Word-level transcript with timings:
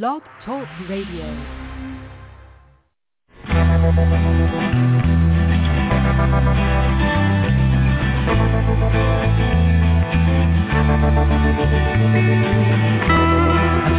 Blog 0.00 0.22
Talk 0.46 0.66
Radio. 0.88 1.26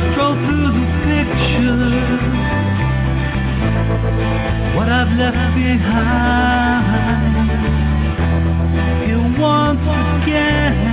Stroll 0.09 0.35
through 0.41 0.69
the 0.73 0.85
pictures, 1.05 2.23
what 4.75 4.89
I've 4.89 5.13
left 5.15 5.45
behind. 5.53 7.03
Here 9.05 9.39
once 9.39 9.85
again. 10.23 10.92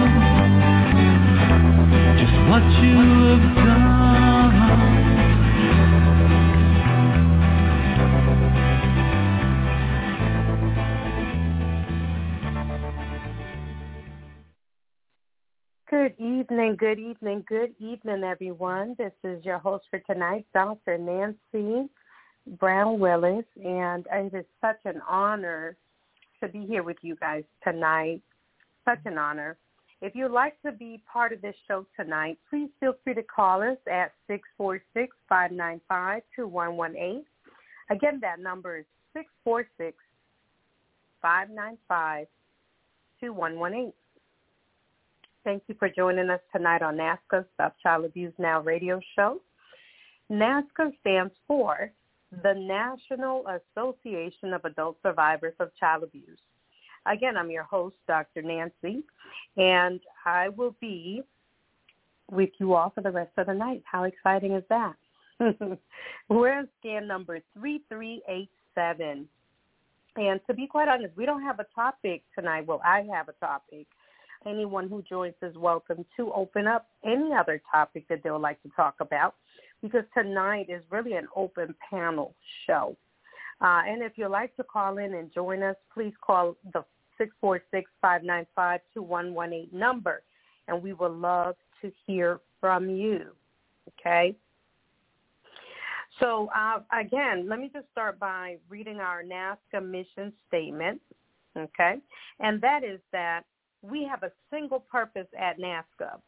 Good 2.21 2.29
evening, 16.19 16.75
good 16.77 16.99
evening, 16.99 17.43
good 17.47 17.73
evening, 17.79 18.23
everyone. 18.23 18.95
This 18.99 19.11
is 19.23 19.43
your 19.43 19.57
host 19.57 19.85
for 19.89 19.97
tonight, 20.01 20.45
Dr. 20.53 20.99
Nancy 20.99 21.89
Brown 22.59 22.99
Willis, 22.99 23.45
and 23.63 24.05
it 24.11 24.31
is 24.35 24.45
such 24.61 24.77
an 24.85 25.01
honor 25.09 25.75
to 26.39 26.49
be 26.49 26.67
here 26.67 26.83
with 26.83 26.97
you 27.01 27.15
guys 27.15 27.45
tonight. 27.63 28.21
Such 28.85 28.99
an 29.05 29.17
honor. 29.17 29.57
If 30.01 30.15
you'd 30.15 30.31
like 30.31 30.59
to 30.63 30.71
be 30.71 30.99
part 31.11 31.31
of 31.31 31.43
this 31.43 31.55
show 31.67 31.85
tonight, 31.95 32.39
please 32.49 32.71
feel 32.79 32.95
free 33.03 33.13
to 33.13 33.21
call 33.21 33.61
us 33.61 33.77
at 33.91 34.13
646-595-2118. 35.29 37.23
Again, 37.91 38.19
that 38.21 38.39
number 38.39 38.77
is 38.77 38.85
646-595-2118. 41.23 43.93
Thank 45.43 45.63
you 45.67 45.75
for 45.77 45.89
joining 45.89 46.29
us 46.29 46.39
tonight 46.55 46.81
on 46.81 46.95
NAASCA 46.97 47.45
Stop 47.53 47.75
Child 47.81 48.05
Abuse 48.05 48.33
Now 48.39 48.61
radio 48.61 48.99
show. 49.15 49.39
NAASCA 50.31 50.91
stands 51.01 51.33
for 51.47 51.91
the 52.43 52.53
National 52.53 53.45
Association 53.47 54.53
of 54.53 54.65
Adult 54.65 54.97
Survivors 55.03 55.53
of 55.59 55.69
Child 55.79 56.03
Abuse. 56.03 56.39
Again, 57.05 57.35
I'm 57.35 57.49
your 57.49 57.63
host, 57.63 57.95
Dr. 58.07 58.41
Nancy, 58.43 59.03
and 59.57 59.99
I 60.25 60.49
will 60.49 60.75
be 60.79 61.23
with 62.29 62.51
you 62.59 62.73
all 62.73 62.91
for 62.93 63.01
the 63.01 63.11
rest 63.11 63.31
of 63.37 63.47
the 63.47 63.53
night. 63.53 63.83
How 63.85 64.03
exciting 64.03 64.53
is 64.53 64.63
that? 64.69 64.93
We're 66.29 66.59
in 66.59 66.67
SCAN 66.79 67.07
number 67.07 67.39
3387. 67.55 69.27
And 70.17 70.39
to 70.45 70.53
be 70.53 70.67
quite 70.67 70.87
honest, 70.87 71.15
we 71.15 71.25
don't 71.25 71.41
have 71.41 71.59
a 71.59 71.65
topic 71.73 72.21
tonight. 72.37 72.67
Well, 72.67 72.81
I 72.85 73.07
have 73.11 73.29
a 73.29 73.33
topic. 73.33 73.87
Anyone 74.45 74.89
who 74.89 75.01
joins 75.03 75.35
is 75.41 75.55
welcome 75.55 76.05
to 76.17 76.31
open 76.33 76.67
up 76.67 76.87
any 77.03 77.31
other 77.33 77.61
topic 77.71 78.07
that 78.09 78.21
they 78.23 78.29
would 78.29 78.41
like 78.41 78.61
to 78.63 78.69
talk 78.75 78.95
about 78.99 79.35
because 79.81 80.03
tonight 80.15 80.67
is 80.69 80.81
really 80.91 81.13
an 81.13 81.27
open 81.35 81.73
panel 81.89 82.35
show. 82.67 82.95
Uh, 83.61 83.81
and 83.87 84.01
if 84.01 84.13
you'd 84.15 84.29
like 84.29 84.55
to 84.55 84.63
call 84.63 84.97
in 84.97 85.13
and 85.13 85.31
join 85.33 85.61
us, 85.61 85.75
please 85.93 86.13
call 86.25 86.55
the 86.73 86.83
646-595-2118 87.43 89.73
number, 89.73 90.21
and 90.67 90.81
we 90.81 90.93
would 90.93 91.11
love 91.11 91.55
to 91.81 91.91
hear 92.05 92.39
from 92.59 92.89
you. 92.89 93.27
Okay? 93.99 94.35
So 96.19 96.49
uh, 96.55 96.79
again, 96.97 97.49
let 97.49 97.59
me 97.59 97.69
just 97.73 97.87
start 97.91 98.19
by 98.19 98.57
reading 98.69 98.99
our 98.99 99.23
NAASCA 99.23 99.83
mission 99.83 100.31
statement. 100.47 101.01
Okay? 101.57 101.95
And 102.39 102.61
that 102.61 102.83
is 102.83 102.99
that 103.11 103.43
we 103.81 104.07
have 104.09 104.23
a 104.23 104.31
single 104.51 104.79
purpose 104.79 105.27
at 105.37 105.59
NAASCA 105.59 106.19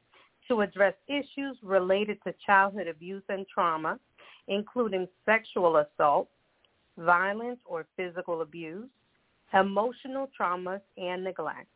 to 0.48 0.62
address 0.62 0.94
issues 1.08 1.58
related 1.62 2.18
to 2.26 2.34
childhood 2.46 2.88
abuse 2.88 3.24
and 3.30 3.46
trauma, 3.48 4.00
including 4.48 5.08
sexual 5.26 5.78
assault, 5.78 6.28
violence 6.98 7.60
or 7.66 7.86
physical 7.96 8.42
abuse, 8.42 8.90
emotional 9.54 10.30
traumas, 10.40 10.82
and 10.98 11.24
neglect. 11.24 11.68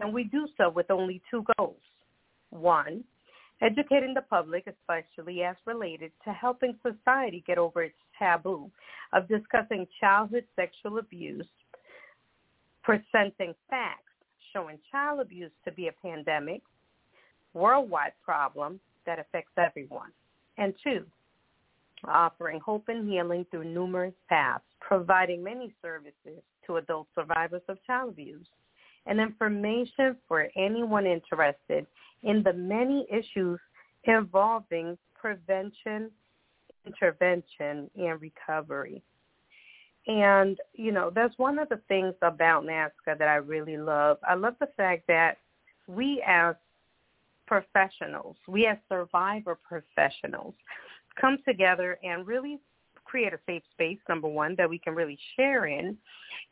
And 0.00 0.12
we 0.12 0.24
do 0.24 0.48
so 0.56 0.70
with 0.70 0.90
only 0.90 1.22
two 1.30 1.44
goals. 1.56 1.76
One, 2.50 3.04
educating 3.62 4.14
the 4.14 4.22
public, 4.22 4.66
especially 4.66 5.42
as 5.42 5.56
related 5.66 6.10
to 6.24 6.32
helping 6.32 6.76
society 6.82 7.44
get 7.46 7.58
over 7.58 7.82
its 7.82 7.94
taboo 8.18 8.70
of 9.12 9.28
discussing 9.28 9.86
childhood 10.00 10.44
sexual 10.56 10.98
abuse, 10.98 11.46
presenting 12.82 13.54
facts 13.70 14.00
showing 14.52 14.78
child 14.90 15.20
abuse 15.20 15.50
to 15.64 15.72
be 15.72 15.88
a 15.88 15.92
pandemic, 16.06 16.62
worldwide 17.54 18.12
problem 18.24 18.80
that 19.06 19.18
affects 19.18 19.52
everyone. 19.58 20.10
And 20.58 20.74
two, 20.82 21.04
offering 22.06 22.60
hope 22.60 22.84
and 22.88 23.08
healing 23.10 23.46
through 23.50 23.64
numerous 23.64 24.14
paths, 24.28 24.64
providing 24.80 25.42
many 25.42 25.72
services 25.82 26.42
to 26.66 26.76
adult 26.76 27.08
survivors 27.14 27.62
of 27.68 27.78
child 27.84 28.10
abuse, 28.10 28.46
and 29.06 29.20
information 29.20 30.16
for 30.26 30.48
anyone 30.56 31.06
interested 31.06 31.86
in 32.22 32.42
the 32.42 32.52
many 32.52 33.06
issues 33.10 33.60
involving 34.04 34.96
prevention, 35.14 36.10
intervention, 36.86 37.90
and 37.96 38.20
recovery. 38.20 39.02
And, 40.06 40.58
you 40.74 40.92
know, 40.92 41.10
that's 41.14 41.36
one 41.38 41.58
of 41.58 41.68
the 41.70 41.80
things 41.88 42.14
about 42.20 42.64
NAASCA 42.64 43.18
that 43.18 43.28
I 43.28 43.36
really 43.36 43.78
love. 43.78 44.18
I 44.28 44.34
love 44.34 44.54
the 44.60 44.68
fact 44.76 45.06
that 45.08 45.38
we 45.86 46.22
as 46.26 46.54
professionals, 47.46 48.36
we 48.46 48.66
as 48.66 48.76
survivor 48.88 49.58
professionals, 49.66 50.54
come 51.20 51.38
together 51.46 51.98
and 52.02 52.26
really 52.26 52.58
create 53.14 53.32
a 53.32 53.38
safe 53.46 53.62
space, 53.70 53.98
number 54.08 54.26
one, 54.26 54.56
that 54.58 54.68
we 54.68 54.76
can 54.76 54.92
really 54.92 55.16
share 55.36 55.66
in. 55.66 55.96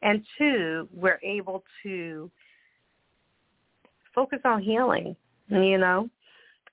And 0.03 0.25
two, 0.39 0.89
we're 0.95 1.19
able 1.25 1.65
to 1.83 2.31
focus 4.15 4.39
on 4.45 4.63
healing, 4.63 5.17
you 5.49 5.77
know. 5.77 6.09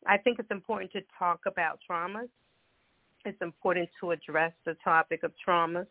I 0.05 0.19
think 0.19 0.37
it's 0.37 0.51
important 0.51 0.91
to 0.91 1.01
talk 1.17 1.39
about 1.47 1.79
traumas. 1.89 2.29
It's 3.25 3.41
important 3.41 3.89
to 3.99 4.11
address 4.11 4.53
the 4.63 4.75
topic 4.83 5.23
of 5.23 5.31
traumas. 5.43 5.87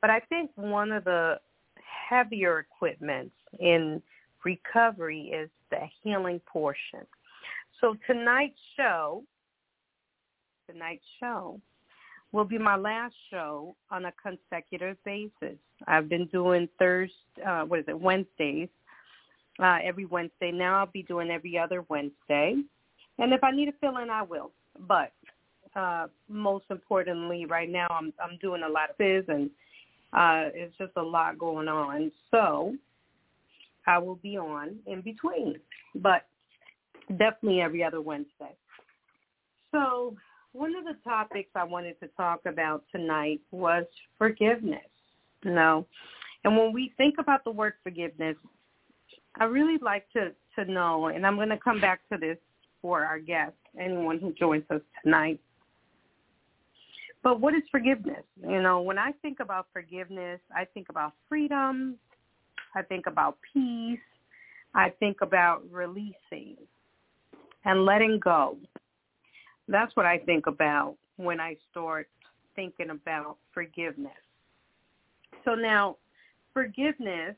But 0.00 0.10
I 0.10 0.18
think 0.28 0.50
one 0.56 0.90
of 0.90 1.04
the 1.04 1.38
heavier 2.08 2.58
equipments 2.58 3.36
in 3.60 4.02
recovery 4.44 5.30
is 5.32 5.48
the 5.70 5.82
healing 6.02 6.40
portion. 6.52 7.06
So 7.80 7.94
tonight's 8.08 8.58
show, 8.76 9.22
tonight's 10.68 11.04
show 11.20 11.60
will 12.32 12.44
be 12.44 12.58
my 12.58 12.76
last 12.76 13.14
show 13.30 13.74
on 13.90 14.06
a 14.06 14.12
consecutive 14.22 14.96
basis. 15.04 15.58
I've 15.86 16.08
been 16.08 16.26
doing 16.26 16.68
Thursday, 16.78 17.14
uh, 17.46 17.64
what 17.64 17.80
is 17.80 17.84
it, 17.88 17.98
Wednesdays, 17.98 18.68
uh, 19.60 19.78
every 19.82 20.04
Wednesday. 20.04 20.52
Now 20.52 20.78
I'll 20.78 20.86
be 20.86 21.02
doing 21.02 21.30
every 21.30 21.58
other 21.58 21.84
Wednesday. 21.88 22.56
And 23.18 23.32
if 23.32 23.42
I 23.42 23.50
need 23.50 23.66
to 23.66 23.72
fill 23.80 23.98
in, 23.98 24.10
I 24.10 24.22
will. 24.22 24.52
But 24.86 25.12
uh, 25.74 26.06
most 26.28 26.64
importantly, 26.70 27.46
right 27.46 27.68
now 27.68 27.86
I'm 27.90 28.12
I'm 28.22 28.38
doing 28.40 28.62
a 28.62 28.68
lot 28.68 28.90
of 28.90 28.96
this, 28.98 29.24
and 29.28 29.50
uh, 30.12 30.50
it's 30.54 30.76
just 30.78 30.92
a 30.96 31.02
lot 31.02 31.38
going 31.38 31.68
on. 31.68 32.10
So 32.30 32.74
I 33.86 33.98
will 33.98 34.16
be 34.16 34.36
on 34.36 34.76
in 34.86 35.00
between, 35.00 35.56
but 35.96 36.26
definitely 37.18 37.60
every 37.60 37.84
other 37.84 38.00
Wednesday. 38.00 38.54
So 39.72 40.16
one 40.52 40.74
of 40.74 40.84
the 40.84 40.96
topics 41.04 41.50
I 41.54 41.64
wanted 41.64 41.98
to 42.00 42.08
talk 42.16 42.40
about 42.46 42.84
tonight 42.92 43.40
was 43.50 43.84
forgiveness. 44.18 44.80
You 45.44 45.52
know, 45.52 45.86
and 46.44 46.56
when 46.56 46.72
we 46.72 46.92
think 46.96 47.16
about 47.18 47.44
the 47.44 47.50
word 47.50 47.74
forgiveness, 47.82 48.36
I 49.38 49.44
really 49.44 49.78
like 49.80 50.10
to 50.12 50.32
to 50.56 50.70
know, 50.70 51.06
and 51.06 51.26
I'm 51.26 51.36
going 51.36 51.48
to 51.50 51.58
come 51.58 51.80
back 51.80 52.00
to 52.12 52.18
this 52.18 52.36
for 52.82 53.04
our 53.04 53.18
guests, 53.18 53.56
anyone 53.78 54.18
who 54.18 54.32
joins 54.32 54.64
us 54.70 54.80
tonight. 55.02 55.40
But 57.22 57.40
what 57.40 57.54
is 57.54 57.62
forgiveness? 57.70 58.24
You 58.42 58.62
know, 58.62 58.80
when 58.80 58.98
I 58.98 59.12
think 59.22 59.40
about 59.40 59.66
forgiveness, 59.72 60.40
I 60.54 60.64
think 60.64 60.88
about 60.88 61.12
freedom. 61.28 61.96
I 62.74 62.82
think 62.82 63.06
about 63.06 63.38
peace. 63.52 63.98
I 64.74 64.90
think 64.98 65.18
about 65.20 65.62
releasing 65.70 66.56
and 67.64 67.84
letting 67.84 68.18
go. 68.22 68.56
That's 69.70 69.94
what 69.96 70.06
I 70.06 70.18
think 70.18 70.46
about 70.46 70.96
when 71.16 71.40
I 71.40 71.56
start 71.70 72.08
thinking 72.56 72.90
about 72.90 73.36
forgiveness. 73.54 74.12
So 75.44 75.54
now, 75.54 75.96
forgiveness 76.52 77.36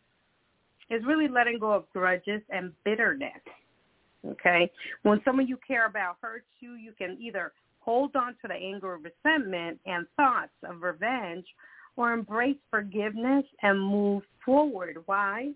is 0.91 1.05
really 1.07 1.29
letting 1.29 1.59
go 1.59 1.73
of 1.73 1.85
grudges 1.93 2.41
and 2.51 2.73
bitterness. 2.85 3.31
Okay? 4.27 4.71
When 5.03 5.21
someone 5.25 5.47
you 5.47 5.59
care 5.67 5.87
about 5.87 6.17
hurts 6.23 6.47
you, 6.61 6.75
you 6.75 6.93
can 6.93 7.19
either 7.21 7.53
hold 7.81 8.17
on 8.17 8.35
to 8.41 8.49
the 8.49 8.55
anger 8.55 8.93
or 8.93 8.99
resentment 8.99 9.79
and 9.87 10.07
thoughts 10.17 10.53
of 10.65 10.83
revenge 10.83 11.45
or 11.97 12.13
embrace 12.13 12.57
forgiveness 12.71 13.45
and 13.63 13.81
move 13.81 14.23
forward. 14.45 14.99
Why? 15.07 15.51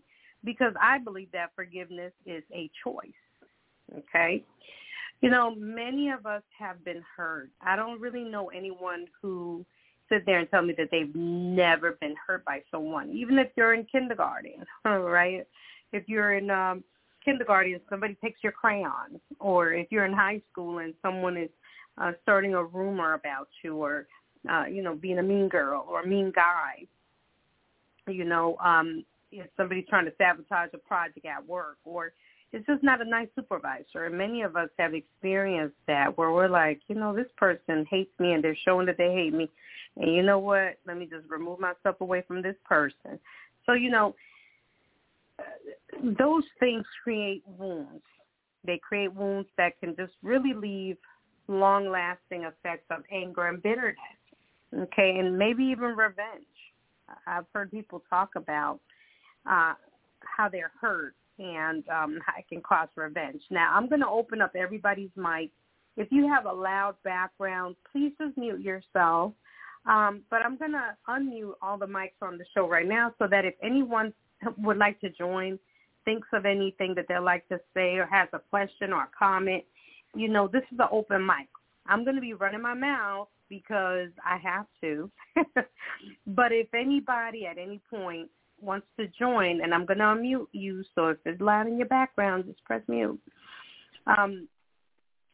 Because 0.45 0.75
I 0.81 0.99
believe 0.99 1.31
that 1.33 1.53
forgiveness 1.57 2.13
is 2.27 2.43
a 2.53 2.71
choice. 2.85 3.11
Okay? 3.97 4.45
You 5.21 5.31
know, 5.31 5.55
many 5.55 6.11
of 6.11 6.27
us 6.27 6.43
have 6.59 6.85
been 6.85 7.03
hurt. 7.17 7.51
I 7.61 7.75
don't 7.75 8.01
really 8.01 8.25
know 8.25 8.49
anyone 8.49 9.07
who 9.21 9.65
sit 10.09 10.25
there 10.27 10.39
and 10.39 10.51
tell 10.51 10.63
me 10.63 10.75
that 10.79 10.89
they've 10.91 11.15
never 11.15 11.93
been 12.01 12.15
hurt 12.27 12.45
by 12.45 12.63
someone, 12.71 13.11
even 13.11 13.39
if 13.39 13.49
you're 13.57 13.75
in 13.75 13.85
kindergarten, 13.85 14.65
right? 14.85 15.47
If 15.93 16.09
you're 16.09 16.35
in 16.35 16.51
um, 16.51 16.85
kindergarten, 17.25 17.81
somebody 17.89 18.17
takes 18.23 18.41
your 18.43 18.53
crayon, 18.53 19.21
or 19.41 19.73
if 19.73 19.89
you're 19.91 20.05
in 20.05 20.13
high 20.13 20.41
school 20.53 20.79
and 20.79 20.95
someone 21.03 21.37
is 21.37 21.51
uh, 21.99 22.13
starting 22.23 22.55
a 22.55 22.63
rumor 22.63 23.15
about 23.15 23.49
you, 23.65 23.77
or 23.77 24.07
uh, 24.51 24.65
you 24.67 24.83
know, 24.83 24.95
being 24.95 25.19
a 25.19 25.23
mean 25.23 25.49
girl 25.49 25.85
or 25.89 26.03
a 26.03 26.07
mean 26.07 26.33
guy, 26.35 26.87
you 28.07 28.25
know, 28.25 28.57
um, 28.59 29.05
if 29.33 29.47
somebody's 29.57 29.87
trying 29.89 30.05
to 30.05 30.13
sabotage 30.19 30.71
a 30.73 30.79
project 30.79 31.27
at 31.27 31.47
work, 31.47 31.79
or 31.85 32.13
it's 32.53 32.67
just 32.67 32.83
not 32.83 33.01
a 33.01 33.05
nice 33.05 33.29
supervisor. 33.35 34.05
And 34.07 34.17
many 34.17 34.43
of 34.43 34.57
us 34.57 34.69
have 34.79 34.95
experienced 34.95 35.77
that 35.87 36.17
where 36.17 36.33
we're 36.33 36.49
like, 36.49 36.81
you 36.89 36.95
know, 36.95 37.15
this 37.15 37.27
person 37.37 37.87
hates 37.91 38.13
me 38.19 38.33
and 38.33 38.43
they're 38.43 38.57
showing 38.65 38.87
that 38.87 38.99
they 38.99 39.13
hate 39.13 39.35
me. 39.35 39.51
And 39.97 40.15
you 40.15 40.23
know 40.23 40.39
what? 40.39 40.79
Let 40.87 40.97
me 40.97 41.07
just 41.07 41.29
remove 41.29 41.59
myself 41.59 42.01
away 42.01 42.23
from 42.27 42.43
this 42.43 42.57
person. 42.65 43.19
So, 43.65 43.73
you 43.73 43.91
know, 43.91 44.15
those 46.19 46.45
things 46.61 46.85
create 47.03 47.43
wounds. 47.59 48.03
They 48.65 48.79
create 48.79 49.13
wounds 49.13 49.49
that 49.59 49.79
can 49.81 49.95
just 49.97 50.13
really 50.23 50.55
leave 50.55 50.97
long-lasting 51.49 52.43
effects 52.43 52.87
of 52.91 53.03
anger 53.13 53.47
and 53.47 53.63
bitterness. 53.63 53.97
Okay, 54.75 55.19
and 55.19 55.39
maybe 55.39 55.65
even 55.65 55.97
revenge. 55.97 56.45
I've 57.27 57.45
heard 57.55 57.71
people 57.71 58.03
talk 58.11 58.31
about 58.35 58.81
uh, 59.49 59.75
how 60.21 60.49
they're 60.51 60.73
hurt 60.81 61.15
and 61.39 61.85
um, 61.89 62.19
it 62.39 62.49
can 62.49 62.63
cause 62.63 62.89
revenge. 62.97 63.43
Now, 63.51 63.73
I'm 63.75 63.89
going 63.89 64.01
to 64.01 64.09
open 64.09 64.41
up 64.41 64.53
everybody's 64.55 65.11
mic. 65.17 65.51
If 65.97 66.09
you 66.11 66.29
have 66.29 66.45
a 66.45 66.53
loud 66.53 66.97
background, 67.05 67.77
please 67.91 68.13
just 68.21 68.37
mute 68.37 68.61
yourself. 68.61 69.33
Um, 69.87 70.23
but 70.31 70.43
I'm 70.43 70.59
going 70.59 70.73
to 70.73 70.97
unmute 71.09 71.55
all 71.63 71.79
the 71.79 71.87
mics 71.87 72.21
on 72.21 72.39
the 72.39 72.45
show 72.55 72.69
right 72.69 72.87
now 72.87 73.15
so 73.19 73.27
that 73.31 73.45
if 73.45 73.55
anyone 73.63 74.13
would 74.59 74.79
like 74.79 75.01
to 75.01 75.11
join, 75.11 75.59
thinks 76.05 76.29
of 76.33 76.45
anything 76.45 76.95
that 76.95 77.07
they'd 77.09 77.19
like 77.19 77.49
to 77.49 77.59
say 77.75 77.97
or 77.97 78.07
has 78.07 78.29
a 78.33 78.39
question 78.39 78.93
or 78.93 79.03
a 79.03 79.09
comment, 79.19 79.65
you 80.15 80.29
know, 80.29 80.49
this 80.49 80.63
is 80.73 80.79
an 80.79 80.89
open 80.91 81.25
mic. 81.25 81.49
I'm 81.87 82.05
going 82.05 82.17
to 82.17 82.23
be 82.23 82.35
running 82.35 82.63
my 82.63 82.75
mouth 82.75 83.29
because 83.49 84.09
I 84.25 84.39
have 84.39 84.67
to. 84.81 85.11
but 86.27 86.53
if 86.53 86.73
anybody 86.75 87.47
at 87.47 87.59
any 87.59 87.81
point 87.91 88.29
wants 88.61 88.87
to 88.99 89.07
join, 89.19 89.63
and 89.63 89.75
I'm 89.75 89.87
going 89.87 89.99
to 89.99 90.05
unmute 90.05 90.49
you, 90.53 90.85
so 90.95 91.09
if 91.09 91.19
it's 91.25 91.41
loud 91.41 91.67
in 91.67 91.77
your 91.77 91.87
background, 91.87 92.45
just 92.47 92.63
press 92.65 92.83
mute. 92.89 93.21
Um, 94.07 94.49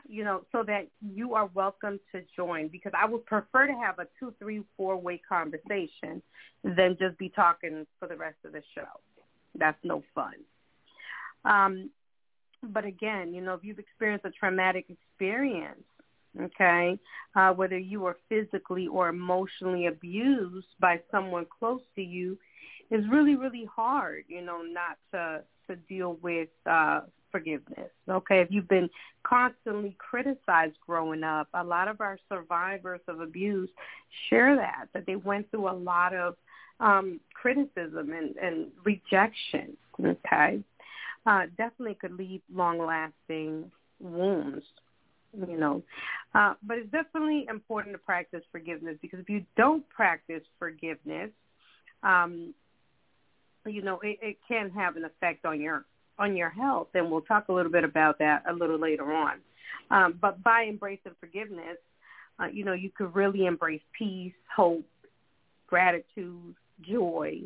you 0.09 0.25
know, 0.25 0.43
so 0.51 0.63
that 0.65 0.89
you 1.01 1.35
are 1.35 1.49
welcome 1.55 2.01
to 2.13 2.23
join 2.35 2.69
because 2.69 2.93
I 2.99 3.07
would 3.07 3.25
prefer 3.25 3.67
to 3.67 3.73
have 3.75 3.99
a 3.99 4.07
two, 4.19 4.35
three, 4.39 4.63
four 4.77 4.97
way 4.97 5.21
conversation 5.27 6.21
than 6.65 6.97
just 6.99 7.17
be 7.19 7.29
talking 7.29 7.87
for 7.99 8.09
the 8.09 8.17
rest 8.17 8.37
of 8.45 8.53
the 8.53 8.63
show. 8.75 8.89
That's 9.55 9.79
no 9.85 10.03
fun. 10.15 10.35
Um, 11.45 11.91
but 12.63 12.85
again, 12.85 13.35
you 13.35 13.41
know, 13.41 13.55
if 13.55 13.65
you've 13.65 13.79
experienced 13.79 14.25
a 14.25 14.31
traumatic 14.31 14.87
experience, 14.89 15.83
okay, 16.41 16.99
uh, 17.35 17.53
whether 17.53 17.79
you 17.79 18.01
were 18.01 18.17
physically 18.29 18.87
or 18.87 19.09
emotionally 19.09 19.87
abused 19.87 20.69
by 20.81 21.01
someone 21.11 21.47
close 21.59 21.83
to 21.97 22.03
you, 22.03 22.39
it's 22.93 23.09
really, 23.09 23.37
really 23.37 23.67
hard, 23.75 24.25
you 24.29 24.43
know, 24.43 24.61
not 24.62 24.99
to 25.12 25.43
to 25.67 25.77
deal 25.89 26.19
with 26.21 26.50
uh, 26.67 27.00
forgiveness. 27.31 27.91
Okay, 28.06 28.41
if 28.41 28.49
you've 28.50 28.69
been 28.69 28.91
constantly 29.23 29.97
criticized 29.99 30.77
growing 30.87 31.25
up, 31.25 31.49
a 31.55 31.65
lot 31.65 31.89
of 31.89 32.03
our 32.03 32.19
survivors 32.29 33.00
of 33.09 33.21
abuse 33.21 33.71
share 34.29 34.55
that 34.56 34.89
that 34.93 35.06
they 35.06 35.17
went 35.17 35.50
through 35.50 35.71
a 35.71 35.73
lot 35.73 36.15
of 36.15 36.37
um, 36.81 37.19
criticism 37.33 38.12
and, 38.12 38.37
and 38.37 38.67
rejection. 38.85 39.75
Okay, 39.99 40.62
uh, 41.25 41.43
definitely 41.56 41.94
could 41.94 42.12
leave 42.12 42.43
long-lasting 42.55 43.71
wounds. 44.00 44.65
You 45.49 45.56
know, 45.56 45.83
uh, 46.35 46.55
but 46.62 46.77
it's 46.77 46.91
definitely 46.91 47.47
important 47.49 47.94
to 47.94 47.99
practice 47.99 48.43
forgiveness 48.53 48.99
because 49.00 49.19
if 49.19 49.31
you 49.31 49.47
don't 49.56 49.89
practice 49.89 50.43
forgiveness, 50.59 51.31
um, 52.03 52.53
you 53.70 53.82
know, 53.82 54.00
it, 54.00 54.19
it 54.23 54.37
can 54.47 54.70
have 54.70 54.97
an 54.97 55.05
effect 55.05 55.44
on 55.44 55.61
your 55.61 55.85
on 56.19 56.37
your 56.37 56.50
health, 56.50 56.88
and 56.94 57.11
we'll 57.11 57.23
talk 57.23 57.49
a 57.49 57.53
little 57.53 57.73
bit 57.73 57.85
about 57.85 58.19
that 58.19 58.44
a 58.49 58.53
little 58.53 58.79
later 58.79 59.12
on. 59.12 59.38
Um, 59.91 60.19
but 60.20 60.43
by 60.43 60.64
embracing 60.64 61.12
forgiveness, 61.20 61.79
uh, 62.38 62.47
you 62.47 62.64
know, 62.64 62.75
you 62.75 62.91
could 62.91 63.14
really 63.14 63.47
embrace 63.47 63.81
peace, 63.97 64.32
hope, 64.55 64.87
gratitude, 65.67 66.55
joy. 66.82 67.43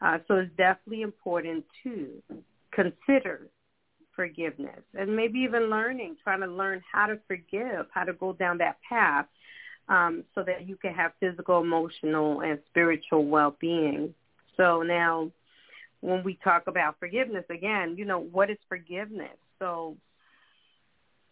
Uh, 0.00 0.18
so 0.26 0.34
it's 0.36 0.50
definitely 0.56 1.02
important 1.02 1.64
to 1.82 2.08
consider 2.72 3.48
forgiveness 4.14 4.80
and 4.98 5.14
maybe 5.14 5.38
even 5.40 5.70
learning, 5.70 6.16
trying 6.22 6.40
to 6.40 6.46
learn 6.46 6.82
how 6.90 7.06
to 7.06 7.18
forgive, 7.26 7.86
how 7.92 8.04
to 8.04 8.12
go 8.12 8.32
down 8.32 8.58
that 8.58 8.76
path 8.88 9.26
um, 9.88 10.24
so 10.34 10.42
that 10.42 10.68
you 10.68 10.76
can 10.76 10.92
have 10.92 11.12
physical, 11.20 11.60
emotional, 11.60 12.40
and 12.42 12.58
spiritual 12.68 13.24
well-being. 13.24 14.12
So 14.58 14.82
now 14.82 15.30
when 16.00 16.22
we 16.22 16.38
talk 16.44 16.64
about 16.66 16.98
forgiveness 16.98 17.44
again, 17.50 17.94
you 17.96 18.04
know, 18.04 18.18
what 18.18 18.50
is 18.50 18.58
forgiveness? 18.68 19.36
So 19.58 19.96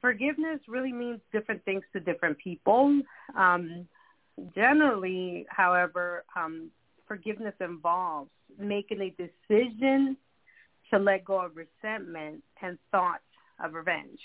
forgiveness 0.00 0.60
really 0.68 0.92
means 0.92 1.20
different 1.32 1.64
things 1.64 1.82
to 1.92 2.00
different 2.00 2.38
people. 2.38 3.02
Um, 3.36 3.86
generally, 4.54 5.46
however, 5.48 6.24
um, 6.36 6.70
forgiveness 7.06 7.54
involves 7.60 8.30
making 8.58 9.00
a 9.00 9.10
decision 9.10 10.16
to 10.90 10.98
let 10.98 11.24
go 11.24 11.40
of 11.40 11.52
resentment 11.56 12.42
and 12.62 12.78
thoughts 12.90 13.22
of 13.62 13.74
revenge. 13.74 14.20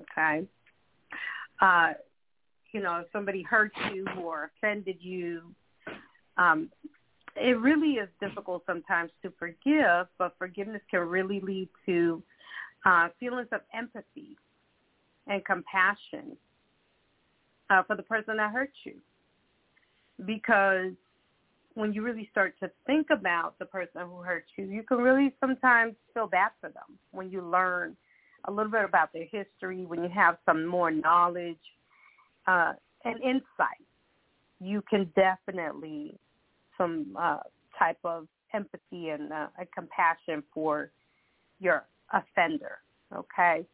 Okay. 0.00 0.46
Uh, 1.60 1.92
you 2.72 2.80
know, 2.80 3.00
if 3.00 3.06
somebody 3.12 3.42
hurt 3.42 3.72
you 3.92 4.04
or 4.20 4.50
offended 4.56 4.96
you, 5.00 5.42
um, 6.36 6.70
it 7.36 7.58
really 7.60 7.94
is 7.94 8.08
difficult 8.20 8.62
sometimes 8.66 9.10
to 9.22 9.32
forgive, 9.38 10.06
but 10.18 10.34
forgiveness 10.38 10.82
can 10.90 11.00
really 11.00 11.40
lead 11.40 11.68
to 11.86 12.22
uh, 12.86 13.08
feelings 13.18 13.48
of 13.52 13.60
empathy 13.74 14.36
and 15.26 15.44
compassion 15.44 16.36
uh, 17.70 17.82
for 17.82 17.96
the 17.96 18.02
person 18.02 18.36
that 18.36 18.52
hurt 18.52 18.72
you. 18.84 18.94
Because 20.26 20.92
when 21.74 21.92
you 21.92 22.02
really 22.02 22.28
start 22.30 22.54
to 22.60 22.70
think 22.86 23.08
about 23.10 23.58
the 23.58 23.64
person 23.64 24.02
who 24.06 24.18
hurt 24.18 24.44
you, 24.56 24.66
you 24.66 24.82
can 24.82 24.98
really 24.98 25.34
sometimes 25.40 25.94
feel 26.12 26.28
bad 26.28 26.50
for 26.60 26.70
them 26.70 26.98
when 27.10 27.30
you 27.30 27.42
learn 27.42 27.96
a 28.46 28.52
little 28.52 28.70
bit 28.70 28.84
about 28.84 29.12
their 29.12 29.24
history, 29.24 29.84
when 29.86 30.02
you 30.02 30.08
have 30.08 30.36
some 30.46 30.66
more 30.66 30.90
knowledge 30.90 31.56
uh, 32.46 32.74
and 33.04 33.20
insight. 33.22 33.82
You 34.60 34.82
can 34.88 35.10
definitely 35.16 36.18
some 36.76 37.16
uh, 37.18 37.38
type 37.78 37.98
of 38.04 38.26
empathy 38.52 39.10
and, 39.10 39.32
uh, 39.32 39.48
and 39.58 39.68
compassion 39.72 40.42
for 40.52 40.90
your 41.60 41.84
offender. 42.12 42.78
Okay, 43.14 43.66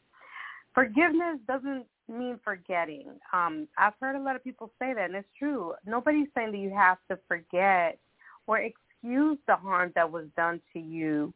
forgiveness 0.75 1.39
doesn't 1.47 1.87
mean 2.09 2.39
forgetting. 2.45 3.07
Um, 3.33 3.69
I've 3.79 3.95
heard 4.01 4.17
a 4.17 4.23
lot 4.23 4.37
of 4.37 4.45
people 4.45 4.71
say 4.79 4.93
that, 4.95 5.05
and 5.05 5.15
it's 5.15 5.29
true. 5.39 5.75
Nobody's 5.87 6.29
saying 6.35 6.53
that 6.53 6.59
you 6.59 6.71
have 6.71 6.99
to 7.11 7.19
forget 7.29 7.99
or 8.47 8.59
excuse 8.59 9.39
the 9.47 9.57
harm 9.57 9.93
that 9.95 10.11
was 10.11 10.27
done 10.37 10.61
to 10.73 10.81
you 10.81 11.33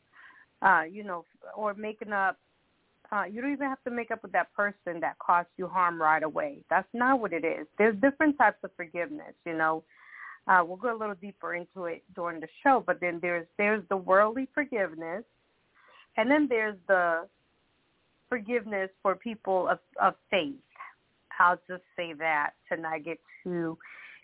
uh, 0.65 0.83
you 0.91 1.05
know, 1.05 1.25
or 1.57 1.75
making 1.75 2.13
up. 2.13 2.39
Uh, 3.13 3.25
you 3.25 3.41
don't 3.41 3.53
even 3.53 3.69
have 3.69 3.83
to 3.85 3.91
make 3.91 4.11
up 4.11 4.23
with 4.23 4.33
that 4.33 4.53
person 4.55 4.99
that 5.01 5.17
caused 5.19 5.49
you 5.57 5.69
harm 5.69 6.01
right 6.01 6.23
away. 6.23 6.59
That's 6.71 6.89
not 6.93 7.21
what 7.21 7.33
it 7.33 7.45
is. 7.45 7.67
There's 7.79 7.95
different 8.01 8.37
types 8.39 8.57
of 8.65 8.71
forgiveness. 8.77 9.35
You 9.45 9.57
know, 9.57 9.85
uh, 10.47 10.63
we'll 10.67 10.77
go 10.77 10.95
a 10.95 10.99
little 10.99 11.15
deeper 11.15 11.55
into 11.55 11.85
it 11.85 12.03
during 12.15 12.41
the 12.41 12.49
show. 12.63 12.83
But 12.87 13.01
then 13.01 13.19
there's 13.23 13.47
there's 13.59 13.83
the 13.89 13.97
worldly 13.97 14.49
forgiveness, 14.55 15.25
and 16.17 16.31
then 16.31 16.47
there's 16.49 16.77
the 16.87 17.27
forgiveness 18.29 18.91
for 19.03 19.15
people 19.15 19.69
of, 19.69 19.79
of 20.01 20.15
faith. 20.31 20.55
I'll 21.39 21.59
just 21.69 21.83
say 21.97 22.13
that 22.15 22.51
to 22.71 22.81
not 22.81 23.05
get 23.05 23.19
too 23.43 23.77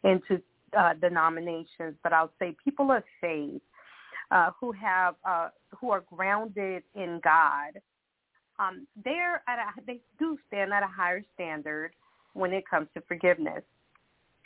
into 0.05 0.41
uh, 0.79 0.95
denominations, 1.01 1.95
but 2.03 2.13
I'll 2.13 2.33
say 2.39 2.57
people 2.65 2.91
of 2.93 3.03
faith 3.21 3.61
uh, 4.31 4.51
who 4.61 4.73
have 4.73 5.15
uh, 5.25 5.49
who 5.81 5.91
are 5.91 6.05
grounded 6.15 6.83
in 6.95 7.21
God. 7.23 7.81
Um, 8.59 8.87
they're 9.05 9.43
at 9.49 9.59
a, 9.59 9.81
they 9.87 10.01
do 10.19 10.39
stand 10.49 10.73
at 10.73 10.83
a 10.83 10.87
higher 10.87 11.25
standard 11.35 11.93
when 12.35 12.53
it 12.53 12.69
comes 12.69 12.89
to 12.95 13.01
forgiveness. 13.09 13.63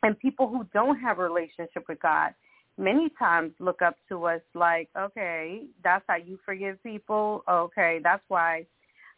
And 0.05 0.19
people 0.19 0.49
who 0.49 0.67
don't 0.75 1.01
have 1.01 1.19
a 1.19 1.23
relationship 1.23 1.85
with 1.89 1.99
God 2.01 2.35
many 2.77 3.09
times 3.19 3.53
look 3.59 3.81
up 3.81 3.97
to 4.11 4.27
us 4.27 4.43
like, 4.55 4.91
okay, 4.99 5.63
that's 5.83 6.05
how 6.07 6.17
you 6.17 6.39
forgive 6.45 6.83
people. 6.83 7.43
Okay, 7.49 8.01
that's 8.03 8.23
why 8.29 8.67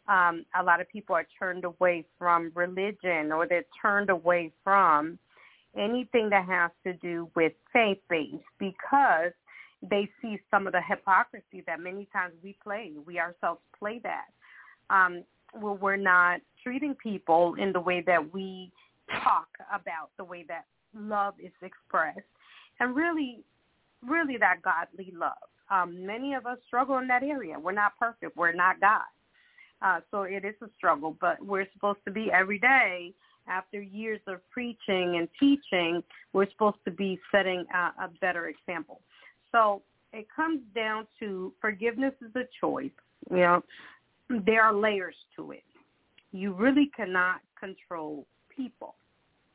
um, 0.07 0.45
a 0.57 0.63
lot 0.63 0.79
of 0.79 0.87
people 0.89 1.13
are 1.13 1.27
turned 1.37 1.65
away 1.65 2.05
from 2.17 2.53
religion 2.55 3.33
or 3.33 3.45
they're 3.45 3.65
turned 3.81 4.09
away 4.09 4.49
from 4.63 5.19
anything 5.77 6.29
that 6.29 6.45
has 6.45 6.71
to 6.85 6.93
do 6.93 7.29
with 7.35 7.51
faith-based 7.73 8.37
because 8.57 9.33
they 9.81 10.09
see 10.21 10.39
some 10.49 10.67
of 10.67 10.71
the 10.73 10.81
hypocrisy 10.87 11.63
that 11.67 11.81
many 11.81 12.07
times 12.13 12.33
we 12.41 12.55
play. 12.63 12.93
We 13.05 13.19
ourselves 13.19 13.59
play 13.77 13.99
that. 14.03 14.27
Um, 14.89 15.25
well, 15.53 15.75
we're 15.75 15.97
not 15.97 16.39
treating 16.63 16.95
people 16.95 17.55
in 17.59 17.73
the 17.73 17.81
way 17.81 18.01
that 18.07 18.33
we 18.33 18.71
talk 19.23 19.47
about 19.73 20.11
the 20.17 20.23
way 20.23 20.45
that 20.47 20.65
love 20.97 21.35
is 21.39 21.51
expressed, 21.61 22.19
and 22.79 22.95
really, 22.95 23.39
really 24.07 24.37
that 24.37 24.61
godly 24.61 25.13
love. 25.15 25.33
Um, 25.69 26.05
many 26.05 26.33
of 26.33 26.45
us 26.45 26.57
struggle 26.65 26.97
in 26.99 27.07
that 27.07 27.23
area. 27.23 27.59
We're 27.59 27.73
not 27.73 27.97
perfect. 27.99 28.37
We're 28.37 28.53
not 28.53 28.79
God. 28.79 29.01
Uh, 29.81 29.99
so 30.09 30.23
it 30.23 30.43
is 30.43 30.55
a 30.61 30.69
struggle, 30.77 31.15
but 31.19 31.43
we're 31.45 31.67
supposed 31.73 31.99
to 32.05 32.11
be 32.11 32.31
every 32.31 32.57
day 32.57 33.13
after 33.47 33.81
years 33.81 34.19
of 34.27 34.39
preaching 34.49 35.17
and 35.17 35.27
teaching, 35.39 36.03
we're 36.33 36.49
supposed 36.51 36.77
to 36.85 36.91
be 36.91 37.19
setting 37.31 37.65
a, 37.73 38.05
a 38.05 38.09
better 38.21 38.47
example. 38.47 39.01
So 39.51 39.81
it 40.13 40.27
comes 40.33 40.61
down 40.75 41.07
to 41.19 41.53
forgiveness 41.61 42.13
is 42.21 42.35
a 42.35 42.43
choice. 42.59 42.91
You 43.31 43.37
know, 43.37 43.63
there 44.29 44.63
are 44.63 44.73
layers 44.73 45.15
to 45.35 45.51
it. 45.51 45.63
You 46.31 46.53
really 46.53 46.91
cannot 46.95 47.41
control 47.59 48.25
people. 48.55 48.95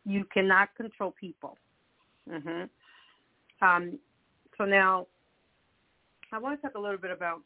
You 0.04 0.24
cannot 0.32 0.74
control 0.76 1.14
people. 1.18 1.56
Mm-hmm. 2.30 2.64
Um, 3.64 3.98
so 4.58 4.64
now, 4.64 5.06
I 6.32 6.38
want 6.38 6.60
to 6.60 6.62
talk 6.66 6.76
a 6.76 6.80
little 6.80 6.98
bit 6.98 7.10
about 7.10 7.40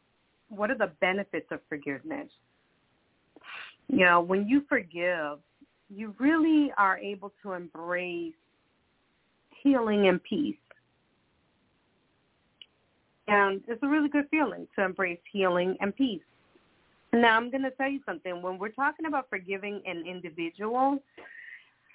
what 0.48 0.70
are 0.70 0.78
the 0.78 0.92
benefits 1.00 1.46
of 1.50 1.60
forgiveness. 1.68 2.28
You 3.88 4.04
know, 4.04 4.20
when 4.20 4.48
you 4.48 4.62
forgive, 4.68 5.38
you 5.88 6.14
really 6.18 6.72
are 6.76 6.98
able 6.98 7.32
to 7.42 7.52
embrace 7.52 8.34
healing 9.62 10.08
and 10.08 10.22
peace. 10.22 10.56
And 13.28 13.60
it's 13.66 13.82
a 13.82 13.88
really 13.88 14.08
good 14.08 14.26
feeling 14.30 14.66
to 14.76 14.84
embrace 14.84 15.18
healing 15.32 15.76
and 15.80 15.94
peace. 15.94 16.22
Now, 17.12 17.36
I'm 17.36 17.50
going 17.50 17.62
to 17.62 17.70
tell 17.72 17.88
you 17.88 18.00
something. 18.06 18.42
When 18.42 18.58
we're 18.58 18.68
talking 18.68 19.06
about 19.06 19.28
forgiving 19.30 19.80
an 19.86 20.04
individual, 20.06 20.98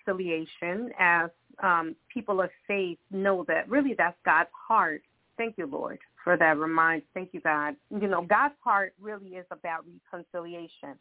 affiliation 0.02 0.92
as 1.00 1.30
um, 1.64 1.96
people 2.14 2.42
of 2.42 2.50
faith 2.68 2.98
know 3.12 3.46
that 3.48 3.70
really 3.70 3.94
that's 3.98 4.18
God's 4.26 4.50
heart. 4.68 5.02
Thank 5.38 5.58
you, 5.58 5.66
Lord, 5.66 6.00
for 6.24 6.38
that 6.38 6.58
reminder. 6.58 7.06
Thank 7.14 7.30
you, 7.34 7.42
God. 7.42 7.76
You 7.90 8.08
know, 8.08 8.22
God's 8.22 8.56
heart 8.64 8.94
really 9.02 9.30
is 9.30 9.46
about 9.52 9.86
reconciliation. 10.12 10.96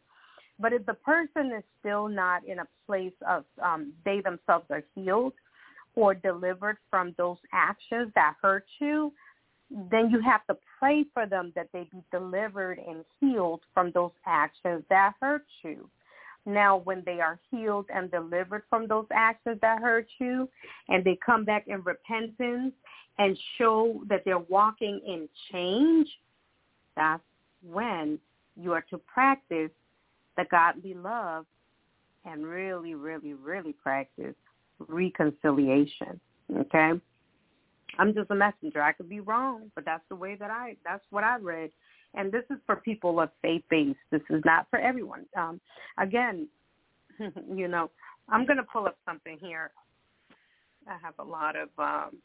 But 0.59 0.73
if 0.73 0.85
the 0.85 0.93
person 0.93 1.51
is 1.57 1.63
still 1.79 2.07
not 2.07 2.45
in 2.45 2.59
a 2.59 2.67
place 2.85 3.13
of 3.27 3.45
um, 3.63 3.93
they 4.05 4.21
themselves 4.21 4.65
are 4.69 4.83
healed 4.93 5.33
or 5.95 6.13
delivered 6.13 6.77
from 6.89 7.15
those 7.17 7.37
actions 7.51 8.11
that 8.15 8.35
hurt 8.41 8.65
you, 8.79 9.11
then 9.89 10.09
you 10.09 10.21
have 10.21 10.45
to 10.47 10.57
pray 10.79 11.05
for 11.13 11.25
them 11.25 11.51
that 11.55 11.69
they 11.73 11.87
be 11.91 12.03
delivered 12.11 12.77
and 12.77 13.03
healed 13.19 13.61
from 13.73 13.91
those 13.91 14.11
actions 14.25 14.83
that 14.89 15.13
hurt 15.21 15.45
you. 15.63 15.89
Now, 16.45 16.77
when 16.77 17.03
they 17.05 17.19
are 17.19 17.39
healed 17.51 17.85
and 17.93 18.09
delivered 18.09 18.63
from 18.69 18.87
those 18.87 19.05
actions 19.13 19.59
that 19.61 19.79
hurt 19.79 20.07
you, 20.19 20.49
and 20.89 21.03
they 21.03 21.17
come 21.23 21.45
back 21.45 21.67
in 21.67 21.83
repentance 21.83 22.73
and 23.19 23.37
show 23.57 24.01
that 24.09 24.23
they're 24.25 24.39
walking 24.39 24.99
in 25.05 25.29
change, 25.51 26.07
that's 26.95 27.21
when 27.63 28.19
you 28.59 28.73
are 28.73 28.85
to 28.89 28.97
practice 28.97 29.69
the 30.37 30.45
godly 30.49 30.95
love 30.95 31.45
and 32.25 32.45
really, 32.45 32.95
really, 32.95 33.33
really 33.33 33.73
practice 33.73 34.35
reconciliation. 34.87 36.19
Okay? 36.57 36.93
I'm 37.99 38.13
just 38.13 38.31
a 38.31 38.35
messenger. 38.35 38.81
I 38.81 38.93
could 38.93 39.09
be 39.09 39.19
wrong, 39.19 39.71
but 39.75 39.85
that's 39.85 40.03
the 40.09 40.15
way 40.15 40.35
that 40.35 40.49
I 40.49 40.77
that's 40.85 41.03
what 41.09 41.23
I 41.23 41.37
read 41.37 41.71
and 42.13 42.31
this 42.31 42.43
is 42.49 42.57
for 42.65 42.75
people 42.77 43.19
of 43.19 43.29
faith 43.41 43.63
based. 43.69 43.99
This 44.11 44.21
is 44.29 44.41
not 44.45 44.67
for 44.69 44.79
everyone. 44.79 45.25
Um, 45.37 45.61
again, 45.97 46.47
you 47.53 47.67
know, 47.67 47.89
I'm 48.29 48.45
going 48.45 48.57
to 48.57 48.63
pull 48.63 48.85
up 48.85 48.97
something 49.05 49.37
here. 49.39 49.71
I 50.87 50.97
have 51.01 51.13
a 51.19 51.23
lot 51.23 51.55
of 51.55 51.69
um, 51.77 52.17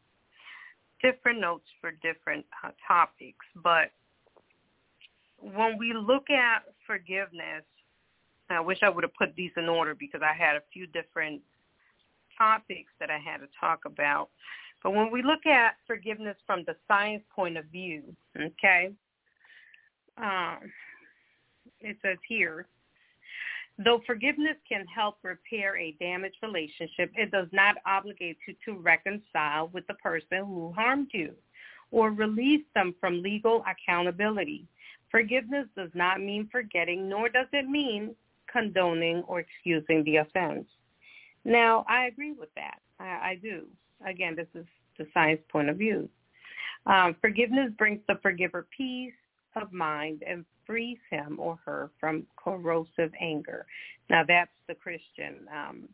different 1.03 1.41
notes 1.41 1.67
for 1.81 1.93
different 2.03 2.45
uh, 2.65 2.71
topics, 2.87 3.45
but 3.63 3.91
when 5.39 5.79
we 5.79 5.93
look 5.93 6.31
at 6.31 6.65
forgiveness, 6.87 7.65
I 8.49 8.61
wish 8.61 8.79
I 8.83 8.89
would 8.89 9.05
have 9.05 9.15
put 9.15 9.35
these 9.37 9.51
in 9.57 9.69
order 9.69 9.95
because 9.95 10.23
I 10.23 10.33
had 10.33 10.57
a 10.57 10.63
few 10.73 10.87
different 10.87 11.43
topics 12.39 12.93
that 13.01 13.11
I 13.11 13.19
had 13.19 13.39
to 13.39 13.49
talk 13.59 13.85
about. 13.85 14.31
But 14.83 14.93
when 14.93 15.11
we 15.11 15.23
look 15.23 15.47
at 15.47 15.77
forgiveness 15.87 16.37
from 16.47 16.63
the 16.67 16.77
science 16.87 17.25
point 17.35 17.57
of 17.57 17.65
view, 17.67 18.03
okay, 18.39 18.93
um, 20.19 20.59
it 21.81 21.97
says 22.03 22.19
here, 22.29 22.67
though 23.85 24.01
forgiveness 24.07 24.57
can 24.69 24.87
help 24.87 25.19
repair 25.23 25.77
a 25.77 25.93
damaged 26.01 26.37
relationship, 26.43 27.13
it 27.15 27.31
does 27.31 27.49
not 27.53 27.77
obligate 27.87 28.39
you 28.47 28.55
to 28.65 28.81
reconcile 28.81 29.69
with 29.73 29.87
the 29.87 29.95
person 29.95 30.39
who 30.47 30.73
harmed 30.73 31.09
you 31.13 31.33
or 31.91 32.11
release 32.11 32.65
them 32.75 32.95
from 33.01 33.23
legal 33.23 33.63
accountability. 33.67 34.67
Forgiveness 35.11 35.67
does 35.77 35.91
not 35.95 36.21
mean 36.21 36.49
forgetting, 36.51 37.09
nor 37.09 37.29
does 37.29 37.47
it 37.53 37.69
mean 37.69 38.15
condoning 38.51 39.23
or 39.29 39.41
excusing 39.41 40.03
the 40.05 40.17
offense. 40.17 40.67
Now, 41.45 41.85
I 41.89 42.07
agree 42.07 42.33
with 42.33 42.49
that. 42.57 42.81
I, 42.99 43.05
I 43.05 43.39
do. 43.41 43.67
Again, 44.05 44.35
this 44.35 44.49
is 44.55 44.67
the 44.99 45.07
science 45.15 45.41
point 45.49 45.69
of 45.69 45.77
view. 45.77 46.09
Um, 46.87 47.17
forgiveness 47.21 47.71
brings 47.79 48.01
the 48.09 48.19
forgiver 48.23 48.67
peace, 48.77 49.13
of 49.57 49.73
mind 49.73 50.23
and 50.27 50.45
frees 50.67 50.99
him 51.11 51.37
or 51.39 51.59
her 51.65 51.91
from 51.99 52.27
corrosive 52.37 53.13
anger. 53.21 53.67
Now 54.11 54.25
that's 54.27 54.51
the 54.69 54.75
Christian, 54.75 55.47
um, 55.53 55.89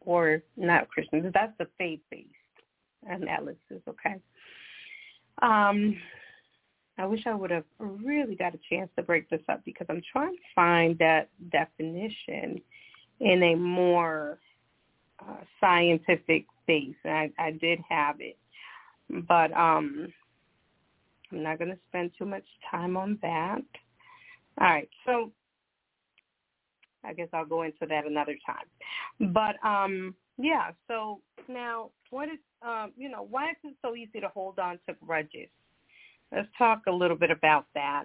or 0.00 0.42
not 0.56 0.88
Christian, 0.88 1.30
that's 1.32 1.56
the 1.58 1.68
faith-based 1.78 2.28
analysis, 3.08 3.82
okay? 3.88 4.16
Um, 5.42 5.96
I 6.96 7.06
wish 7.06 7.26
I 7.26 7.34
would 7.34 7.50
have 7.50 7.64
really 7.78 8.36
got 8.36 8.54
a 8.54 8.60
chance 8.70 8.88
to 8.96 9.02
break 9.02 9.28
this 9.28 9.40
up 9.48 9.64
because 9.64 9.86
I'm 9.90 10.02
trying 10.12 10.34
to 10.34 10.42
find 10.54 10.96
that 10.98 11.28
definition 11.50 12.60
in 13.20 13.42
a 13.42 13.54
more 13.56 14.38
uh, 15.20 15.42
scientific 15.60 16.46
base. 16.66 16.94
And 17.04 17.32
I, 17.38 17.46
I 17.46 17.50
did 17.52 17.80
have 17.88 18.16
it, 18.20 18.38
but 19.28 19.52
um, 19.56 20.12
I'm 21.34 21.42
not 21.42 21.58
going 21.58 21.70
to 21.70 21.78
spend 21.88 22.12
too 22.16 22.26
much 22.26 22.44
time 22.70 22.96
on 22.96 23.18
that. 23.22 23.62
All 24.60 24.68
right, 24.68 24.88
so 25.04 25.32
I 27.04 27.12
guess 27.12 27.28
I'll 27.32 27.44
go 27.44 27.62
into 27.62 27.86
that 27.88 28.06
another 28.06 28.36
time. 28.46 29.32
But 29.32 29.56
um, 29.66 30.14
yeah, 30.38 30.70
so 30.88 31.20
now 31.48 31.90
what 32.10 32.28
is 32.28 32.38
um, 32.62 32.92
you 32.96 33.08
know 33.08 33.26
why 33.28 33.50
is 33.50 33.56
it 33.64 33.74
so 33.82 33.96
easy 33.96 34.20
to 34.20 34.28
hold 34.28 34.58
on 34.58 34.78
to 34.88 34.94
grudges? 35.04 35.48
Let's 36.32 36.48
talk 36.56 36.82
a 36.86 36.92
little 36.92 37.16
bit 37.16 37.30
about 37.30 37.66
that. 37.74 38.04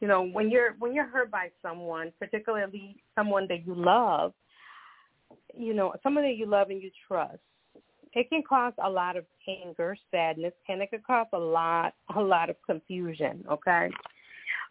You 0.00 0.08
know, 0.08 0.26
when 0.26 0.50
you're 0.50 0.74
when 0.78 0.92
you're 0.92 1.06
hurt 1.06 1.30
by 1.30 1.50
someone, 1.62 2.12
particularly 2.18 2.96
someone 3.14 3.46
that 3.48 3.64
you 3.64 3.74
love, 3.74 4.32
you 5.56 5.74
know, 5.74 5.94
someone 6.02 6.24
that 6.24 6.36
you 6.36 6.46
love 6.46 6.70
and 6.70 6.82
you 6.82 6.90
trust, 7.06 7.38
it 8.12 8.28
can 8.28 8.42
cause 8.48 8.72
a 8.82 8.90
lot 8.90 9.16
of 9.16 9.24
anger, 9.48 9.96
sadness, 10.10 10.52
and 10.68 10.82
it 10.82 10.90
can 10.90 11.02
cause 11.06 11.26
a 11.32 11.38
lot, 11.38 11.94
a 12.16 12.20
lot 12.20 12.50
of 12.50 12.56
confusion. 12.66 13.44
Okay, 13.50 13.90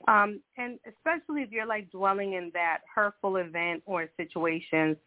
Um, 0.07 0.41
and 0.57 0.79
especially 0.87 1.41
if 1.41 1.51
you're 1.51 1.65
like 1.65 1.91
dwelling 1.91 2.33
in 2.33 2.51
that 2.53 2.79
hurtful 2.93 3.37
event 3.37 3.83
or 3.85 4.07
situations, 4.17 4.97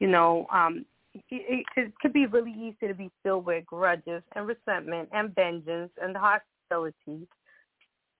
you 0.00 0.08
know, 0.08 0.46
um, 0.52 0.84
it, 1.30 1.64
it 1.76 1.92
could 2.00 2.12
be 2.12 2.26
really 2.26 2.52
easy 2.52 2.88
to 2.88 2.94
be 2.94 3.10
filled 3.22 3.46
with 3.46 3.64
grudges 3.66 4.22
and 4.34 4.46
resentment 4.46 5.08
and 5.12 5.34
vengeance 5.34 5.90
and 6.02 6.16
hostility. 6.16 7.26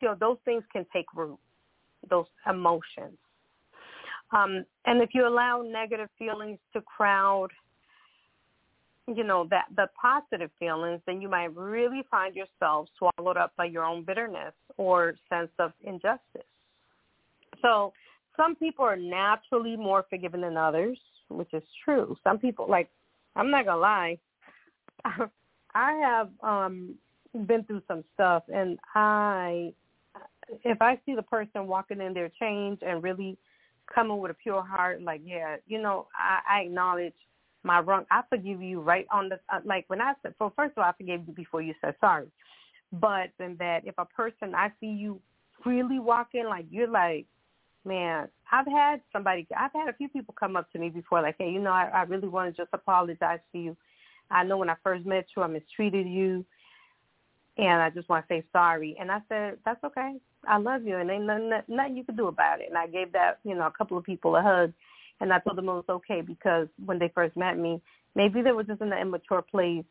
You 0.01 0.09
know, 0.09 0.17
those 0.19 0.39
things 0.45 0.63
can 0.73 0.87
take 0.93 1.07
root, 1.15 1.39
those 2.09 2.27
emotions. 2.49 3.19
Um, 4.31 4.65
and 4.87 5.03
if 5.03 5.11
you 5.13 5.27
allow 5.27 5.63
negative 5.63 6.09
feelings 6.19 6.59
to 6.73 6.81
crowd, 6.83 7.49
you 9.07 9.25
know, 9.25 9.47
that 9.51 9.67
the 9.77 9.87
positive 10.01 10.51
feelings, 10.59 11.01
then 11.07 11.21
you 11.21 11.29
might 11.29 11.55
really 11.55 12.03
find 12.11 12.35
yourself 12.35 12.89
swallowed 12.99 13.37
up 13.37 13.53
by 13.57 13.67
your 13.67 13.85
own 13.85 14.03
bitterness 14.03 14.55
or 14.77 15.15
sense 15.29 15.51
of 15.59 15.73
injustice. 15.83 16.49
So 17.61 17.93
some 18.37 18.57
people 18.57 18.85
are 18.85 18.97
naturally 18.97 19.77
more 19.77 20.05
forgiving 20.09 20.41
than 20.41 20.57
others, 20.57 20.99
which 21.29 21.53
is 21.53 21.63
true. 21.85 22.17
Some 22.25 22.39
people, 22.39 22.67
like, 22.69 22.89
I'm 23.37 23.51
not 23.51 23.67
gonna 23.67 23.81
lie, 23.81 24.19
I 25.75 25.93
have 25.93 26.31
um 26.43 26.95
been 27.47 27.65
through 27.65 27.83
some 27.89 28.05
stuff, 28.15 28.45
and 28.49 28.79
I, 28.95 29.73
if 30.65 30.81
I 30.81 31.01
see 31.05 31.15
the 31.15 31.23
person 31.23 31.67
walking 31.67 32.01
in 32.01 32.15
their 32.15 32.31
change 32.41 32.79
and 32.83 33.03
really 33.03 33.37
coming 33.93 34.19
with 34.19 34.31
a 34.31 34.35
pure 34.35 34.63
heart, 34.63 35.03
like, 35.03 35.21
yeah, 35.25 35.57
you 35.67 35.83
know, 35.83 36.07
I, 36.17 36.59
I 36.59 36.61
acknowledge 36.63 37.15
my 37.65 37.81
wrong. 37.81 38.05
I 38.11 38.23
forgive 38.29 38.63
you 38.63 38.81
right 38.81 39.07
on 39.13 39.29
the 39.29 39.41
uh, 39.53 39.61
like 39.65 39.85
when 39.89 40.01
I 40.01 40.15
said. 40.23 40.35
So 40.39 40.53
first 40.55 40.73
of 40.77 40.83
all, 40.83 40.91
I 40.91 40.93
forgave 40.93 41.27
you 41.27 41.33
before 41.35 41.63
you 41.63 41.75
said 41.81 41.95
sorry. 42.01 42.29
But 42.93 43.31
then 43.39 43.57
that 43.59 43.87
if 43.87 43.95
a 43.99 44.05
person 44.05 44.55
I 44.55 44.71
see 44.81 44.87
you 44.87 45.21
freely 45.63 45.99
walking, 45.99 46.45
like 46.45 46.67
you're 46.71 46.89
like, 46.89 47.27
man, 47.85 48.29
I've 48.51 48.67
had 48.67 49.01
somebody, 49.13 49.47
I've 49.57 49.73
had 49.73 49.89
a 49.89 49.95
few 49.95 50.09
people 50.09 50.35
come 50.39 50.57
up 50.57 50.71
to 50.73 50.79
me 50.79 50.91
before, 50.91 51.23
like, 51.23 51.37
hey, 51.39 51.51
you 51.51 51.61
know, 51.61 51.73
I, 51.73 51.91
I 51.93 52.03
really 52.03 52.29
want 52.29 52.55
to 52.55 52.63
just 52.63 52.73
apologize 52.73 53.41
to 53.53 53.59
you. 53.59 53.77
I 54.31 54.45
know 54.45 54.57
when 54.57 54.71
I 54.71 54.77
first 54.83 55.05
met 55.05 55.27
you, 55.37 55.43
I 55.43 55.47
mistreated 55.49 56.07
you, 56.07 56.45
and 57.59 57.83
I 57.83 57.91
just 57.91 58.09
want 58.09 58.27
to 58.27 58.35
say 58.35 58.45
sorry. 58.53 58.97
And 58.99 59.11
I 59.11 59.21
said, 59.29 59.59
that's 59.65 59.83
okay. 59.85 60.15
I 60.47 60.59
love 60.59 60.85
you, 60.85 60.97
and 60.97 61.11
ain't 61.11 61.25
nothing, 61.25 61.51
nothing 61.69 61.97
you 61.97 62.05
can 62.05 62.17
do 62.17 62.29
about 62.29 62.61
it. 62.61 62.69
And 62.69 62.79
I 62.79 62.87
gave 62.87 63.13
that, 63.13 63.39
you 63.45 63.55
know, 63.55 63.67
a 63.67 63.71
couple 63.71 63.99
of 63.99 64.05
people 64.05 64.37
a 64.37 64.43
hug, 64.43 64.73
and 65.21 65.33
I 65.33 65.39
told 65.39 65.57
them 65.57 65.69
it 65.69 65.73
was 65.73 65.85
okay 65.89 66.21
because 66.21 66.69
when 66.85 66.99
they 66.99 67.11
first 67.15 67.37
met 67.37 67.59
me, 67.59 67.81
maybe 68.15 68.43
they 68.43 68.53
were 68.53 68.65
just 68.65 68.81
in 68.81 68.93
an 68.93 68.99
immature 68.99 69.43
place 69.43 69.85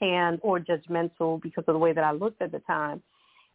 and 0.00 0.38
or 0.42 0.60
judgmental 0.60 1.40
because 1.40 1.64
of 1.66 1.74
the 1.74 1.78
way 1.78 1.92
that 1.92 2.04
I 2.04 2.12
looked 2.12 2.42
at 2.42 2.52
the 2.52 2.60
time. 2.60 3.02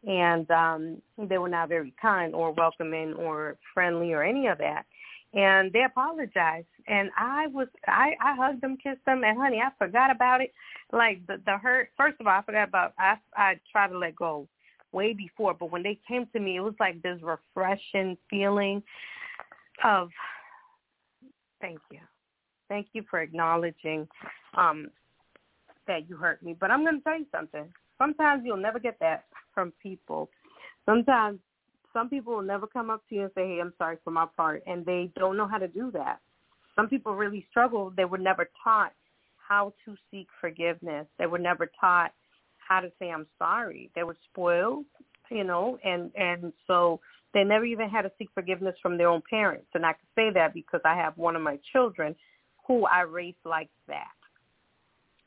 And 0.07 0.49
um 0.49 1.01
they 1.17 1.37
were 1.37 1.49
not 1.49 1.69
very 1.69 1.93
kind 2.01 2.33
or 2.33 2.51
welcoming 2.51 3.13
or 3.13 3.57
friendly 3.73 4.13
or 4.13 4.23
any 4.23 4.47
of 4.47 4.57
that. 4.57 4.85
And 5.33 5.71
they 5.71 5.83
apologized. 5.83 6.65
And 6.87 7.11
i 7.15 7.47
was 7.47 7.67
i 7.87 8.13
i 8.19 8.35
hugged 8.35 8.61
them 8.61 8.77
kissed 8.81 9.05
them 9.05 9.23
and 9.23 9.37
honey 9.37 9.61
i 9.63 9.69
forgot 9.77 10.09
about 10.09 10.41
it. 10.41 10.51
Like 10.91 11.25
the 11.27 11.39
the 11.45 11.57
hurt 11.57 11.89
first 11.95 12.15
of 12.19 12.25
all 12.25 12.33
i 12.33 12.41
forgot 12.41 12.67
about 12.67 12.93
i 12.97 13.15
i 13.35 13.59
tried 13.71 13.89
to 13.89 13.97
let 13.99 14.15
go 14.15 14.47
way 14.91 15.13
before 15.13 15.53
but 15.53 15.71
when 15.71 15.83
they 15.83 15.97
came 16.07 16.27
to 16.33 16.39
me 16.39 16.57
it 16.57 16.61
was 16.61 16.73
like 16.79 17.01
this 17.01 17.19
refreshing 17.21 18.17
feeling 18.29 18.83
of 19.85 20.09
thank 21.61 21.79
you 21.91 21.99
thank 22.67 22.87
you 22.93 23.03
for 23.09 23.21
acknowledging 23.21 24.07
um 24.57 24.89
that 25.87 26.09
you 26.09 26.17
hurt 26.17 26.41
me 26.43 26.55
but 26.59 26.71
i'm 26.71 26.83
going 26.83 26.97
to 26.97 27.03
tell 27.03 27.17
you 27.17 27.25
something 27.31 27.71
sometimes 28.01 28.41
you'll 28.45 28.57
never 28.57 28.79
get 28.79 28.97
that 28.99 29.25
from 29.53 29.71
people. 29.81 30.29
Sometimes 30.85 31.39
some 31.93 32.09
people 32.09 32.33
will 32.33 32.41
never 32.41 32.65
come 32.65 32.89
up 32.89 33.03
to 33.09 33.15
you 33.15 33.21
and 33.23 33.31
say, 33.35 33.47
hey, 33.47 33.59
I'm 33.61 33.73
sorry 33.77 33.97
for 34.03 34.11
my 34.11 34.25
part, 34.35 34.63
and 34.65 34.85
they 34.85 35.11
don't 35.15 35.37
know 35.37 35.47
how 35.47 35.57
to 35.57 35.67
do 35.67 35.91
that. 35.91 36.19
Some 36.75 36.87
people 36.87 37.15
really 37.15 37.45
struggle. 37.51 37.91
They 37.95 38.05
were 38.05 38.17
never 38.17 38.49
taught 38.63 38.93
how 39.37 39.73
to 39.85 39.95
seek 40.09 40.27
forgiveness. 40.39 41.05
They 41.19 41.25
were 41.25 41.37
never 41.37 41.69
taught 41.79 42.11
how 42.57 42.79
to 42.79 42.91
say 42.97 43.11
I'm 43.11 43.27
sorry. 43.37 43.91
They 43.95 44.03
were 44.03 44.15
spoiled, 44.31 44.85
you 45.29 45.43
know, 45.43 45.77
and 45.83 46.11
and 46.15 46.53
so 46.65 47.01
they 47.33 47.43
never 47.43 47.65
even 47.65 47.89
had 47.89 48.03
to 48.03 48.11
seek 48.17 48.29
forgiveness 48.33 48.75
from 48.81 48.97
their 48.97 49.07
own 49.07 49.21
parents. 49.29 49.67
And 49.73 49.85
I 49.85 49.93
can 49.93 50.07
say 50.15 50.29
that 50.33 50.53
because 50.53 50.81
I 50.83 50.95
have 50.95 51.17
one 51.17 51.35
of 51.35 51.41
my 51.41 51.59
children 51.71 52.15
who 52.67 52.85
I 52.85 53.01
raised 53.01 53.37
like 53.45 53.69
that. 53.87 54.07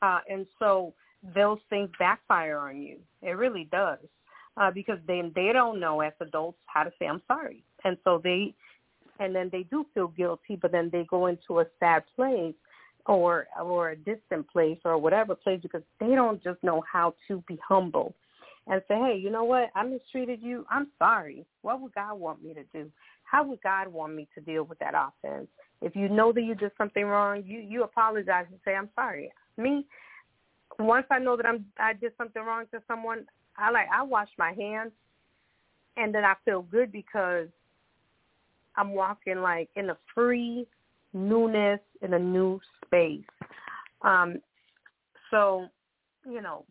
Uh, 0.01 0.19
and 0.29 0.45
so 0.59 0.93
those 1.33 1.57
things 1.69 1.89
backfire 1.97 2.57
on 2.57 2.81
you. 2.81 2.97
It 3.21 3.31
really 3.31 3.67
does. 3.71 3.99
Uh, 4.57 4.71
because 4.71 4.99
then 5.05 5.31
they 5.35 5.51
don't 5.51 5.79
know 5.79 5.99
as 6.01 6.13
adults 6.21 6.59
how 6.67 6.83
to 6.83 6.91
say 6.97 7.07
I'm 7.07 7.21
sorry. 7.27 7.63
And 7.83 7.97
so 8.03 8.21
they 8.23 8.53
and 9.19 9.33
then 9.33 9.49
they 9.51 9.63
do 9.63 9.85
feel 9.93 10.07
guilty, 10.09 10.57
but 10.61 10.71
then 10.71 10.89
they 10.91 11.05
go 11.09 11.27
into 11.27 11.59
a 11.59 11.65
sad 11.79 12.03
place 12.15 12.55
or 13.05 13.47
or 13.61 13.91
a 13.91 13.95
distant 13.97 14.49
place 14.49 14.77
or 14.85 14.97
whatever 14.97 15.35
place 15.35 15.59
because 15.61 15.83
they 15.99 16.15
don't 16.15 16.41
just 16.43 16.61
know 16.63 16.83
how 16.91 17.13
to 17.27 17.43
be 17.47 17.59
humble 17.67 18.13
and 18.67 18.81
say, 18.87 18.95
Hey, 18.95 19.19
you 19.21 19.29
know 19.29 19.43
what, 19.43 19.69
I 19.75 19.83
mistreated 19.83 20.41
you. 20.41 20.65
I'm 20.69 20.87
sorry. 20.97 21.45
What 21.61 21.81
would 21.81 21.93
God 21.93 22.15
want 22.15 22.43
me 22.43 22.53
to 22.53 22.63
do? 22.73 22.89
How 23.23 23.43
would 23.43 23.61
God 23.61 23.87
want 23.87 24.15
me 24.15 24.27
to 24.35 24.41
deal 24.41 24.63
with 24.63 24.79
that 24.79 24.93
offense? 24.95 25.47
If 25.81 25.95
you 25.95 26.09
know 26.09 26.31
that 26.31 26.41
you 26.41 26.55
did 26.55 26.71
something 26.77 27.05
wrong, 27.05 27.43
you 27.45 27.59
you 27.59 27.83
apologize 27.83 28.45
and 28.49 28.59
say, 28.63 28.75
I'm 28.75 28.89
sorry. 28.95 29.31
Me, 29.57 29.85
once 30.79 31.05
I 31.11 31.19
know 31.19 31.35
that 31.37 31.45
I'm 31.45 31.65
I 31.79 31.93
did 31.93 32.13
something 32.17 32.41
wrong 32.41 32.65
to 32.71 32.81
someone, 32.87 33.25
I 33.57 33.71
like 33.71 33.87
I 33.93 34.03
wash 34.03 34.29
my 34.37 34.53
hands, 34.53 34.91
and 35.97 36.13
then 36.13 36.23
I 36.23 36.33
feel 36.45 36.61
good 36.63 36.91
because 36.91 37.47
I'm 38.75 38.93
walking 38.93 39.41
like 39.41 39.69
in 39.75 39.89
a 39.89 39.97
free 40.13 40.67
newness 41.13 41.79
in 42.01 42.13
a 42.13 42.19
new 42.19 42.59
space. 42.85 43.23
Um, 44.01 44.37
so, 45.31 45.67
you 46.25 46.41
know, 46.41 46.65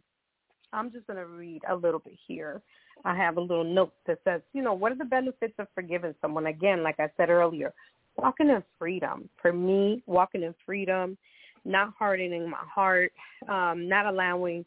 I'm 0.75 0.91
just 0.91 1.07
going 1.07 1.19
to 1.19 1.27
read 1.27 1.63
a 1.69 1.75
little 1.75 2.01
bit 2.01 2.15
here. 2.27 2.61
I 3.05 3.17
have 3.17 3.37
a 3.37 3.41
little 3.41 3.65
note 3.65 3.93
that 4.07 4.19
says, 4.25 4.41
you 4.53 4.63
know, 4.63 4.75
what 4.75 4.93
are 4.93 4.97
the 4.97 5.05
benefits 5.05 5.55
of 5.59 5.69
forgiving 5.75 6.15
someone? 6.21 6.47
Again, 6.47 6.83
like 6.83 6.99
I 6.99 7.09
said 7.17 7.31
earlier, 7.31 7.73
walking 8.17 8.49
in 8.49 8.63
freedom. 8.79 9.29
For 9.41 9.53
me, 9.53 10.03
walking 10.07 10.43
in 10.43 10.55
freedom 10.65 11.17
not 11.65 11.95
hardening 11.99 12.49
my 12.49 12.63
heart, 12.63 13.13
um, 13.49 13.89
not 13.89 14.07
allowing 14.07 14.65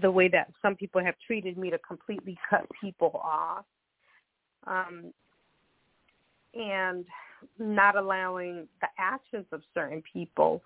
the 0.00 0.10
way 0.10 0.28
that 0.28 0.50
some 0.60 0.74
people 0.74 1.02
have 1.02 1.14
treated 1.26 1.58
me 1.58 1.70
to 1.70 1.78
completely 1.78 2.38
cut 2.48 2.66
people 2.80 3.20
off, 3.22 3.64
um, 4.66 5.12
and 6.54 7.04
not 7.58 7.96
allowing 7.96 8.66
the 8.80 8.88
actions 8.98 9.46
of 9.52 9.62
certain 9.74 10.02
people 10.12 10.62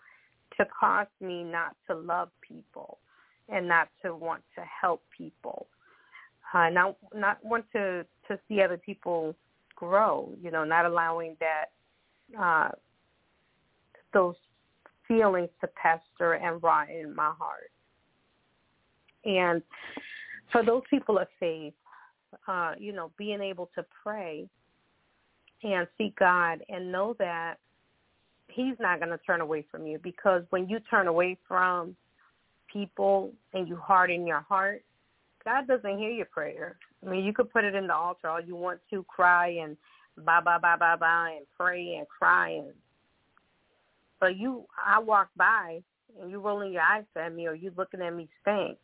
to 0.56 0.66
cause 0.78 1.06
me 1.20 1.42
not 1.42 1.74
to 1.88 1.96
love 1.96 2.28
people 2.46 2.98
and 3.48 3.68
not 3.68 3.88
to 4.02 4.14
want 4.14 4.42
to 4.56 4.62
help 4.62 5.02
people, 5.16 5.66
uh, 6.52 6.68
not 6.70 6.96
not 7.14 7.44
want 7.44 7.64
to 7.72 8.04
to 8.28 8.38
see 8.48 8.62
other 8.62 8.78
people 8.78 9.34
grow. 9.74 10.32
You 10.42 10.50
know, 10.50 10.64
not 10.64 10.86
allowing 10.86 11.36
that 11.40 11.66
uh, 12.40 12.70
those 14.12 14.34
feelings 15.06 15.50
to 15.60 15.68
pester 15.68 16.34
and 16.34 16.62
rot 16.62 16.90
in 16.90 17.14
my 17.14 17.32
heart. 17.38 17.70
And 19.24 19.62
for 20.52 20.64
those 20.64 20.82
people 20.88 21.18
of 21.18 21.28
faith, 21.38 21.74
uh, 22.46 22.72
you 22.78 22.92
know, 22.92 23.10
being 23.16 23.40
able 23.40 23.70
to 23.74 23.84
pray 24.02 24.48
and 25.62 25.86
seek 25.98 26.16
God 26.18 26.60
and 26.68 26.92
know 26.92 27.14
that 27.18 27.56
he's 28.48 28.74
not 28.78 29.00
going 29.00 29.10
to 29.10 29.18
turn 29.18 29.40
away 29.40 29.64
from 29.70 29.86
you 29.86 29.98
because 30.02 30.42
when 30.50 30.68
you 30.68 30.78
turn 30.90 31.08
away 31.08 31.36
from 31.46 31.96
people 32.72 33.32
and 33.52 33.68
you 33.68 33.76
harden 33.76 34.26
your 34.26 34.40
heart, 34.40 34.82
God 35.44 35.66
doesn't 35.66 35.98
hear 35.98 36.10
your 36.10 36.26
prayer. 36.26 36.76
I 37.04 37.10
mean, 37.10 37.24
you 37.24 37.32
could 37.32 37.50
put 37.50 37.64
it 37.64 37.74
in 37.74 37.86
the 37.86 37.94
altar 37.94 38.28
all 38.28 38.40
you 38.40 38.56
want 38.56 38.80
to, 38.90 39.04
cry 39.04 39.48
and 39.62 39.76
blah, 40.24 40.40
blah, 40.40 40.58
blah, 40.58 40.76
blah, 40.76 40.96
blah, 40.96 41.26
and 41.26 41.46
pray 41.56 41.96
and 41.96 42.06
cry 42.08 42.50
and 42.50 42.72
but 44.20 44.36
you, 44.36 44.66
I 44.84 44.98
walk 44.98 45.28
by 45.36 45.80
and 46.20 46.30
you 46.30 46.40
rolling 46.40 46.72
your 46.72 46.82
eyes 46.82 47.04
at 47.16 47.34
me 47.34 47.46
or 47.46 47.54
you 47.54 47.72
looking 47.76 48.00
at 48.00 48.14
me 48.14 48.28
stink. 48.42 48.78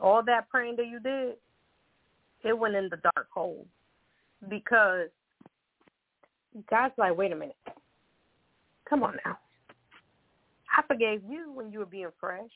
All 0.00 0.22
that 0.24 0.48
praying 0.48 0.76
that 0.76 0.86
you 0.86 1.00
did, 1.00 1.34
it 2.42 2.58
went 2.58 2.74
in 2.74 2.88
the 2.90 2.96
dark 3.14 3.28
hole 3.32 3.66
because 4.48 5.08
God's 6.70 6.94
like, 6.98 7.16
wait 7.16 7.32
a 7.32 7.36
minute. 7.36 7.56
Come 8.88 9.02
on 9.02 9.16
now. 9.24 9.38
I 10.76 10.82
forgave 10.86 11.22
you 11.28 11.52
when 11.52 11.72
you 11.72 11.78
were 11.78 11.86
being 11.86 12.08
fresh. 12.18 12.50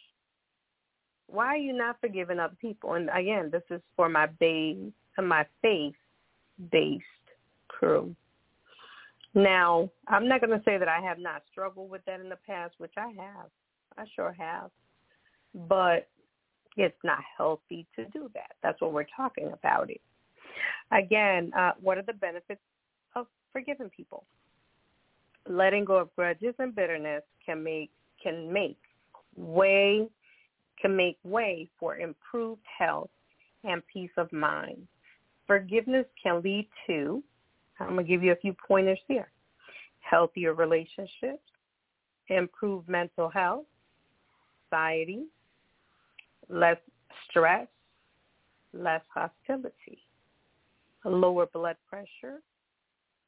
Why 1.29 1.47
are 1.47 1.57
you 1.57 1.73
not 1.73 2.01
forgiving 2.01 2.39
other 2.39 2.57
people? 2.61 2.95
And 2.95 3.11
again, 3.13 3.51
this 3.53 3.63
is 3.71 3.81
for 3.97 4.09
my 4.09 4.27
babe, 4.27 4.93
my 5.19 5.47
faith-based 5.63 7.05
crew. 7.69 8.15
Now, 9.35 9.91
I'm 10.09 10.27
not 10.27 10.41
going 10.41 10.59
to 10.59 10.65
say 10.65 10.79
that 10.79 10.89
I 10.89 11.01
have 11.01 11.19
not 11.19 11.43
struggled 11.51 11.91
with 11.91 12.05
that 12.07 12.21
in 12.21 12.29
the 12.29 12.39
past, 12.47 12.75
which 12.79 12.95
I 12.97 13.09
have. 13.09 13.51
I 13.97 14.05
sure 14.17 14.35
have. 14.39 14.71
But 15.69 16.09
it's 16.77 16.99
not 17.05 17.19
healthy 17.37 17.87
to 17.97 18.05
do 18.07 18.31
that. 18.35 18.53
That's 18.63 18.81
what 18.81 18.93
we're 18.93 19.07
talking 19.17 19.53
about 19.53 19.91
it. 19.91 20.01
Again, 20.93 21.53
uh, 21.57 21.73
what 21.81 21.99
are 21.99 22.03
the 22.03 22.15
benefits 22.15 22.61
of 23.15 23.27
forgiving 23.53 23.91
people? 23.91 24.25
Letting 25.49 25.85
go 25.85 25.97
of 25.97 26.15
grudges 26.17 26.55
and 26.59 26.75
bitterness 26.75 27.23
can 27.45 27.63
make 27.63 27.91
can 28.23 28.53
make 28.53 28.79
way 29.37 30.09
can 30.81 30.97
make 30.97 31.19
way 31.25 31.69
for 31.79 31.97
improved 31.97 32.63
health 32.79 33.11
and 33.65 33.83
peace 33.93 34.11
of 34.17 34.33
mind. 34.33 34.87
Forgiveness 35.47 36.07
can 36.23 36.43
lead 36.43 36.69
to, 36.87 37.23
I'm 37.81 37.95
going 37.95 38.05
to 38.05 38.09
give 38.09 38.23
you 38.23 38.33
a 38.33 38.37
few 38.37 38.55
pointers 38.67 38.99
here, 39.07 39.31
healthier 40.01 40.55
relationships, 40.55 41.43
improved 42.29 42.89
mental 42.89 43.29
health, 43.29 43.65
anxiety, 44.73 45.25
less 46.49 46.79
stress, 47.29 47.67
less 48.73 49.03
hostility, 49.13 49.99
lower 51.05 51.47
blood 51.47 51.77
pressure, 51.89 52.41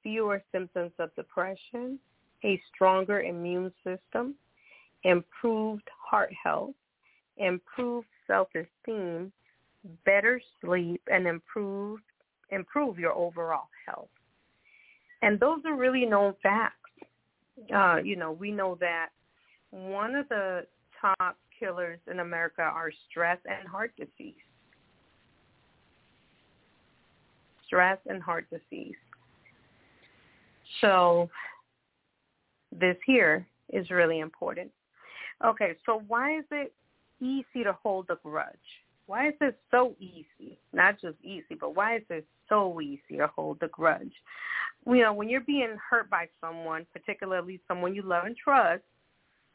fewer 0.02 0.42
symptoms 0.52 0.92
of 0.98 1.14
depression, 1.14 1.98
a 2.44 2.60
stronger 2.74 3.22
immune 3.22 3.72
system, 3.84 4.34
improved 5.04 5.88
heart 5.98 6.30
health, 6.42 6.74
improved 7.40 8.06
self-esteem, 8.26 9.32
better 10.04 10.40
sleep, 10.60 11.02
and 11.10 11.26
improve 11.26 11.98
improve 12.50 12.98
your 12.98 13.12
overall 13.12 13.68
health. 13.86 14.08
And 15.22 15.38
those 15.38 15.60
are 15.64 15.76
really 15.76 16.04
known 16.04 16.34
facts. 16.42 16.74
Uh, 17.74 17.98
you 18.02 18.16
know, 18.16 18.32
we 18.32 18.50
know 18.50 18.76
that 18.80 19.10
one 19.70 20.14
of 20.16 20.28
the 20.28 20.66
top 21.00 21.36
killers 21.58 22.00
in 22.10 22.20
America 22.20 22.62
are 22.62 22.90
stress 23.08 23.38
and 23.44 23.68
heart 23.68 23.92
disease. 23.96 24.34
Stress 27.66 27.98
and 28.06 28.20
heart 28.20 28.46
disease. 28.50 28.96
So 30.80 31.30
this 32.72 32.96
here 33.06 33.46
is 33.72 33.90
really 33.90 34.18
important. 34.20 34.70
Okay, 35.44 35.76
so 35.86 36.02
why 36.08 36.38
is 36.38 36.44
it 36.50 36.72
easy 37.20 37.64
to 37.64 37.76
hold 37.82 38.06
a 38.10 38.16
grudge? 38.22 38.56
Why 39.06 39.28
is 39.28 39.34
it 39.40 39.58
so 39.70 39.96
easy? 39.98 40.58
Not 40.72 41.00
just 41.00 41.16
easy, 41.24 41.56
but 41.58 41.74
why 41.74 41.96
is 41.96 42.02
it 42.10 42.26
so 42.48 42.80
easy 42.80 43.16
to 43.18 43.26
hold 43.26 43.58
a 43.62 43.68
grudge? 43.68 44.12
You 44.86 45.02
know, 45.02 45.12
when 45.12 45.28
you're 45.28 45.40
being 45.40 45.76
hurt 45.90 46.08
by 46.08 46.28
someone, 46.40 46.86
particularly 46.92 47.60
someone 47.66 47.94
you 47.94 48.02
love 48.02 48.24
and 48.24 48.36
trust, 48.36 48.82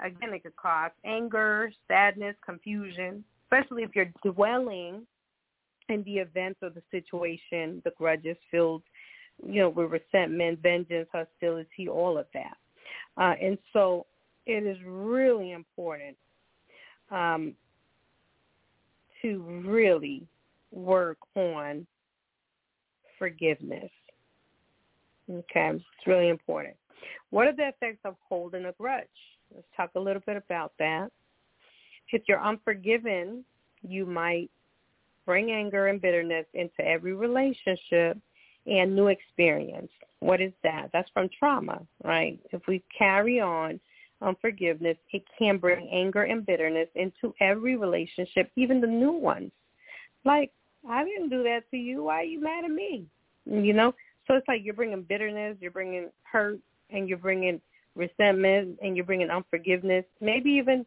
again, 0.01 0.34
it 0.34 0.43
could 0.43 0.56
cause 0.58 0.91
anger, 1.06 1.71
sadness, 1.88 2.36
confusion, 2.45 3.23
especially 3.45 3.84
if 3.84 3.95
you're 3.95 4.12
dwelling 4.23 5.08
in 5.89 6.04
the 6.04 6.17
events 6.17 6.60
of 6.62 6.73
the 6.73 6.82
situation, 6.91 7.82
the 7.86 7.91
grudges 7.97 8.38
filled, 8.51 8.84
you 9.45 9.62
know, 9.62 9.69
with 9.69 9.91
resentment, 9.91 10.60
vengeance, 10.62 11.08
hostility, 11.13 11.88
all 11.88 12.17
of 12.17 12.25
that. 12.34 12.58
Uh, 13.17 13.36
and 13.41 13.58
so 13.71 14.06
it 14.45 14.65
is 14.65 14.78
really 14.86 15.51
important 15.51 16.17
um, 17.11 17.53
to 19.21 19.41
really 19.65 20.27
work 20.71 21.17
on 21.35 21.85
forgiveness. 23.17 23.89
Okay, 25.29 25.71
it's 25.73 26.07
really 26.07 26.29
important. 26.29 26.75
What 27.31 27.47
are 27.47 27.55
the 27.55 27.69
effects 27.69 28.01
of 28.05 28.15
holding 28.27 28.65
a 28.65 28.71
grudge? 28.73 29.05
Let's 29.53 29.67
talk 29.75 29.91
a 29.95 29.99
little 29.99 30.21
bit 30.25 30.37
about 30.37 30.73
that. 30.79 31.11
If 32.11 32.23
you're 32.27 32.43
unforgiven, 32.43 33.43
you 33.87 34.05
might 34.05 34.49
bring 35.25 35.51
anger 35.51 35.87
and 35.87 36.01
bitterness 36.01 36.45
into 36.53 36.85
every 36.85 37.13
relationship 37.13 38.17
and 38.67 38.95
new 38.95 39.07
experience. 39.07 39.91
What 40.19 40.41
is 40.41 40.53
that? 40.63 40.89
That's 40.93 41.09
from 41.13 41.29
trauma, 41.37 41.81
right? 42.03 42.39
If 42.51 42.61
we 42.67 42.83
carry 42.95 43.39
on 43.39 43.79
unforgiveness, 44.25 44.97
it 45.11 45.23
can 45.38 45.57
bring 45.57 45.88
anger 45.89 46.23
and 46.23 46.45
bitterness 46.45 46.89
into 46.95 47.33
every 47.39 47.75
relationship, 47.75 48.51
even 48.55 48.81
the 48.81 48.88
new 48.88 49.11
ones. 49.11 49.51
Like, 50.23 50.51
I 50.89 51.03
didn't 51.03 51.29
do 51.29 51.43
that 51.43 51.69
to 51.71 51.77
you. 51.77 52.03
Why 52.03 52.21
are 52.21 52.23
you 52.23 52.41
mad 52.41 52.65
at 52.65 52.71
me? 52.71 53.05
You 53.45 53.73
know? 53.73 53.93
So 54.27 54.33
it's 54.33 54.47
like 54.47 54.61
you're 54.63 54.73
bringing 54.73 55.03
bitterness, 55.03 55.57
you're 55.59 55.71
bringing 55.71 56.09
hurt, 56.23 56.59
and 56.89 57.07
you're 57.07 57.17
bringing 57.17 57.61
resentment, 57.95 58.79
and 58.81 58.95
you're 58.95 59.05
bringing 59.05 59.29
unforgiveness. 59.29 60.05
Maybe 60.19 60.49
even 60.51 60.85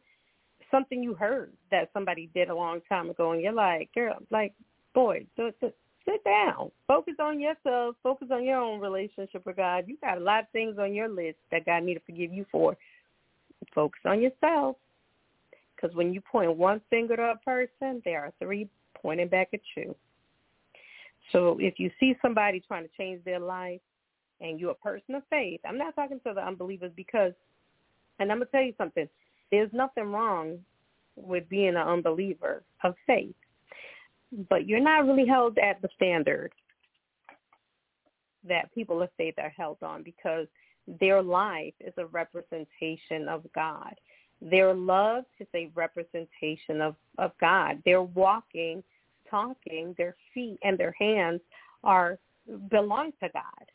something 0.70 1.03
you 1.03 1.14
heard 1.14 1.53
that 1.70 1.90
somebody 1.94 2.29
did 2.35 2.51
a 2.51 2.55
long 2.55 2.81
time 2.88 3.11
ago, 3.11 3.33
and 3.33 3.40
you're 3.40 3.53
like, 3.53 3.90
girl, 3.94 4.16
like, 4.31 4.53
boy, 4.94 5.24
do, 5.37 5.53
sit 5.61 6.24
down. 6.24 6.70
Focus 6.87 7.14
on 7.20 7.38
yourself. 7.40 7.96
Focus 8.03 8.29
on 8.33 8.44
your 8.44 8.59
own 8.59 8.81
relationship 8.81 9.44
with 9.46 9.57
God. 9.57 9.85
You 9.87 9.96
got 10.03 10.18
a 10.18 10.20
lot 10.20 10.44
of 10.44 10.51
things 10.51 10.79
on 10.79 10.94
your 10.94 11.09
list 11.09 11.37
that 11.51 11.66
God 11.66 11.83
need 11.85 11.94
to 11.94 12.01
forgive 12.01 12.33
you 12.33 12.44
for. 12.51 12.77
Focus 13.75 14.01
on 14.05 14.21
yourself. 14.21 14.77
Because 15.75 15.94
when 15.94 16.12
you 16.12 16.21
point 16.21 16.57
one 16.57 16.81
finger 16.90 17.16
to 17.16 17.23
a 17.23 17.37
person, 17.44 18.03
there 18.05 18.25
are 18.25 18.33
three 18.40 18.68
pointing 19.01 19.29
back 19.29 19.51
at 19.53 19.61
you. 19.77 19.94
So 21.33 21.57
if 21.61 21.79
you 21.79 21.90
see 22.01 22.14
somebody 22.23 22.61
trying 22.66 22.85
to 22.85 22.90
change 22.97 23.23
their 23.25 23.38
life 23.38 23.81
and 24.40 24.59
you're 24.59 24.71
a 24.71 24.75
person 24.75 25.14
of 25.14 25.23
faith, 25.31 25.61
I'm 25.66 25.79
not 25.79 25.94
talking 25.94 26.21
to 26.27 26.33
the 26.35 26.44
unbelievers 26.44 26.92
because, 26.97 27.33
and 28.18 28.33
I'm 28.33 28.38
going 28.38 28.47
to 28.47 28.53
tell 28.53 28.62
you 28.62 28.75
something, 28.79 29.09
there's 29.51 29.71
nothing 29.73 30.05
wrong 30.05 30.59
with 31.16 31.49
being 31.49 31.71
an 31.71 31.77
unbeliever 31.77 32.62
of 32.85 32.94
faith, 33.07 33.35
but 34.49 34.66
you're 34.66 34.81
not 34.81 35.07
really 35.07 35.27
held 35.27 35.59
at 35.59 35.83
the 35.83 35.88
standard 35.97 36.53
that 38.49 38.73
people 38.75 39.03
of 39.03 39.11
faith 39.16 39.35
are 39.38 39.53
held 39.57 39.79
on 39.83 40.03
because 40.03 40.47
their 41.01 41.22
life 41.22 41.74
is 41.81 41.92
a 41.98 42.07
representation 42.07 43.29
of 43.29 43.44
God. 43.55 43.94
Their 44.40 44.72
love 44.74 45.24
is 45.40 45.48
a 45.55 45.70
representation 45.74 46.81
of, 46.81 46.94
of 47.18 47.33
God. 47.40 47.83
They're 47.85 48.03
walking, 48.03 48.83
talking, 49.29 49.94
their 49.98 50.14
feet 50.33 50.59
and 50.62 50.79
their 50.79 50.94
hands 50.98 51.40
are 51.85 52.18
belong 52.70 53.12
to 53.22 53.29
God. 53.33 53.70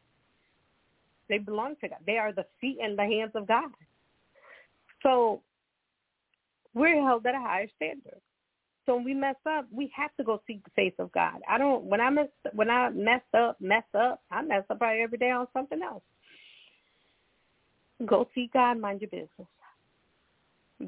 They 1.29 1.37
belong 1.37 1.75
to 1.81 1.89
God. 1.89 1.99
They 2.05 2.17
are 2.17 2.31
the 2.31 2.45
feet 2.59 2.77
and 2.81 2.97
the 2.97 3.03
hands 3.03 3.31
of 3.35 3.47
God. 3.47 3.71
So 5.03 5.41
we're 6.73 7.01
held 7.03 7.25
at 7.25 7.35
a 7.35 7.39
higher 7.39 7.67
standard. 7.75 8.21
So 8.85 8.95
when 8.95 9.05
we 9.05 9.13
mess 9.13 9.35
up, 9.45 9.65
we 9.71 9.91
have 9.95 10.15
to 10.17 10.23
go 10.23 10.41
seek 10.45 10.63
the 10.63 10.71
face 10.71 10.93
of 10.99 11.11
God. 11.11 11.39
I 11.49 11.57
don't 11.57 11.85
when 11.85 12.01
I 12.01 12.09
mess 12.09 12.27
when 12.53 12.69
I 12.69 12.89
mess 12.89 13.21
up, 13.33 13.59
mess 13.61 13.83
up, 13.97 14.21
I 14.29 14.41
mess 14.41 14.63
up 14.69 14.81
every 14.81 15.17
day 15.17 15.31
on 15.31 15.47
something 15.53 15.81
else. 15.81 16.03
Go 18.05 18.27
see 18.33 18.49
God, 18.51 18.79
mind 18.79 19.01
your 19.01 19.09
business. 19.09 19.47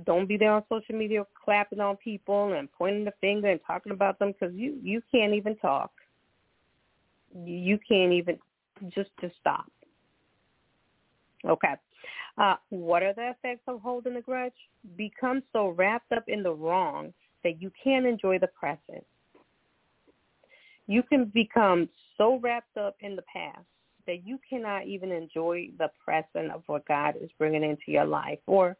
Don't 0.05 0.27
be 0.27 0.37
there 0.37 0.51
on 0.51 0.63
social 0.67 0.95
media 0.95 1.23
clapping 1.43 1.79
on 1.79 1.95
people 1.97 2.53
and 2.53 2.71
pointing 2.71 3.05
the 3.05 3.13
finger 3.21 3.49
and 3.49 3.59
talking 3.65 3.91
about 3.91 4.19
them 4.19 4.33
because 4.33 4.53
you 4.55 4.77
you 4.81 5.01
can't 5.11 5.33
even 5.33 5.55
talk. 5.57 5.91
You 7.33 7.79
can't 7.87 8.11
even 8.11 8.37
just 8.89 9.11
to 9.21 9.31
stop. 9.39 9.71
Okay. 11.47 11.75
Uh, 12.37 12.55
what 12.69 13.03
are 13.03 13.13
the 13.13 13.29
effects 13.29 13.63
of 13.67 13.81
holding 13.81 14.17
a 14.17 14.21
grudge? 14.21 14.53
Become 14.97 15.43
so 15.53 15.69
wrapped 15.69 16.11
up 16.11 16.25
in 16.27 16.43
the 16.43 16.51
wrong 16.51 17.13
that 17.43 17.61
you 17.61 17.71
can't 17.81 18.05
enjoy 18.05 18.39
the 18.39 18.47
present. 18.47 19.05
You 20.87 21.03
can 21.03 21.25
become 21.25 21.87
so 22.17 22.39
wrapped 22.39 22.77
up 22.77 22.97
in 22.99 23.15
the 23.15 23.23
past 23.33 23.65
that 24.07 24.25
you 24.25 24.39
cannot 24.47 24.85
even 24.85 25.11
enjoy 25.11 25.69
the 25.77 25.89
present 26.03 26.51
of 26.51 26.63
what 26.67 26.87
God 26.87 27.15
is 27.19 27.29
bringing 27.37 27.63
into 27.63 27.91
your 27.91 28.05
life 28.05 28.39
or 28.47 28.77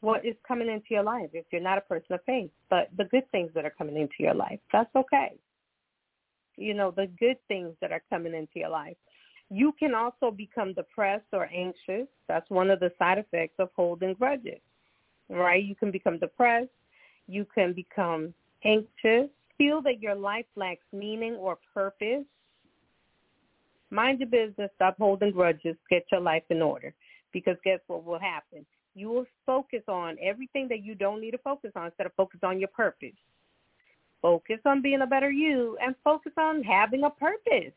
what 0.00 0.24
is 0.24 0.34
coming 0.46 0.68
into 0.68 0.86
your 0.90 1.02
life 1.02 1.30
if 1.32 1.44
you're 1.50 1.60
not 1.60 1.78
a 1.78 1.82
person 1.82 2.14
of 2.14 2.24
faith. 2.24 2.50
But 2.68 2.88
the 2.96 3.04
good 3.04 3.30
things 3.32 3.50
that 3.54 3.64
are 3.64 3.74
coming 3.76 3.96
into 3.96 4.14
your 4.18 4.34
life, 4.34 4.60
that's 4.72 4.94
okay. 4.94 5.34
You 6.56 6.74
know, 6.74 6.90
the 6.90 7.06
good 7.18 7.36
things 7.48 7.74
that 7.80 7.92
are 7.92 8.02
coming 8.10 8.34
into 8.34 8.52
your 8.56 8.70
life. 8.70 8.96
You 9.50 9.72
can 9.78 9.94
also 9.94 10.30
become 10.30 10.74
depressed 10.74 11.26
or 11.32 11.48
anxious. 11.52 12.06
That's 12.28 12.48
one 12.50 12.70
of 12.70 12.80
the 12.80 12.92
side 12.98 13.18
effects 13.18 13.56
of 13.58 13.70
holding 13.74 14.14
grudges, 14.14 14.60
right? 15.28 15.62
You 15.62 15.74
can 15.74 15.90
become 15.90 16.18
depressed. 16.18 16.70
You 17.26 17.46
can 17.54 17.72
become 17.72 18.34
anxious, 18.64 19.28
feel 19.56 19.80
that 19.82 20.00
your 20.00 20.14
life 20.14 20.46
lacks 20.56 20.84
meaning 20.92 21.34
or 21.34 21.58
purpose, 21.72 22.24
Mind 23.90 24.20
your 24.20 24.28
business. 24.28 24.70
Stop 24.76 24.96
holding 24.98 25.32
grudges. 25.32 25.76
Get 25.88 26.04
your 26.10 26.20
life 26.20 26.44
in 26.50 26.62
order. 26.62 26.94
Because 27.32 27.56
guess 27.64 27.80
what 27.86 28.04
will 28.04 28.18
happen? 28.18 28.64
You 28.94 29.08
will 29.10 29.26
focus 29.46 29.82
on 29.88 30.16
everything 30.20 30.68
that 30.68 30.82
you 30.82 30.94
don't 30.94 31.20
need 31.20 31.32
to 31.32 31.38
focus 31.38 31.72
on 31.76 31.86
instead 31.86 32.06
of 32.06 32.14
focus 32.14 32.40
on 32.42 32.58
your 32.58 32.68
purpose. 32.68 33.14
Focus 34.22 34.58
on 34.66 34.82
being 34.82 35.02
a 35.02 35.06
better 35.06 35.30
you 35.30 35.78
and 35.82 35.94
focus 36.04 36.32
on 36.36 36.62
having 36.62 37.04
a 37.04 37.10
purpose. 37.10 37.72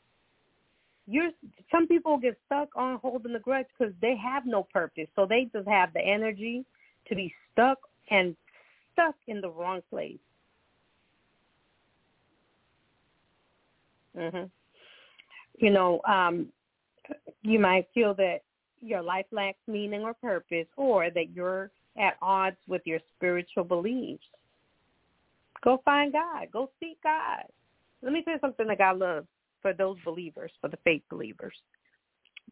You're 1.05 1.31
some 1.71 1.87
people 1.87 2.17
get 2.17 2.37
stuck 2.45 2.69
on 2.75 2.97
holding 2.99 3.33
the 3.33 3.39
grudge 3.39 3.67
because 3.77 3.93
they 4.01 4.15
have 4.15 4.45
no 4.45 4.63
purpose. 4.63 5.07
So 5.15 5.25
they 5.25 5.49
just 5.53 5.67
have 5.67 5.93
the 5.93 6.01
energy 6.01 6.65
to 7.07 7.15
be 7.15 7.33
stuck 7.51 7.77
and 8.09 8.35
stuck 8.93 9.15
in 9.27 9.41
the 9.41 9.49
wrong 9.49 9.81
place. 9.89 10.19
Mhm. 14.15 14.49
You 15.57 15.69
know, 15.69 16.01
um, 16.07 16.47
you 17.41 17.59
might 17.59 17.87
feel 17.93 18.13
that 18.15 18.39
your 18.81 19.01
life 19.01 19.25
lacks 19.31 19.59
meaning 19.67 20.01
or 20.01 20.13
purpose 20.13 20.67
or 20.77 21.09
that 21.09 21.31
you're 21.33 21.71
at 21.97 22.17
odds 22.21 22.57
with 22.67 22.81
your 22.85 22.99
spiritual 23.15 23.63
beliefs. 23.63 24.23
Go 25.63 25.81
find 25.85 26.11
God. 26.11 26.47
Go 26.51 26.69
seek 26.79 27.01
God. 27.03 27.43
Let 28.01 28.11
me 28.11 28.21
tell 28.23 28.33
you 28.33 28.39
something 28.41 28.67
that 28.67 28.79
God 28.79 28.99
loves 28.99 29.27
for 29.61 29.73
those 29.73 29.97
believers, 30.03 30.51
for 30.59 30.69
the 30.69 30.77
faith 30.83 31.03
believers. 31.09 31.53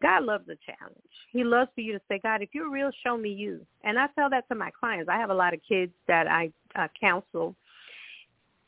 God 0.02 0.24
loves 0.24 0.48
a 0.48 0.56
challenge. 0.66 0.98
He 1.32 1.44
loves 1.44 1.70
for 1.76 1.82
you 1.82 1.94
to 1.94 2.02
say, 2.08 2.20
God, 2.24 2.42
if 2.42 2.50
you're 2.54 2.72
real, 2.72 2.90
show 3.04 3.18
me 3.18 3.30
you. 3.30 3.66
And 3.84 4.00
I 4.00 4.08
tell 4.16 4.30
that 4.30 4.48
to 4.50 4.56
my 4.56 4.72
clients. 4.72 5.10
I 5.10 5.18
have 5.18 5.30
a 5.30 5.36
lot 5.36 5.54
of 5.54 5.60
kids 5.68 5.92
that 6.08 6.28
I 6.28 6.52
uh, 6.76 6.88
counsel. 7.00 7.56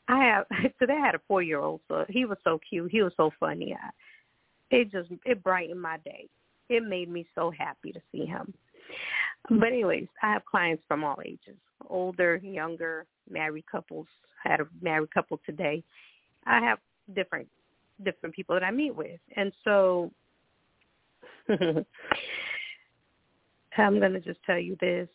I 0.06 0.22
have 0.24 0.46
today. 0.78 0.98
I 1.00 1.06
had 1.06 1.14
a 1.14 1.20
four-year-old, 1.26 1.80
so 1.88 2.04
he 2.08 2.24
was 2.24 2.38
so 2.44 2.60
cute. 2.68 2.90
He 2.92 3.02
was 3.02 3.12
so 3.16 3.30
funny. 3.40 3.74
I, 3.74 3.90
it 4.70 4.90
just 4.90 5.10
it 5.24 5.42
brightened 5.42 5.80
my 5.80 5.98
day. 5.98 6.28
It 6.68 6.82
made 6.82 7.08
me 7.10 7.26
so 7.34 7.50
happy 7.50 7.92
to 7.92 8.00
see 8.10 8.24
him. 8.24 8.54
But 9.50 9.68
anyways, 9.68 10.08
I 10.22 10.32
have 10.32 10.44
clients 10.46 10.82
from 10.88 11.04
all 11.04 11.18
ages, 11.24 11.56
older, 11.88 12.36
younger, 12.36 13.06
married 13.30 13.66
couples. 13.70 14.06
I 14.44 14.50
had 14.50 14.60
a 14.60 14.66
married 14.80 15.12
couple 15.12 15.40
today. 15.44 15.82
I 16.46 16.60
have 16.60 16.78
different 17.14 17.48
different 18.02 18.34
people 18.34 18.54
that 18.56 18.64
I 18.64 18.70
meet 18.70 18.94
with, 18.94 19.20
and 19.36 19.52
so 19.62 20.10
I'm 21.48 21.84
going 24.00 24.12
to 24.12 24.20
just 24.20 24.42
tell 24.44 24.58
you 24.58 24.76
this. 24.80 25.08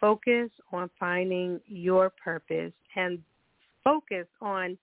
Focus 0.00 0.50
on 0.72 0.90
finding 1.00 1.60
your 1.66 2.10
purpose 2.22 2.72
and 2.96 3.18
focus 3.82 4.26
on 4.42 4.76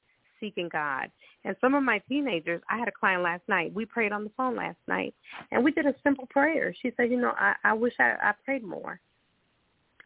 seeking 0.44 0.70
God. 0.70 1.10
And 1.46 1.56
some 1.62 1.74
of 1.74 1.84
my 1.84 2.00
teenagers, 2.10 2.62
I 2.70 2.78
had 2.78 2.90
a 2.90 2.92
client 2.92 3.24
last 3.24 3.44
night. 3.48 3.74
We 3.74 3.86
prayed 3.86 4.12
on 4.12 4.26
the 4.26 4.32
phone 4.36 4.58
last 4.58 4.78
night, 4.88 5.14
and 5.52 5.64
we 5.64 5.72
did 5.72 5.86
a 5.86 5.96
simple 6.04 6.28
prayer. 6.30 6.76
She 6.82 6.92
said, 6.98 7.10
you 7.10 7.20
know, 7.20 7.34
I, 7.38 7.54
I 7.64 7.74
wish 7.74 7.94
I, 8.00 8.16
I 8.22 8.34
prayed 8.44 8.64
more. 8.64 9.00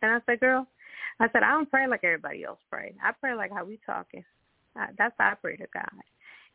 And 0.04 0.12
I 0.12 0.20
said, 0.28 0.40
girl, 0.40 0.68
I 1.20 1.28
said, 1.34 1.42
I 1.42 1.50
don't 1.50 1.70
pray 1.70 1.88
like 1.88 2.04
everybody 2.04 2.44
else 2.44 2.60
pray. 2.70 2.94
I 3.04 3.12
pray 3.20 3.34
like 3.34 3.52
how 3.52 3.66
we 3.66 3.80
talking. 3.84 4.24
I, 4.76 4.88
that's 4.98 5.16
how 5.18 5.32
I 5.32 5.34
pray 5.34 5.58
to 5.58 5.66
God. 5.74 6.04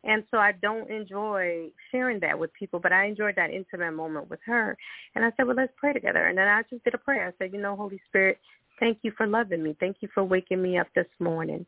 And 0.05 0.23
so 0.31 0.37
I 0.37 0.53
don't 0.61 0.89
enjoy 0.89 1.69
sharing 1.91 2.19
that 2.21 2.37
with 2.37 2.53
people, 2.53 2.79
but 2.79 2.91
I 2.91 3.05
enjoyed 3.05 3.35
that 3.35 3.51
intimate 3.51 3.91
moment 3.93 4.29
with 4.29 4.39
her. 4.45 4.77
And 5.15 5.23
I 5.23 5.31
said, 5.35 5.45
well, 5.45 5.55
let's 5.55 5.71
pray 5.77 5.93
together. 5.93 6.27
And 6.27 6.37
then 6.37 6.47
I 6.47 6.61
just 6.69 6.83
did 6.83 6.93
a 6.93 6.97
prayer. 6.97 7.27
I 7.27 7.43
said, 7.43 7.53
you 7.53 7.61
know, 7.61 7.75
Holy 7.75 8.01
Spirit, 8.09 8.37
thank 8.79 8.99
you 9.01 9.13
for 9.15 9.27
loving 9.27 9.63
me. 9.63 9.75
Thank 9.79 9.97
you 10.01 10.09
for 10.13 10.23
waking 10.23 10.61
me 10.61 10.77
up 10.77 10.87
this 10.93 11.07
morning. 11.19 11.65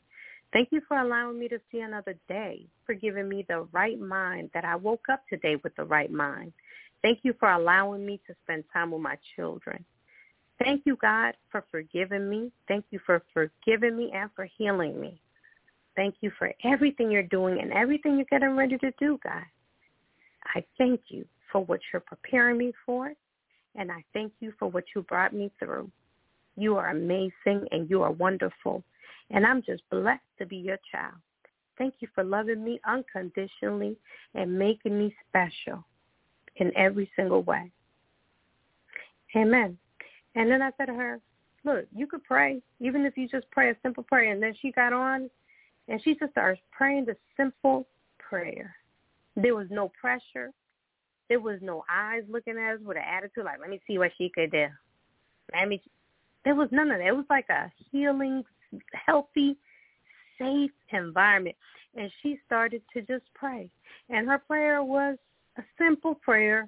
Thank 0.55 0.69
you 0.71 0.79
for 0.87 0.97
allowing 0.97 1.37
me 1.37 1.49
to 1.49 1.59
see 1.69 1.81
another 1.81 2.15
day, 2.29 2.65
for 2.85 2.95
giving 2.95 3.27
me 3.27 3.45
the 3.49 3.67
right 3.73 3.99
mind 3.99 4.51
that 4.53 4.63
I 4.63 4.77
woke 4.77 5.07
up 5.11 5.21
today 5.27 5.57
with 5.61 5.75
the 5.75 5.83
right 5.83 6.09
mind. 6.09 6.53
Thank 7.01 7.19
you 7.23 7.33
for 7.41 7.51
allowing 7.51 8.05
me 8.05 8.21
to 8.25 8.33
spend 8.41 8.63
time 8.71 8.91
with 8.91 9.01
my 9.01 9.17
children. 9.35 9.83
Thank 10.63 10.83
you, 10.85 10.95
God, 10.95 11.33
for 11.51 11.65
forgiving 11.69 12.29
me. 12.29 12.53
Thank 12.69 12.85
you 12.91 13.01
for 13.05 13.21
forgiving 13.33 13.97
me 13.97 14.13
and 14.15 14.29
for 14.33 14.47
healing 14.57 14.97
me. 14.97 15.19
Thank 15.97 16.15
you 16.21 16.31
for 16.39 16.53
everything 16.63 17.11
you're 17.11 17.23
doing 17.23 17.59
and 17.59 17.73
everything 17.73 18.15
you're 18.15 18.25
getting 18.31 18.55
ready 18.55 18.77
to 18.77 18.91
do, 18.97 19.19
God. 19.21 19.43
I 20.55 20.63
thank 20.77 21.01
you 21.09 21.25
for 21.51 21.65
what 21.65 21.81
you're 21.91 21.99
preparing 21.99 22.57
me 22.57 22.71
for, 22.85 23.11
and 23.75 23.91
I 23.91 24.05
thank 24.13 24.31
you 24.39 24.53
for 24.57 24.69
what 24.69 24.85
you 24.95 25.01
brought 25.01 25.33
me 25.33 25.51
through. 25.59 25.91
You 26.55 26.77
are 26.77 26.91
amazing 26.91 27.67
and 27.71 27.89
you 27.89 28.03
are 28.03 28.11
wonderful. 28.13 28.85
And 29.31 29.45
I'm 29.45 29.61
just 29.63 29.83
blessed 29.89 30.21
to 30.39 30.45
be 30.45 30.57
your 30.57 30.77
child. 30.91 31.15
Thank 31.77 31.95
you 31.99 32.07
for 32.15 32.23
loving 32.23 32.63
me 32.63 32.79
unconditionally 32.87 33.97
and 34.33 34.57
making 34.57 34.97
me 34.97 35.13
special 35.27 35.83
in 36.57 36.75
every 36.77 37.09
single 37.15 37.43
way. 37.43 37.71
Amen. 39.35 39.77
And 40.35 40.49
then 40.49 40.61
I 40.61 40.71
said 40.77 40.85
to 40.85 40.93
her, 40.93 41.19
look, 41.65 41.85
you 41.93 42.07
could 42.07 42.23
pray, 42.23 42.61
even 42.79 43.05
if 43.05 43.17
you 43.17 43.27
just 43.27 43.49
pray 43.51 43.71
a 43.71 43.75
simple 43.83 44.03
prayer. 44.03 44.31
And 44.31 44.41
then 44.41 44.53
she 44.61 44.71
got 44.71 44.93
on 44.93 45.29
and 45.87 46.01
she 46.03 46.15
just 46.15 46.31
started 46.31 46.59
praying 46.71 47.05
the 47.05 47.15
simple 47.35 47.87
prayer. 48.19 48.75
There 49.35 49.55
was 49.55 49.67
no 49.69 49.91
pressure. 49.99 50.51
There 51.27 51.39
was 51.39 51.59
no 51.61 51.83
eyes 51.89 52.23
looking 52.29 52.57
at 52.57 52.75
us 52.75 52.79
with 52.85 52.97
an 52.97 53.03
attitude 53.03 53.45
like, 53.45 53.59
let 53.59 53.69
me 53.69 53.81
see 53.87 53.97
what 53.97 54.11
she 54.17 54.29
could 54.29 54.51
do. 54.51 54.67
Let 55.53 55.67
me. 55.67 55.81
There 56.43 56.55
was 56.55 56.69
none 56.71 56.91
of 56.91 56.99
that. 56.99 57.07
It 57.07 57.15
was 57.15 57.25
like 57.29 57.49
a 57.49 57.71
healing 57.91 58.43
healthy, 58.93 59.57
safe 60.39 60.71
environment. 60.91 61.55
And 61.95 62.11
she 62.21 62.39
started 62.45 62.81
to 62.93 63.01
just 63.01 63.23
pray. 63.33 63.69
And 64.09 64.27
her 64.27 64.39
prayer 64.39 64.83
was 64.83 65.17
a 65.57 65.63
simple 65.77 66.15
prayer 66.15 66.67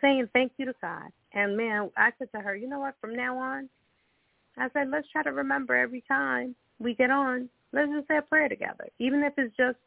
saying 0.00 0.28
thank 0.32 0.52
you 0.56 0.66
to 0.66 0.74
God. 0.80 1.10
And 1.34 1.56
man, 1.56 1.90
I 1.96 2.10
said 2.18 2.28
to 2.34 2.40
her, 2.40 2.56
you 2.56 2.68
know 2.68 2.80
what, 2.80 2.94
from 3.00 3.14
now 3.14 3.38
on, 3.38 3.68
I 4.58 4.68
said, 4.72 4.88
let's 4.90 5.08
try 5.10 5.22
to 5.22 5.32
remember 5.32 5.74
every 5.74 6.02
time 6.06 6.54
we 6.78 6.94
get 6.94 7.10
on, 7.10 7.48
let's 7.72 7.90
just 7.90 8.08
say 8.08 8.18
a 8.18 8.22
prayer 8.22 8.48
together. 8.48 8.88
Even 8.98 9.22
if 9.22 9.32
it's 9.38 9.56
just, 9.56 9.78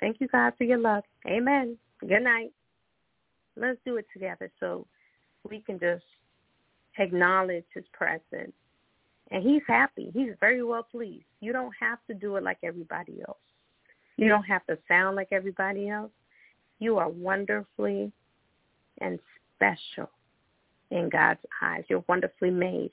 thank 0.00 0.20
you, 0.20 0.28
God, 0.28 0.52
for 0.56 0.64
your 0.64 0.78
love. 0.78 1.04
Amen. 1.26 1.76
Good 2.00 2.22
night. 2.22 2.52
Let's 3.56 3.78
do 3.84 3.96
it 3.96 4.06
together 4.12 4.50
so 4.58 4.86
we 5.48 5.60
can 5.60 5.78
just 5.78 6.04
acknowledge 6.98 7.64
his 7.74 7.84
presence 7.92 8.52
and 9.30 9.42
he's 9.42 9.62
happy. 9.66 10.10
He's 10.12 10.32
very 10.40 10.62
well 10.62 10.82
pleased. 10.82 11.24
You 11.40 11.52
don't 11.52 11.74
have 11.78 11.98
to 12.08 12.14
do 12.14 12.36
it 12.36 12.42
like 12.42 12.58
everybody 12.62 13.22
else. 13.26 13.38
You 14.16 14.28
don't 14.28 14.44
have 14.44 14.66
to 14.66 14.76
sound 14.88 15.16
like 15.16 15.28
everybody 15.32 15.88
else. 15.88 16.10
You 16.78 16.98
are 16.98 17.08
wonderfully 17.08 18.12
and 19.00 19.18
special 19.56 20.10
in 20.90 21.08
God's 21.08 21.40
eyes. 21.62 21.84
You're 21.88 22.04
wonderfully 22.08 22.50
made 22.50 22.90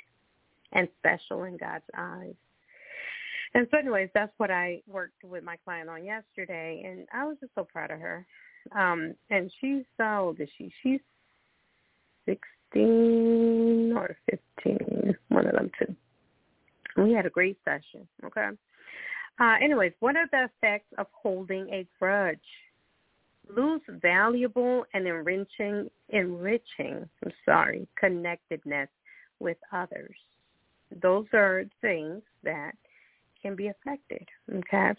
and 0.74 0.88
special 1.00 1.46
in 1.46 1.58
God's 1.58 1.86
eyes. 1.98 2.36
And 3.54 3.68
so 3.72 3.78
anyways, 3.78 4.10
that's 4.14 4.34
what 4.38 4.52
I 4.52 4.82
worked 4.88 5.24
with 5.24 5.44
my 5.44 5.58
client 5.64 5.90
on 5.90 6.06
yesterday 6.06 6.84
and 6.86 7.08
I 7.14 7.26
was 7.26 7.38
just 7.40 7.56
so 7.56 7.64
proud 7.64 7.92
of 7.92 8.00
her. 8.00 8.26
Um 8.78 9.16
and 9.30 9.52
she's 9.60 9.84
how 9.98 10.26
old 10.26 10.40
is 10.40 10.50
she? 10.58 10.72
She's 10.84 11.00
sixteen 12.26 13.94
or 13.96 14.18
fifteen, 14.30 15.16
one 15.30 15.48
of 15.48 15.54
them 15.54 15.72
two. 15.80 15.96
We 16.98 17.14
had 17.14 17.26
a 17.26 17.30
great 17.30 17.58
session. 17.64 18.08
Okay. 18.26 18.50
Uh, 19.40 19.56
anyways, 19.62 19.94
what 20.00 20.16
are 20.16 20.28
the 20.32 20.46
effects 20.46 20.92
of 20.98 21.08
holding 21.12 21.70
a 21.70 21.88
grudge? 22.00 22.40
Lose 23.56 23.82
valuable 23.88 24.84
and 24.94 25.08
enriching, 25.08 25.90
enriching, 26.10 27.08
I'm 27.24 27.32
sorry, 27.46 27.88
connectedness 27.98 28.90
with 29.40 29.58
others. 29.72 30.16
Those 31.02 31.26
are 31.34 31.64
things 31.82 32.24
that 32.44 32.74
can 33.42 33.56
be 33.56 33.68
affected. 33.68 34.28
Okay. 34.54 34.92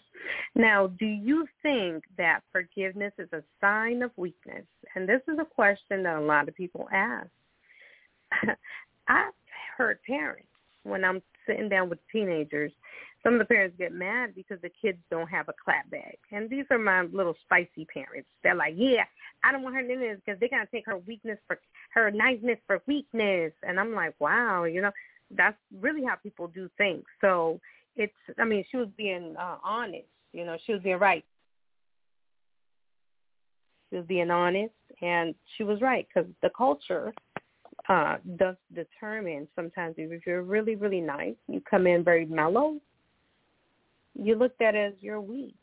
Now, 0.55 0.87
do 0.87 1.05
you 1.05 1.45
think 1.61 2.03
that 2.17 2.41
forgiveness 2.51 3.13
is 3.19 3.31
a 3.33 3.43
sign 3.59 4.01
of 4.01 4.11
weakness? 4.15 4.65
And 4.95 5.07
this 5.07 5.21
is 5.27 5.37
a 5.39 5.45
question 5.45 6.03
that 6.03 6.17
a 6.17 6.21
lot 6.21 6.47
of 6.47 6.55
people 6.55 6.87
ask. 6.91 7.29
I've 9.07 9.33
heard 9.77 9.99
parents 10.03 10.47
when 10.83 11.03
I'm 11.03 11.21
sitting 11.45 11.69
down 11.69 11.89
with 11.89 11.99
teenagers, 12.11 12.71
some 13.23 13.33
of 13.33 13.39
the 13.39 13.45
parents 13.45 13.75
get 13.77 13.91
mad 13.93 14.33
because 14.33 14.59
the 14.61 14.71
kids 14.81 14.97
don't 15.11 15.27
have 15.27 15.49
a 15.49 15.53
clap 15.63 15.89
bag. 15.89 16.17
And 16.31 16.49
these 16.49 16.65
are 16.69 16.77
my 16.77 17.03
little 17.03 17.35
spicy 17.43 17.85
parents. 17.93 18.29
They're 18.43 18.55
like, 18.55 18.75
yeah, 18.77 19.03
I 19.43 19.51
don't 19.51 19.61
want 19.61 19.75
her 19.75 19.81
in 19.81 19.87
because 20.15 20.39
they're 20.39 20.49
going 20.49 20.65
to 20.65 20.71
take 20.71 20.85
her 20.85 20.97
weakness 20.97 21.37
for 21.47 21.59
her 21.93 22.11
niceness 22.11 22.59
for 22.65 22.81
weakness. 22.87 23.51
And 23.63 23.79
I'm 23.79 23.93
like, 23.93 24.15
wow, 24.19 24.63
you 24.63 24.81
know, 24.81 24.91
that's 25.35 25.57
really 25.79 26.03
how 26.05 26.15
people 26.15 26.47
do 26.47 26.69
things. 26.77 27.03
So 27.21 27.59
it's, 27.95 28.13
I 28.37 28.45
mean, 28.45 28.63
she 28.71 28.77
was 28.77 28.87
being 28.97 29.35
uh, 29.37 29.57
honest. 29.63 30.07
You 30.31 30.45
know, 30.45 30.57
she 30.65 30.73
was 30.73 30.81
being 30.81 30.99
right. 30.99 31.25
She 33.89 33.97
was 33.97 34.05
being 34.05 34.29
honest, 34.29 34.73
and 35.01 35.33
she 35.57 35.63
was 35.63 35.81
right 35.81 36.07
because 36.07 36.29
the 36.43 36.51
culture 36.55 37.11
uh, 37.89 38.17
does 38.37 38.55
determine 38.73 39.47
sometimes 39.55 39.95
if 39.97 40.25
you're 40.25 40.43
really, 40.43 40.75
really 40.75 41.01
nice, 41.01 41.35
you 41.47 41.61
come 41.69 41.87
in 41.87 42.03
very 42.03 42.25
mellow, 42.25 42.79
you 44.13 44.35
looked 44.35 44.61
at 44.61 44.75
as 44.75 44.93
you're 45.01 45.19
weak, 45.19 45.55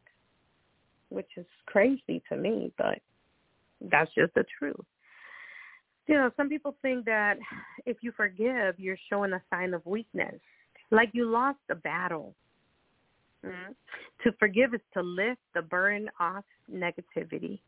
which 1.08 1.28
is 1.36 1.46
crazy 1.66 2.22
to 2.28 2.36
me, 2.36 2.72
but 2.76 2.98
that's 3.80 4.12
just 4.14 4.34
the 4.34 4.44
truth. 4.58 4.84
You 6.08 6.16
know, 6.16 6.30
some 6.36 6.48
people 6.48 6.76
think 6.82 7.04
that 7.04 7.38
if 7.84 7.98
you 8.00 8.12
forgive, 8.16 8.78
you're 8.78 8.98
showing 9.08 9.32
a 9.32 9.42
sign 9.50 9.72
of 9.72 9.84
weakness, 9.86 10.34
like 10.90 11.10
you 11.12 11.30
lost 11.30 11.58
a 11.70 11.74
battle. 11.76 12.34
Mm-hmm. 13.44 13.72
To 14.24 14.36
forgive 14.38 14.74
is 14.74 14.80
to 14.94 15.02
lift 15.02 15.40
the 15.54 15.62
burden 15.62 16.08
off 16.18 16.44
negativity. 16.72 17.60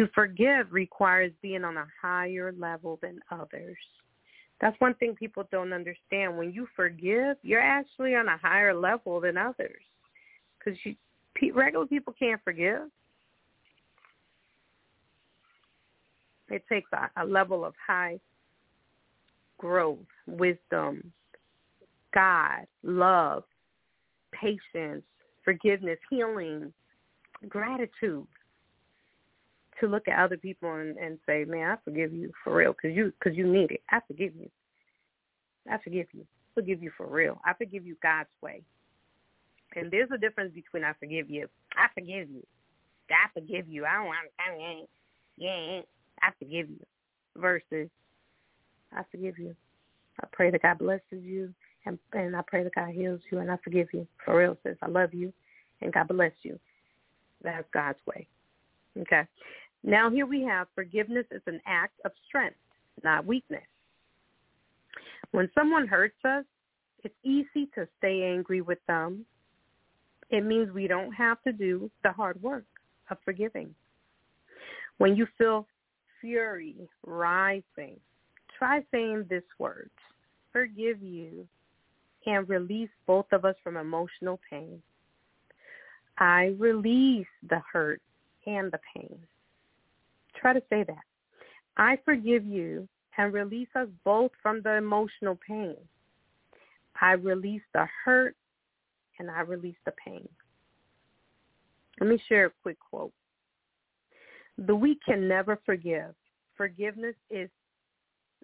To 0.00 0.08
forgive 0.14 0.72
requires 0.72 1.30
being 1.42 1.62
on 1.62 1.76
a 1.76 1.84
higher 2.00 2.54
level 2.58 2.98
than 3.02 3.20
others. 3.30 3.76
That's 4.58 4.74
one 4.80 4.94
thing 4.94 5.14
people 5.14 5.46
don't 5.52 5.74
understand. 5.74 6.38
When 6.38 6.54
you 6.54 6.66
forgive, 6.74 7.36
you're 7.42 7.60
actually 7.60 8.14
on 8.14 8.26
a 8.26 8.38
higher 8.38 8.72
level 8.72 9.20
than 9.20 9.36
others 9.36 9.82
because 10.58 10.80
regular 11.54 11.84
people 11.84 12.14
can't 12.18 12.40
forgive. 12.42 12.84
It 16.48 16.64
takes 16.66 16.88
a, 16.94 17.10
a 17.22 17.26
level 17.26 17.62
of 17.62 17.74
high 17.86 18.18
growth, 19.58 19.98
wisdom, 20.26 21.12
God, 22.14 22.64
love, 22.82 23.44
patience, 24.32 25.04
forgiveness, 25.44 25.98
healing, 26.08 26.72
gratitude 27.50 28.26
to 29.80 29.86
look 29.86 30.08
at 30.08 30.18
other 30.18 30.36
people 30.36 30.72
and, 30.74 30.96
and 30.98 31.18
say, 31.26 31.44
"Man, 31.44 31.70
I 31.70 31.76
forgive 31.84 32.12
you 32.12 32.32
for 32.44 32.54
real, 32.54 32.72
because 32.72 32.96
you 32.96 33.12
because 33.18 33.36
you 33.36 33.46
need 33.46 33.70
it. 33.70 33.82
I 33.90 34.00
forgive 34.06 34.34
you. 34.36 34.50
I 35.70 35.78
forgive 35.78 36.06
you. 36.12 36.22
I 36.22 36.60
forgive 36.60 36.82
you 36.82 36.90
for 36.96 37.06
real. 37.06 37.40
I 37.44 37.54
forgive 37.54 37.86
you 37.86 37.96
God's 38.02 38.28
way." 38.42 38.62
And 39.76 39.90
there's 39.90 40.10
a 40.12 40.18
difference 40.18 40.52
between 40.54 40.84
I 40.84 40.92
forgive 40.98 41.30
you. 41.30 41.48
I 41.76 41.86
forgive 41.94 42.28
you. 42.28 42.44
I 43.10 43.28
forgive 43.32 43.68
you. 43.68 43.84
I 43.84 43.94
don't 43.94 44.06
want. 44.06 44.18
I. 44.38 44.84
Yeah, 45.36 45.80
I 46.22 46.30
forgive 46.38 46.68
you. 46.68 46.84
Versus, 47.36 47.88
I 48.92 49.02
forgive 49.10 49.38
you. 49.38 49.54
I 50.22 50.26
pray 50.32 50.50
that 50.50 50.62
God 50.62 50.78
blesses 50.78 51.22
you, 51.22 51.54
and 51.86 51.98
and 52.12 52.36
I 52.36 52.42
pray 52.46 52.64
that 52.64 52.74
God 52.74 52.90
heals 52.90 53.20
you, 53.30 53.38
and 53.38 53.50
I 53.50 53.56
forgive 53.62 53.88
you. 53.92 54.06
For 54.24 54.36
real, 54.36 54.56
sis. 54.62 54.76
I 54.82 54.88
love 54.88 55.14
you, 55.14 55.32
and 55.80 55.92
God 55.92 56.08
bless 56.08 56.32
you. 56.42 56.58
That's 57.42 57.66
God's 57.72 57.98
way. 58.06 58.26
Okay. 58.98 59.22
Now 59.82 60.10
here 60.10 60.26
we 60.26 60.42
have 60.42 60.68
forgiveness 60.74 61.26
is 61.30 61.42
an 61.46 61.60
act 61.66 61.94
of 62.04 62.12
strength, 62.28 62.56
not 63.02 63.26
weakness. 63.26 63.62
When 65.32 65.50
someone 65.54 65.86
hurts 65.86 66.22
us, 66.24 66.44
it's 67.02 67.14
easy 67.24 67.66
to 67.74 67.88
stay 67.98 68.24
angry 68.24 68.60
with 68.60 68.78
them. 68.86 69.24
It 70.28 70.44
means 70.44 70.70
we 70.70 70.86
don't 70.86 71.12
have 71.12 71.42
to 71.42 71.52
do 71.52 71.90
the 72.02 72.12
hard 72.12 72.40
work 72.42 72.64
of 73.10 73.16
forgiving. 73.24 73.74
When 74.98 75.16
you 75.16 75.26
feel 75.38 75.66
fury 76.20 76.76
rising, 77.06 77.96
try 78.58 78.84
saying 78.90 79.26
this 79.30 79.42
word, 79.58 79.90
forgive 80.52 81.02
you, 81.02 81.46
and 82.26 82.48
release 82.48 82.90
both 83.06 83.26
of 83.32 83.46
us 83.46 83.54
from 83.64 83.78
emotional 83.78 84.38
pain. 84.50 84.82
I 86.18 86.54
release 86.58 87.26
the 87.48 87.62
hurt 87.72 88.02
and 88.46 88.70
the 88.70 88.80
pain. 88.94 89.18
Try 90.40 90.54
to 90.54 90.62
say 90.70 90.84
that. 90.84 91.04
I 91.76 91.98
forgive 92.04 92.44
you 92.44 92.88
and 93.18 93.32
release 93.32 93.68
us 93.74 93.88
both 94.04 94.30
from 94.42 94.62
the 94.62 94.76
emotional 94.76 95.38
pain. 95.46 95.76
I 97.00 97.12
release 97.12 97.62
the 97.74 97.86
hurt 98.04 98.34
and 99.18 99.30
I 99.30 99.40
release 99.40 99.76
the 99.84 99.92
pain. 100.04 100.28
Let 102.00 102.08
me 102.08 102.22
share 102.28 102.46
a 102.46 102.52
quick 102.62 102.78
quote. 102.80 103.12
The 104.66 104.74
weak 104.74 104.98
can 105.04 105.28
never 105.28 105.58
forgive. 105.64 106.14
Forgiveness 106.56 107.16
is 107.30 107.50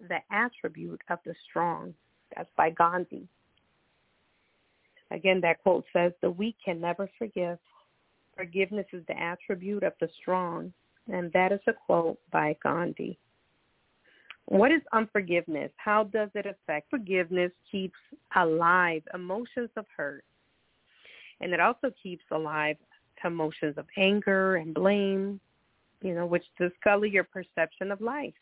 the 0.09 0.19
attribute 0.31 1.01
of 1.09 1.19
the 1.25 1.33
strong. 1.49 1.93
That's 2.35 2.49
by 2.55 2.71
Gandhi. 2.71 3.27
Again, 5.11 5.41
that 5.41 5.61
quote 5.63 5.85
says, 5.93 6.11
the 6.21 6.29
weak 6.29 6.55
can 6.63 6.81
never 6.81 7.09
forgive. 7.17 7.57
Forgiveness 8.35 8.85
is 8.93 9.03
the 9.07 9.17
attribute 9.17 9.83
of 9.83 9.93
the 9.99 10.09
strong. 10.21 10.73
And 11.11 11.31
that 11.33 11.51
is 11.51 11.59
a 11.67 11.73
quote 11.73 12.19
by 12.31 12.55
Gandhi. 12.61 13.17
What 14.45 14.71
is 14.71 14.81
unforgiveness? 14.93 15.71
How 15.77 16.05
does 16.05 16.29
it 16.33 16.45
affect? 16.45 16.89
Forgiveness 16.89 17.51
keeps 17.69 17.97
alive 18.35 19.03
emotions 19.13 19.69
of 19.75 19.85
hurt. 19.95 20.23
And 21.41 21.53
it 21.53 21.59
also 21.59 21.91
keeps 22.01 22.23
alive 22.31 22.77
emotions 23.25 23.77
of 23.77 23.85
anger 23.97 24.55
and 24.55 24.73
blame, 24.73 25.39
you 26.01 26.13
know, 26.13 26.25
which 26.25 26.45
discolor 26.57 27.05
your 27.05 27.25
perception 27.25 27.91
of 27.91 27.99
life. 27.99 28.33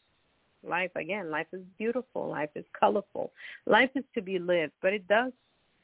Life, 0.64 0.92
again, 0.96 1.30
life 1.32 1.48
is 1.54 1.62
beautiful. 1.78 2.28
Life 2.28 2.50
is 2.56 2.66
colorful. 2.80 3.32
Life 3.66 3.92
is 3.96 4.04
to 4.14 4.22
be 4.22 4.40
lived, 4.40 4.74
but 4.82 4.94
it 4.94 5.08
does 5.08 5.32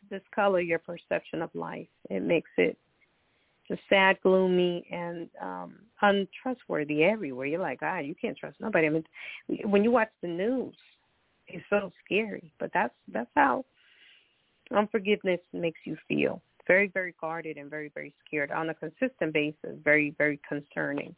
discolor 0.09 0.59
your 0.59 0.79
perception 0.79 1.41
of 1.41 1.49
life. 1.53 1.87
It 2.09 2.21
makes 2.21 2.49
it 2.57 2.77
sad, 3.89 4.17
gloomy, 4.21 4.85
and 4.91 5.29
um 5.41 5.75
untrustworthy 6.01 7.03
everywhere. 7.03 7.45
You're 7.45 7.61
like, 7.61 7.79
ah, 7.81 7.99
you 7.99 8.15
can't 8.15 8.37
trust 8.37 8.57
nobody. 8.59 8.87
I 8.87 8.89
mean, 8.89 9.03
when 9.65 9.83
you 9.83 9.91
watch 9.91 10.09
the 10.21 10.27
news, 10.27 10.75
it's 11.47 11.63
so 11.69 11.91
scary. 12.03 12.51
But 12.59 12.71
that's 12.73 12.93
that's 13.11 13.29
how 13.35 13.65
unforgiveness 14.75 15.39
makes 15.53 15.79
you 15.85 15.97
feel. 16.07 16.41
Very, 16.67 16.87
very 16.87 17.13
guarded 17.19 17.57
and 17.57 17.69
very, 17.69 17.91
very 17.93 18.13
scared 18.25 18.51
on 18.51 18.69
a 18.69 18.73
consistent 18.73 19.33
basis. 19.33 19.77
Very, 19.83 20.15
very 20.17 20.39
concerning. 20.47 21.15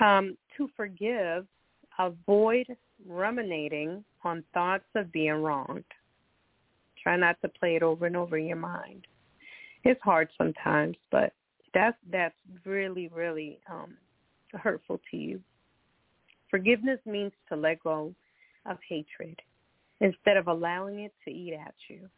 Um, 0.00 0.36
to 0.56 0.68
forgive, 0.76 1.46
avoid 1.98 2.66
ruminating 3.06 4.04
on 4.24 4.42
thoughts 4.52 4.84
of 4.94 5.12
being 5.12 5.34
wronged. 5.34 5.84
Try 7.02 7.16
not 7.16 7.40
to 7.42 7.48
play 7.48 7.76
it 7.76 7.82
over 7.82 8.06
and 8.06 8.16
over 8.16 8.38
in 8.38 8.46
your 8.46 8.56
mind. 8.56 9.06
It's 9.84 10.00
hard 10.02 10.30
sometimes, 10.38 10.96
but 11.10 11.32
that's 11.74 11.96
that's 12.10 12.34
really, 12.64 13.08
really 13.08 13.60
um, 13.70 13.96
hurtful 14.52 15.00
to 15.10 15.16
you. 15.16 15.40
Forgiveness 16.50 17.00
means 17.04 17.32
to 17.48 17.56
let 17.56 17.82
go 17.82 18.14
of 18.66 18.78
hatred 18.88 19.40
instead 20.00 20.36
of 20.36 20.48
allowing 20.48 21.00
it 21.00 21.12
to 21.24 21.30
eat 21.30 21.54
at 21.54 21.74
you. 21.88 22.08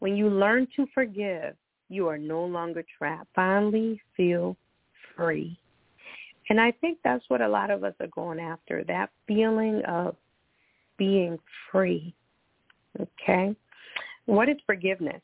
When 0.00 0.16
you 0.16 0.28
learn 0.28 0.66
to 0.76 0.86
forgive, 0.92 1.54
you 1.88 2.08
are 2.08 2.18
no 2.18 2.44
longer 2.44 2.84
trapped. 2.98 3.28
Finally 3.34 4.00
feel 4.16 4.56
free. 5.16 5.58
And 6.50 6.60
I 6.60 6.72
think 6.72 6.98
that's 7.04 7.24
what 7.28 7.40
a 7.40 7.48
lot 7.48 7.70
of 7.70 7.84
us 7.84 7.94
are 8.00 8.08
going 8.08 8.40
after, 8.40 8.82
that 8.84 9.10
feeling 9.28 9.82
of 9.86 10.16
being 10.98 11.38
free. 11.70 12.14
Okay? 13.00 13.54
What 14.26 14.48
is 14.48 14.56
forgiveness? 14.66 15.22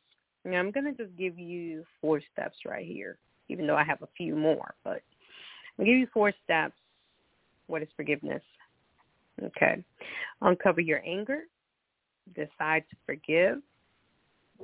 Now, 0.51 0.59
I'm 0.59 0.71
going 0.71 0.85
to 0.85 1.05
just 1.05 1.17
give 1.17 1.39
you 1.39 1.85
four 2.01 2.21
steps 2.33 2.57
right 2.67 2.87
here, 2.87 3.19
even 3.49 3.67
though 3.67 3.77
I 3.77 3.85
have 3.85 4.03
a 4.03 4.09
few 4.17 4.35
more, 4.35 4.75
but 4.85 5.03
I'll 5.79 5.85
give 5.85 5.97
you 5.97 6.09
four 6.13 6.33
steps. 6.45 6.75
What 7.67 7.83
is 7.83 7.89
forgiveness? 7.97 8.43
Okay. 9.43 9.85
Uncover 10.41 10.81
your 10.81 11.03
anger. 11.07 11.41
Decide 12.35 12.85
to 12.91 12.97
forgive. 13.07 13.59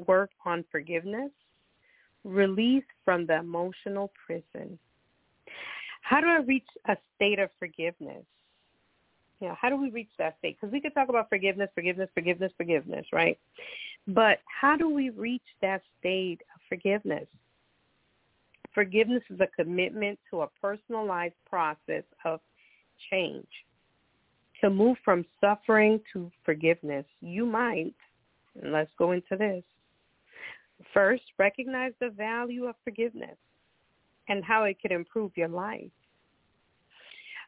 Work 0.06 0.30
on 0.44 0.64
forgiveness. 0.70 1.30
Release 2.24 2.84
from 3.04 3.26
the 3.26 3.38
emotional 3.38 4.10
prison. 4.26 4.78
How 6.00 6.20
do 6.20 6.26
I 6.26 6.38
reach 6.38 6.66
a 6.88 6.96
state 7.14 7.38
of 7.38 7.50
forgiveness? 7.58 8.24
You 9.40 9.48
know, 9.48 9.56
how 9.60 9.68
do 9.68 9.76
we 9.76 9.90
reach 9.90 10.10
that 10.18 10.38
state? 10.38 10.56
Because 10.58 10.72
we 10.72 10.80
could 10.80 10.94
talk 10.94 11.08
about 11.08 11.28
forgiveness, 11.28 11.68
forgiveness, 11.74 12.08
forgiveness, 12.14 12.52
forgiveness, 12.56 13.06
right? 13.12 13.38
But 14.06 14.38
how 14.60 14.76
do 14.76 14.88
we 14.88 15.10
reach 15.10 15.42
that 15.62 15.82
state 15.98 16.40
of 16.54 16.60
forgiveness? 16.68 17.26
Forgiveness 18.74 19.22
is 19.30 19.40
a 19.40 19.46
commitment 19.46 20.18
to 20.30 20.42
a 20.42 20.48
personalized 20.60 21.34
process 21.48 22.04
of 22.24 22.40
change. 23.10 23.46
To 24.60 24.70
move 24.70 24.96
from 25.04 25.24
suffering 25.40 26.00
to 26.12 26.30
forgiveness, 26.44 27.06
you 27.20 27.46
might, 27.46 27.94
and 28.60 28.72
let's 28.72 28.90
go 28.98 29.12
into 29.12 29.36
this. 29.36 29.62
First, 30.92 31.22
recognize 31.38 31.92
the 32.00 32.10
value 32.10 32.64
of 32.66 32.74
forgiveness 32.84 33.36
and 34.28 34.44
how 34.44 34.64
it 34.64 34.80
could 34.80 34.92
improve 34.92 35.32
your 35.36 35.48
life. 35.48 35.90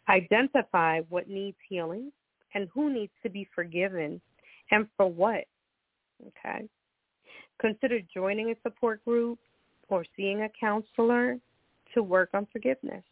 Identify 0.09 1.01
what 1.09 1.29
needs 1.29 1.57
healing 1.69 2.13
and 2.55 2.69
who 2.73 2.93
needs 2.93 3.13
to 3.23 3.29
be 3.29 3.49
forgiven 3.55 4.21
and 4.71 4.87
for 4.97 5.07
what. 5.07 5.45
Okay. 6.23 6.67
Consider 7.61 8.01
joining 8.13 8.51
a 8.51 8.55
support 8.63 9.05
group 9.05 9.39
or 9.89 10.05
seeing 10.17 10.43
a 10.43 10.49
counselor 10.59 11.39
to 11.95 12.03
work 12.03 12.31
on 12.35 12.47
forgiveness. 12.53 13.05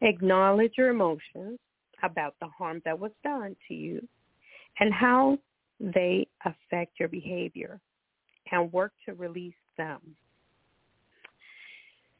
Acknowledge 0.00 0.72
your 0.76 0.88
emotions 0.88 1.58
about 2.02 2.34
the 2.40 2.46
harm 2.46 2.80
that 2.84 2.98
was 2.98 3.10
done 3.22 3.54
to 3.68 3.74
you 3.74 4.06
and 4.78 4.92
how 4.92 5.38
they 5.78 6.26
affect 6.44 6.98
your 6.98 7.08
behavior 7.08 7.80
and 8.52 8.72
work 8.72 8.92
to 9.04 9.14
release 9.14 9.54
them. 9.76 10.00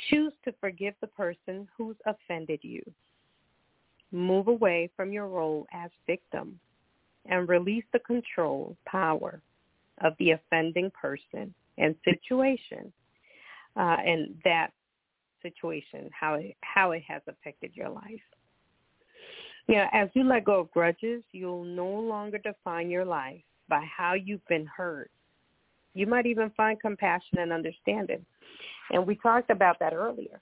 Choose 0.08 0.32
to 0.44 0.52
forgive 0.60 0.94
the 1.00 1.06
person 1.06 1.68
who's 1.76 1.96
offended 2.06 2.60
you. 2.62 2.82
Move 4.12 4.48
away 4.48 4.90
from 4.96 5.12
your 5.12 5.28
role 5.28 5.66
as 5.72 5.90
victim 6.06 6.58
and 7.26 7.48
release 7.48 7.84
the 7.92 7.98
control 8.00 8.76
power 8.86 9.40
of 10.02 10.14
the 10.18 10.32
offending 10.32 10.90
person 10.90 11.54
and 11.78 11.94
situation 12.04 12.92
uh, 13.76 13.96
and 14.04 14.34
that 14.44 14.70
situation, 15.42 16.10
how 16.18 16.34
it, 16.34 16.56
how 16.62 16.92
it 16.92 17.02
has 17.06 17.22
affected 17.28 17.70
your 17.74 17.88
life. 17.88 18.20
Yeah, 19.68 19.88
as 19.92 20.08
you 20.14 20.24
let 20.24 20.44
go 20.44 20.60
of 20.60 20.70
grudges, 20.72 21.22
you'll 21.32 21.64
no 21.64 21.88
longer 21.88 22.38
define 22.38 22.90
your 22.90 23.04
life 23.04 23.42
by 23.68 23.84
how 23.84 24.14
you've 24.14 24.46
been 24.48 24.66
hurt. 24.66 25.10
You 25.94 26.06
might 26.06 26.26
even 26.26 26.50
find 26.56 26.80
compassion 26.80 27.38
and 27.38 27.52
understanding. 27.52 28.24
And 28.90 29.06
we 29.06 29.16
talked 29.16 29.50
about 29.50 29.78
that 29.80 29.92
earlier. 29.92 30.40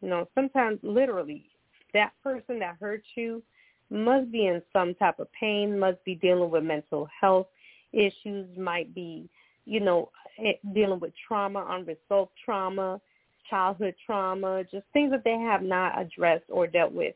You 0.00 0.08
know, 0.08 0.28
sometimes 0.34 0.78
literally 0.82 1.46
that 1.92 2.12
person 2.22 2.58
that 2.60 2.76
hurt 2.80 3.02
you 3.16 3.42
must 3.90 4.30
be 4.32 4.46
in 4.46 4.62
some 4.72 4.94
type 4.94 5.18
of 5.18 5.28
pain, 5.38 5.78
must 5.78 6.02
be 6.04 6.14
dealing 6.16 6.50
with 6.50 6.64
mental 6.64 7.08
health 7.20 7.46
issues, 7.92 8.46
might 8.58 8.94
be, 8.94 9.28
you 9.64 9.80
know, 9.80 10.10
eh, 10.44 10.52
dealing 10.74 11.00
with 11.00 11.12
trauma, 11.26 11.64
unresolved 11.68 12.32
trauma, 12.44 13.00
childhood 13.48 13.94
trauma, 14.04 14.64
just 14.64 14.84
things 14.92 15.10
that 15.10 15.24
they 15.24 15.38
have 15.38 15.62
not 15.62 16.00
addressed 16.00 16.44
or 16.48 16.66
dealt 16.66 16.92
with. 16.92 17.14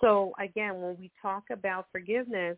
So 0.00 0.32
again, 0.38 0.80
when 0.80 0.96
we 0.98 1.10
talk 1.20 1.44
about 1.50 1.86
forgiveness, 1.92 2.56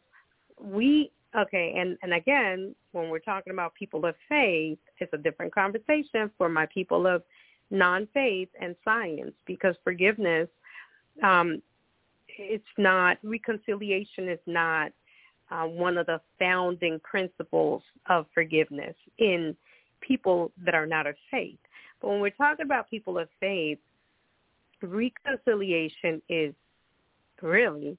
we 0.61 1.11
okay, 1.39 1.75
and 1.77 1.97
and 2.03 2.15
again, 2.15 2.75
when 2.93 3.09
we're 3.09 3.19
talking 3.19 3.53
about 3.53 3.75
people 3.75 4.05
of 4.05 4.15
faith, 4.29 4.79
it's 4.99 5.13
a 5.13 5.19
different 5.19 5.55
conversation 5.55 6.31
for 6.39 6.49
my 6.49 6.67
people 6.67 7.07
of 7.07 7.23
non-faith 7.71 8.49
and 8.61 8.75
science 8.85 9.33
because 9.47 9.77
forgiveness 9.85 10.49
um 11.23 11.63
it's 12.39 12.65
not 12.79 13.19
reconciliation 13.23 14.29
is 14.29 14.39
not 14.47 14.93
uh, 15.51 15.65
one 15.65 15.99
of 15.99 16.07
the 16.07 16.21
founding 16.39 17.01
principles 17.01 17.83
of 18.09 18.27
forgiveness 18.35 18.95
in 19.19 19.57
people 20.01 20.53
that 20.65 20.75
are 20.75 20.87
not 20.87 21.07
of 21.07 21.15
faith. 21.31 21.59
But 22.01 22.09
when 22.09 22.21
we're 22.21 22.31
talking 22.31 22.65
about 22.65 22.89
people 22.89 23.19
of 23.19 23.29
faith, 23.41 23.79
reconciliation 24.83 26.23
is 26.29 26.55
really 27.43 27.99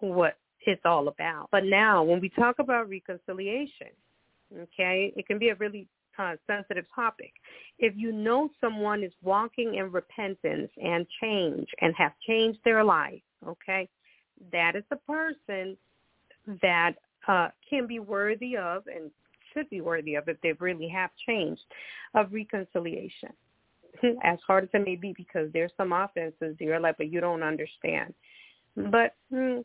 what 0.00 0.36
it's 0.66 0.82
all 0.84 1.08
about. 1.08 1.48
But 1.50 1.64
now 1.64 2.02
when 2.02 2.20
we 2.20 2.28
talk 2.28 2.58
about 2.58 2.88
reconciliation, 2.88 3.88
okay, 4.52 5.12
it 5.16 5.26
can 5.26 5.38
be 5.38 5.50
a 5.50 5.54
really 5.54 5.86
sensitive 6.46 6.84
topic. 6.94 7.32
If 7.78 7.94
you 7.96 8.12
know 8.12 8.50
someone 8.60 9.02
is 9.02 9.12
walking 9.22 9.76
in 9.76 9.90
repentance 9.90 10.70
and 10.82 11.06
change 11.20 11.68
and 11.80 11.94
have 11.96 12.12
changed 12.26 12.58
their 12.64 12.84
life, 12.84 13.22
okay, 13.46 13.88
that 14.52 14.76
is 14.76 14.84
a 14.90 14.96
person 14.96 15.76
that 16.62 16.92
uh, 17.26 17.48
can 17.68 17.86
be 17.86 17.98
worthy 17.98 18.56
of 18.56 18.84
and 18.86 19.10
should 19.52 19.68
be 19.70 19.80
worthy 19.80 20.14
of 20.16 20.28
if 20.28 20.40
they 20.42 20.52
really 20.54 20.88
have 20.88 21.10
changed 21.26 21.62
of 22.14 22.32
reconciliation. 22.32 23.30
As 24.24 24.38
hard 24.46 24.64
as 24.64 24.70
it 24.74 24.84
may 24.84 24.96
be, 24.96 25.14
because 25.16 25.48
there's 25.52 25.70
some 25.76 25.92
offenses 25.92 26.56
you're 26.58 26.80
like, 26.80 26.96
but 26.98 27.12
you 27.12 27.20
don't 27.20 27.44
understand. 27.44 28.12
But 28.76 29.14
hmm, 29.30 29.58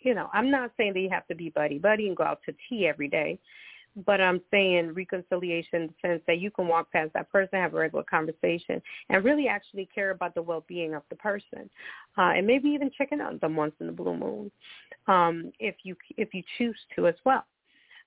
you 0.00 0.14
know, 0.14 0.28
I'm 0.32 0.50
not 0.50 0.70
saying 0.76 0.94
that 0.94 1.00
you 1.00 1.08
have 1.10 1.26
to 1.28 1.34
be 1.34 1.50
buddy 1.50 1.78
buddy 1.78 2.08
and 2.08 2.16
go 2.16 2.24
out 2.24 2.40
to 2.46 2.54
tea 2.68 2.86
every 2.86 3.08
day, 3.08 3.38
but 4.04 4.20
I'm 4.20 4.40
saying 4.50 4.94
reconciliation 4.94 5.82
in 5.82 5.86
the 5.88 6.08
sense 6.08 6.22
that 6.26 6.38
you 6.38 6.50
can 6.50 6.68
walk 6.68 6.90
past 6.92 7.12
that 7.14 7.30
person, 7.30 7.58
have 7.58 7.74
a 7.74 7.78
regular 7.78 8.04
conversation, 8.04 8.80
and 9.08 9.24
really 9.24 9.48
actually 9.48 9.88
care 9.92 10.10
about 10.10 10.34
the 10.34 10.42
well-being 10.42 10.94
of 10.94 11.02
the 11.10 11.16
person, 11.16 11.68
uh, 12.16 12.32
and 12.36 12.46
maybe 12.46 12.68
even 12.68 12.90
checking 12.96 13.20
on 13.20 13.38
them 13.38 13.56
once 13.56 13.74
in 13.80 13.86
the 13.86 13.92
blue 13.92 14.16
moon, 14.16 14.50
um, 15.06 15.52
if 15.58 15.76
you 15.82 15.96
if 16.16 16.32
you 16.34 16.42
choose 16.58 16.78
to 16.96 17.06
as 17.06 17.16
well. 17.24 17.44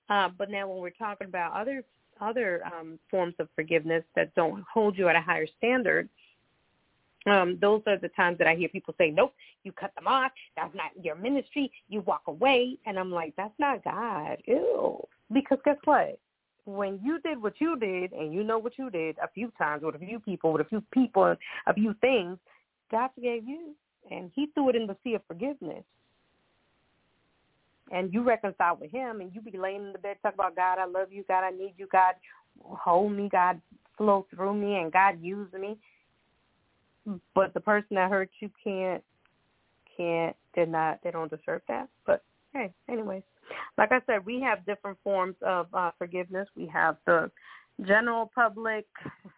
Uh, 0.08 0.28
but 0.36 0.50
now 0.50 0.68
when 0.68 0.78
we're 0.78 0.90
talking 0.90 1.26
about 1.26 1.52
other 1.52 1.84
other 2.20 2.62
um, 2.66 2.98
forms 3.10 3.34
of 3.38 3.48
forgiveness 3.54 4.04
that 4.14 4.34
don't 4.34 4.64
hold 4.72 4.96
you 4.96 5.08
at 5.08 5.16
a 5.16 5.20
higher 5.20 5.46
standard, 5.58 6.08
um, 7.26 7.58
those 7.60 7.82
are 7.86 7.96
the 7.96 8.08
times 8.08 8.38
that 8.38 8.46
I 8.46 8.54
hear 8.54 8.68
people 8.68 8.94
say, 8.98 9.10
nope, 9.10 9.34
you 9.62 9.72
cut 9.72 9.94
them 9.94 10.06
off. 10.06 10.32
That's 10.56 10.74
not 10.74 10.90
your 11.02 11.14
ministry. 11.14 11.72
You 11.88 12.00
walk 12.02 12.22
away. 12.26 12.78
And 12.86 12.98
I'm 12.98 13.10
like, 13.10 13.34
that's 13.36 13.58
not 13.58 13.82
God. 13.82 14.38
Ew. 14.46 14.98
Because 15.32 15.58
guess 15.64 15.78
what? 15.84 16.18
When 16.66 17.00
you 17.02 17.18
did 17.20 17.42
what 17.42 17.54
you 17.60 17.78
did, 17.78 18.12
and 18.12 18.32
you 18.32 18.42
know 18.42 18.58
what 18.58 18.78
you 18.78 18.90
did 18.90 19.16
a 19.22 19.28
few 19.28 19.52
times 19.58 19.82
with 19.82 19.96
a 19.96 19.98
few 19.98 20.18
people, 20.18 20.52
with 20.52 20.62
a 20.62 20.68
few 20.68 20.82
people, 20.92 21.36
a 21.66 21.74
few 21.74 21.94
things, 22.00 22.38
God 22.90 23.10
forgave 23.14 23.46
you. 23.46 23.74
And 24.10 24.30
he 24.34 24.48
threw 24.54 24.70
it 24.70 24.76
in 24.76 24.86
the 24.86 24.96
sea 25.02 25.14
of 25.14 25.22
forgiveness. 25.26 25.84
And 27.90 28.12
you 28.12 28.22
reconcile 28.22 28.76
with 28.80 28.90
him, 28.90 29.20
and 29.20 29.34
you 29.34 29.42
be 29.42 29.58
laying 29.58 29.86
in 29.86 29.92
the 29.92 29.98
bed 29.98 30.16
talk 30.22 30.34
about 30.34 30.56
God, 30.56 30.78
I 30.78 30.86
love 30.86 31.12
you, 31.12 31.22
God, 31.28 31.44
I 31.44 31.50
need 31.50 31.74
you, 31.76 31.86
God, 31.92 32.14
hold 32.62 33.12
me, 33.12 33.28
God, 33.30 33.60
flow 33.98 34.26
through 34.34 34.54
me, 34.54 34.76
and 34.76 34.90
God 34.90 35.22
use 35.22 35.52
me 35.52 35.76
but 37.34 37.52
the 37.54 37.60
person 37.60 37.96
that 37.96 38.10
hurt 38.10 38.30
you 38.40 38.50
can't 38.62 39.02
can't 39.96 40.36
they're 40.54 40.66
not 40.66 41.00
they 41.02 41.10
don't 41.10 41.30
deserve 41.30 41.62
that. 41.68 41.88
But 42.06 42.22
hey 42.52 42.72
anyways 42.88 43.22
like 43.76 43.92
i 43.92 44.00
said 44.06 44.24
we 44.24 44.40
have 44.40 44.64
different 44.64 44.98
forms 45.04 45.36
of 45.42 45.66
uh 45.74 45.90
forgiveness. 45.98 46.48
We 46.56 46.66
have 46.66 46.96
the 47.06 47.30
general 47.86 48.30
public 48.34 48.86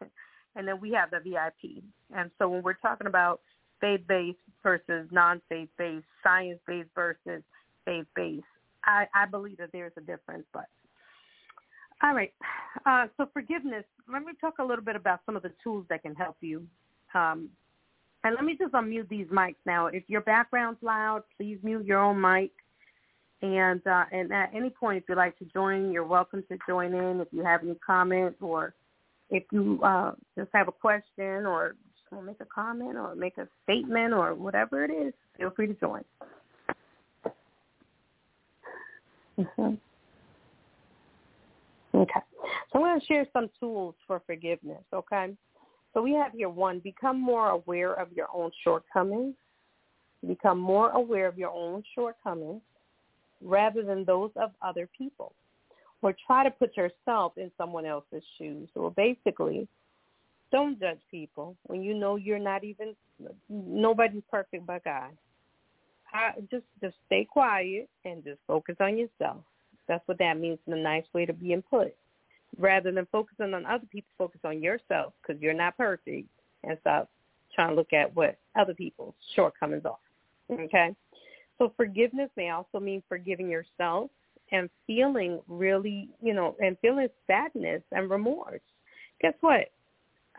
and 0.57 0.69
then 0.69 0.81
we 0.81 0.93
have 0.93 1.11
the 1.11 1.21
vip 1.21 1.83
and 2.14 2.31
so 2.39 2.49
when 2.49 2.62
we're 2.62 2.75
talking 2.75 3.07
about 3.07 3.41
faith 3.81 4.01
based 4.09 4.39
versus 4.62 5.09
non 5.11 5.41
faith 5.49 5.69
based 5.79 6.07
science 6.23 6.61
based 6.67 6.91
versus 6.95 7.43
faith 7.85 8.07
based 8.14 8.45
i 8.85 9.07
i 9.14 9.27
believe 9.27 9.57
that 9.59 9.71
there's 9.73 9.93
a 9.97 10.01
difference 10.01 10.47
but 10.53 10.67
all 12.03 12.14
right. 12.14 12.35
Uh 12.85 13.07
so 13.17 13.27
forgiveness 13.33 13.85
let 14.12 14.23
me 14.23 14.33
talk 14.41 14.59
a 14.59 14.64
little 14.64 14.85
bit 14.85 14.97
about 14.97 15.21
some 15.25 15.35
of 15.35 15.43
the 15.43 15.53
tools 15.64 15.87
that 15.89 16.03
can 16.03 16.14
help 16.14 16.37
you 16.41 16.67
um, 17.17 17.49
and 18.25 18.35
let 18.35 18.45
me 18.45 18.57
just 18.59 18.73
unmute 18.75 19.09
these 19.09 19.27
mics 19.29 19.55
now. 19.64 19.87
If 19.87 20.05
your 20.09 20.21
background's 20.21 20.83
loud, 20.83 21.23
please 21.37 21.59
mute 21.62 21.87
your 21.87 22.01
own 22.01 22.21
mic. 22.21 22.51
And 23.43 23.87
uh, 23.87 24.05
and 24.12 24.33
at 24.33 24.51
any 24.55 24.71
point, 24.71 24.99
if 24.99 25.05
you'd 25.09 25.19
like 25.19 25.39
to 25.39 25.45
join, 25.47 25.93
you're 25.93 26.05
welcome 26.05 26.43
to 26.49 26.59
join 26.67 26.95
in. 26.95 27.21
If 27.21 27.29
you 27.31 27.45
have 27.45 27.62
any 27.62 27.77
comments 27.77 28.39
or 28.41 28.75
if 29.31 29.45
you 29.53 29.79
uh, 29.83 30.12
just 30.37 30.51
have 30.55 30.69
a 30.69 30.73
question 30.73 31.47
or 31.47 31.77
make 32.25 32.41
a 32.41 32.47
comment 32.47 32.97
or 32.97 33.14
make 33.14 33.37
a 33.37 33.47
statement 33.64 34.14
or 34.14 34.35
whatever 34.35 34.85
it 34.85 34.91
is, 34.91 35.12
feel 35.37 35.51
free 35.51 35.67
to 35.67 35.75
join. 35.75 36.03
Mm-hmm. 39.39 39.75
Okay. 41.95 42.21
So 42.73 42.79
I'm 42.79 42.81
going 42.81 43.01
to 43.01 43.07
share 43.07 43.27
some 43.33 43.49
tools 43.61 43.95
for 44.07 44.23
forgiveness, 44.27 44.83
okay? 44.93 45.35
So 45.97 46.03
we 46.03 46.12
have 46.12 46.32
here 46.32 46.51
one, 46.51 46.80
become 46.80 47.18
more 47.18 47.49
aware 47.49 47.94
of 47.94 48.12
your 48.12 48.26
own 48.34 48.51
shortcomings. 48.62 49.34
Become 50.26 50.59
more 50.59 50.90
aware 50.90 51.26
of 51.26 51.38
your 51.38 51.49
own 51.49 51.82
shortcomings 51.94 52.61
rather 53.40 53.82
than 53.82 54.05
those 54.05 54.30
of 54.36 54.51
other 54.61 54.90
people. 54.99 55.32
Or 56.03 56.14
try 56.26 56.44
to 56.44 56.51
put 56.51 56.76
yourself 56.76 57.32
in 57.38 57.51
someone 57.57 57.86
else's 57.86 58.22
shoes. 58.36 58.68
Or 58.74 58.90
basically, 58.90 59.66
don't 60.53 60.78
judge 60.78 61.01
people 61.11 61.57
when 61.62 61.82
you 61.82 61.94
know 61.94 62.16
you're 62.16 62.38
not 62.38 62.62
even, 62.62 62.94
nobody's 63.49 64.22
perfect 64.30 64.66
but 64.66 64.84
God. 64.84 65.12
I, 66.12 66.32
just 66.51 66.66
just 66.82 66.97
stay 67.07 67.24
quiet 67.24 67.88
and 68.05 68.22
just 68.22 68.40
focus 68.47 68.76
on 68.80 68.99
yourself. 68.99 69.38
That's 69.88 70.07
what 70.07 70.18
that 70.18 70.38
means 70.38 70.59
in 70.66 70.74
a 70.74 70.76
nice 70.76 71.05
way 71.14 71.24
to 71.24 71.32
be 71.32 71.57
put 71.70 71.94
rather 72.59 72.92
than 72.92 73.07
focusing 73.12 73.54
on 73.54 73.66
other 73.66 73.86
people, 73.90 74.09
focus 74.16 74.40
on 74.44 74.62
yourself 74.62 75.12
because 75.22 75.40
you're 75.40 75.54
not 75.54 75.76
perfect 75.76 76.28
and 76.64 76.78
stop 76.80 77.11
trying 77.54 77.70
to 77.70 77.74
look 77.74 77.92
at 77.92 78.14
what 78.14 78.38
other 78.59 78.74
people's 78.74 79.14
shortcomings 79.34 79.84
are. 79.84 79.98
Okay? 80.52 80.94
So 81.59 81.72
forgiveness 81.76 82.30
may 82.36 82.50
also 82.50 82.80
mean 82.80 83.02
forgiving 83.09 83.48
yourself 83.48 84.11
and 84.52 84.68
feeling 84.86 85.40
really, 85.48 86.09
you 86.22 86.34
know, 86.34 86.54
and 86.61 86.76
feeling 86.80 87.09
sadness 87.26 87.82
and 87.92 88.11
remorse. 88.11 88.61
Guess 89.20 89.34
what? 89.40 89.70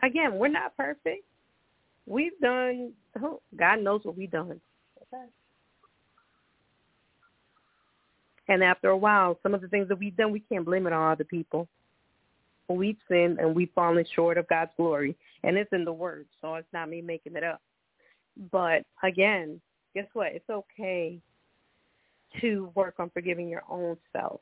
Again, 0.02 0.38
we're 0.38 0.48
not 0.48 0.76
perfect. 0.76 1.24
We've 2.06 2.38
done, 2.40 2.92
oh, 3.22 3.40
God 3.56 3.82
knows 3.82 4.00
what 4.04 4.16
we've 4.16 4.30
done. 4.30 4.60
And 8.50 8.64
after 8.64 8.88
a 8.88 8.96
while, 8.96 9.38
some 9.42 9.52
of 9.52 9.60
the 9.60 9.68
things 9.68 9.88
that 9.88 9.98
we've 9.98 10.16
done, 10.16 10.32
we 10.32 10.40
can't 10.40 10.64
blame 10.64 10.86
it 10.86 10.92
on 10.92 11.12
other 11.12 11.24
people 11.24 11.68
we've 12.76 12.98
sinned 13.08 13.38
and 13.38 13.54
we've 13.54 13.70
fallen 13.74 14.04
short 14.14 14.38
of 14.38 14.48
God's 14.48 14.70
glory. 14.76 15.16
And 15.44 15.56
it's 15.56 15.72
in 15.72 15.84
the 15.84 15.92
word, 15.92 16.26
so 16.40 16.54
it's 16.56 16.68
not 16.72 16.88
me 16.88 17.00
making 17.00 17.36
it 17.36 17.44
up. 17.44 17.60
But 18.50 18.84
again, 19.02 19.60
guess 19.94 20.06
what? 20.12 20.32
It's 20.32 20.48
okay 20.50 21.18
to 22.40 22.70
work 22.74 22.94
on 22.98 23.10
forgiving 23.10 23.48
your 23.48 23.62
own 23.70 23.96
self, 24.12 24.40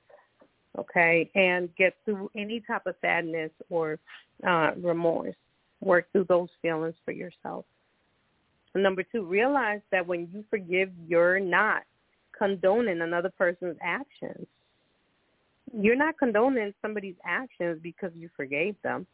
okay, 0.79 1.31
and 1.35 1.75
get 1.77 1.95
through 2.05 2.31
any 2.37 2.61
type 2.61 2.87
of 2.87 2.97
sadness 3.01 3.51
or 3.71 3.99
uh, 4.47 4.73
remorse. 4.83 5.37
Work 5.81 6.11
through 6.13 6.27
those 6.29 6.49
feelings 6.63 6.95
for 7.05 7.13
yourself. 7.13 7.65
number 8.75 9.03
two, 9.03 9.25
realize 9.25 9.81
that 9.93 10.07
when 10.07 10.29
you 10.33 10.45
forgive, 10.51 10.91
you're 11.07 11.39
not 11.39 11.83
condoning 12.37 13.03
another 13.03 13.31
person's 13.39 13.77
actions 13.83 14.47
you're 15.73 15.97
not 15.97 16.19
condoning 16.19 16.73
somebody's 16.81 17.17
actions 17.25 17.81
because 17.83 18.11
you 18.15 18.29
forgave 18.37 18.77
them. 18.83 19.07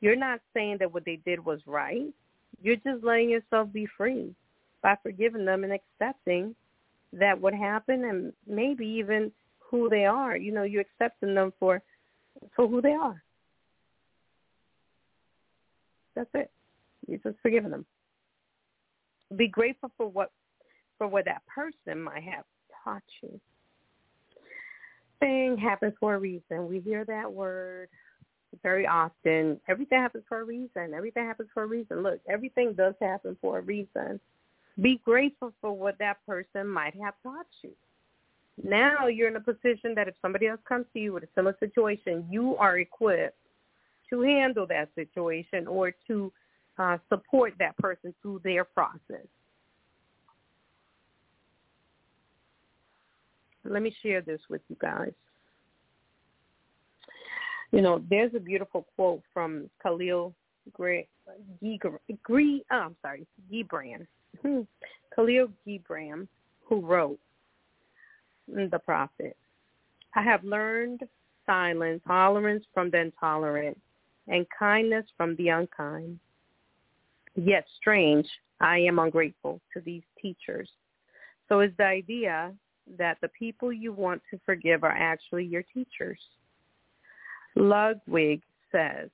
You're 0.00 0.16
not 0.16 0.40
saying 0.52 0.78
that 0.80 0.92
what 0.92 1.04
they 1.04 1.18
did 1.24 1.44
was 1.44 1.60
right. 1.66 2.12
You're 2.62 2.76
just 2.76 3.02
letting 3.02 3.30
yourself 3.30 3.72
be 3.72 3.86
free 3.96 4.34
by 4.82 4.96
forgiving 5.02 5.44
them 5.44 5.64
and 5.64 5.72
accepting 5.72 6.54
that 7.12 7.40
what 7.40 7.54
happened 7.54 8.04
and 8.04 8.32
maybe 8.46 8.86
even 8.86 9.32
who 9.58 9.88
they 9.88 10.04
are. 10.04 10.36
You 10.36 10.52
know, 10.52 10.64
you're 10.64 10.82
accepting 10.82 11.34
them 11.34 11.52
for 11.58 11.82
for 12.54 12.68
who 12.68 12.82
they 12.82 12.92
are. 12.92 13.22
That's 16.14 16.30
it. 16.34 16.50
You're 17.06 17.18
just 17.18 17.38
forgiving 17.42 17.70
them. 17.70 17.86
Be 19.36 19.48
grateful 19.48 19.90
for 19.96 20.08
what 20.08 20.30
for 20.98 21.08
what 21.08 21.24
that 21.24 21.42
person 21.46 22.02
might 22.02 22.22
have 22.22 22.44
taught 22.84 23.02
you. 23.22 23.40
Thing 25.24 25.56
happens 25.56 25.94
for 25.98 26.16
a 26.16 26.18
reason. 26.18 26.68
We 26.68 26.80
hear 26.80 27.02
that 27.06 27.32
word 27.32 27.88
very 28.62 28.86
often. 28.86 29.58
Everything 29.70 29.98
happens 29.98 30.24
for 30.28 30.40
a 30.40 30.44
reason. 30.44 30.92
Everything 30.94 31.24
happens 31.24 31.48
for 31.54 31.62
a 31.62 31.66
reason. 31.66 32.02
Look, 32.02 32.20
everything 32.28 32.74
does 32.74 32.92
happen 33.00 33.34
for 33.40 33.58
a 33.58 33.62
reason. 33.62 34.20
Be 34.82 35.00
grateful 35.02 35.54
for 35.62 35.72
what 35.72 35.96
that 35.98 36.18
person 36.26 36.68
might 36.68 36.94
have 37.02 37.14
taught 37.22 37.46
you. 37.62 37.70
Now 38.62 39.06
you're 39.06 39.28
in 39.28 39.36
a 39.36 39.40
position 39.40 39.94
that 39.94 40.08
if 40.08 40.14
somebody 40.20 40.46
else 40.46 40.60
comes 40.68 40.84
to 40.92 41.00
you 41.00 41.14
with 41.14 41.22
a 41.22 41.28
similar 41.34 41.56
situation, 41.58 42.26
you 42.30 42.54
are 42.56 42.76
equipped 42.76 43.38
to 44.10 44.20
handle 44.20 44.66
that 44.66 44.90
situation 44.94 45.66
or 45.66 45.90
to 46.06 46.30
uh, 46.76 46.98
support 47.08 47.54
that 47.58 47.78
person 47.78 48.14
through 48.20 48.42
their 48.44 48.64
process. 48.64 49.26
Let 53.64 53.82
me 53.82 53.94
share 54.02 54.20
this 54.20 54.40
with 54.48 54.62
you 54.68 54.76
guys. 54.80 55.12
You 57.72 57.82
know, 57.82 58.02
there's 58.08 58.34
a 58.34 58.40
beautiful 58.40 58.86
quote 58.94 59.22
from 59.32 59.68
Khalil 59.82 60.34
Gibran. 60.78 61.06
Gre- 62.22 62.58
oh, 62.70 62.76
I'm 62.76 62.96
sorry, 63.02 63.26
Gibran. 63.52 64.06
Hmm. 64.42 64.60
Khalil 65.14 65.48
Gibran, 65.66 66.28
who 66.64 66.80
wrote 66.80 67.18
the 68.48 68.78
prophet. 68.84 69.36
I 70.14 70.22
have 70.22 70.44
learned 70.44 71.00
silence, 71.46 72.00
tolerance 72.06 72.64
from 72.72 72.90
the 72.90 73.00
intolerant, 73.00 73.78
and 74.28 74.46
kindness 74.56 75.06
from 75.16 75.36
the 75.36 75.48
unkind. 75.48 76.18
Yet 77.34 77.66
strange, 77.76 78.28
I 78.60 78.78
am 78.78 78.98
ungrateful 78.98 79.60
to 79.72 79.80
these 79.80 80.04
teachers. 80.20 80.70
So 81.48 81.60
is 81.60 81.72
the 81.76 81.84
idea 81.84 82.52
that 82.98 83.18
the 83.20 83.28
people 83.28 83.72
you 83.72 83.92
want 83.92 84.22
to 84.30 84.40
forgive 84.44 84.84
are 84.84 84.96
actually 84.96 85.44
your 85.44 85.64
teachers. 85.74 86.18
Ludwig 87.56 88.42
says, 88.72 89.10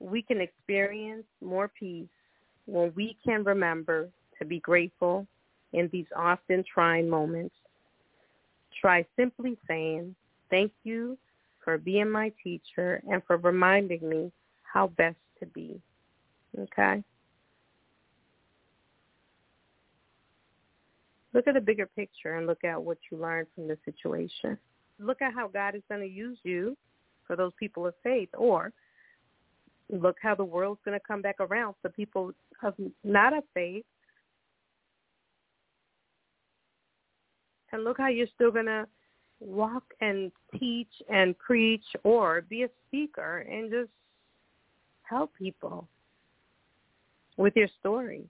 we 0.00 0.22
can 0.22 0.40
experience 0.40 1.24
more 1.40 1.68
peace 1.68 2.08
when 2.66 2.92
we 2.94 3.16
can 3.24 3.44
remember 3.44 4.08
to 4.38 4.44
be 4.44 4.60
grateful 4.60 5.26
in 5.72 5.88
these 5.92 6.06
often 6.16 6.64
trying 6.72 7.08
moments. 7.08 7.54
Try 8.80 9.04
simply 9.16 9.56
saying, 9.66 10.14
thank 10.50 10.72
you 10.82 11.16
for 11.62 11.78
being 11.78 12.10
my 12.10 12.32
teacher 12.42 13.02
and 13.10 13.22
for 13.26 13.38
reminding 13.38 14.08
me 14.08 14.30
how 14.62 14.88
best 14.88 15.16
to 15.40 15.46
be. 15.46 15.80
Okay? 16.58 17.02
Look 21.34 21.48
at 21.48 21.54
the 21.54 21.60
bigger 21.60 21.86
picture 21.86 22.36
and 22.36 22.46
look 22.46 22.62
at 22.62 22.80
what 22.80 22.98
you 23.10 23.18
learned 23.18 23.48
from 23.54 23.66
the 23.66 23.76
situation. 23.84 24.56
Look 25.00 25.20
at 25.20 25.34
how 25.34 25.48
God 25.48 25.74
is 25.74 25.82
going 25.88 26.00
to 26.00 26.06
use 26.06 26.38
you 26.44 26.76
for 27.26 27.34
those 27.34 27.52
people 27.58 27.86
of 27.86 27.94
faith 28.04 28.28
or 28.34 28.72
look 29.90 30.16
how 30.22 30.36
the 30.36 30.44
world's 30.44 30.80
going 30.84 30.98
to 30.98 31.04
come 31.04 31.20
back 31.20 31.36
around 31.40 31.74
for 31.82 31.90
people 31.90 32.32
of 32.62 32.74
not 33.02 33.36
of 33.36 33.42
faith. 33.52 33.84
And 37.72 37.82
look 37.82 37.98
how 37.98 38.08
you're 38.08 38.28
still 38.34 38.52
going 38.52 38.66
to 38.66 38.86
walk 39.40 39.82
and 40.00 40.30
teach 40.58 41.02
and 41.12 41.36
preach 41.38 41.84
or 42.04 42.42
be 42.42 42.62
a 42.62 42.68
speaker 42.86 43.38
and 43.50 43.70
just 43.70 43.90
help 45.02 45.34
people 45.34 45.88
with 47.36 47.56
your 47.56 47.68
story. 47.80 48.24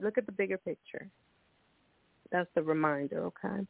Look 0.00 0.18
at 0.18 0.26
the 0.26 0.32
bigger 0.32 0.58
picture. 0.58 1.08
That's 2.30 2.48
the 2.54 2.62
reminder, 2.62 3.24
okay? 3.26 3.66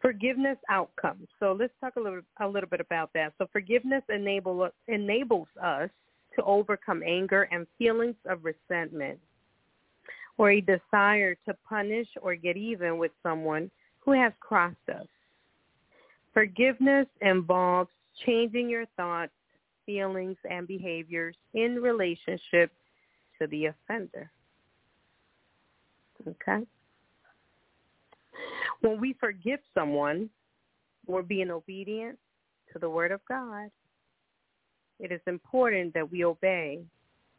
Forgiveness 0.00 0.58
outcomes. 0.68 1.28
So 1.38 1.56
let's 1.58 1.72
talk 1.80 1.94
a 1.96 2.00
little 2.00 2.22
a 2.40 2.48
little 2.48 2.68
bit 2.68 2.80
about 2.80 3.10
that. 3.14 3.32
So 3.38 3.46
forgiveness 3.52 4.02
enable 4.08 4.68
enables 4.88 5.46
us 5.62 5.90
to 6.34 6.42
overcome 6.42 7.02
anger 7.06 7.48
and 7.52 7.66
feelings 7.78 8.16
of 8.28 8.44
resentment 8.44 9.20
or 10.38 10.50
a 10.50 10.60
desire 10.60 11.36
to 11.46 11.54
punish 11.68 12.08
or 12.20 12.34
get 12.34 12.56
even 12.56 12.98
with 12.98 13.12
someone 13.22 13.70
who 14.00 14.12
has 14.12 14.32
crossed 14.40 14.88
us. 14.88 15.06
Forgiveness 16.32 17.06
involves 17.20 17.90
changing 18.24 18.68
your 18.68 18.86
thoughts, 18.96 19.32
feelings, 19.84 20.36
and 20.50 20.66
behaviors 20.66 21.36
in 21.54 21.76
relationship 21.76 22.72
to 23.40 23.46
the 23.48 23.66
offender. 23.66 24.30
Okay? 26.26 26.66
When 28.80 29.00
we 29.00 29.14
forgive 29.20 29.60
someone, 29.74 30.28
we're 31.06 31.22
being 31.22 31.50
obedient 31.50 32.18
to 32.72 32.78
the 32.78 32.88
Word 32.88 33.12
of 33.12 33.20
God. 33.28 33.70
It 34.98 35.12
is 35.12 35.20
important 35.26 35.94
that 35.94 36.10
we 36.10 36.24
obey 36.24 36.80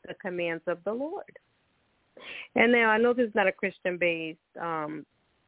the 0.07 0.13
commands 0.15 0.63
of 0.67 0.79
the 0.83 0.93
Lord. 0.93 1.37
And 2.55 2.71
now 2.71 2.89
I 2.89 2.97
know 2.97 3.13
this 3.13 3.29
is 3.29 3.35
not 3.35 3.47
a 3.47 3.51
Christian-based 3.51 4.39
um, 4.61 5.05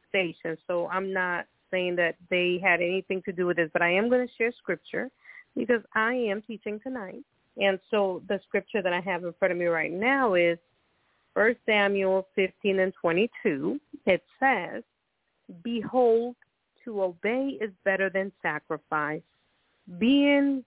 station, 0.08 0.56
so 0.66 0.88
I'm 0.88 1.12
not 1.12 1.46
saying 1.70 1.96
that 1.96 2.16
they 2.30 2.60
had 2.62 2.80
anything 2.80 3.22
to 3.24 3.32
do 3.32 3.46
with 3.46 3.56
this, 3.56 3.70
but 3.72 3.82
I 3.82 3.92
am 3.92 4.08
going 4.08 4.26
to 4.26 4.32
share 4.34 4.52
scripture 4.58 5.10
because 5.56 5.82
I 5.94 6.14
am 6.14 6.42
teaching 6.42 6.80
tonight. 6.82 7.24
And 7.58 7.78
so 7.90 8.22
the 8.28 8.40
scripture 8.46 8.82
that 8.82 8.92
I 8.92 9.00
have 9.00 9.24
in 9.24 9.32
front 9.38 9.52
of 9.52 9.58
me 9.58 9.66
right 9.66 9.92
now 9.92 10.34
is 10.34 10.58
1 11.36 11.54
Samuel 11.66 12.26
15 12.34 12.80
and 12.80 12.94
22. 12.98 13.78
It 14.06 14.22
says, 14.40 14.82
Behold, 15.62 16.34
to 16.82 17.02
obey 17.02 17.58
is 17.60 17.70
better 17.84 18.08
than 18.08 18.32
sacrifice. 18.40 19.20
Being 19.98 20.64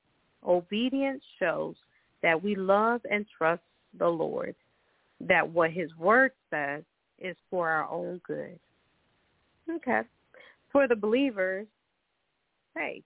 obedient 0.47 1.23
shows 1.39 1.73
that 2.21 2.41
we 2.41 2.55
love 2.55 3.01
and 3.09 3.25
trust 3.35 3.63
the 3.97 4.07
Lord 4.07 4.53
that 5.21 5.49
what 5.49 5.71
his 5.71 5.89
word 5.97 6.33
says 6.51 6.83
is 7.17 7.35
for 7.49 7.67
our 7.67 7.89
own 7.89 8.21
good. 8.25 8.59
Okay. 9.69 10.01
For 10.71 10.87
the 10.87 10.95
believers, 10.95 11.65
faith. 12.75 13.03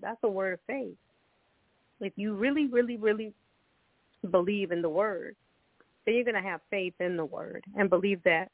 That's 0.00 0.18
a 0.24 0.28
word 0.28 0.54
of 0.54 0.60
faith. 0.66 0.96
If 2.00 2.12
you 2.16 2.34
really, 2.34 2.66
really, 2.66 2.96
really 2.96 3.32
believe 4.32 4.72
in 4.72 4.82
the 4.82 4.88
word, 4.88 5.36
then 6.04 6.14
you're 6.14 6.24
going 6.24 6.42
to 6.42 6.48
have 6.48 6.60
faith 6.70 6.94
in 7.00 7.16
the 7.16 7.24
word 7.24 7.64
and 7.76 7.90
believe 7.90 8.22
that 8.24 8.50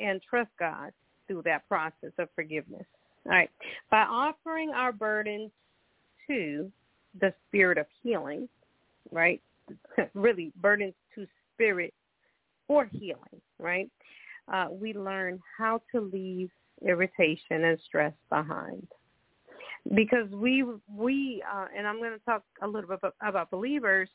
and 0.00 0.20
trust 0.22 0.50
God 0.58 0.92
through 1.26 1.42
that 1.42 1.66
process 1.68 2.12
of 2.18 2.28
forgiveness. 2.34 2.86
All 3.26 3.32
right. 3.32 3.50
By 3.90 4.02
offering 4.02 4.70
our 4.70 4.92
burdens 4.92 5.50
to 6.26 6.70
the 7.20 7.32
spirit 7.48 7.78
of 7.78 7.86
healing, 8.02 8.48
right? 9.10 9.40
really, 10.14 10.52
burdens 10.60 10.94
to 11.14 11.26
spirit 11.54 11.94
for 12.66 12.86
healing, 12.86 13.40
right? 13.58 13.90
Uh, 14.52 14.66
we 14.70 14.92
learn 14.92 15.40
how 15.56 15.80
to 15.92 16.00
leave 16.00 16.50
irritation 16.86 17.64
and 17.64 17.78
stress 17.86 18.12
behind. 18.28 18.86
Because 19.94 20.28
we 20.30 20.64
we 20.90 21.42
uh, 21.50 21.66
and 21.76 21.86
I'm 21.86 21.98
going 21.98 22.12
to 22.12 22.24
talk 22.24 22.42
a 22.62 22.66
little 22.66 22.88
bit 22.88 23.00
about 23.20 23.50
believers 23.50 24.08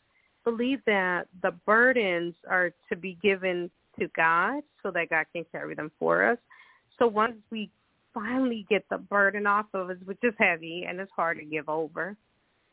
believe 0.43 0.79
that 0.85 1.27
the 1.41 1.51
burdens 1.65 2.35
are 2.49 2.71
to 2.89 2.95
be 2.95 3.17
given 3.21 3.69
to 3.99 4.07
God 4.15 4.63
so 4.81 4.91
that 4.91 5.09
God 5.09 5.25
can 5.33 5.45
carry 5.51 5.75
them 5.75 5.91
for 5.99 6.23
us. 6.23 6.37
So 6.97 7.07
once 7.07 7.35
we 7.49 7.69
finally 8.13 8.65
get 8.69 8.85
the 8.89 8.97
burden 8.97 9.45
off 9.45 9.67
of 9.73 9.89
us, 9.89 9.97
which 10.05 10.19
is 10.23 10.33
heavy 10.37 10.85
and 10.87 10.99
it's 10.99 11.11
hard 11.15 11.37
to 11.37 11.45
give 11.45 11.69
over 11.69 12.15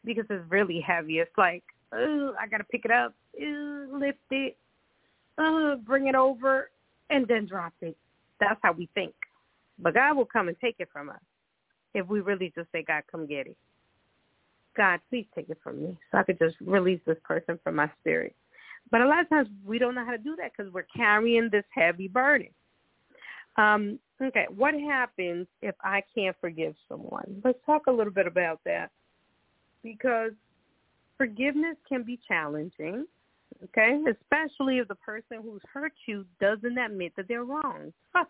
because 0.05 0.25
it's 0.31 0.51
really 0.51 0.81
heavy. 0.81 1.19
It's 1.19 1.37
like, 1.37 1.65
oh, 1.93 2.35
I 2.41 2.47
got 2.47 2.59
to 2.59 2.65
pick 2.65 2.85
it 2.85 2.91
up, 2.91 3.15
lift 3.39 4.19
it, 4.31 4.57
uh, 5.39 5.77
bring 5.77 6.07
it 6.07 6.15
over, 6.15 6.71
and 7.11 7.27
then 7.29 7.47
drop 7.47 7.75
it. 7.81 7.97
That's 8.41 8.59
how 8.63 8.73
we 8.73 8.89
think. 8.95 9.15
But 9.79 9.95
God 9.95 10.17
will 10.17 10.27
come 10.27 10.49
and 10.49 10.57
take 10.61 10.77
it 10.79 10.89
from 10.93 11.11
us 11.11 11.21
if 11.95 12.07
we 12.07 12.21
really 12.21 12.53
just 12.55 12.71
say, 12.73 12.83
God, 12.83 13.03
come 13.11 13.27
get 13.27 13.47
it. 13.47 13.57
God, 14.77 15.01
please 15.09 15.27
take 15.35 15.49
it 15.49 15.59
from 15.63 15.83
me 15.83 15.99
so 16.11 16.19
I 16.19 16.23
could 16.23 16.39
just 16.39 16.57
release 16.61 17.01
this 17.07 17.19
person 17.25 17.59
from 17.63 17.77
my 17.77 17.91
spirit. 18.01 18.35
But 18.91 19.01
a 19.01 19.07
lot 19.07 19.21
of 19.21 19.29
times 19.29 19.49
we 19.65 19.79
don't 19.79 19.95
know 19.95 20.05
how 20.05 20.13
to 20.13 20.19
do 20.19 20.37
that 20.37 20.53
because 20.57 20.73
we're 20.73 20.87
carrying 20.95 21.49
this 21.51 21.65
heavy 21.75 22.09
burden. 22.09 22.49
Um, 23.57 23.99
okay, 24.23 24.47
what 24.55 24.75
happens 24.75 25.47
if 25.63 25.75
I 25.83 26.03
can't 26.15 26.37
forgive 26.41 26.75
someone? 26.89 27.41
Let's 27.45 27.59
talk 27.65 27.87
a 27.87 27.93
little 27.93 28.13
bit 28.13 28.27
about 28.27 28.61
that 28.65 28.91
because 29.83 30.33
forgiveness 31.17 31.77
can 31.89 32.03
be 32.03 32.21
challenging 32.29 33.07
okay? 33.65 33.99
Especially 34.11 34.79
if 34.79 34.89
the 34.89 34.95
person 34.95 35.39
who's 35.43 35.63
hurt 35.73 35.93
you 36.07 36.25
doesn't 36.41 36.79
admit 36.79 37.13
that 37.17 37.29
they're 37.29 37.45
wrong. 37.45 37.93
Huh. 38.15 38.25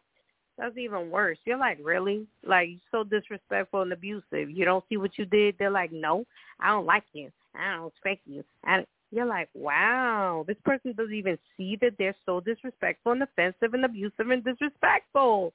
That's 0.58 0.76
even 0.78 1.10
worse. 1.10 1.38
You're 1.44 1.58
like, 1.58 1.78
really? 1.82 2.26
Like, 2.44 2.70
so 2.90 3.04
disrespectful 3.04 3.82
and 3.82 3.92
abusive. 3.92 4.50
You 4.50 4.64
don't 4.64 4.84
see 4.88 4.96
what 4.96 5.18
you 5.18 5.26
did. 5.26 5.56
They're 5.58 5.70
like, 5.70 5.92
no, 5.92 6.24
I 6.60 6.68
don't 6.68 6.86
like 6.86 7.04
you. 7.12 7.30
I 7.54 7.76
don't 7.76 7.92
respect 7.92 8.22
you. 8.26 8.42
And 8.64 8.86
You're 9.10 9.26
like, 9.26 9.48
wow, 9.54 10.44
this 10.46 10.56
person 10.64 10.94
doesn't 10.96 11.14
even 11.14 11.38
see 11.56 11.76
that 11.82 11.92
they're 11.98 12.16
so 12.24 12.40
disrespectful 12.40 13.12
and 13.12 13.22
offensive 13.22 13.74
and 13.74 13.84
abusive 13.84 14.30
and 14.30 14.42
disrespectful. 14.42 15.52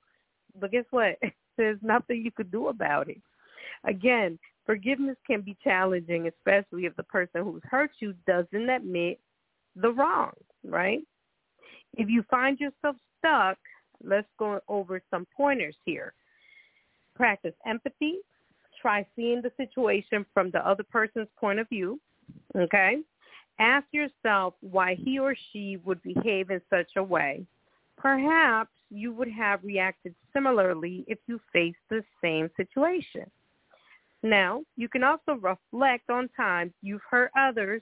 But 0.59 0.71
guess 0.71 0.85
what? 0.91 1.17
There's 1.57 1.79
nothing 1.81 2.21
you 2.23 2.31
could 2.31 2.51
do 2.51 2.67
about 2.67 3.09
it. 3.09 3.21
Again, 3.83 4.37
forgiveness 4.65 5.17
can 5.25 5.41
be 5.41 5.57
challenging, 5.63 6.27
especially 6.27 6.85
if 6.85 6.95
the 6.95 7.03
person 7.03 7.43
who's 7.43 7.61
hurt 7.69 7.91
you 7.99 8.13
doesn't 8.27 8.69
admit 8.69 9.19
the 9.75 9.91
wrong, 9.91 10.31
right? 10.63 11.01
If 11.95 12.07
you 12.09 12.23
find 12.29 12.59
yourself 12.59 12.95
stuck, 13.19 13.57
let's 14.03 14.27
go 14.37 14.59
over 14.67 15.01
some 15.09 15.27
pointers 15.35 15.75
here. 15.85 16.13
Practice 17.15 17.53
empathy. 17.65 18.19
Try 18.81 19.05
seeing 19.15 19.41
the 19.41 19.51
situation 19.57 20.25
from 20.33 20.49
the 20.51 20.67
other 20.67 20.83
person's 20.83 21.27
point 21.39 21.59
of 21.59 21.69
view. 21.69 21.99
Okay? 22.57 22.97
Ask 23.59 23.85
yourself 23.91 24.55
why 24.61 24.95
he 24.95 25.19
or 25.19 25.35
she 25.51 25.77
would 25.85 26.01
behave 26.01 26.49
in 26.49 26.61
such 26.69 26.89
a 26.97 27.03
way. 27.03 27.45
Perhaps 27.97 28.71
you 28.89 29.13
would 29.13 29.29
have 29.29 29.63
reacted 29.63 30.15
similarly 30.33 31.05
if 31.07 31.19
you 31.27 31.39
faced 31.53 31.77
the 31.89 32.03
same 32.23 32.49
situation. 32.57 33.29
Now, 34.23 34.63
you 34.77 34.89
can 34.89 35.03
also 35.03 35.33
reflect 35.33 36.09
on 36.09 36.29
times 36.35 36.71
you've 36.81 37.01
hurt 37.09 37.31
others 37.37 37.81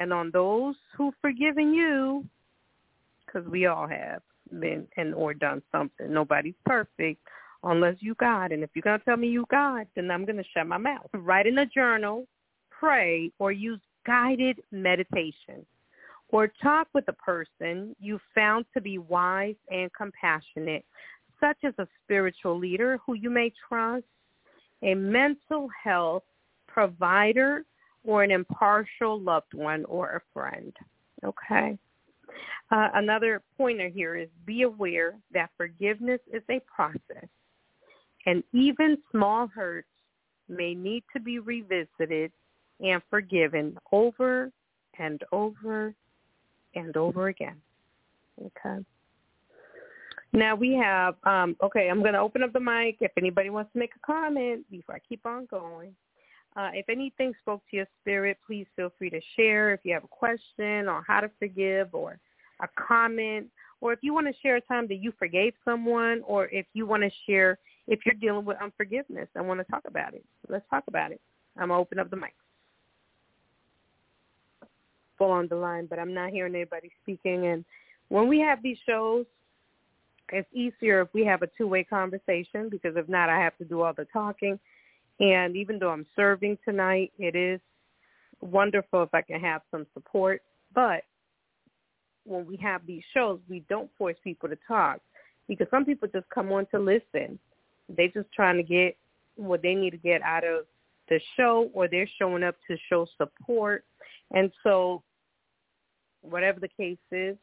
and 0.00 0.12
on 0.12 0.30
those 0.32 0.76
who've 0.96 1.14
forgiven 1.20 1.72
you, 1.74 2.24
because 3.26 3.48
we 3.48 3.66
all 3.66 3.86
have 3.86 4.22
been 4.60 4.86
and 4.96 5.14
or 5.14 5.34
done 5.34 5.62
something. 5.72 6.12
Nobody's 6.12 6.54
perfect 6.64 7.20
unless 7.64 7.96
you 8.00 8.14
God. 8.16 8.52
And 8.52 8.62
if 8.62 8.70
you're 8.74 8.82
to 8.98 9.04
tell 9.04 9.16
me 9.16 9.28
you 9.28 9.46
God, 9.50 9.86
then 9.94 10.10
I'm 10.10 10.24
to 10.38 10.44
shut 10.54 10.66
my 10.66 10.78
mouth. 10.78 11.08
Write 11.14 11.46
in 11.46 11.58
a 11.58 11.66
journal, 11.66 12.26
pray, 12.70 13.30
or 13.38 13.52
use 13.52 13.80
guided 14.06 14.60
meditation. 14.70 15.64
Or 16.30 16.50
talk 16.62 16.88
with 16.94 17.06
a 17.08 17.12
person 17.12 17.94
you 18.00 18.18
found 18.34 18.64
to 18.74 18.80
be 18.80 18.98
wise 18.98 19.54
and 19.70 19.90
compassionate, 19.92 20.84
such 21.38 21.58
as 21.62 21.74
a 21.78 21.86
spiritual 22.02 22.58
leader 22.58 22.98
who 23.04 23.14
you 23.14 23.28
may 23.28 23.52
trust, 23.68 24.04
a 24.82 24.94
mental 24.94 25.68
health 25.84 26.24
provider, 26.66 27.64
or 28.04 28.22
an 28.22 28.30
impartial 28.30 29.20
loved 29.20 29.52
one 29.52 29.84
or 29.84 30.16
a 30.16 30.20
friend. 30.32 30.74
Okay? 31.22 31.78
Uh, 32.70 32.88
another 32.94 33.42
pointer 33.56 33.88
here 33.88 34.16
is 34.16 34.28
be 34.46 34.62
aware 34.62 35.14
that 35.32 35.50
forgiveness 35.56 36.20
is 36.32 36.42
a 36.50 36.60
process, 36.60 37.28
and 38.26 38.42
even 38.52 38.96
small 39.10 39.46
hurts 39.46 39.88
may 40.48 40.74
need 40.74 41.04
to 41.12 41.20
be 41.20 41.38
revisited 41.38 42.32
and 42.80 43.02
forgiven 43.10 43.76
over 43.92 44.50
and 44.98 45.22
over 45.32 45.94
and 46.74 46.96
over 46.96 47.28
again. 47.28 47.56
Okay. 48.40 48.84
Now 50.32 50.54
we 50.54 50.72
have, 50.74 51.16
um, 51.24 51.56
okay, 51.62 51.88
I'm 51.90 52.00
going 52.00 52.14
to 52.14 52.20
open 52.20 52.42
up 52.42 52.52
the 52.52 52.60
mic 52.60 52.96
if 53.00 53.12
anybody 53.18 53.50
wants 53.50 53.72
to 53.74 53.78
make 53.78 53.92
a 53.94 54.06
comment 54.06 54.64
before 54.70 54.94
I 54.94 54.98
keep 55.06 55.26
on 55.26 55.46
going. 55.46 55.94
Uh, 56.54 56.70
if 56.74 56.88
anything 56.88 57.32
spoke 57.40 57.62
to 57.70 57.76
your 57.76 57.86
spirit, 58.00 58.36
please 58.46 58.66
feel 58.76 58.92
free 58.98 59.10
to 59.10 59.20
share. 59.36 59.72
If 59.72 59.80
you 59.84 59.94
have 59.94 60.04
a 60.04 60.08
question 60.08 60.88
on 60.88 61.02
how 61.06 61.20
to 61.20 61.30
forgive 61.38 61.94
or 61.94 62.18
a 62.60 62.68
comment, 62.76 63.46
or 63.80 63.92
if 63.92 64.00
you 64.02 64.12
want 64.12 64.26
to 64.26 64.34
share 64.42 64.56
a 64.56 64.60
time 64.60 64.86
that 64.88 64.96
you 64.96 65.12
forgave 65.18 65.54
someone, 65.64 66.22
or 66.26 66.46
if 66.46 66.66
you 66.74 66.86
want 66.86 67.02
to 67.02 67.10
share 67.26 67.58
if 67.88 68.00
you're 68.06 68.14
dealing 68.14 68.44
with 68.44 68.56
unforgiveness 68.62 69.28
and 69.34 69.46
want 69.46 69.60
to 69.60 69.64
talk 69.64 69.82
about 69.86 70.14
it, 70.14 70.24
let's 70.48 70.64
talk 70.70 70.84
about 70.86 71.10
it. 71.12 71.20
I'm 71.56 71.68
going 71.68 71.78
to 71.78 71.82
open 71.82 71.98
up 71.98 72.10
the 72.10 72.16
mic. 72.16 72.34
Full 75.18 75.30
on 75.30 75.48
the 75.48 75.56
line, 75.56 75.86
but 75.86 75.98
I'm 75.98 76.14
not 76.14 76.30
hearing 76.30 76.54
anybody 76.54 76.90
speaking. 77.02 77.46
And 77.46 77.64
when 78.08 78.28
we 78.28 78.40
have 78.40 78.62
these 78.62 78.78
shows, 78.86 79.26
it's 80.30 80.48
easier 80.54 81.02
if 81.02 81.08
we 81.12 81.24
have 81.26 81.42
a 81.42 81.48
two-way 81.58 81.84
conversation 81.84 82.68
because 82.70 82.96
if 82.96 83.08
not, 83.08 83.28
I 83.28 83.38
have 83.38 83.56
to 83.58 83.64
do 83.64 83.82
all 83.82 83.92
the 83.92 84.06
talking. 84.12 84.58
And 85.22 85.56
even 85.56 85.78
though 85.78 85.90
I'm 85.90 86.06
serving 86.16 86.58
tonight, 86.64 87.12
it 87.16 87.36
is 87.36 87.60
wonderful 88.40 89.04
if 89.04 89.14
I 89.14 89.22
can 89.22 89.40
have 89.40 89.62
some 89.70 89.86
support. 89.94 90.42
But 90.74 91.04
when 92.24 92.44
we 92.44 92.56
have 92.56 92.84
these 92.84 93.04
shows, 93.14 93.38
we 93.48 93.64
don't 93.68 93.88
force 93.96 94.16
people 94.24 94.48
to 94.48 94.58
talk 94.66 94.98
because 95.46 95.68
some 95.70 95.84
people 95.84 96.08
just 96.12 96.28
come 96.28 96.50
on 96.50 96.66
to 96.72 96.80
listen. 96.80 97.38
They're 97.88 98.08
just 98.08 98.32
trying 98.34 98.56
to 98.56 98.64
get 98.64 98.96
what 99.36 99.62
they 99.62 99.74
need 99.74 99.90
to 99.90 99.96
get 99.96 100.22
out 100.22 100.42
of 100.42 100.66
the 101.08 101.20
show 101.36 101.70
or 101.72 101.86
they're 101.86 102.10
showing 102.18 102.42
up 102.42 102.56
to 102.68 102.76
show 102.90 103.06
support. 103.16 103.84
And 104.32 104.50
so 104.64 105.04
whatever 106.22 106.58
the 106.58 106.68
case 106.68 106.98
is, 107.12 107.36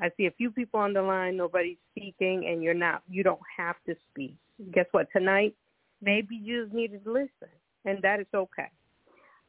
I 0.00 0.10
see 0.16 0.24
a 0.24 0.30
few 0.30 0.50
people 0.50 0.80
on 0.80 0.94
the 0.94 1.02
line, 1.02 1.36
nobody's 1.36 1.76
speaking 1.90 2.48
and 2.50 2.62
you're 2.62 2.72
not 2.72 3.02
you 3.10 3.22
don't 3.22 3.40
have 3.58 3.76
to 3.86 3.94
speak. 4.10 4.36
Guess 4.72 4.86
what? 4.92 5.08
Tonight 5.12 5.54
maybe 6.02 6.36
you 6.36 6.64
just 6.64 6.74
needed 6.74 7.04
to 7.04 7.12
listen 7.12 7.48
and 7.84 8.02
that 8.02 8.20
is 8.20 8.26
okay. 8.34 8.68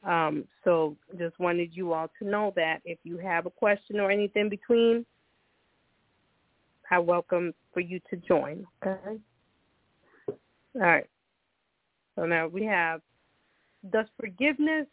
Um, 0.03 0.45
so 0.63 0.97
just 1.17 1.37
wanted 1.39 1.69
you 1.73 1.93
all 1.93 2.09
to 2.19 2.27
know 2.27 2.53
that 2.55 2.79
if 2.85 2.97
you 3.03 3.17
have 3.17 3.45
a 3.45 3.51
question 3.51 3.99
or 3.99 4.09
anything 4.09 4.49
between, 4.49 5.05
I 6.89 6.99
welcome 6.99 7.53
for 7.73 7.79
you 7.79 8.01
to 8.09 8.17
join. 8.17 8.65
Okay. 8.85 9.17
All 10.75 10.81
right. 10.81 11.07
So 12.15 12.25
now 12.25 12.47
we 12.47 12.65
have, 12.65 13.01
does 13.91 14.07
forgiveness 14.19 14.87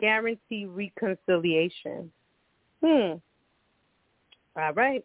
guarantee 0.00 0.66
reconciliation? 0.66 2.10
Hmm. 2.84 3.14
All 4.56 4.72
right. 4.74 5.04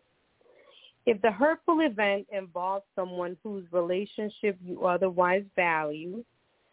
If 1.06 1.22
the 1.22 1.32
hurtful 1.32 1.82
event 1.82 2.28
involves 2.32 2.86
someone 2.96 3.38
whose 3.44 3.66
relationship 3.72 4.58
you 4.64 4.86
otherwise 4.86 5.44
value, 5.56 6.24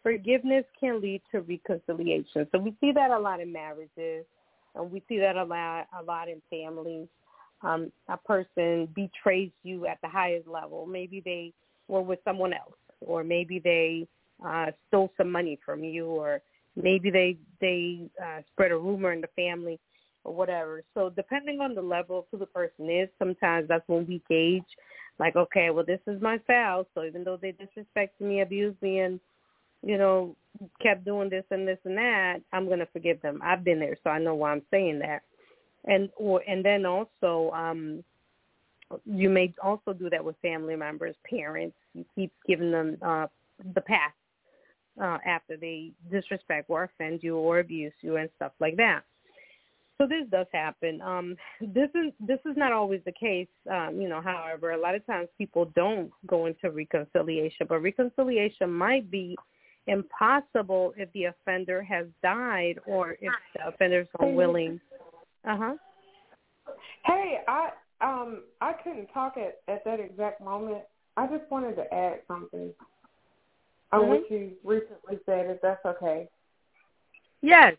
forgiveness 0.03 0.63
can 0.79 1.01
lead 1.01 1.21
to 1.31 1.41
reconciliation. 1.41 2.47
So 2.51 2.59
we 2.59 2.75
see 2.79 2.91
that 2.93 3.11
a 3.11 3.19
lot 3.19 3.41
in 3.41 3.51
marriages, 3.51 4.25
and 4.75 4.91
we 4.91 5.03
see 5.09 5.19
that 5.19 5.35
a 5.35 5.43
lot 5.43 5.87
a 5.99 6.03
lot 6.03 6.29
in 6.29 6.41
families. 6.49 7.07
Um, 7.61 7.91
a 8.07 8.17
person 8.17 8.87
betrays 8.95 9.51
you 9.63 9.85
at 9.85 9.99
the 10.01 10.07
highest 10.07 10.47
level. 10.47 10.87
Maybe 10.87 11.21
they 11.23 11.53
were 11.87 12.01
with 12.01 12.19
someone 12.23 12.53
else, 12.53 12.73
or 13.01 13.23
maybe 13.23 13.59
they 13.59 14.07
uh, 14.43 14.71
stole 14.87 15.11
some 15.17 15.31
money 15.31 15.59
from 15.63 15.83
you, 15.83 16.07
or 16.07 16.41
maybe 16.75 17.11
they 17.11 17.37
they 17.59 18.09
uh, 18.23 18.41
spread 18.51 18.71
a 18.71 18.77
rumor 18.77 19.11
in 19.11 19.21
the 19.21 19.29
family, 19.35 19.79
or 20.23 20.33
whatever. 20.33 20.83
So 20.93 21.09
depending 21.09 21.59
on 21.61 21.75
the 21.75 21.81
level 21.81 22.19
of 22.19 22.25
who 22.31 22.37
the 22.37 22.45
person 22.45 22.89
is, 22.89 23.09
sometimes 23.19 23.67
that's 23.67 23.87
when 23.87 24.07
we 24.07 24.21
gauge, 24.29 24.63
like, 25.19 25.35
okay, 25.35 25.69
well, 25.69 25.85
this 25.85 25.99
is 26.07 26.21
my 26.21 26.37
spouse. 26.39 26.85
So 26.95 27.03
even 27.03 27.23
though 27.23 27.37
they 27.37 27.53
disrespected 27.53 28.21
me, 28.21 28.41
abused 28.41 28.81
me, 28.81 28.99
and 28.99 29.19
you 29.83 29.97
know, 29.97 30.35
kept 30.81 31.05
doing 31.05 31.29
this 31.29 31.45
and 31.51 31.67
this 31.67 31.79
and 31.85 31.97
that, 31.97 32.39
I'm 32.53 32.67
to 32.67 32.85
forgive 32.93 33.21
them. 33.21 33.39
I've 33.43 33.63
been 33.63 33.79
there, 33.79 33.97
so 34.03 34.09
I 34.09 34.19
know 34.19 34.35
why 34.35 34.51
I'm 34.51 34.61
saying 34.71 34.99
that. 34.99 35.23
And 35.85 36.09
or 36.17 36.43
and 36.47 36.63
then 36.63 36.85
also, 36.85 37.51
um, 37.55 38.03
you 39.05 39.29
may 39.29 39.53
also 39.63 39.93
do 39.93 40.09
that 40.11 40.23
with 40.23 40.35
family 40.41 40.75
members, 40.75 41.15
parents. 41.27 41.75
You 41.95 42.05
keep 42.13 42.31
giving 42.47 42.71
them 42.71 42.97
uh, 43.01 43.27
the 43.73 43.81
pass 43.81 44.11
uh, 45.01 45.17
after 45.25 45.57
they 45.57 45.91
disrespect 46.11 46.69
or 46.69 46.83
offend 46.83 47.23
you 47.23 47.37
or 47.37 47.59
abuse 47.59 47.93
you 48.01 48.17
and 48.17 48.29
stuff 48.35 48.51
like 48.59 48.77
that. 48.77 49.01
So 50.01 50.07
this 50.07 50.27
does 50.31 50.47
happen. 50.51 50.99
Um, 51.01 51.35
this 51.59 51.89
is 51.93 52.11
this 52.19 52.39
is 52.49 52.57
not 52.57 52.71
always 52.71 53.01
the 53.05 53.11
case. 53.11 53.47
Um, 53.69 54.01
you 54.01 54.09
know, 54.09 54.19
however, 54.19 54.71
a 54.71 54.77
lot 54.77 54.95
of 54.95 55.05
times 55.05 55.27
people 55.37 55.71
don't 55.75 56.09
go 56.25 56.47
into 56.47 56.71
reconciliation, 56.71 57.67
but 57.69 57.83
reconciliation 57.83 58.73
might 58.73 59.11
be 59.11 59.37
impossible 59.85 60.95
if 60.97 61.11
the 61.13 61.25
offender 61.25 61.83
has 61.83 62.07
died 62.23 62.79
or 62.87 63.11
if 63.21 63.31
the 63.53 63.67
offender 63.67 64.01
is 64.01 64.07
unwilling. 64.19 64.81
Uh 65.47 65.57
huh. 65.57 65.73
Hey, 67.05 67.41
I 67.47 67.69
um 68.01 68.41
I 68.59 68.73
couldn't 68.83 69.05
talk 69.13 69.35
at 69.37 69.61
at 69.71 69.85
that 69.85 69.99
exact 69.99 70.41
moment. 70.41 70.81
I 71.15 71.27
just 71.27 71.43
wanted 71.51 71.75
to 71.75 71.93
add 71.93 72.21
something 72.27 72.73
on 73.91 74.01
mm-hmm. 74.01 74.09
what 74.09 74.31
you 74.31 74.53
recently 74.63 75.19
said, 75.27 75.45
if 75.45 75.61
that's 75.61 75.85
okay. 75.85 76.27
Yes. 77.43 77.75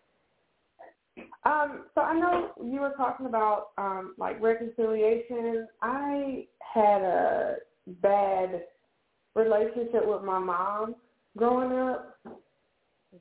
Um, 1.45 1.87
so 1.95 2.01
I 2.01 2.19
know 2.19 2.53
you 2.65 2.81
were 2.81 2.95
talking 2.97 3.27
about 3.27 3.69
um 3.79 4.15
like 4.19 4.41
reconciliation. 4.41 5.69
I 5.83 6.47
had 6.61 7.03
a 7.03 7.57
bad 8.01 8.65
relationship 9.35 10.07
with 10.07 10.23
my 10.23 10.39
mom 10.39 10.95
growing 11.37 11.73
up, 11.73 12.17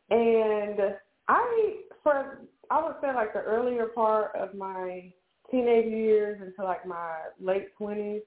and 0.10 0.80
I 1.28 1.76
for 2.04 2.42
I 2.70 2.84
would 2.84 2.96
say 3.02 3.14
like 3.14 3.34
the 3.34 3.40
earlier 3.40 3.88
part 3.88 4.36
of 4.36 4.54
my 4.54 5.12
teenage 5.50 5.92
years 5.92 6.42
into 6.42 6.64
like 6.64 6.86
my 6.86 7.16
late 7.42 7.76
twenties, 7.78 8.22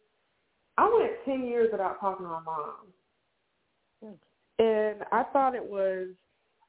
I 0.76 0.92
went 0.92 1.12
ten 1.24 1.46
years 1.46 1.70
without 1.72 2.00
talking 2.00 2.26
to 2.26 2.32
my 2.32 2.42
mom, 2.42 4.14
and 4.58 5.04
I 5.12 5.22
thought 5.32 5.54
it 5.54 5.64
was 5.64 6.08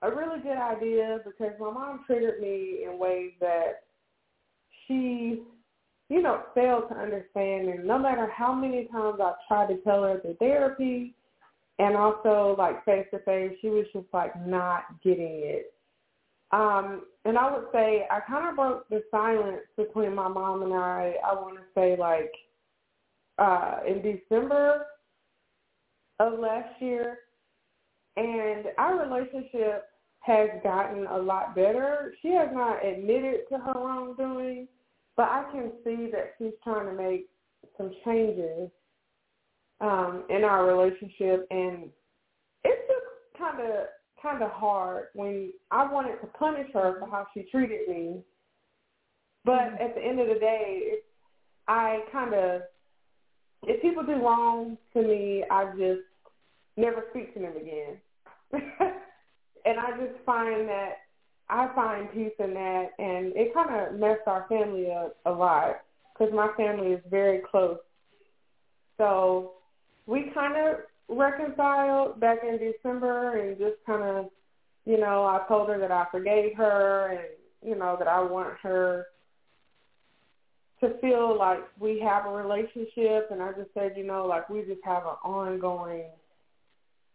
a 0.01 0.09
really 0.09 0.39
good 0.41 0.57
idea 0.57 1.19
because 1.25 1.53
my 1.59 1.71
mom 1.71 2.01
triggered 2.05 2.41
me 2.41 2.85
in 2.89 2.99
ways 2.99 3.31
that 3.39 3.83
she, 4.87 5.41
you 6.09 6.21
know, 6.21 6.43
failed 6.53 6.89
to 6.89 6.95
understand. 6.95 7.69
And 7.69 7.85
no 7.85 7.97
matter 7.97 8.29
how 8.29 8.53
many 8.53 8.85
times 8.85 9.19
I 9.21 9.33
tried 9.47 9.67
to 9.67 9.77
tell 9.77 10.03
her 10.03 10.21
the 10.23 10.35
therapy 10.39 11.15
and 11.79 11.95
also 11.95 12.55
like 12.57 12.85
face 12.85 13.07
to 13.11 13.19
face, 13.19 13.53
she 13.61 13.69
was 13.69 13.85
just 13.93 14.07
like 14.13 14.33
not 14.45 14.83
getting 15.03 15.41
it. 15.43 15.73
Um, 16.51 17.03
and 17.25 17.37
I 17.37 17.51
would 17.51 17.65
say 17.73 18.07
I 18.09 18.19
kind 18.21 18.47
of 18.47 18.55
broke 18.55 18.87
the 18.89 19.03
silence 19.11 19.63
between 19.75 20.13
my 20.13 20.27
mom 20.27 20.61
and 20.61 20.73
I. 20.73 21.15
I 21.25 21.33
want 21.33 21.55
to 21.55 21.63
say 21.73 21.97
like 21.97 22.31
uh, 23.37 23.79
in 23.87 24.01
December 24.01 24.85
of 26.19 26.39
last 26.39 26.81
year, 26.81 27.19
and 28.17 28.65
our 28.77 28.99
relationship 29.07 29.85
has 30.19 30.49
gotten 30.63 31.05
a 31.07 31.17
lot 31.17 31.55
better. 31.55 32.13
She 32.21 32.29
has 32.29 32.49
not 32.51 32.85
admitted 32.85 33.41
to 33.49 33.57
her 33.57 33.73
wrongdoing, 33.75 34.67
but 35.15 35.23
I 35.23 35.45
can 35.51 35.71
see 35.83 36.09
that 36.11 36.33
she's 36.37 36.53
trying 36.63 36.87
to 36.87 36.93
make 36.93 37.27
some 37.77 37.91
changes 38.03 38.69
um, 39.81 40.23
in 40.29 40.43
our 40.43 40.65
relationship, 40.65 41.45
and 41.51 41.89
it's 42.63 42.87
just 42.87 43.37
kind 43.37 43.61
of 43.61 43.87
kind 44.21 44.41
of 44.41 44.49
hard 44.51 45.07
when 45.13 45.51
I 45.69 45.91
wanted 45.91 46.19
to 46.21 46.27
punish 46.27 46.67
her 46.73 46.95
for 46.99 47.07
how 47.07 47.27
she 47.33 47.43
treated 47.51 47.87
me, 47.87 48.23
but 49.43 49.59
mm-hmm. 49.59 49.83
at 49.83 49.93
the 49.93 50.01
end 50.01 50.19
of 50.19 50.27
the 50.27 50.39
day, 50.39 50.79
it, 50.81 51.05
I 51.67 51.99
kind 52.11 52.33
of 52.33 52.61
if 53.63 53.81
people 53.81 54.03
do 54.03 54.13
wrong 54.13 54.77
to 54.93 55.01
me, 55.01 55.43
I 55.49 55.65
just 55.77 56.01
never 56.77 57.05
speak 57.11 57.33
to 57.33 57.39
them 57.39 57.55
again. 57.57 57.97
and 59.65 59.79
I 59.79 59.91
just 59.97 60.23
find 60.25 60.67
that 60.69 60.97
I 61.49 61.69
find 61.75 62.11
peace 62.11 62.33
in 62.39 62.53
that, 62.53 62.89
and 62.97 63.33
it 63.35 63.53
kind 63.53 63.69
of 63.69 63.99
messed 63.99 64.27
our 64.27 64.45
family 64.49 64.91
up 64.91 65.15
a 65.25 65.31
lot 65.31 65.81
because 66.13 66.33
my 66.33 66.49
family 66.57 66.93
is 66.93 67.01
very 67.09 67.41
close. 67.51 67.77
So 68.97 69.53
we 70.07 70.31
kind 70.33 70.55
of 70.55 70.77
reconciled 71.07 72.19
back 72.19 72.39
in 72.43 72.57
December 72.57 73.37
and 73.37 73.57
just 73.57 73.75
kind 73.85 74.03
of, 74.03 74.29
you 74.85 74.97
know, 74.97 75.25
I 75.25 75.45
told 75.47 75.69
her 75.69 75.77
that 75.79 75.91
I 75.91 76.05
forgave 76.11 76.55
her 76.57 77.09
and, 77.11 77.69
you 77.69 77.77
know, 77.77 77.95
that 77.99 78.07
I 78.07 78.21
want 78.21 78.55
her 78.63 79.05
to 80.81 80.97
feel 80.99 81.37
like 81.37 81.59
we 81.79 81.99
have 81.99 82.25
a 82.25 82.29
relationship 82.29 83.29
and 83.31 83.41
I 83.41 83.51
just 83.51 83.73
said, 83.73 83.93
you 83.95 84.05
know, 84.05 84.25
like 84.25 84.49
we 84.49 84.61
just 84.61 84.83
have 84.83 85.03
an 85.03 85.17
ongoing 85.23 86.05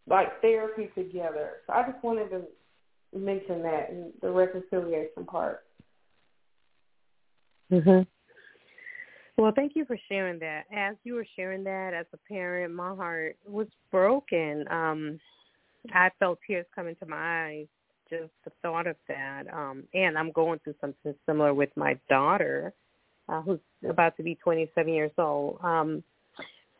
like 0.07 0.41
therapy 0.41 0.89
together. 0.95 1.57
So 1.67 1.73
I 1.73 1.89
just 1.89 2.03
wanted 2.03 2.29
to 2.29 2.41
mention 3.17 3.61
that 3.63 3.89
in 3.89 4.11
the 4.21 4.31
reconciliation 4.31 5.25
part. 5.25 5.63
Mhm. 7.71 8.07
Well, 9.37 9.51
thank 9.55 9.75
you 9.75 9.85
for 9.85 9.97
sharing 10.09 10.39
that. 10.39 10.65
As 10.71 10.97
you 11.03 11.15
were 11.15 11.25
sharing 11.35 11.63
that 11.63 11.93
as 11.93 12.05
a 12.13 12.17
parent, 12.17 12.73
my 12.73 12.93
heart 12.95 13.37
was 13.45 13.67
broken. 13.91 14.67
Um 14.71 15.19
I 15.93 16.09
felt 16.19 16.39
tears 16.45 16.65
coming 16.75 16.95
to 16.97 17.05
my 17.05 17.47
eyes 17.47 17.67
just 18.09 18.31
the 18.43 18.51
thought 18.61 18.87
of 18.87 18.97
that. 19.07 19.51
Um 19.53 19.87
and 19.93 20.17
I'm 20.17 20.31
going 20.31 20.59
through 20.59 20.75
something 20.81 21.15
similar 21.25 21.53
with 21.53 21.75
my 21.75 21.97
daughter 22.09 22.73
uh, 23.29 23.41
who's 23.41 23.59
about 23.87 24.15
to 24.17 24.23
be 24.23 24.35
27 24.35 24.93
years 24.93 25.11
old. 25.17 25.59
Um, 25.63 26.03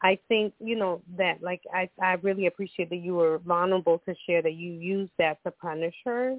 I 0.03 0.17
think 0.27 0.53
you 0.59 0.75
know 0.75 1.01
that 1.17 1.41
like 1.41 1.61
I 1.73 1.89
I 2.01 2.13
really 2.13 2.47
appreciate 2.47 2.89
that 2.89 2.97
you 2.97 3.15
were 3.15 3.39
vulnerable 3.39 4.01
to 4.07 4.15
share 4.25 4.41
that 4.41 4.53
you 4.53 4.71
used 4.71 5.11
that 5.19 5.43
to 5.43 5.51
punish 5.51 5.95
her 6.05 6.37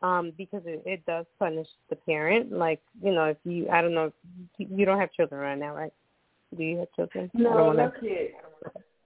um 0.00 0.32
because 0.38 0.62
it, 0.64 0.82
it 0.86 1.06
does 1.06 1.26
punish 1.38 1.66
the 1.90 1.96
parent. 1.96 2.52
Like 2.52 2.80
you 3.02 3.12
know 3.12 3.24
if 3.24 3.36
you 3.44 3.68
I 3.68 3.82
don't 3.82 3.94
know 3.94 4.12
you 4.58 4.66
you 4.70 4.84
don't 4.84 4.98
have 4.98 5.12
children 5.12 5.40
right 5.40 5.58
now 5.58 5.74
right? 5.74 5.92
Do 6.56 6.62
you 6.62 6.78
have 6.78 6.88
children? 6.96 7.30
No 7.34 7.72
no 7.72 7.90
kids. 8.00 8.34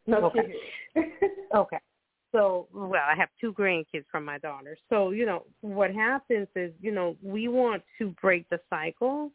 No 0.06 0.24
okay. 0.26 0.54
kids. 0.94 1.08
Okay. 1.54 1.78
So 2.30 2.66
well 2.72 3.02
I 3.06 3.14
have 3.14 3.28
two 3.38 3.52
grandkids 3.52 4.04
from 4.10 4.24
my 4.24 4.38
daughter. 4.38 4.76
So 4.88 5.10
you 5.10 5.26
know 5.26 5.44
what 5.60 5.92
happens 5.92 6.48
is 6.56 6.72
you 6.80 6.92
know 6.92 7.16
we 7.22 7.48
want 7.48 7.82
to 7.98 8.14
break 8.22 8.48
the 8.48 8.60
cycle 8.70 9.30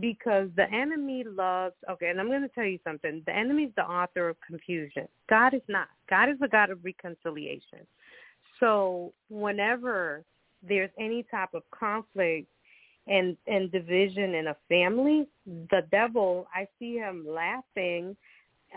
because 0.00 0.48
the 0.56 0.70
enemy 0.72 1.24
loves 1.24 1.74
okay 1.90 2.08
and 2.08 2.20
i'm 2.20 2.28
going 2.28 2.42
to 2.42 2.48
tell 2.48 2.64
you 2.64 2.78
something. 2.84 3.22
The 3.26 3.34
enemy 3.34 3.64
is 3.64 3.72
the 3.76 3.82
author 3.82 4.28
of 4.28 4.36
confusion. 4.46 5.06
God 5.28 5.54
is 5.54 5.62
not. 5.68 5.88
God 6.08 6.28
is 6.28 6.38
the 6.40 6.48
god 6.48 6.70
of 6.70 6.84
reconciliation. 6.84 7.80
So 8.60 9.12
whenever 9.28 10.24
there's 10.66 10.90
any 10.98 11.24
type 11.30 11.54
of 11.54 11.62
conflict 11.70 12.48
and 13.06 13.36
and 13.46 13.70
division 13.70 14.34
in 14.34 14.46
a 14.48 14.56
family 14.66 15.26
the 15.46 15.82
devil 15.90 16.48
i 16.54 16.66
see 16.78 16.94
him 16.94 17.26
laughing 17.28 18.16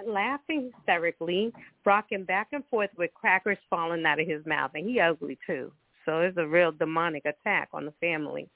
laughing 0.06 0.72
hysterically 0.76 1.52
rocking 1.86 2.24
back 2.24 2.50
and 2.52 2.64
forth 2.70 2.90
with 2.98 3.14
crackers 3.14 3.58
falling 3.70 4.06
out 4.06 4.20
of 4.20 4.28
his 4.28 4.46
mouth. 4.46 4.72
And 4.76 4.88
he 4.88 5.00
ugly 5.00 5.38
too. 5.48 5.72
So 6.06 6.22
it's 6.22 6.38
a 6.38 6.48
real 6.48 6.72
demonic 6.72 7.26
attack 7.26 7.70
on 7.74 7.86
the 7.86 7.94
family 8.00 8.48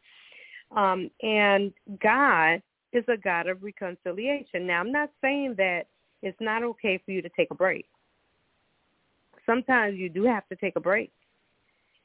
um, 0.76 1.10
and 1.22 1.72
God 2.02 2.62
is 2.94 3.04
a 3.08 3.18
God 3.18 3.48
of 3.48 3.64
reconciliation. 3.64 4.68
Now, 4.68 4.80
I'm 4.80 4.92
not 4.92 5.10
saying 5.22 5.56
that 5.58 5.84
it's 6.22 6.40
not 6.40 6.64
okay 6.64 7.02
for 7.04 7.12
you 7.12 7.22
to 7.22 7.30
take 7.30 7.52
a 7.52 7.56
break. 7.56 7.88
Sometimes 9.46 9.98
you 9.98 10.10
do 10.10 10.24
have 10.24 10.48
to 10.50 10.56
take 10.56 10.76
a 10.76 10.82
break. 10.82 11.12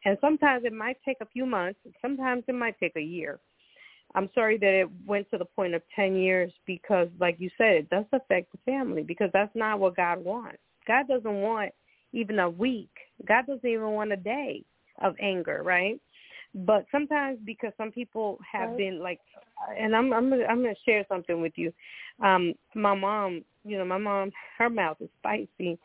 And 0.04 0.16
sometimes 0.20 0.64
it 0.64 0.72
might 0.72 0.98
take 1.04 1.18
a 1.20 1.26
few 1.26 1.46
months. 1.46 1.80
Sometimes 2.00 2.44
it 2.46 2.54
might 2.54 2.78
take 2.78 2.94
a 2.96 3.00
year. 3.00 3.40
I'm 4.14 4.30
sorry 4.34 4.56
that 4.58 4.80
it 4.80 4.88
went 5.04 5.28
to 5.30 5.38
the 5.38 5.44
point 5.44 5.74
of 5.74 5.82
10 5.94 6.14
years 6.14 6.52
because, 6.64 7.08
like 7.18 7.36
you 7.38 7.50
said, 7.58 7.72
it 7.72 7.90
does 7.90 8.04
affect 8.12 8.52
the 8.52 8.58
family 8.64 9.02
because 9.02 9.30
that's 9.32 9.54
not 9.54 9.80
what 9.80 9.96
God 9.96 10.24
wants. 10.24 10.58
God 10.86 11.08
doesn't 11.08 11.40
want 11.42 11.72
even 12.12 12.38
a 12.38 12.48
week. 12.48 12.90
God 13.26 13.46
doesn't 13.46 13.68
even 13.68 13.90
want 13.90 14.12
a 14.12 14.16
day 14.16 14.64
of 15.02 15.16
anger, 15.20 15.62
right? 15.64 16.00
But 16.64 16.86
sometimes 16.90 17.38
because 17.44 17.72
some 17.76 17.92
people 17.92 18.38
have 18.50 18.70
right. 18.70 18.78
been 18.78 18.98
like 19.02 19.20
and 19.78 19.94
i'm 19.94 20.12
i'm 20.12 20.30
gonna, 20.30 20.44
i'm 20.44 20.62
going 20.62 20.74
to 20.74 20.90
share 20.90 21.04
something 21.08 21.40
with 21.40 21.52
you 21.56 21.72
um 22.24 22.54
my 22.74 22.94
mom 22.94 23.44
you 23.64 23.76
know 23.76 23.84
my 23.84 23.98
mom 23.98 24.30
her 24.58 24.70
mouth 24.70 24.96
is 25.00 25.08
spicy 25.18 25.78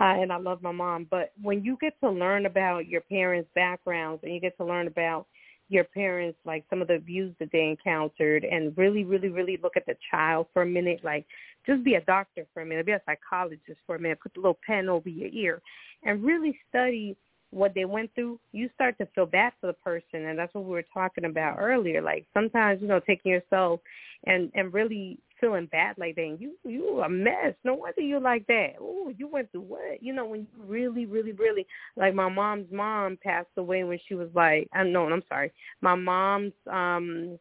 uh, 0.00 0.20
and 0.20 0.32
i 0.32 0.36
love 0.36 0.60
my 0.62 0.72
mom 0.72 1.06
but 1.10 1.32
when 1.40 1.62
you 1.62 1.78
get 1.80 1.98
to 2.00 2.10
learn 2.10 2.46
about 2.46 2.88
your 2.88 3.00
parents 3.02 3.48
backgrounds 3.54 4.20
and 4.24 4.34
you 4.34 4.40
get 4.40 4.56
to 4.56 4.64
learn 4.64 4.88
about 4.88 5.26
your 5.68 5.84
parents 5.84 6.38
like 6.44 6.64
some 6.70 6.80
of 6.80 6.88
the 6.88 6.94
abuse 6.94 7.34
that 7.38 7.50
they 7.52 7.64
encountered 7.64 8.44
and 8.44 8.76
really 8.76 9.04
really 9.04 9.28
really 9.28 9.58
look 9.62 9.76
at 9.76 9.86
the 9.86 9.96
child 10.10 10.46
for 10.52 10.62
a 10.62 10.66
minute 10.66 11.00
like 11.04 11.24
just 11.66 11.82
be 11.84 11.94
a 11.94 12.00
doctor 12.02 12.46
for 12.52 12.62
a 12.62 12.66
minute 12.66 12.86
be 12.86 12.92
a 12.92 13.02
psychologist 13.06 13.78
for 13.86 13.96
a 13.96 13.98
minute 13.98 14.18
put 14.20 14.32
the 14.34 14.40
little 14.40 14.58
pen 14.66 14.88
over 14.88 15.08
your 15.08 15.28
ear 15.28 15.60
and 16.04 16.22
really 16.24 16.56
study 16.68 17.16
what 17.50 17.74
they 17.74 17.84
went 17.84 18.14
through, 18.14 18.38
you 18.52 18.68
start 18.74 18.98
to 18.98 19.06
feel 19.14 19.26
bad 19.26 19.52
for 19.60 19.68
the 19.68 19.72
person, 19.72 20.26
and 20.26 20.38
that's 20.38 20.52
what 20.54 20.64
we 20.64 20.70
were 20.70 20.84
talking 20.92 21.24
about 21.24 21.58
earlier. 21.58 22.02
Like 22.02 22.26
sometimes, 22.34 22.82
you 22.82 22.88
know, 22.88 23.00
taking 23.00 23.32
yourself 23.32 23.80
and 24.24 24.50
and 24.54 24.72
really 24.72 25.18
feeling 25.40 25.66
bad 25.66 25.96
like. 25.98 26.16
And 26.18 26.40
you 26.40 26.52
you 26.64 27.00
a 27.00 27.08
mess. 27.08 27.54
No 27.64 27.74
wonder 27.74 28.00
you 28.00 28.20
like 28.20 28.46
that. 28.48 28.74
Oh, 28.80 29.12
you 29.16 29.28
went 29.28 29.50
through 29.52 29.62
what? 29.62 30.02
You 30.02 30.12
know, 30.12 30.26
when 30.26 30.40
you 30.40 30.46
really, 30.66 31.06
really, 31.06 31.32
really 31.32 31.66
like 31.96 32.14
my 32.14 32.28
mom's 32.28 32.70
mom 32.72 33.18
passed 33.22 33.48
away 33.56 33.84
when 33.84 33.98
she 34.08 34.14
was 34.14 34.28
like, 34.34 34.68
I 34.72 34.84
know, 34.84 35.06
I'm 35.06 35.22
sorry, 35.28 35.52
my 35.80 35.94
mom's 35.94 36.52
um 36.70 37.38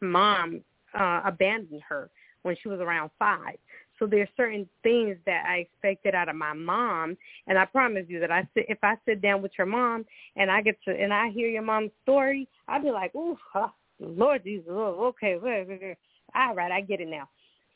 mom 0.00 0.62
uh 0.98 1.22
abandoned 1.24 1.82
her 1.88 2.10
when 2.42 2.56
she 2.62 2.68
was 2.68 2.80
around 2.80 3.10
five. 3.18 3.56
So 3.98 4.06
there's 4.06 4.28
certain 4.36 4.68
things 4.82 5.16
that 5.26 5.44
I 5.46 5.58
expected 5.58 6.14
out 6.14 6.28
of 6.28 6.36
my 6.36 6.52
mom, 6.52 7.16
and 7.46 7.58
I 7.58 7.64
promise 7.64 8.04
you 8.08 8.20
that 8.20 8.30
I 8.30 8.48
sit 8.54 8.66
if 8.68 8.78
I 8.82 8.94
sit 9.04 9.20
down 9.20 9.42
with 9.42 9.52
your 9.58 9.66
mom 9.66 10.04
and 10.36 10.50
I 10.50 10.62
get 10.62 10.76
to 10.86 10.90
and 10.90 11.12
I 11.12 11.30
hear 11.30 11.48
your 11.48 11.62
mom's 11.62 11.90
story, 12.02 12.48
I'll 12.68 12.82
be 12.82 12.90
like, 12.90 13.14
"Ooh, 13.14 13.36
huh, 13.52 13.68
Lord 13.98 14.44
Jesus, 14.44 14.68
oh, 14.70 15.06
okay, 15.08 15.96
all 16.34 16.54
right, 16.54 16.72
I 16.72 16.80
get 16.80 17.00
it 17.00 17.08
now." 17.08 17.28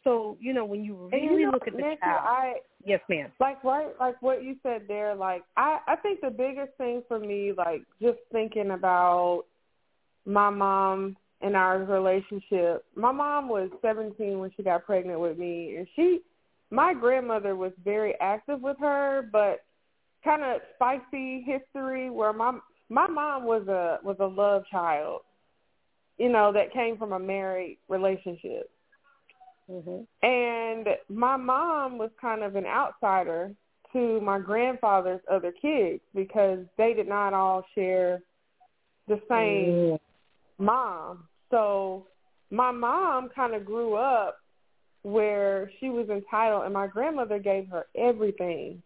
So 0.05 0.37
you 0.41 0.53
know 0.53 0.64
when 0.64 0.85
you 0.85 1.09
really 1.12 1.27
you 1.27 1.47
know, 1.47 1.51
look 1.53 1.66
at 1.66 1.75
the 1.75 1.83
Nikki, 1.83 2.01
child, 2.01 2.20
I, 2.25 2.55
yes, 2.85 3.01
ma'am. 3.09 3.31
Like 3.41 3.62
right, 3.64 3.89
like 4.01 4.20
what 4.20 4.43
you 4.43 4.57
said 4.62 4.83
there. 4.89 5.14
Like 5.14 5.43
I, 5.57 5.79
I 5.87 5.97
think 5.97 6.20
the 6.20 6.31
biggest 6.31 6.77
thing 6.79 7.03
for 7.09 7.18
me, 7.18 7.53
like 7.57 7.83
just 8.01 8.18
thinking 8.33 8.73
about 8.73 9.45
my 10.25 10.51
mom 10.51 11.16
in 11.43 11.55
our 11.55 11.78
relationship. 11.78 12.84
My 12.95 13.12
mom 13.12 13.49
was 13.49 13.70
17 13.82 14.38
when 14.38 14.51
she 14.57 14.62
got 14.62 14.84
pregnant 14.84 15.20
with 15.20 15.38
me, 15.38 15.76
and 15.76 15.86
she, 15.97 16.20
my 16.70 16.95
grandmother 16.95 17.57
was 17.57 17.72
very 17.84 18.14
active 18.20 18.61
with 18.61 18.76
her, 18.80 19.28
but 19.32 19.64
kind 20.24 20.43
of 20.43 20.61
spicy 20.76 21.43
history 21.43 22.11
where 22.11 22.32
my 22.32 22.59
my 22.88 23.07
mom 23.07 23.45
was 23.45 23.66
a 23.68 23.99
was 24.05 24.16
a 24.20 24.26
love 24.26 24.64
child, 24.70 25.22
you 26.18 26.28
know, 26.28 26.53
that 26.53 26.72
came 26.72 26.97
from 26.97 27.12
a 27.12 27.18
married 27.18 27.78
relationship. 27.88 28.70
Mm-hmm. 29.70 30.26
And 30.26 30.86
my 31.09 31.36
mom 31.36 31.99
was 31.99 32.11
kind 32.20 32.43
of 32.43 32.57
an 32.57 32.66
outsider 32.66 33.53
to 33.93 34.20
my 34.20 34.38
grandfather's 34.38 35.20
other 35.30 35.53
kids 35.53 36.01
because 36.14 36.61
they 36.76 36.95
did 36.95 37.09
not 37.09 37.32
all 37.32 37.64
share 37.74 38.22
the 39.09 39.20
same 39.28 39.97
mm. 39.97 39.99
mom. 40.59 41.24
So 41.53 42.07
my 42.50 42.72
mom 42.72 43.28
kind 43.28 43.55
of 43.55 43.64
grew 43.64 43.94
up 43.94 44.38
where 45.03 45.70
she 45.78 45.90
was 45.90 46.09
entitled 46.09 46.64
and 46.64 46.72
my 46.72 46.86
grandmother 46.86 47.38
gave 47.38 47.68
her 47.68 47.86
everything. 47.96 48.82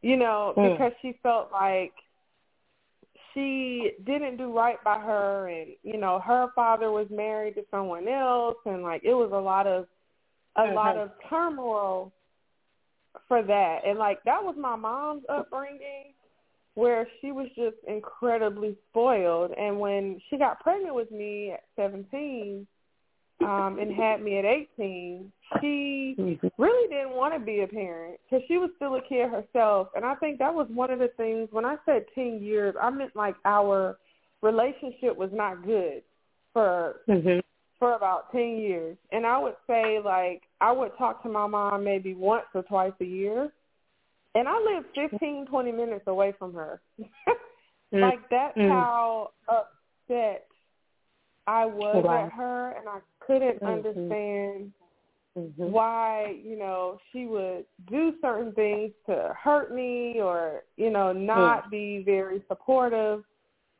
You 0.00 0.16
know, 0.16 0.54
mm. 0.56 0.72
because 0.72 0.92
she 1.02 1.18
felt 1.22 1.50
like 1.52 1.92
she 3.34 3.92
didn't 4.04 4.36
do 4.36 4.56
right 4.56 4.82
by 4.84 4.98
her 4.98 5.48
and 5.48 5.70
you 5.82 5.98
know 5.98 6.20
her 6.20 6.48
father 6.54 6.90
was 6.90 7.06
married 7.10 7.54
to 7.54 7.64
someone 7.70 8.08
else 8.08 8.56
and 8.64 8.82
like 8.82 9.02
it 9.04 9.14
was 9.14 9.30
a 9.32 9.36
lot 9.36 9.66
of 9.66 9.86
a 10.56 10.62
mm-hmm. 10.62 10.74
lot 10.74 10.96
of 10.96 11.10
turmoil 11.28 12.12
for 13.26 13.42
that 13.42 13.80
and 13.86 13.98
like 13.98 14.18
that 14.24 14.42
was 14.42 14.54
my 14.58 14.76
mom's 14.76 15.22
upbringing 15.28 16.14
where 16.78 17.08
she 17.20 17.32
was 17.32 17.48
just 17.56 17.74
incredibly 17.88 18.76
spoiled 18.88 19.50
and 19.58 19.80
when 19.80 20.20
she 20.30 20.38
got 20.38 20.60
pregnant 20.60 20.94
with 20.94 21.10
me 21.10 21.50
at 21.50 21.64
17 21.74 22.64
um 23.40 23.78
and 23.80 23.92
had 23.92 24.22
me 24.22 24.38
at 24.38 24.44
18 24.44 25.32
she 25.60 26.14
mm-hmm. 26.16 26.46
really 26.56 26.88
didn't 26.88 27.16
want 27.16 27.34
to 27.34 27.40
be 27.40 27.62
a 27.62 27.66
parent 27.66 28.20
because 28.24 28.44
she 28.46 28.58
was 28.58 28.70
still 28.76 28.94
a 28.94 29.02
kid 29.02 29.28
herself 29.28 29.88
and 29.96 30.04
i 30.04 30.14
think 30.16 30.38
that 30.38 30.54
was 30.54 30.68
one 30.72 30.88
of 30.92 31.00
the 31.00 31.10
things 31.16 31.48
when 31.50 31.64
i 31.64 31.74
said 31.84 32.04
10 32.14 32.40
years 32.40 32.76
i 32.80 32.88
meant 32.90 33.14
like 33.16 33.34
our 33.44 33.98
relationship 34.40 35.16
was 35.16 35.30
not 35.32 35.64
good 35.66 36.02
for 36.52 37.00
mm-hmm. 37.08 37.40
for 37.80 37.94
about 37.94 38.30
10 38.30 38.40
years 38.58 38.96
and 39.10 39.26
i 39.26 39.36
would 39.36 39.56
say 39.66 39.98
like 40.04 40.42
i 40.60 40.70
would 40.70 40.92
talk 40.96 41.24
to 41.24 41.28
my 41.28 41.46
mom 41.48 41.82
maybe 41.82 42.14
once 42.14 42.46
or 42.54 42.62
twice 42.62 42.92
a 43.00 43.04
year 43.04 43.50
and 44.34 44.48
i 44.48 44.58
lived 44.58 44.86
15 44.94 45.46
20 45.46 45.72
minutes 45.72 46.04
away 46.06 46.32
from 46.38 46.54
her 46.54 46.80
mm-hmm. 47.00 47.98
like 48.00 48.20
that's 48.30 48.56
mm-hmm. 48.56 48.70
how 48.70 49.30
upset 49.48 50.46
i 51.46 51.64
was 51.64 52.02
wow. 52.04 52.26
at 52.26 52.32
her 52.32 52.72
and 52.72 52.88
i 52.88 52.98
couldn't 53.20 53.60
mm-hmm. 53.60 53.66
understand 53.66 54.72
mm-hmm. 55.36 55.70
why 55.70 56.36
you 56.42 56.58
know 56.58 56.98
she 57.12 57.26
would 57.26 57.64
do 57.90 58.12
certain 58.20 58.52
things 58.52 58.92
to 59.06 59.34
hurt 59.40 59.74
me 59.74 60.20
or 60.20 60.62
you 60.76 60.90
know 60.90 61.12
not 61.12 61.66
mm. 61.66 61.70
be 61.70 62.02
very 62.04 62.42
supportive 62.48 63.22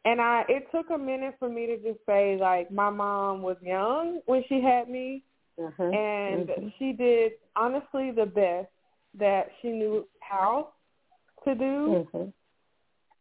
and 0.05 0.21
i 0.21 0.45
it 0.49 0.67
took 0.73 0.91
a 0.91 0.99
minute 0.99 1.35
for 1.39 1.49
me 1.49 1.67
to 1.67 1.77
just 1.79 1.99
say 2.07 2.37
like 2.41 2.71
my 2.71 2.91
mom 2.91 3.43
was 3.43 3.57
young 3.63 4.21
when 4.27 4.43
she 4.49 4.61
had 4.61 4.89
me 4.89 5.23
mm-hmm. 5.59 5.95
and 5.95 6.73
she 6.79 6.93
did 6.93 7.33
honestly 7.57 8.11
the 8.11 8.27
best 8.27 8.69
that 9.19 9.49
she 9.61 9.69
knew 9.69 10.07
how 10.21 10.71
to 11.45 11.55
do 11.55 12.07
mm-hmm. 12.15 12.31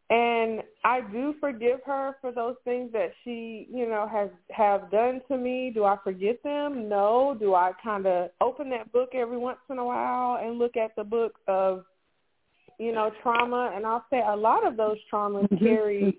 And 0.10 0.62
I 0.86 1.02
do 1.02 1.36
forgive 1.40 1.80
her 1.86 2.16
for 2.22 2.32
those 2.32 2.56
things 2.64 2.94
that 2.94 3.12
she, 3.24 3.68
you 3.70 3.90
know, 3.90 4.08
has 4.10 4.30
have 4.52 4.90
done 4.90 5.22
to 5.28 5.38
me. 5.38 5.70
Do 5.74 5.84
I 5.84 5.98
forget 6.02 6.42
them? 6.44 6.88
No. 6.88 7.36
Do 7.38 7.56
I 7.56 7.74
kind 7.84 8.06
of 8.06 8.30
open 8.40 8.70
that 8.70 8.92
book 8.94 9.10
every 9.14 9.38
once 9.38 9.58
in 9.70 9.80
a 9.80 9.86
while 9.86 10.38
and 10.42 10.58
look 10.58 10.78
at 10.78 10.96
the 10.96 11.04
book 11.04 11.34
of, 11.50 11.84
you 12.80 12.94
know, 12.94 13.12
trauma? 13.22 13.74
And 13.76 13.86
I'll 13.86 14.06
say 14.10 14.22
a 14.26 14.36
lot 14.36 14.66
of 14.66 14.78
those 14.78 14.96
traumas 15.12 15.50
mm-hmm. 15.50 15.66
carry 15.66 16.18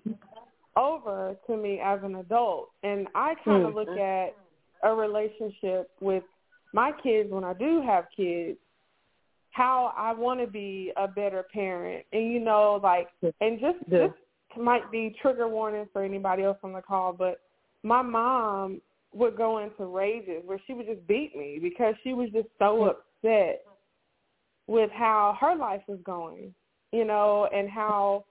over 0.75 1.35
to 1.47 1.57
me 1.57 1.81
as 1.83 1.99
an 2.03 2.15
adult. 2.17 2.69
And 2.83 3.07
I 3.15 3.33
kind 3.43 3.65
of 3.65 3.73
look 3.73 3.89
at 3.89 4.35
a 4.83 4.93
relationship 4.93 5.89
with 5.99 6.23
my 6.75 6.91
kids 7.01 7.31
when 7.31 7.43
I 7.43 7.53
do 7.53 7.81
have 7.81 8.05
kids 8.15 8.59
how 9.51 9.93
I 9.97 10.13
want 10.13 10.39
to 10.39 10.47
be 10.47 10.91
a 10.97 11.07
better 11.07 11.43
parent. 11.51 12.05
And 12.13 12.31
you 12.31 12.39
know, 12.39 12.79
like, 12.81 13.09
and 13.41 13.59
just 13.59 13.77
yeah. 13.87 13.99
this 13.99 14.11
might 14.57 14.91
be 14.91 15.15
trigger 15.21 15.47
warning 15.47 15.87
for 15.91 16.03
anybody 16.03 16.43
else 16.43 16.57
on 16.63 16.73
the 16.73 16.81
call, 16.81 17.13
but 17.13 17.41
my 17.83 18.01
mom 18.01 18.81
would 19.13 19.35
go 19.35 19.59
into 19.59 19.85
rages 19.85 20.43
where 20.45 20.61
she 20.67 20.73
would 20.73 20.85
just 20.85 21.05
beat 21.07 21.35
me 21.35 21.59
because 21.61 21.95
she 22.03 22.13
was 22.13 22.29
just 22.31 22.47
so 22.59 22.85
upset 22.85 23.63
with 24.67 24.91
how 24.91 25.35
her 25.39 25.55
life 25.55 25.81
was 25.87 25.99
going, 26.03 26.53
you 26.91 27.05
know, 27.05 27.49
and 27.53 27.69
how 27.69 28.25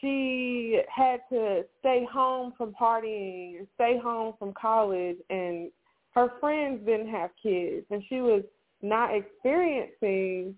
she 0.00 0.80
had 0.94 1.20
to 1.30 1.64
stay 1.80 2.06
home 2.10 2.52
from 2.56 2.72
partying 2.72 3.66
stay 3.74 3.98
home 4.02 4.34
from 4.38 4.52
college 4.60 5.16
and 5.30 5.70
her 6.10 6.32
friends 6.40 6.84
didn't 6.86 7.08
have 7.08 7.30
kids 7.42 7.84
and 7.90 8.02
she 8.08 8.20
was 8.20 8.42
not 8.82 9.14
experiencing, 9.14 10.54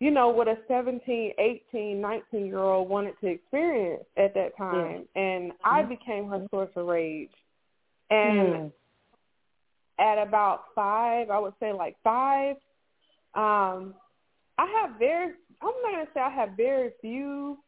you 0.00 0.10
know, 0.10 0.28
what 0.28 0.48
a 0.48 0.56
17, 0.68 1.32
18, 1.38 2.00
19 2.00 2.46
year 2.46 2.58
old 2.58 2.88
wanted 2.88 3.14
to 3.20 3.28
experience 3.28 4.04
at 4.16 4.34
that 4.34 4.56
time. 4.56 5.04
Yeah. 5.14 5.22
And 5.22 5.52
I 5.64 5.80
mm-hmm. 5.80 5.90
became 5.90 6.28
her 6.28 6.46
source 6.50 6.70
of 6.76 6.86
rage. 6.86 7.30
And 8.10 8.72
yeah. 9.98 10.12
at 10.12 10.26
about 10.26 10.64
five, 10.74 11.30
I 11.30 11.38
would 11.38 11.54
say 11.60 11.72
like 11.72 11.96
five, 12.04 12.56
um, 13.34 13.94
I 14.58 14.66
have 14.82 14.98
very, 14.98 15.32
I'm 15.62 15.72
not 15.82 15.92
going 15.92 16.06
to 16.06 16.12
say 16.12 16.20
I 16.20 16.30
have 16.30 16.50
very 16.56 16.90
few 17.00 17.58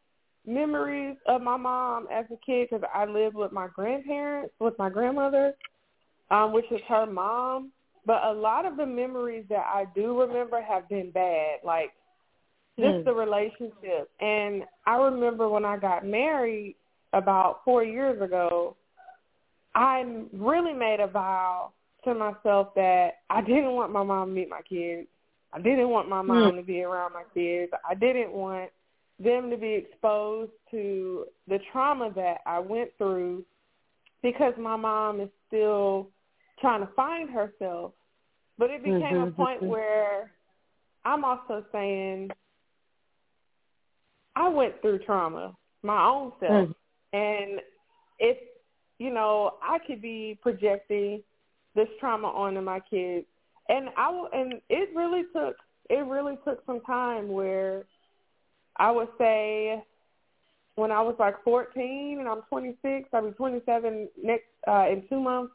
memories 0.46 1.16
of 1.26 1.40
my 1.40 1.56
mom 1.56 2.06
as 2.12 2.26
a 2.26 2.36
kid 2.44 2.68
because 2.70 2.84
I 2.92 3.06
lived 3.06 3.34
with 3.34 3.52
my 3.52 3.68
grandparents, 3.74 4.54
with 4.58 4.78
my 4.78 4.90
grandmother, 4.90 5.54
um, 6.30 6.52
which 6.52 6.66
is 6.70 6.80
her 6.88 7.06
mom. 7.06 7.72
But 8.06 8.24
a 8.24 8.32
lot 8.32 8.66
of 8.66 8.76
the 8.76 8.86
memories 8.86 9.44
that 9.48 9.64
I 9.66 9.86
do 9.94 10.20
remember 10.20 10.60
have 10.60 10.88
been 10.88 11.10
bad, 11.10 11.60
like 11.64 11.92
just 12.78 12.96
mm. 12.96 13.04
the 13.04 13.12
relationship. 13.12 14.10
And 14.20 14.64
I 14.86 14.96
remember 14.96 15.48
when 15.48 15.64
I 15.64 15.76
got 15.78 16.04
married 16.04 16.76
about 17.12 17.60
four 17.64 17.82
years 17.84 18.20
ago, 18.20 18.76
I 19.74 20.04
really 20.32 20.72
made 20.72 21.00
a 21.00 21.06
vow 21.06 21.72
to 22.04 22.14
myself 22.14 22.74
that 22.74 23.20
I 23.30 23.40
didn't 23.40 23.72
want 23.72 23.92
my 23.92 24.02
mom 24.02 24.28
to 24.28 24.34
meet 24.34 24.48
my 24.48 24.60
kids. 24.62 25.08
I 25.52 25.60
didn't 25.60 25.88
want 25.88 26.08
my 26.08 26.22
mom 26.22 26.52
mm. 26.52 26.56
to 26.56 26.62
be 26.62 26.82
around 26.82 27.12
my 27.12 27.22
kids. 27.32 27.72
I 27.88 27.94
didn't 27.94 28.32
want 28.32 28.70
them 29.18 29.50
to 29.50 29.56
be 29.56 29.72
exposed 29.72 30.50
to 30.72 31.26
the 31.48 31.58
trauma 31.72 32.10
that 32.16 32.38
I 32.44 32.58
went 32.58 32.90
through 32.98 33.44
because 34.22 34.54
my 34.58 34.76
mom 34.76 35.20
is 35.20 35.28
still 35.46 36.08
trying 36.64 36.86
to 36.86 36.92
find 36.94 37.30
herself. 37.30 37.92
But 38.56 38.70
it 38.70 38.82
became 38.84 39.00
mm-hmm. 39.00 39.28
a 39.28 39.32
point 39.32 39.62
where 39.62 40.30
I'm 41.04 41.24
also 41.24 41.64
saying 41.72 42.30
I 44.36 44.48
went 44.48 44.80
through 44.80 45.00
trauma 45.00 45.56
my 45.84 46.06
own 46.06 46.32
self, 46.40 46.68
mm. 46.68 46.74
and 47.12 47.60
if 48.18 48.38
you 48.98 49.12
know 49.12 49.54
I 49.62 49.78
could 49.86 50.00
be 50.00 50.38
projecting 50.42 51.22
this 51.74 51.88
trauma 52.00 52.28
onto 52.28 52.62
my 52.62 52.80
kids, 52.80 53.26
and 53.68 53.90
I 53.96 54.10
will, 54.10 54.28
and 54.32 54.54
it 54.70 54.88
really 54.96 55.24
took 55.34 55.56
it 55.90 56.06
really 56.06 56.38
took 56.44 56.64
some 56.64 56.80
time 56.80 57.28
where 57.28 57.84
I 58.76 58.90
would 58.90 59.08
say 59.18 59.82
when 60.76 60.90
I 60.90 61.02
was 61.02 61.14
like 61.18 61.44
14 61.44 62.16
and 62.18 62.28
I'm 62.28 62.42
26, 62.48 63.08
I'll 63.12 63.28
be 63.28 63.32
27 63.32 64.08
next 64.22 64.44
uh, 64.66 64.86
in 64.90 65.04
two 65.08 65.20
months 65.20 65.52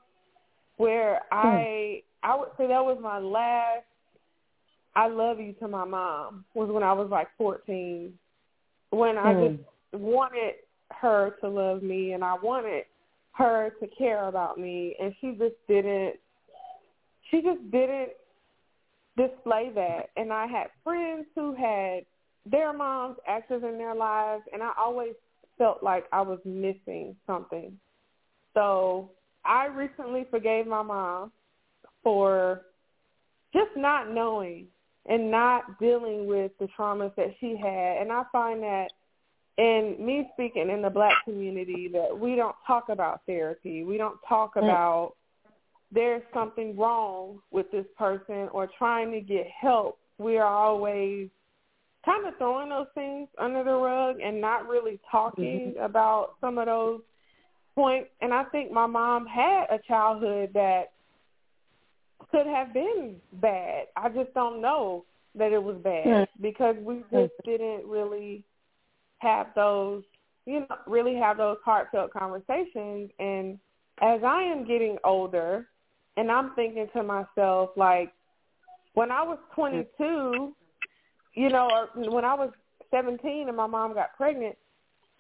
where 0.80 1.21
hmm. 1.30 1.47
I 1.47 2.03
I 2.23 2.36
would 2.38 2.49
say 2.57 2.67
that 2.67 2.84
was 2.84 2.97
my 3.01 3.19
last 3.19 3.86
I 4.95 5.07
love 5.07 5.39
you 5.39 5.53
to 5.59 5.67
my 5.67 5.86
mom 5.86 6.45
was 6.55 6.69
when 6.71 6.84
I 6.84 6.93
was 6.93 7.09
like 7.11 7.27
14 7.38 8.13
when 8.89 9.17
I 9.17 9.34
hmm. 9.34 9.45
just 9.45 9.63
wanted 9.93 10.55
her 10.89 11.36
to 11.41 11.49
love 11.49 11.84
me 11.84 12.13
and 12.13 12.23
I 12.23 12.36
wanted 12.41 12.86
her 13.34 13.71
to 13.82 13.88
care 13.88 14.27
about 14.27 14.57
me 14.57 14.95
and 14.99 15.13
she 15.19 15.32
just 15.32 15.55
didn't 15.67 16.15
she 17.30 17.41
just 17.41 17.71
didn't 17.71 18.11
display 19.17 19.71
that 19.75 20.09
and 20.15 20.32
I 20.32 20.47
had 20.47 20.67
friends 20.84 21.25
who 21.36 21.53
had 21.55 22.05
their 22.45 22.71
moms 22.71 23.17
active 23.27 23.65
in 23.65 23.77
their 23.77 23.95
lives 23.95 24.43
and 24.53 24.63
I 24.63 24.71
always 24.77 25.13
felt 25.57 25.84
like 25.84 26.05
I 26.13 26.21
was 26.21 26.39
missing 26.45 27.17
something. 27.27 27.77
So 28.53 29.11
I 29.45 29.67
recently 29.67 30.25
forgave 30.29 30.67
my 30.67 30.81
mom 30.81 31.31
for 32.03 32.61
just 33.53 33.71
not 33.75 34.11
knowing 34.11 34.67
and 35.05 35.31
not 35.31 35.79
dealing 35.79 36.27
with 36.27 36.51
the 36.59 36.67
traumas 36.77 37.15
that 37.15 37.35
she 37.39 37.57
had. 37.57 37.97
And 38.01 38.11
I 38.11 38.23
find 38.31 38.61
that 38.63 38.89
in 39.57 39.95
me 39.99 40.29
speaking 40.33 40.69
in 40.69 40.81
the 40.81 40.89
black 40.89 41.23
community 41.25 41.89
that 41.91 42.17
we 42.17 42.35
don't 42.35 42.55
talk 42.65 42.89
about 42.89 43.21
therapy. 43.25 43.83
We 43.83 43.97
don't 43.97 44.19
talk 44.27 44.55
mm. 44.55 44.63
about 44.63 45.13
there's 45.91 46.21
something 46.33 46.77
wrong 46.77 47.39
with 47.51 47.71
this 47.71 47.85
person 47.97 48.49
or 48.51 48.69
trying 48.77 49.11
to 49.11 49.21
get 49.21 49.47
help. 49.47 49.97
We 50.17 50.37
are 50.37 50.47
always 50.47 51.29
kind 52.05 52.25
of 52.27 52.37
throwing 52.37 52.69
those 52.69 52.87
things 52.93 53.27
under 53.37 53.63
the 53.63 53.73
rug 53.73 54.17
and 54.23 54.39
not 54.39 54.67
really 54.67 54.99
talking 55.11 55.73
mm-hmm. 55.73 55.83
about 55.83 56.35
some 56.39 56.57
of 56.57 56.67
those 56.67 57.01
point, 57.80 58.07
and 58.21 58.34
I 58.34 58.43
think 58.45 58.71
my 58.71 58.88
mom 58.88 59.25
had 59.25 59.65
a 59.69 59.80
childhood 59.88 60.49
that 60.53 60.91
could 62.32 62.47
have 62.47 62.73
been 62.73 63.15
bad. 63.34 63.86
I 63.95 64.09
just 64.09 64.34
don't 64.34 64.61
know. 64.61 65.05
that 65.36 65.51
it 65.51 65.63
was 65.63 65.77
bad 65.77 66.05
mm-hmm. 66.05 66.41
because 66.41 66.75
we 66.82 67.03
just 67.11 67.34
didn't 67.45 67.86
really 67.86 68.43
have 69.19 69.47
those, 69.55 70.03
you 70.45 70.61
know, 70.61 70.75
really 70.88 71.15
have 71.15 71.38
those 71.38 71.57
heartfelt 71.63 72.11
conversations. 72.11 73.09
And 73.19 73.59
as 74.01 74.21
I 74.23 74.43
am 74.43 74.65
getting 74.65 74.97
older, 75.03 75.67
and 76.17 76.32
I'm 76.32 76.53
thinking 76.55 76.88
to 76.93 77.03
myself, 77.03 77.69
like, 77.77 78.11
when 78.93 79.11
I 79.11 79.23
was 79.23 79.38
22, 79.55 80.53
you 81.36 81.49
know, 81.49 81.69
or 81.71 82.11
when 82.11 82.25
I 82.25 82.34
was 82.34 82.51
17 82.91 83.47
and 83.47 83.55
my 83.55 83.67
mom 83.67 83.93
got 83.93 84.17
pregnant, 84.17 84.57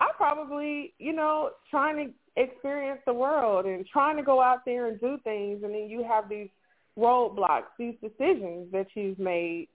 I 0.01 0.09
probably, 0.17 0.93
you 0.97 1.13
know, 1.13 1.51
trying 1.69 2.07
to 2.07 2.13
experience 2.35 2.99
the 3.05 3.13
world 3.13 3.65
and 3.65 3.85
trying 3.87 4.17
to 4.17 4.23
go 4.23 4.41
out 4.41 4.65
there 4.65 4.87
and 4.87 4.99
do 4.99 5.17
things, 5.23 5.63
and 5.63 5.73
then 5.73 5.89
you 5.89 6.03
have 6.03 6.29
these 6.29 6.49
roadblocks, 6.97 7.71
these 7.77 7.95
decisions 8.01 8.71
that 8.71 8.87
you've 8.95 9.19
made, 9.19 9.67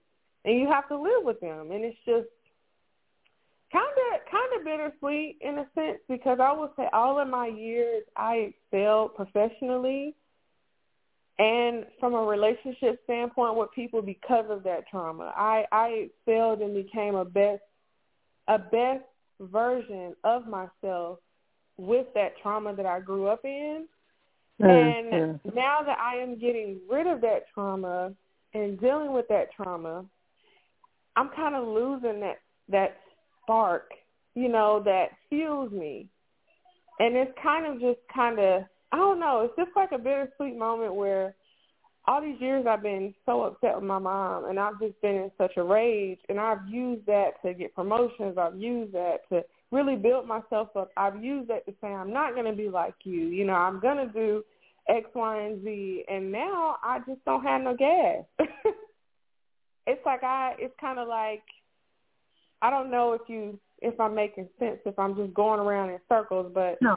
and 0.43 0.59
you 0.59 0.67
have 0.67 0.87
to 0.89 0.97
live 0.97 1.23
with 1.23 1.39
them, 1.39 1.71
and 1.71 1.83
it's 1.83 1.97
just 2.05 2.27
kind 3.71 3.85
of 4.13 4.31
kind 4.31 4.59
of 4.59 4.65
bittersweet 4.65 5.37
in 5.41 5.59
a 5.59 5.67
sense 5.75 5.99
because 6.07 6.39
I 6.39 6.51
would 6.51 6.69
say 6.77 6.87
all 6.93 7.19
of 7.19 7.27
my 7.27 7.47
years 7.47 8.03
I 8.15 8.53
excelled 8.71 9.15
professionally 9.15 10.15
and 11.37 11.85
from 11.99 12.13
a 12.13 12.23
relationship 12.23 13.01
standpoint 13.03 13.57
with 13.57 13.69
people 13.75 14.01
because 14.01 14.45
of 14.49 14.63
that 14.63 14.87
trauma. 14.89 15.33
I 15.35 15.65
I 15.71 16.07
excelled 16.09 16.61
and 16.61 16.73
became 16.73 17.15
a 17.15 17.25
best 17.25 17.63
a 18.47 18.59
best 18.59 19.03
version 19.39 20.15
of 20.23 20.47
myself 20.47 21.19
with 21.77 22.07
that 22.15 22.33
trauma 22.41 22.75
that 22.75 22.85
I 22.85 22.99
grew 22.99 23.27
up 23.27 23.43
in. 23.43 23.85
Mm-hmm. 24.61 25.13
And 25.15 25.39
now 25.53 25.79
that 25.85 25.97
I 25.99 26.15
am 26.17 26.39
getting 26.39 26.79
rid 26.89 27.07
of 27.07 27.21
that 27.21 27.43
trauma 27.53 28.13
and 28.53 28.79
dealing 28.79 29.13
with 29.13 29.27
that 29.27 29.51
trauma, 29.55 30.05
I'm 31.15 31.29
kind 31.35 31.55
of 31.55 31.67
losing 31.67 32.19
that 32.21 32.39
that 32.69 32.97
spark, 33.41 33.91
you 34.33 34.49
know, 34.49 34.81
that 34.85 35.09
fuels 35.29 35.71
me. 35.71 36.07
And 36.99 37.15
it's 37.15 37.31
kind 37.41 37.65
of 37.65 37.81
just 37.81 37.99
kind 38.13 38.39
of 38.39 38.63
I 38.91 38.97
don't 38.97 39.19
know, 39.19 39.41
it's 39.41 39.55
just 39.57 39.75
like 39.75 39.91
a 39.91 39.97
bittersweet 39.97 40.57
moment 40.57 40.95
where 40.95 41.35
all 42.07 42.21
these 42.21 42.39
years 42.39 42.65
I've 42.67 42.83
been 42.83 43.13
so 43.25 43.43
upset 43.43 43.75
with 43.75 43.83
my 43.83 43.99
mom 43.99 44.45
and 44.45 44.59
I've 44.59 44.79
just 44.79 44.99
been 45.01 45.15
in 45.15 45.31
such 45.37 45.53
a 45.57 45.63
rage 45.63 46.19
and 46.29 46.39
I've 46.39 46.65
used 46.67 47.05
that 47.07 47.31
to 47.43 47.53
get 47.53 47.75
promotions. 47.75 48.37
I've 48.37 48.57
used 48.57 48.93
that 48.93 49.27
to 49.29 49.43
really 49.75 49.95
build 49.97 50.25
myself 50.25 50.69
up. 50.75 50.89
I've 50.95 51.21
used 51.21 51.49
that 51.49 51.65
to 51.65 51.73
say 51.81 51.87
I'm 51.87 52.13
not 52.13 52.33
going 52.33 52.45
to 52.45 52.53
be 52.53 52.69
like 52.69 52.95
you. 53.03 53.27
You 53.27 53.45
know, 53.45 53.53
I'm 53.53 53.79
going 53.79 53.97
to 53.97 54.11
do 54.11 54.43
X, 54.87 55.07
Y, 55.13 55.41
and 55.41 55.63
Z. 55.63 56.05
And 56.07 56.31
now 56.31 56.77
I 56.81 56.99
just 56.99 57.23
don't 57.25 57.43
have 57.43 57.61
no 57.61 57.75
gas. 57.75 58.23
it's 59.85 60.05
like 60.05 60.23
I, 60.23 60.55
it's 60.57 60.73
kind 60.79 60.97
of 60.97 61.07
like, 61.07 61.43
I 62.61 62.69
don't 62.69 62.89
know 62.89 63.13
if 63.13 63.21
you, 63.27 63.59
if 63.81 63.99
I'm 63.99 64.15
making 64.15 64.47
sense, 64.57 64.79
if 64.85 64.97
I'm 64.97 65.15
just 65.15 65.33
going 65.33 65.59
around 65.59 65.89
in 65.89 65.99
circles, 66.07 66.51
but 66.53 66.77
no. 66.81 66.95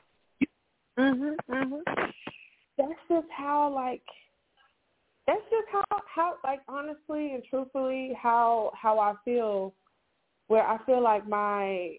Mhm. 0.99 1.37
Mhm. 1.49 1.83
That's 2.77 2.91
just 3.09 3.27
how 3.37 3.73
like 3.73 4.03
that's 5.27 5.43
just 5.51 5.69
how 5.71 5.85
how 6.13 6.35
like 6.43 6.61
honestly 6.69 7.35
and 7.35 7.43
truthfully 7.49 8.17
how 8.21 8.73
how 8.75 8.99
I 8.99 9.15
feel 9.25 9.75
where 10.47 10.67
I 10.67 10.79
feel 10.87 11.03
like 11.03 11.29
my 11.29 11.99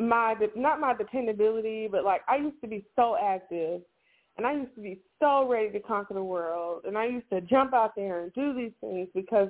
my 0.00 0.34
not 0.56 0.80
my 0.80 0.94
dependability 0.94 1.86
but 1.90 2.04
like 2.04 2.22
I 2.26 2.36
used 2.36 2.60
to 2.62 2.68
be 2.68 2.84
so 2.96 3.16
active 3.22 3.82
and 4.38 4.46
I 4.46 4.54
used 4.54 4.74
to 4.76 4.80
be 4.80 4.98
so 5.20 5.46
ready 5.46 5.70
to 5.70 5.80
conquer 5.80 6.14
the 6.14 6.24
world 6.24 6.84
and 6.86 6.96
I 6.96 7.06
used 7.06 7.28
to 7.30 7.40
jump 7.42 7.74
out 7.74 7.94
there 7.94 8.22
and 8.22 8.32
do 8.32 8.54
these 8.54 8.72
things 8.80 9.08
because 9.14 9.48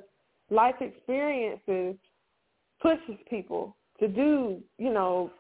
life 0.51 0.75
experiences 0.81 1.95
pushes 2.83 3.17
people 3.29 3.77
to 4.01 4.09
do, 4.09 4.61
you 4.79 4.93
know, 4.93 5.31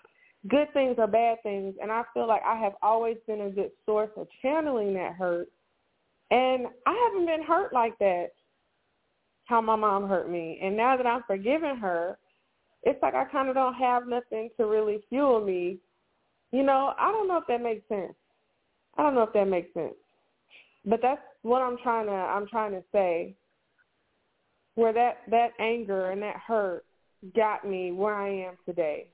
good 0.49 0.73
things 0.73 0.95
or 0.99 1.09
bad 1.09 1.43
things 1.43 1.75
and 1.83 1.91
I 1.91 2.05
feel 2.15 2.29
like 2.29 2.43
I 2.47 2.57
have 2.57 2.75
always 2.81 3.17
been 3.27 3.41
a 3.41 3.51
good 3.51 3.73
source 3.85 4.11
of 4.17 4.29
channeling 4.41 4.95
that 4.95 5.15
hurt 5.15 5.49
and 6.31 6.67
I 6.87 7.11
haven't 7.11 7.27
been 7.27 7.43
hurt 7.43 7.73
like 7.73 7.99
that, 7.99 8.29
how 9.47 9.61
my 9.61 9.75
mom 9.75 10.09
hurt 10.09 10.31
me. 10.31 10.61
And 10.63 10.77
now 10.77 10.97
that 10.97 11.07
I'm 11.07 11.25
forgiving 11.27 11.77
her, 11.77 12.19
it's 12.83 13.01
like 13.03 13.15
I 13.15 13.25
kind 13.25 13.49
of 13.49 13.55
don't 13.55 13.75
have 13.75 14.07
nothing 14.07 14.51
to 14.57 14.67
really 14.67 15.01
fuel 15.09 15.45
me. 15.45 15.79
You 16.53 16.63
know, 16.63 16.95
I 16.99 17.13
don't 17.13 17.29
know 17.29 17.37
if 17.37 17.47
that 17.49 17.63
makes 17.63 17.87
sense. 17.89 18.15
I 18.97 19.03
don't 19.03 19.15
know 19.15 19.23
if 19.23 19.33
that 19.33 19.47
makes 19.47 19.73
sense. 19.75 19.95
But 20.85 21.01
that's 21.03 21.21
what 21.43 21.63
I'm 21.63 21.79
trying 21.83 22.07
to 22.07 22.13
I'm 22.13 22.47
trying 22.47 22.73
to 22.73 22.83
say. 22.93 23.35
Where 24.77 24.93
that 24.93 25.19
that 25.31 25.51
anger 25.59 26.11
and 26.11 26.23
that 26.23 26.37
hurt 26.37 26.85
got 27.37 27.69
me 27.69 27.93
where 27.93 28.15
I 28.15 28.29
am 28.29 28.55
today. 28.65 29.09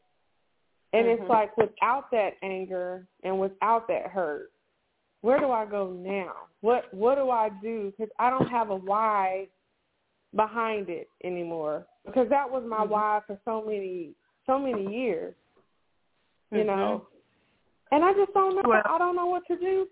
And 0.93 1.07
mm-hmm. 1.07 1.23
it's 1.23 1.29
like 1.29 1.57
without 1.57 2.11
that 2.13 2.35
anger 2.43 3.07
and 3.25 3.41
without 3.41 3.89
that 3.89 4.07
hurt, 4.07 4.51
where 5.23 5.41
do 5.41 5.51
I 5.51 5.67
go 5.67 5.91
now? 5.91 6.33
What 6.61 6.93
what 6.95 7.17
do 7.17 7.31
I 7.31 7.51
do? 7.61 7.93
Because 7.97 8.13
I 8.19 8.31
don't 8.31 8.49
have 8.49 8.71
a 8.71 8.77
why 8.77 9.49
behind 10.35 10.89
it 10.89 11.09
anymore. 11.25 11.87
Because 12.05 12.29
that 12.31 12.51
was 12.51 12.65
my 12.67 12.79
mm-hmm. 12.79 12.93
why 12.93 13.21
for 13.27 13.39
so 13.45 13.63
many 13.65 14.11
so 14.47 14.59
many 14.59 14.93
years. 14.95 15.35
You 16.51 16.59
mm-hmm. 16.59 16.67
know. 16.69 17.07
And 17.93 18.05
I 18.05 18.13
just 18.15 18.33
don't 18.35 18.57
know. 18.57 18.63
Well, 18.67 18.83
I 18.85 18.99
don't 18.99 19.15
know 19.15 19.27
what 19.27 19.47
to 19.47 19.57
do. 19.57 19.87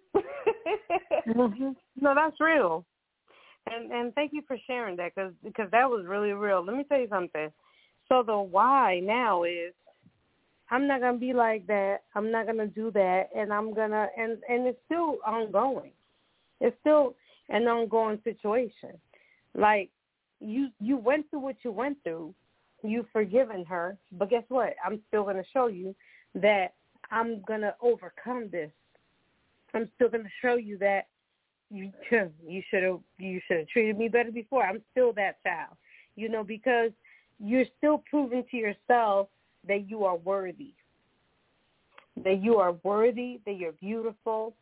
mm-hmm. 1.29 1.71
No, 2.01 2.15
that's 2.15 2.41
real. 2.41 2.85
And 3.71 3.91
and 3.93 4.15
thank 4.15 4.33
you 4.33 4.43
for 4.47 4.59
sharing 4.67 4.97
that 4.97 5.15
because 5.15 5.33
because 5.43 5.71
that 5.71 5.89
was 5.89 6.05
really 6.07 6.33
real. 6.33 6.65
Let 6.65 6.77
me 6.77 6.85
tell 6.85 7.01
you 7.01 7.09
something. 7.09 7.51
So 8.09 8.23
the 8.23 8.37
why 8.37 9.01
now 9.03 9.45
is 9.45 9.73
I'm 10.71 10.87
not 10.87 11.01
gonna 11.01 11.19
be 11.19 11.33
like 11.33 11.67
that. 11.67 11.99
I'm 12.15 12.31
not 12.31 12.47
gonna 12.47 12.67
do 12.67 12.91
that, 12.93 13.29
and 13.35 13.53
I'm 13.53 13.73
gonna 13.75 14.09
and 14.17 14.39
and 14.49 14.67
it's 14.67 14.79
still 14.87 15.19
ongoing. 15.27 15.93
It's 16.61 16.77
still 16.81 17.15
an 17.49 17.63
ongoing 17.65 18.19
situation. 18.25 18.99
Like 19.55 19.91
you 20.45 20.69
you 20.81 20.97
went 20.97 21.29
through 21.31 21.41
what 21.41 21.57
you 21.63 21.73
went 21.73 21.99
through. 22.03 22.35
You've 22.83 23.09
forgiven 23.13 23.65
her, 23.65 23.97
but 24.13 24.31
guess 24.31 24.45
what? 24.49 24.75
I'm 24.85 25.01
still 25.09 25.25
gonna 25.25 25.45
show 25.53 25.69
you 25.69 25.95
that 26.35 26.75
I'm 27.11 27.43
gonna 27.43 27.75
overcome 27.81 28.49
this. 28.51 28.71
I'm 29.73 29.89
still 29.95 30.09
gonna 30.09 30.25
show 30.43 30.57
you 30.57 30.77
that 30.79 31.07
you 31.71 31.93
you 32.47 32.63
should 32.71 32.83
have 32.83 33.01
you 33.19 33.41
should 33.47 33.59
have 33.59 33.69
treated 33.69 33.99
me 33.99 34.09
better 34.09 34.31
before. 34.31 34.65
I'm 34.65 34.83
still 34.93 35.13
that 35.15 35.43
child, 35.43 35.77
you 36.17 36.29
know, 36.29 36.45
because 36.45 36.91
you're 37.39 37.67
still 37.79 38.03
proving 38.11 38.45
to 38.51 38.57
yourself 38.57 39.29
that 39.67 39.89
you 39.89 40.05
are 40.05 40.17
worthy, 40.17 40.75
that 42.23 42.43
you 42.43 42.57
are 42.57 42.73
worthy, 42.83 43.41
that 43.47 43.57
you're 43.57 43.73
beautiful, 43.73 44.55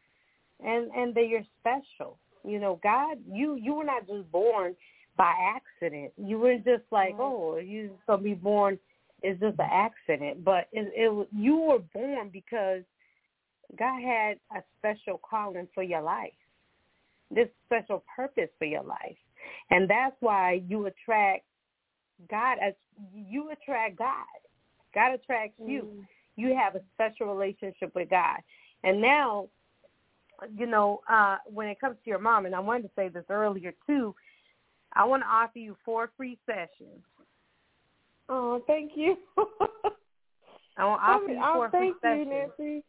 and 0.65 0.91
and 0.93 1.15
that 1.15 1.27
you're 1.29 1.45
special. 1.61 2.19
You 2.45 2.61
know, 2.61 2.79
God, 2.83 3.19
you 3.31 3.57
you 3.57 3.75
were 3.75 3.85
not 3.85 4.07
just 4.07 4.31
born 4.31 4.75
by 5.17 5.33
accident. 5.57 6.13
You 6.17 6.39
were 6.39 6.57
just 6.57 6.85
like, 6.91 7.13
mm-hmm. 7.13 7.23
oh, 7.23 7.57
you 7.57 7.89
just 7.89 8.07
gonna 8.07 8.23
be 8.23 8.35
born. 8.35 8.79
It's 9.23 9.41
just 9.41 9.59
an 9.59 9.69
accident, 9.71 10.45
but 10.45 10.69
it, 10.73 10.91
it 10.95 11.29
you 11.37 11.57
were 11.57 11.79
born 11.95 12.31
because 12.33 12.83
God 13.79 14.03
had 14.03 14.39
a 14.57 14.63
special 14.79 15.21
calling 15.29 15.69
for 15.75 15.83
your 15.83 16.03
life, 16.03 16.33
this 17.31 17.49
special 17.67 18.03
purpose 18.15 18.49
for 18.59 18.65
your 18.65 18.83
life, 18.83 19.17
and 19.71 19.89
that's 19.89 20.17
why 20.21 20.63
you 20.67 20.87
attract 20.87 21.45
God 22.31 22.59
as 22.61 22.75
you 23.15 23.51
attract 23.51 23.99
God. 23.99 24.25
God 24.95 25.15
attracts 25.15 25.59
you. 25.65 25.83
Mm. 25.83 26.07
You 26.37 26.57
have 26.57 26.75
a 26.75 26.81
special 26.95 27.33
relationship 27.33 27.95
with 27.95 28.11
God. 28.11 28.39
And 28.85 29.01
now, 29.01 29.49
you 30.57 30.67
know, 30.67 31.01
uh, 31.11 31.37
when 31.47 31.69
it 31.69 31.81
comes 31.81 31.97
to 32.03 32.11
your 32.11 32.19
mom, 32.19 32.47
and 32.47 32.55
I 32.55 32.61
wanted 32.61 32.83
to 32.85 32.91
say 32.97 33.09
this 33.09 33.25
earlier 33.31 33.73
too, 33.87 34.15
I 34.95 35.05
want 35.05 35.23
to 35.23 35.27
offer 35.27 35.59
you 35.59 35.77
four 35.85 36.11
free 36.17 36.39
sessions. 36.47 37.03
Oh, 38.29 38.63
thank 38.67 38.93
you. 38.95 39.17
I 40.77 40.85
want 40.85 41.01
to 41.01 41.07
offer 41.07 41.31
you 41.31 41.41
four 41.55 41.67
oh, 41.67 41.71
free 41.71 41.93
sessions. 42.03 42.29
You, 42.29 42.69
Nancy. 42.69 42.85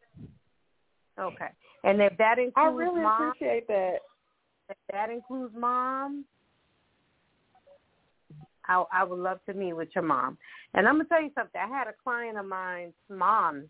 Okay. 1.19 1.49
And 1.83 2.01
if 2.01 2.17
that 2.17 2.39
includes 2.39 2.53
I 2.57 2.65
really 2.67 3.01
mom, 3.01 3.29
appreciate 3.29 3.67
that. 3.67 3.97
If 4.69 4.77
that 4.91 5.09
includes 5.09 5.53
mom, 5.57 6.25
I, 8.65 8.83
I 8.93 9.03
would 9.03 9.19
love 9.19 9.39
to 9.45 9.53
meet 9.53 9.73
with 9.73 9.89
your 9.93 10.03
mom. 10.03 10.37
And 10.73 10.87
I'm 10.87 10.95
gonna 10.95 11.05
tell 11.05 11.21
you 11.21 11.31
something. 11.35 11.59
I 11.59 11.67
had 11.67 11.87
a 11.87 11.93
client 12.03 12.37
of 12.37 12.45
mine's 12.45 12.93
mom 13.09 13.65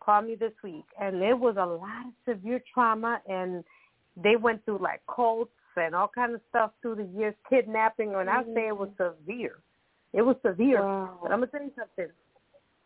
call 0.00 0.22
me 0.22 0.34
this 0.34 0.52
week, 0.62 0.84
and 1.00 1.22
it 1.22 1.38
was 1.38 1.56
a 1.58 1.64
lot 1.64 2.06
of 2.06 2.12
severe 2.26 2.62
trauma, 2.72 3.20
and 3.26 3.64
they 4.22 4.36
went 4.36 4.64
through 4.64 4.78
like 4.78 5.00
cults 5.12 5.50
and 5.76 5.94
all 5.94 6.08
kind 6.08 6.34
of 6.34 6.40
stuff 6.48 6.70
through 6.82 6.96
the 6.96 7.18
years, 7.18 7.34
kidnapping. 7.48 8.10
Mm-hmm. 8.10 8.28
I 8.28 8.54
say 8.54 8.68
it 8.68 8.76
was 8.76 8.90
severe, 8.96 9.58
it 10.12 10.22
was 10.22 10.36
severe. 10.44 10.82
Wow. 10.82 11.18
But 11.22 11.32
I'm 11.32 11.40
gonna 11.40 11.50
tell 11.50 11.62
you 11.62 11.72
something. 11.78 12.12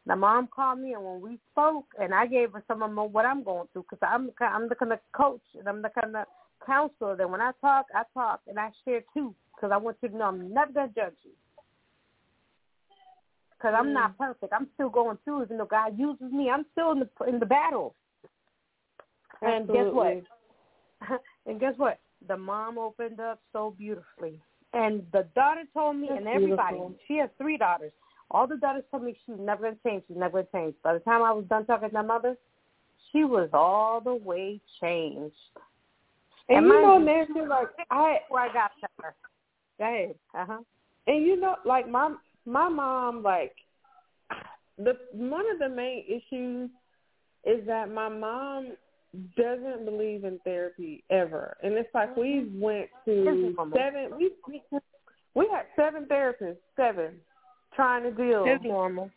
My 0.07 0.15
mom 0.15 0.49
called 0.55 0.79
me, 0.81 0.95
and 0.95 1.05
when 1.05 1.21
we 1.21 1.39
spoke, 1.53 1.87
and 2.01 2.15
I 2.15 2.27
gave 2.27 2.53
her 2.53 2.65
some 2.67 2.83
of 2.83 3.13
what 3.13 3.27
I'm 3.27 3.43
going 3.43 3.69
through, 3.73 3.85
because 3.91 3.99
I'm 4.03 4.31
I'm 4.41 4.69
the 4.69 4.75
kind 4.75 4.93
of 4.93 5.01
coach 5.13 5.43
and 5.59 5.69
I'm 5.69 5.83
the 5.83 5.91
kind 5.91 6.17
of 6.17 6.25
counselor 6.65 7.17
that 7.17 7.29
when 7.29 7.41
I 7.41 7.53
talk, 7.61 7.87
I 7.95 8.03
talk, 8.15 8.41
and 8.47 8.59
I 8.59 8.71
share 8.85 9.03
too. 9.15 9.35
because 9.55 9.73
I 9.73 9.77
want 9.77 9.97
you 10.03 10.09
to 10.09 10.17
know 10.17 10.27
I'm 10.27 10.55
never 10.55 10.73
gonna 10.73 10.93
judge 10.95 11.17
you. 11.25 11.33
Because 13.57 13.75
I'm 13.77 13.93
not 13.93 14.13
Mm. 14.13 14.19
perfect. 14.19 14.53
I'm 14.53 14.71
still 14.75 14.89
going 14.89 15.17
through. 15.25 15.43
Even 15.43 15.59
though 15.59 15.67
God 15.67 15.99
uses 15.99 16.31
me, 16.31 16.49
I'm 16.49 16.65
still 16.71 16.93
in 16.93 17.01
the 17.01 17.25
in 17.27 17.41
the 17.41 17.47
battle. 17.47 17.97
And 19.43 19.67
guess 19.67 19.93
what? 19.93 20.23
And 21.47 21.59
guess 21.59 21.77
what? 21.77 21.99
The 22.27 22.37
mom 22.37 22.79
opened 22.79 23.21
up 23.21 23.41
so 23.53 23.75
beautifully. 23.79 24.41
And 24.75 25.03
the 25.13 25.27
daughter 25.35 25.63
told 25.73 25.97
me, 25.97 26.09
That's 26.11 26.19
and 26.19 26.29
everybody, 26.29 26.77
beautiful. 26.77 26.97
she 27.07 27.17
has 27.19 27.31
three 27.39 27.57
daughters. 27.57 27.93
All 28.31 28.47
the 28.47 28.57
daughters 28.57 28.85
told 28.91 29.05
me 29.05 29.17
she's 29.25 29.37
never 29.39 29.63
going 29.63 29.77
to 29.77 29.81
change. 29.83 30.03
She's 30.09 30.17
never 30.17 30.33
going 30.43 30.47
to 30.47 30.53
change. 30.53 30.75
By 30.83 30.95
the 30.95 31.01
time 31.01 31.23
I 31.23 31.33
was 31.33 31.45
done 31.49 31.65
talking 31.65 31.89
to 31.89 31.95
my 31.95 32.03
mother, 32.03 32.37
she 33.11 33.25
was 33.25 33.49
all 33.55 34.01
the 34.01 34.15
way 34.15 34.61
changed. 34.81 35.35
And, 36.51 36.59
And 36.59 36.67
you 36.67 36.83
know, 36.83 36.99
Nancy, 36.99 37.41
like 37.49 37.69
I 37.91 38.19
Before 38.27 38.41
I 38.41 38.53
got 38.53 38.71
to 38.81 38.89
her. 39.03 39.15
Go 39.79 39.85
ahead. 39.85 40.15
Uh-huh. 40.35 40.59
and 41.07 41.25
you 41.27 41.41
know, 41.41 41.57
like 41.65 41.89
my 41.89 42.15
my 42.45 42.69
mom, 42.69 43.23
like 43.23 43.55
the 44.77 44.97
one 45.13 45.45
of 45.51 45.59
the 45.59 45.69
main 45.69 46.05
issues 46.07 46.69
is 47.45 47.67
that 47.67 47.91
my 47.91 48.09
mom 48.09 48.73
doesn't 49.37 49.85
believe 49.85 50.25
in 50.25 50.39
therapy 50.45 51.05
ever, 51.11 51.57
and 51.63 51.75
it's 51.75 51.89
like 51.95 52.17
we 52.17 52.43
mm-hmm. 52.43 52.61
went 52.61 52.89
to 53.05 53.25
This 53.25 53.51
is 53.51 53.57
normal. 53.57 53.79
seven. 53.79 54.11
We 54.17 54.31
we 54.47 54.63
we 55.35 55.49
had 55.53 55.67
seven 55.77 56.07
therapists, 56.07 56.57
seven, 56.77 57.15
trying 57.75 58.03
to 58.03 58.11
deal. 58.11 58.45
It's 58.47 58.65
normal. 58.65 59.11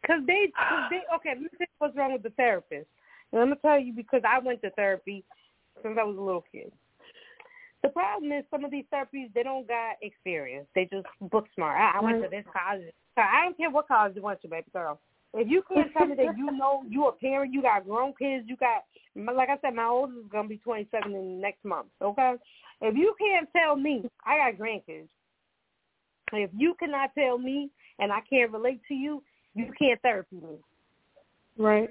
Because 0.00 0.22
they, 0.26 0.50
cause 0.56 0.90
they, 0.90 1.02
okay, 1.16 1.30
let 1.30 1.42
me 1.42 1.48
tell 1.58 1.60
you 1.60 1.76
what's 1.78 1.96
wrong 1.96 2.12
with 2.12 2.22
the 2.22 2.30
therapist. 2.30 2.86
And 3.32 3.42
I'm 3.42 3.48
going 3.48 3.56
to 3.56 3.62
tell 3.62 3.78
you 3.78 3.92
because 3.92 4.22
I 4.26 4.38
went 4.38 4.62
to 4.62 4.70
therapy 4.70 5.24
since 5.82 5.96
I 6.00 6.04
was 6.04 6.16
a 6.16 6.20
little 6.20 6.44
kid. 6.50 6.72
The 7.82 7.90
problem 7.90 8.32
is 8.32 8.44
some 8.50 8.64
of 8.64 8.70
these 8.70 8.86
therapies, 8.92 9.32
they 9.34 9.42
don't 9.42 9.68
got 9.68 9.96
experience. 10.02 10.66
They 10.74 10.88
just 10.90 11.06
book 11.20 11.46
smart. 11.54 11.78
I, 11.78 11.98
I 11.98 12.02
went 12.02 12.22
to 12.22 12.28
mm-hmm. 12.28 12.36
this 12.36 12.44
college. 12.52 12.92
So 13.14 13.22
I 13.22 13.44
don't 13.44 13.56
care 13.56 13.70
what 13.70 13.86
college 13.86 14.16
you 14.16 14.22
went 14.22 14.40
to, 14.42 14.48
baby 14.48 14.66
girl. 14.72 15.00
If 15.34 15.48
you 15.48 15.62
can't 15.72 15.92
tell 15.92 16.06
me 16.06 16.16
that 16.16 16.38
you 16.38 16.50
know 16.52 16.82
you're 16.88 17.10
a 17.10 17.12
parent, 17.12 17.52
you 17.52 17.62
got 17.62 17.84
grown 17.86 18.14
kids, 18.18 18.46
you 18.48 18.56
got, 18.56 18.84
like 19.14 19.50
I 19.50 19.58
said, 19.60 19.74
my 19.74 19.84
oldest 19.84 20.20
is 20.20 20.30
going 20.30 20.44
to 20.44 20.48
be 20.48 20.58
27 20.58 21.12
in 21.12 21.12
the 21.12 21.40
next 21.40 21.64
month, 21.64 21.88
okay? 22.00 22.34
If 22.80 22.96
you 22.96 23.14
can't 23.18 23.48
tell 23.54 23.76
me, 23.76 24.04
I 24.24 24.50
got 24.50 24.58
grandkids. 24.58 25.08
If 26.32 26.50
you 26.56 26.74
cannot 26.78 27.10
tell 27.16 27.38
me 27.38 27.70
and 27.98 28.12
I 28.12 28.20
can't 28.28 28.52
relate 28.52 28.80
to 28.88 28.94
you, 28.94 29.22
you 29.54 29.72
can't 29.78 30.00
therapy 30.02 30.36
me. 30.36 30.56
Right. 31.56 31.90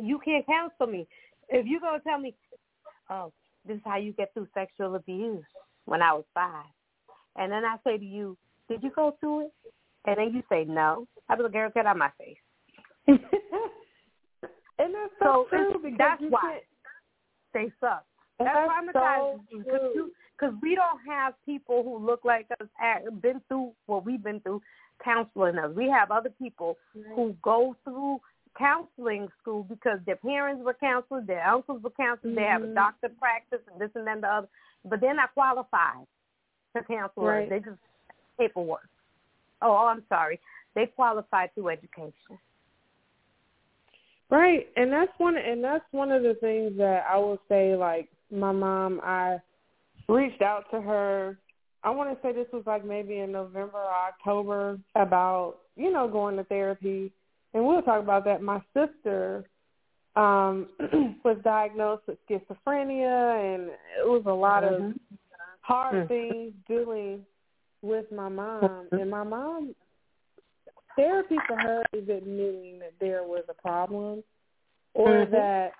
You 0.00 0.18
can't 0.24 0.46
counsel 0.46 0.86
me. 0.86 1.06
If 1.48 1.66
you're 1.66 1.80
gonna 1.80 2.00
tell 2.00 2.18
me, 2.18 2.34
oh, 3.10 3.32
this 3.66 3.76
is 3.76 3.82
how 3.84 3.98
you 3.98 4.12
get 4.12 4.32
through 4.32 4.48
sexual 4.54 4.94
abuse 4.94 5.44
when 5.84 6.00
I 6.00 6.12
was 6.12 6.24
five, 6.32 6.64
and 7.36 7.50
then 7.50 7.64
I 7.64 7.76
say 7.84 7.98
to 7.98 8.04
you, 8.04 8.36
did 8.68 8.82
you 8.82 8.90
go 8.94 9.16
through 9.20 9.46
it? 9.46 9.52
And 10.06 10.16
then 10.18 10.32
you 10.34 10.42
say 10.48 10.64
no. 10.64 11.06
I 11.28 11.36
be 11.36 11.42
like, 11.42 11.52
girl, 11.52 11.70
get 11.74 11.86
out 11.86 11.96
of 11.96 11.98
my 11.98 12.10
face. 12.18 12.36
and 13.08 13.18
that's 14.94 15.12
so, 15.18 15.46
So 15.50 15.56
true 15.56 15.80
because 15.82 15.98
that's 15.98 16.22
why. 16.28 16.40
can't- 16.40 16.64
They 17.52 17.72
suck. 17.80 18.04
that's 18.38 18.50
so 18.94 19.00
traumatizes 19.00 19.64
true. 19.64 20.10
because 20.38 20.54
we 20.62 20.74
don't 20.74 21.00
have 21.06 21.34
people 21.44 21.82
who 21.82 21.98
look 22.04 22.24
like 22.24 22.46
us, 22.60 22.66
act- 22.80 23.20
been 23.20 23.40
through 23.48 23.72
what 23.86 24.04
we've 24.06 24.22
been 24.22 24.40
through, 24.40 24.62
counseling 25.04 25.58
us. 25.58 25.74
We 25.74 25.88
have 25.90 26.10
other 26.10 26.30
people 26.30 26.76
who 27.14 27.34
go 27.42 27.76
through 27.84 28.20
counseling 28.58 29.28
school 29.40 29.62
because 29.64 29.98
their 30.06 30.16
parents 30.16 30.62
were 30.64 30.74
counselors, 30.74 31.26
their 31.26 31.46
uncles 31.46 31.82
were 31.82 31.90
counselors, 31.90 32.34
they 32.34 32.42
have 32.44 32.62
a 32.62 32.66
Mhm. 32.66 32.74
doctor 32.74 33.08
practice 33.10 33.60
and 33.70 33.80
this 33.80 33.94
and 33.94 34.06
then 34.06 34.20
the 34.22 34.28
other, 34.28 34.48
but 34.84 35.00
they're 35.00 35.14
not 35.14 35.32
qualified 35.34 36.06
to 36.76 36.82
counsel 36.84 37.22
us. 37.22 37.28
Right. 37.28 37.48
They 37.48 37.60
just 37.60 37.78
paperwork. 38.38 38.88
Oh, 39.62 39.72
oh, 39.72 39.86
I'm 39.86 40.04
sorry. 40.08 40.40
They 40.74 40.86
qualify 40.86 41.48
through 41.48 41.68
education. 41.70 42.38
Right, 44.30 44.68
and 44.76 44.92
that's 44.92 45.10
one 45.18 45.36
and 45.36 45.62
that's 45.62 45.84
one 45.90 46.12
of 46.12 46.22
the 46.22 46.34
things 46.34 46.76
that 46.78 47.04
I 47.10 47.16
will 47.18 47.40
say. 47.48 47.74
Like 47.74 48.08
my 48.30 48.52
mom, 48.52 49.00
I 49.02 49.38
reached 50.08 50.40
out 50.40 50.64
to 50.70 50.80
her. 50.80 51.36
I 51.82 51.90
want 51.90 52.10
to 52.10 52.22
say 52.22 52.32
this 52.32 52.46
was 52.52 52.62
like 52.64 52.84
maybe 52.84 53.18
in 53.18 53.32
November 53.32 53.78
or 53.78 53.90
October 53.90 54.78
about 54.94 55.56
you 55.74 55.92
know 55.92 56.06
going 56.06 56.36
to 56.36 56.44
therapy, 56.44 57.10
and 57.54 57.66
we'll 57.66 57.82
talk 57.82 58.00
about 58.00 58.24
that. 58.26 58.40
My 58.40 58.62
sister 58.72 59.44
um 60.14 60.68
was 61.24 61.38
diagnosed 61.42 62.04
with 62.06 62.18
schizophrenia, 62.28 63.54
and 63.54 63.64
it 63.64 64.06
was 64.06 64.22
a 64.26 64.32
lot 64.32 64.62
of 64.62 64.80
Mhm. 64.80 64.94
hard 65.62 66.04
Mhm. 66.04 66.08
things 66.08 66.54
dealing 66.68 67.26
with 67.82 68.10
my 68.12 68.28
mom, 68.28 68.88
and 68.92 69.10
my 69.10 69.22
mom 69.22 69.74
therapy 70.96 71.36
for 71.46 71.56
her 71.56 71.82
is 71.92 72.08
admitting 72.08 72.78
that 72.80 72.92
there 73.00 73.22
was 73.22 73.44
a 73.48 73.54
problem 73.54 74.22
or 74.94 75.26
Mhm. 75.26 75.30
that 75.30 75.72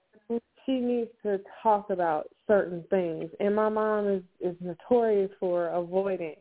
she 0.65 0.81
needs 0.81 1.11
to 1.23 1.41
talk 1.63 1.91
about 1.91 2.29
certain 2.47 2.85
things. 2.85 3.31
And 3.41 3.55
my 3.55 3.69
mom 3.69 4.09
is, 4.09 4.23
is 4.41 4.57
notorious 4.61 5.31
for 5.41 5.69
avoiding 5.69 6.37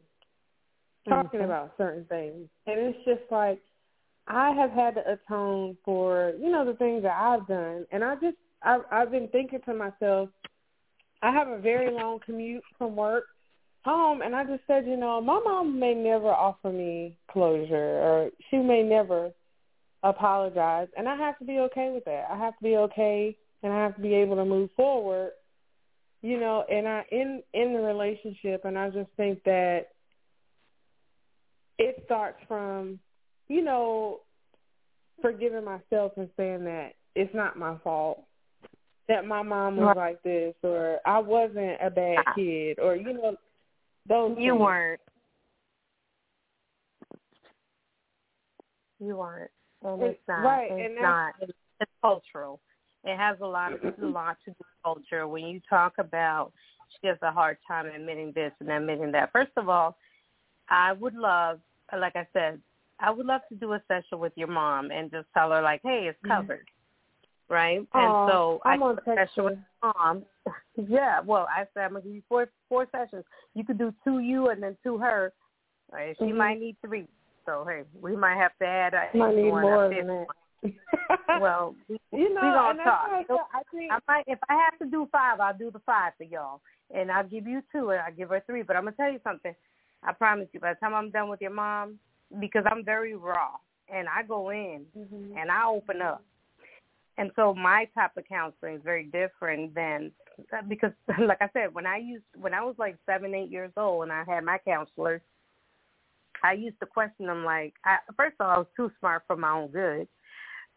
talking 1.07 1.39
Mhm. 1.39 1.45
about 1.45 1.75
certain 1.77 2.05
things. 2.05 2.49
And 2.67 2.79
it's 2.79 3.03
just 3.05 3.29
like 3.31 3.61
I 4.27 4.51
have 4.51 4.71
had 4.71 4.95
to 4.95 5.11
atone 5.13 5.77
for, 5.83 6.33
you 6.39 6.49
know, 6.49 6.65
the 6.65 6.75
things 6.75 7.01
that 7.03 7.19
I've 7.19 7.47
done. 7.47 7.87
And 7.91 8.03
I 8.03 8.15
just 8.15 8.37
I've 8.61 8.85
I've 8.91 9.11
been 9.11 9.27
thinking 9.29 9.61
to 9.61 9.73
myself, 9.73 10.29
I 11.21 11.31
have 11.31 11.47
a 11.47 11.57
very 11.59 11.91
long 11.91 12.19
commute 12.19 12.63
from 12.77 12.95
work 12.95 13.25
home 13.83 14.21
and 14.21 14.35
I 14.35 14.43
just 14.43 14.63
said, 14.67 14.85
you 14.85 14.97
know, 14.97 15.21
my 15.21 15.39
mom 15.43 15.79
may 15.79 15.93
never 15.93 16.29
offer 16.29 16.71
me 16.71 17.17
closure 17.31 17.75
or 17.75 18.29
she 18.49 18.57
may 18.57 18.83
never 18.83 19.31
apologize 20.03 20.87
and 20.97 21.07
I 21.07 21.15
have 21.15 21.37
to 21.39 21.45
be 21.45 21.59
okay 21.59 21.91
with 21.93 22.05
that. 22.05 22.27
I 22.29 22.37
have 22.37 22.57
to 22.57 22.63
be 22.63 22.75
okay 22.75 23.35
and 23.63 23.73
I 23.73 23.77
have 23.77 23.95
to 23.95 24.01
be 24.01 24.13
able 24.13 24.35
to 24.37 24.45
move 24.45 24.69
forward, 24.75 25.31
you 26.21 26.39
know, 26.39 26.65
and 26.69 26.87
I 26.87 27.05
in 27.11 27.41
in 27.53 27.73
the 27.73 27.79
relationship 27.79 28.65
and 28.65 28.77
I 28.77 28.89
just 28.89 29.09
think 29.17 29.43
that 29.43 29.87
it 31.77 32.01
starts 32.05 32.39
from, 32.47 32.99
you 33.47 33.63
know, 33.63 34.19
forgiving 35.21 35.63
myself 35.63 36.13
and 36.17 36.29
saying 36.35 36.65
that 36.65 36.93
it's 37.15 37.33
not 37.33 37.57
my 37.57 37.77
fault 37.83 38.23
that 39.07 39.25
my 39.25 39.41
mom 39.41 39.75
was 39.75 39.95
like 39.97 40.21
this 40.21 40.53
or 40.63 40.99
I 41.05 41.17
wasn't 41.17 41.77
a 41.81 41.89
bad 41.89 42.19
kid 42.35 42.77
or 42.79 42.95
you 42.95 43.13
know 43.13 43.35
those 44.09 44.35
You 44.37 44.51
things. 44.53 44.61
weren't. 44.61 45.01
You 48.99 49.15
weren't. 49.15 49.51
And 49.83 50.01
And- 50.01 50.11
it's 50.11 50.27
not. 50.27 50.43
right, 50.43 50.71
It's 50.71 50.85
and 50.87 50.97
that's- 50.97 51.01
not. 51.01 51.33
It's, 51.41 51.57
it's 51.79 51.91
cultural. 52.01 52.59
It 53.05 53.15
has 53.15 53.39
a 53.39 53.45
lot 53.47 53.71
of 53.71 53.81
a 54.03 54.05
lot 54.05 54.37
to 54.45 54.51
do 54.51 54.55
with 54.59 54.67
culture. 54.83 55.27
When 55.27 55.45
you 55.45 55.61
talk 55.69 55.93
about 55.99 56.51
she 57.01 57.07
has 57.07 57.17
a 57.21 57.31
hard 57.31 57.57
time 57.67 57.85
admitting 57.85 58.31
this 58.33 58.51
and 58.59 58.69
admitting 58.69 59.11
that. 59.11 59.31
First 59.31 59.51
of 59.57 59.69
all, 59.69 59.95
I 60.69 60.91
would 60.93 61.13
love, 61.13 61.59
like 61.97 62.15
I 62.15 62.27
said, 62.33 62.59
I 62.99 63.11
would 63.11 63.27
love 63.27 63.41
to 63.49 63.55
do 63.55 63.73
a 63.73 63.81
session 63.87 64.17
with 64.19 64.33
your 64.35 64.47
mom 64.47 64.89
and 64.91 65.11
just 65.11 65.27
tell 65.35 65.51
her 65.51 65.61
like, 65.61 65.81
hey, 65.83 66.07
it's 66.07 66.19
Mhm. 66.23 66.29
covered, 66.29 66.67
right? 67.47 67.87
Aw, 67.93 68.23
and 68.25 68.31
so 68.31 68.59
I 68.65 68.73
I'm 68.73 68.81
on 68.83 68.95
did 68.95 69.07
a 69.07 69.15
session 69.27 69.43
with 69.45 69.59
mom. 69.83 70.23
yeah, 70.87 71.19
well, 71.21 71.47
I 71.49 71.65
said 71.73 71.83
I'm 71.83 71.91
gonna 71.91 72.03
give 72.03 72.13
you 72.13 72.23
four 72.29 72.47
four 72.67 72.87
sessions. 72.91 73.25
You 73.55 73.63
could 73.63 73.77
do 73.77 73.93
two 74.03 74.19
you 74.19 74.49
and 74.49 74.61
then 74.61 74.77
two 74.83 74.97
her. 74.97 75.33
Right? 75.91 76.15
She 76.19 76.25
Mhm. 76.25 76.37
might 76.37 76.59
need 76.59 76.77
three. 76.81 77.07
So 77.45 77.65
hey, 77.67 77.83
we 77.99 78.15
might 78.15 78.37
have 78.37 78.55
to 78.59 78.65
add 78.65 78.93
a 78.93 79.17
Might 79.17 79.35
need 79.35 79.49
one, 79.51 79.61
more 79.63 79.89
than 79.89 80.07
that. 80.07 80.27
Well, 81.39 81.75
we, 81.87 81.99
you 82.11 82.33
know, 82.33 82.41
we 82.41 82.47
gonna 82.49 82.83
talk. 82.83 83.09
I, 83.11 83.23
said, 83.27 83.37
I 83.53 83.61
think 83.71 83.91
I 83.91 83.99
might 84.07 84.23
if 84.27 84.39
I 84.49 84.55
have 84.55 84.77
to 84.79 84.85
do 84.85 85.07
five, 85.11 85.39
I'll 85.39 85.57
do 85.57 85.71
the 85.71 85.79
five 85.79 86.13
for 86.17 86.23
y'all, 86.23 86.61
and 86.93 87.11
I'll 87.11 87.27
give 87.27 87.47
you 87.47 87.61
two, 87.71 87.91
and 87.91 88.01
I'll 88.01 88.13
give 88.13 88.29
her 88.29 88.43
three. 88.45 88.63
But 88.63 88.75
I'm 88.75 88.83
gonna 88.83 88.95
tell 88.95 89.11
you 89.11 89.19
something. 89.23 89.55
I 90.03 90.13
promise 90.13 90.47
you, 90.53 90.59
by 90.59 90.73
the 90.73 90.79
time 90.79 90.93
I'm 90.93 91.11
done 91.11 91.29
with 91.29 91.41
your 91.41 91.51
mom, 91.51 91.99
because 92.39 92.63
I'm 92.69 92.83
very 92.83 93.15
raw, 93.15 93.51
and 93.93 94.07
I 94.07 94.23
go 94.23 94.49
in 94.49 94.85
Mhm. 94.97 95.39
and 95.39 95.51
I 95.51 95.65
open 95.65 96.01
up, 96.01 96.23
and 97.19 97.31
so 97.35 97.53
my 97.53 97.85
type 97.93 98.11
of 98.15 98.23
counseling 98.29 98.75
is 98.75 98.81
very 98.83 99.03
different 99.03 99.75
than 99.75 100.11
uh, 100.53 100.61
because, 100.67 100.91
like 101.27 101.41
I 101.41 101.49
said, 101.51 101.73
when 101.73 101.85
I 101.85 101.97
used 101.97 102.23
when 102.39 102.53
I 102.53 102.63
was 102.63 102.75
like 102.79 102.95
seven, 103.05 103.35
eight 103.35 103.51
years 103.51 103.71
old, 103.75 104.03
and 104.03 104.11
I 104.11 104.23
had 104.25 104.45
my 104.45 104.57
counselors, 104.65 105.21
I 106.43 106.53
used 106.53 106.79
to 106.79 106.85
question 106.85 107.25
them 107.25 107.43
like, 107.43 107.73
I, 107.83 107.97
first 108.15 108.35
of 108.39 108.45
all, 108.47 108.55
I 108.55 108.57
was 108.59 108.67
too 108.75 108.89
smart 108.99 109.23
for 109.27 109.35
my 109.35 109.51
own 109.51 109.67
good. 109.67 110.07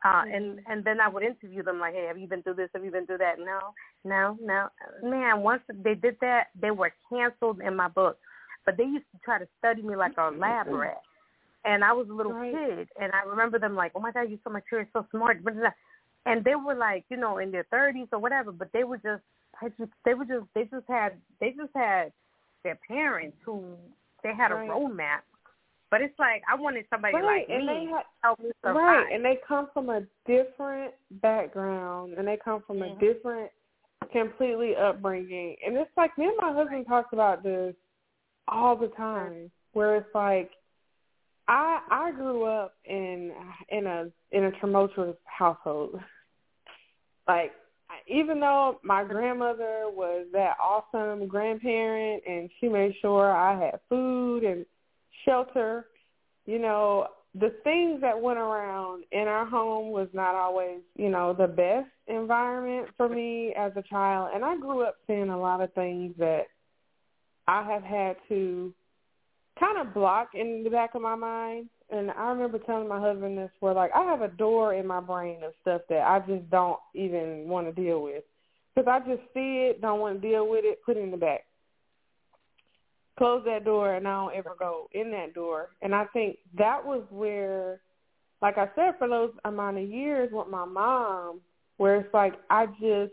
Uh, 0.05 0.09
mm-hmm. 0.09 0.35
and 0.35 0.59
and 0.67 0.85
then 0.85 1.01
I 1.01 1.09
would 1.09 1.23
interview 1.23 1.63
them 1.63 1.79
like, 1.79 1.95
hey, 1.95 2.07
have 2.09 2.19
you 2.19 2.27
been 2.27 2.43
through 2.43 2.55
this? 2.55 2.71
Have 2.75 2.85
you 2.85 2.91
been 2.91 3.07
through 3.07 3.19
that? 3.19 3.39
No, 3.39 3.61
no, 4.05 4.37
no. 4.43 4.67
Man, 5.09 5.43
once 5.43 5.63
they 5.69 5.95
did 5.95 6.17
that, 6.23 6.49
they 6.61 6.73
were 6.73 6.93
canceled 7.09 7.61
in 7.61 7.77
my 7.77 7.87
book. 7.87 8.19
But 8.67 8.77
they 8.77 8.85
used 8.85 9.07
to 9.13 9.21
try 9.25 9.39
to 9.39 9.47
study 9.59 9.83
me 9.83 9.95
like 9.95 10.17
a 10.19 10.31
lab 10.31 10.67
mm-hmm. 10.67 10.75
rat, 10.75 11.03
and 11.65 11.85
I 11.85 11.93
was 11.93 12.09
a 12.11 12.13
little 12.13 12.33
Right. 12.33 12.53
kid, 12.53 12.89
and 13.01 13.13
I 13.13 13.29
remember 13.29 13.61
them 13.61 13.77
like, 13.77 13.93
oh 13.95 14.01
my 14.01 14.11
god, 14.11 14.29
you're 14.29 14.41
so 14.43 14.51
mature, 14.51 14.81
you're 14.81 14.89
so 14.93 15.07
smart. 15.13 15.39
And 16.27 16.45
they 16.45 16.55
were 16.55 16.75
like, 16.75 17.05
you 17.11 17.17
know, 17.17 17.39
in 17.39 17.51
their 17.51 17.67
thirties 17.71 18.09
or 18.13 18.19
whatever, 18.19 18.53
but 18.53 18.69
they 18.73 18.85
were 18.85 18.99
just, 18.99 19.23
I 19.61 19.69
just, 19.71 19.91
they 20.05 20.15
were 20.15 20.25
just, 20.25 20.47
they 20.55 20.65
just 20.65 20.87
had, 20.89 21.15
they 21.41 21.51
just 21.51 21.73
had 21.75 22.13
their 22.63 22.79
parents 22.87 23.37
who 23.45 23.77
they 24.23 24.33
had 24.35 24.53
Right. 24.53 24.69
a 24.69 24.73
roadmap. 24.73 25.21
But 25.91 26.01
it's 26.01 26.19
like 26.19 26.43
I 26.51 26.55
wanted 26.55 26.87
somebody 26.89 27.15
Right, 27.17 27.47
like 27.47 27.49
and 27.51 27.67
me 27.67 27.73
they 27.73 27.87
to 27.93 28.03
help 28.23 28.39
me 28.41 28.51
survive. 28.65 28.77
Right, 28.77 29.13
and 29.13 29.23
they 29.25 29.39
come 29.47 29.69
from 29.75 29.91
a 29.91 30.03
different 30.27 30.95
background, 31.21 32.15
and 32.17 32.27
they 32.27 32.39
come 32.43 32.63
from 32.63 32.79
Mhm. 32.79 32.97
a 32.97 32.99
different, 32.99 33.51
completely 34.11 34.75
upbringing. 34.75 35.57
And 35.67 35.77
it's 35.77 35.95
like 35.97 36.17
me 36.17 36.29
and 36.29 36.37
my 36.41 36.53
husband 36.53 36.87
talks 36.87 37.13
about 37.13 37.43
this 37.43 37.75
all 38.49 38.75
the 38.75 38.89
time, 38.89 39.51
where 39.73 39.97
it's 39.97 40.15
like, 40.15 40.53
I 41.49 41.81
I 41.91 42.11
grew 42.13 42.45
up 42.45 42.75
in 42.85 43.33
in 43.69 43.87
a 43.87 44.07
in 44.31 44.45
a 44.45 44.61
tumultuous 44.61 45.17
household. 45.25 46.01
Like 47.27 47.53
even 48.07 48.41
though 48.41 48.81
my 48.83 49.05
grandmother 49.05 49.85
was 49.87 50.27
that 50.33 50.57
awesome 50.61 51.27
grandparent 51.27 52.23
and 52.27 52.51
she 52.59 52.69
made 52.69 52.95
sure 53.01 53.31
I 53.31 53.59
had 53.59 53.81
food 53.89 54.45
and 54.45 54.65
shelter, 55.25 55.87
you 56.47 56.59
know, 56.59 57.09
the 57.35 57.55
things 57.65 58.01
that 58.01 58.21
went 58.21 58.39
around 58.39 59.05
in 59.13 59.29
our 59.29 59.47
home 59.47 59.91
was 59.91 60.09
not 60.13 60.35
always, 60.35 60.81
you 60.97 61.09
know, 61.09 61.33
the 61.33 61.47
best 61.47 61.89
environment 62.07 62.89
for 62.97 63.09
me 63.09 63.55
as 63.57 63.73
a 63.77 63.83
child. 63.83 64.31
And 64.35 64.45
I 64.45 64.57
grew 64.57 64.83
up 64.83 64.97
seeing 65.07 65.31
a 65.31 65.39
lot 65.39 65.61
of 65.61 65.73
things 65.73 66.15
that 66.19 66.47
I 67.47 67.63
have 67.63 67.83
had 67.83 68.17
to 68.29 68.75
kind 69.59 69.79
of 69.79 69.95
block 69.95 70.31
in 70.35 70.63
the 70.65 70.71
back 70.71 70.95
of 70.95 71.03
my 71.03 71.15
mind. 71.15 71.69
And 71.91 72.11
I 72.11 72.31
remember 72.31 72.59
telling 72.59 72.89
my 72.89 73.01
husband 73.01 73.37
this 73.37 73.51
where 73.61 73.75
like 73.75 73.91
I 73.95 74.03
have 74.05 74.23
a 74.23 74.29
door 74.29 74.75
in 74.75 74.87
my 74.87 75.01
brain 75.01 75.43
of 75.45 75.53
stuff 75.61 75.83
that 75.89 76.03
I 76.03 76.21
just 76.21 76.49
don't 76.51 76.79
even 76.95 77.49
want 77.49 77.67
to 77.67 77.83
deal 77.83 78.03
with. 78.03 78.25
Because 78.75 78.89
I 78.89 78.99
just 79.01 79.23
see 79.35 79.69
it, 79.69 79.83
don't 79.83 80.01
want 80.01 80.21
to 80.21 80.29
deal 80.29 80.49
with 80.49 80.65
it, 80.65 80.83
put 80.85 80.97
it 80.97 81.01
in 81.01 81.11
the 81.11 81.17
back. 81.19 81.45
Close 83.19 83.43
that 83.45 83.67
door 83.67 83.95
and 83.95 84.09
I 84.09 84.25
don't 84.25 84.35
ever 84.35 84.57
go 84.59 84.89
in 84.93 85.11
that 85.11 85.35
door. 85.35 85.69
And 85.83 85.95
I 85.95 86.07
think 86.07 86.39
that 86.57 86.83
was 86.83 87.03
where, 87.11 87.81
like 88.41 88.57
I 88.57 88.71
said, 88.75 88.95
for 88.99 89.07
those 89.07 89.33
amount 89.45 89.77
of 89.77 89.89
years 89.89 90.31
with 90.33 90.49
my 90.49 90.65
mom, 90.65 91.41
where 91.77 91.97
it's 91.97 92.15
like 92.15 92.35
I 92.49 92.67
just, 92.67 93.13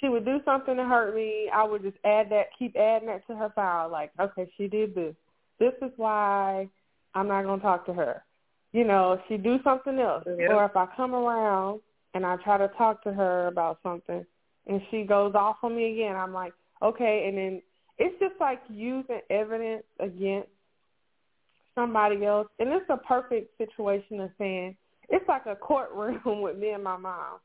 she 0.00 0.08
would 0.08 0.24
do 0.24 0.40
something 0.44 0.76
to 0.76 0.84
hurt 0.84 1.14
me. 1.14 1.50
I 1.52 1.62
would 1.62 1.82
just 1.82 1.98
add 2.04 2.30
that, 2.30 2.46
keep 2.58 2.74
adding 2.74 3.08
that 3.08 3.26
to 3.26 3.36
her 3.36 3.52
file. 3.54 3.90
Like, 3.90 4.12
okay, 4.18 4.50
she 4.56 4.66
did 4.66 4.94
this. 4.94 5.14
This 5.58 5.72
is 5.82 5.90
why 5.96 6.68
I'm 7.14 7.28
not 7.28 7.44
going 7.44 7.60
to 7.60 7.64
talk 7.64 7.86
to 7.86 7.92
her. 7.92 8.24
You 8.72 8.84
know, 8.84 9.20
she 9.28 9.36
do 9.36 9.58
something 9.62 9.98
else. 9.98 10.24
Yep. 10.26 10.50
Or 10.50 10.64
if 10.64 10.76
I 10.76 10.86
come 10.96 11.14
around 11.14 11.80
and 12.14 12.24
I 12.24 12.36
try 12.36 12.58
to 12.58 12.68
talk 12.76 13.02
to 13.04 13.12
her 13.12 13.46
about 13.48 13.78
something 13.82 14.24
and 14.66 14.80
she 14.90 15.02
goes 15.02 15.34
off 15.34 15.56
on 15.62 15.76
me 15.76 15.92
again, 15.92 16.16
I'm 16.16 16.32
like, 16.32 16.54
okay. 16.82 17.26
And 17.28 17.36
then 17.36 17.62
it's 17.98 18.18
just 18.18 18.34
like 18.40 18.60
using 18.70 19.20
evidence 19.30 19.84
against 20.00 20.48
somebody 21.74 22.24
else. 22.24 22.48
And 22.58 22.70
it's 22.70 22.88
a 22.88 22.96
perfect 22.96 23.56
situation 23.58 24.20
of 24.20 24.30
saying, 24.38 24.76
it's 25.08 25.26
like 25.28 25.46
a 25.46 25.56
courtroom 25.56 26.20
with 26.42 26.56
me 26.56 26.70
and 26.70 26.82
my 26.84 26.96
mom. 26.96 27.38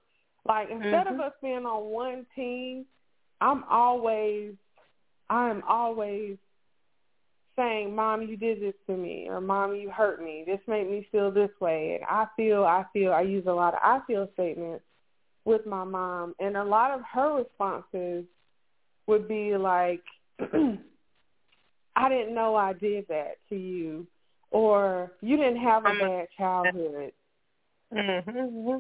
Like 0.48 0.70
instead 0.70 1.08
Mhm. 1.08 1.16
of 1.16 1.20
us 1.20 1.34
being 1.42 1.66
on 1.66 1.86
one 1.92 2.26
team, 2.36 2.86
I'm 3.42 3.64
always, 3.70 4.54
I 5.30 5.50
am 5.50 5.62
always 5.68 6.38
saying, 7.58 7.94
"Mom, 7.94 8.22
you 8.22 8.38
did 8.38 8.62
this 8.62 8.76
to 8.88 8.96
me," 8.96 9.28
or 9.28 9.42
"Mom, 9.42 9.76
you 9.76 9.90
hurt 9.90 10.22
me. 10.24 10.44
This 10.46 10.62
made 10.68 10.90
me 10.90 11.08
feel 11.12 11.32
this 11.32 11.52
way." 11.60 11.96
And 11.96 12.06
I 12.06 12.28
feel, 12.38 12.64
I 12.64 12.86
feel. 12.94 13.12
I 13.12 13.22
use 13.22 13.46
a 13.48 13.52
lot 13.54 13.74
of 13.74 13.80
I 13.84 14.00
feel 14.08 14.30
statements 14.34 14.86
with 15.46 15.66
my 15.66 15.84
mom, 15.84 16.36
and 16.40 16.56
a 16.58 16.64
lot 16.64 16.92
of 16.92 17.02
her 17.12 17.34
responses 17.36 18.26
would 19.08 19.28
be 19.28 19.58
like, 19.58 20.04
"I 21.96 22.10
didn't 22.10 22.36
know 22.36 22.56
I 22.56 22.74
did 22.74 23.08
that 23.10 23.38
to 23.50 23.56
you," 23.56 24.08
or 24.52 25.12
"You 25.22 25.36
didn't 25.38 25.58
have 25.62 25.86
a 25.86 25.90
Um, 25.90 26.00
bad 26.00 26.28
childhood." 26.38 27.14
Mm-hmm. 27.94 28.80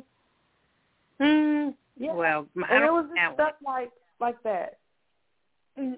Mm, 1.19 1.73
Yeah. 1.97 2.13
Well, 2.13 2.47
I 2.69 2.75
and 2.75 2.83
it 2.85 2.91
was 2.91 3.05
just 3.15 3.33
stuff 3.33 3.53
like 3.65 3.91
like 4.19 4.41
that. 4.43 4.77
Mm, 5.79 5.97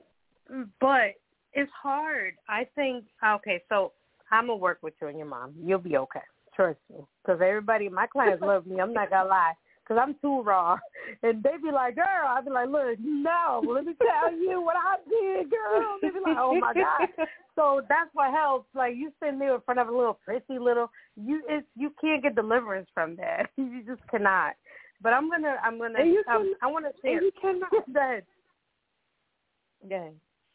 But 0.79 1.15
it's 1.59 1.71
hard. 1.81 2.33
I 2.47 2.65
think 2.75 3.05
okay, 3.25 3.61
so 3.69 3.91
I'm 4.31 4.47
gonna 4.47 4.55
work 4.55 4.79
with 4.81 4.93
you 5.01 5.07
and 5.07 5.17
your 5.17 5.27
mom. 5.27 5.53
You'll 5.61 5.79
be 5.79 5.97
okay. 5.97 6.21
Trust 6.55 6.79
me, 6.91 7.03
because 7.23 7.41
everybody, 7.41 7.89
my 7.89 8.07
clients 8.07 8.41
love 8.41 8.65
me. 8.65 8.79
I'm 8.79 8.93
not 8.93 9.09
gonna 9.09 9.29
lie, 9.29 9.53
because 9.83 10.01
I'm 10.01 10.15
too 10.21 10.41
raw, 10.41 10.77
and 11.23 11.43
they 11.43 11.55
be 11.61 11.71
like, 11.71 11.95
"Girl," 11.95 12.27
I 12.27 12.41
be 12.41 12.49
like, 12.49 12.69
"Look, 12.69 12.97
no, 12.99 13.61
let 13.65 13.85
me 13.85 13.93
tell 14.01 14.33
you 14.33 14.61
what 14.61 14.75
I 14.75 14.97
did, 15.09 15.49
girl." 15.49 15.97
They 16.01 16.09
be 16.09 16.19
like, 16.19 16.37
"Oh 16.37 16.55
my 16.59 16.73
god." 16.73 17.27
So 17.55 17.81
that's 17.89 18.09
what 18.13 18.31
helps. 18.31 18.67
Like 18.73 18.95
you 18.95 19.11
sitting 19.21 19.39
there 19.39 19.55
in 19.55 19.61
front 19.61 19.81
of 19.81 19.89
a 19.89 19.91
little 19.91 20.17
prissy 20.23 20.59
little, 20.59 20.89
you 21.17 21.41
it's 21.49 21.67
you 21.75 21.91
can't 21.99 22.23
get 22.23 22.35
deliverance 22.35 22.87
from 22.93 23.17
that. 23.17 23.49
You 23.57 23.83
just 23.85 24.05
cannot. 24.09 24.53
But 25.01 25.13
I'm 25.13 25.29
gonna, 25.29 25.55
I'm 25.63 25.77
gonna, 25.77 25.99
And 25.99 26.09
you 26.13 26.23
um, 26.29 26.43
can- 26.43 26.55
I 26.61 26.67
want 26.67 26.85
to 26.85 26.91
share. 27.01 27.21
you 27.21 27.31
cannot. 27.41 27.71
Go 27.93 27.99
ahead. 27.99 28.23
Go 29.87 29.95
ahead. 29.95 30.13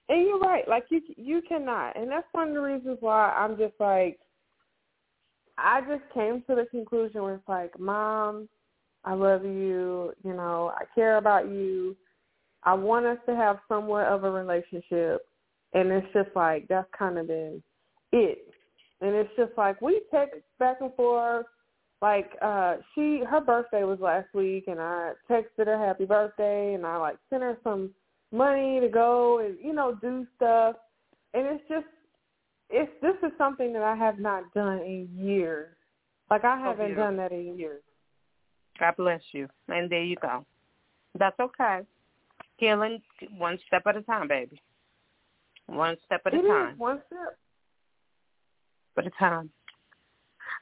And 0.09 0.27
you're 0.27 0.39
right. 0.39 0.69
Like 0.69 0.85
you, 0.91 1.01
you 1.17 1.43
cannot, 1.49 1.97
and 1.97 2.11
that's 2.11 2.27
one 2.33 2.49
of 2.49 2.55
the 2.55 2.61
reasons 2.61 2.99
why 3.01 3.31
I'm 3.31 3.57
just 3.57 3.75
like, 3.81 4.19
I 5.57 5.81
just 5.83 6.03
came 6.13 6.43
to 6.49 6.57
the 6.57 6.67
conclusion 6.71 7.23
where 7.23 7.35
it's 7.35 7.49
like, 7.49 7.79
Mom, 7.79 8.49
I 9.05 9.15
love 9.15 9.45
you. 9.45 10.13
You 10.25 10.35
know, 10.35 10.73
I 10.75 10.85
care 10.95 11.17
about 11.17 11.49
you. 11.49 11.97
I 12.65 12.75
want 12.75 13.07
us 13.07 13.19
to 13.27 13.37
have 13.37 13.59
somewhat 13.69 14.07
of 14.07 14.25
a 14.25 14.31
relationship, 14.31 15.27
and 15.75 15.91
it's 15.91 16.07
just 16.13 16.31
like 16.35 16.67
that's 16.69 16.89
kind 16.99 17.19
of 17.19 17.27
been 17.29 17.63
it. 18.13 18.39
And 19.01 19.15
it's 19.15 19.31
just 19.37 19.53
like 19.57 19.81
we 19.81 20.01
text 20.11 20.41
back 20.59 20.79
and 20.81 20.95
forth. 20.95 21.47
Like 22.03 22.33
uh 22.43 22.77
she, 22.95 23.23
her 23.29 23.41
birthday 23.41 23.85
was 23.85 24.01
last 24.01 24.29
week, 24.35 24.65
and 24.67 24.81
I 24.81 25.13
texted 25.31 25.67
her 25.67 25.79
happy 25.79 26.07
birthday, 26.07 26.75
and 26.75 26.87
I 26.87 26.97
like 26.97 27.17
sent 27.31 27.43
her 27.43 27.59
some 27.63 27.91
money 28.35 28.81
to 28.81 28.89
go 28.89 29.39
and 29.39 29.57
you 29.63 29.73
know 29.73 29.97
do 30.01 30.27
stuff 30.37 30.77
and 31.35 31.47
it's 31.47 31.65
just 31.69 31.87
it's 32.71 32.91
this 33.03 33.15
is 33.23 33.33
something 33.39 33.73
that 33.73 33.83
I 33.83 33.95
have 33.95 34.19
not 34.19 34.53
done 34.55 34.79
in 34.79 35.09
years. 35.15 35.69
Like 36.31 36.45
I 36.45 36.59
haven't 36.59 36.87
beautiful. 36.87 37.05
done 37.05 37.17
that 37.19 37.33
in 37.33 37.59
years. 37.59 37.83
God 38.79 38.95
bless 38.97 39.21
you. 39.33 39.49
And 39.69 39.91
there 39.91 40.03
you 40.03 40.17
go. 40.21 40.45
That's 41.19 41.39
okay. 41.39 41.81
Healing 42.57 43.01
one 43.37 43.59
step 43.67 43.83
at 43.87 43.97
a 43.97 44.03
time, 44.03 44.29
baby. 44.29 44.61
One 45.67 45.97
step 46.07 46.23
at 46.27 46.35
a 46.35 46.37
It 46.37 46.41
is 46.41 46.47
time. 46.47 46.75
one 46.79 47.01
step. 47.07 47.39
At 48.99 49.07
a 49.07 49.11
time. 49.19 49.51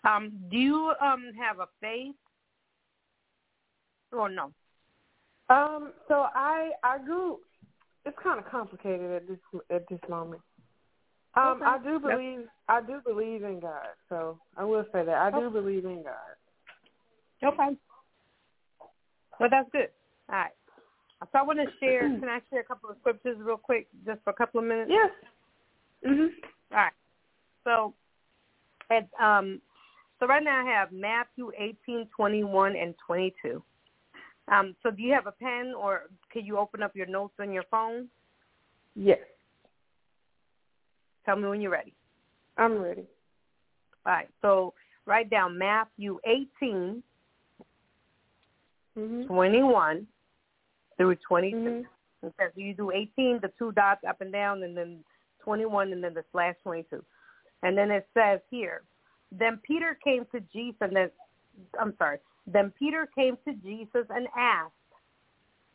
Um, 0.04 0.32
do 0.50 0.56
you 0.56 0.92
um 1.00 1.30
have 1.38 1.60
a 1.60 1.66
faith 1.80 2.14
or 4.10 4.28
no? 4.28 4.52
Um, 5.48 5.92
so 6.08 6.26
I 6.34 6.72
I 6.82 6.98
grew. 6.98 7.38
It's 8.04 8.18
kind 8.22 8.38
of 8.38 8.50
complicated 8.50 9.10
at 9.12 9.28
this 9.28 9.38
at 9.70 9.88
this 9.88 10.00
moment. 10.08 10.42
Um, 11.34 11.56
Okay. 11.56 11.64
I 11.64 11.78
do 11.78 11.98
believe 12.00 12.48
I 12.68 12.80
do 12.80 13.00
believe 13.04 13.42
in 13.44 13.60
God. 13.60 13.88
So 14.08 14.38
I 14.56 14.64
will 14.64 14.84
say 14.92 15.04
that 15.04 15.16
I 15.16 15.30
do 15.30 15.46
Okay. 15.46 15.52
believe 15.54 15.84
in 15.84 16.02
God. 16.02 16.36
Okay. 17.44 17.76
Well, 19.40 19.48
that's 19.50 19.68
good. 19.70 19.88
All 20.28 20.36
right. 20.36 20.52
So 21.32 21.38
I 21.38 21.42
want 21.42 21.58
to 21.60 21.66
share. 21.78 22.08
Can 22.20 22.28
I 22.28 22.40
share 22.50 22.60
a 22.60 22.64
couple 22.64 22.90
of 22.90 22.96
scriptures 23.00 23.38
real 23.40 23.56
quick, 23.56 23.88
just 24.04 24.22
for 24.24 24.30
a 24.30 24.34
couple 24.34 24.60
of 24.60 24.66
minutes? 24.66 24.90
Yes. 24.92 25.10
Mhm. 26.04 26.28
All 26.72 26.76
right. 26.78 26.92
So, 27.64 27.94
at, 28.90 29.08
um, 29.20 29.62
so 30.18 30.26
right 30.26 30.42
now 30.42 30.64
I 30.66 30.70
have 30.70 30.90
Matthew 30.92 31.52
eighteen 31.56 32.08
twenty 32.14 32.42
one 32.44 32.74
and 32.76 32.94
twenty 33.06 33.34
two. 33.42 33.62
Um, 34.48 34.74
so 34.82 34.90
do 34.90 35.02
you 35.02 35.12
have 35.12 35.26
a 35.26 35.32
pen, 35.32 35.72
or 35.76 36.10
can 36.30 36.44
you 36.44 36.58
open 36.58 36.82
up 36.82 36.96
your 36.96 37.06
notes 37.06 37.34
on 37.38 37.52
your 37.52 37.64
phone? 37.70 38.08
Yes. 38.94 39.20
Tell 41.24 41.36
me 41.36 41.48
when 41.48 41.60
you're 41.60 41.70
ready. 41.70 41.94
I'm 42.56 42.80
ready. 42.82 43.04
All 44.04 44.12
right. 44.12 44.28
So 44.42 44.74
write 45.06 45.30
down 45.30 45.56
Matthew 45.56 46.18
eighteen 46.24 47.02
Mhm. 48.96 49.26
twenty 49.26 49.62
one 49.62 50.06
through 50.96 51.16
twenty 51.16 51.52
two. 51.52 51.56
Mhm. 51.56 51.88
Okay, 52.24 52.54
so 52.54 52.60
you 52.60 52.72
do 52.74 52.92
18, 52.92 53.40
the 53.40 53.48
two 53.58 53.72
dots 53.72 54.04
up 54.04 54.20
and 54.20 54.30
down, 54.30 54.62
and 54.62 54.76
then 54.76 55.04
21, 55.40 55.92
and 55.92 56.04
then 56.04 56.14
the 56.14 56.24
slash 56.30 56.54
22. 56.62 57.04
And 57.64 57.76
then 57.76 57.90
it 57.90 58.08
says 58.14 58.40
here, 58.48 58.84
then 59.32 59.58
Peter 59.58 59.96
came 60.04 60.24
to 60.26 60.38
Jesus, 60.52 60.80
and 60.82 60.94
then, 60.94 61.10
I'm 61.80 61.96
sorry, 61.96 62.20
then 62.46 62.72
Peter 62.78 63.08
came 63.14 63.36
to 63.46 63.54
Jesus 63.54 64.06
and 64.10 64.26
asked, 64.36 64.72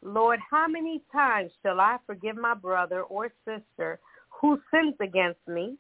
Lord, 0.02 0.39
how 0.49 0.68
many 0.68 1.02
times 1.11 1.52
shall 1.64 1.80
I 1.80 1.98
forgive 2.06 2.35
my 2.35 2.53
brother 2.53 3.02
or 3.03 3.31
sister 3.45 3.99
who 4.30 4.60
sins 4.72 4.95
against 4.99 5.45
me? 5.48 5.76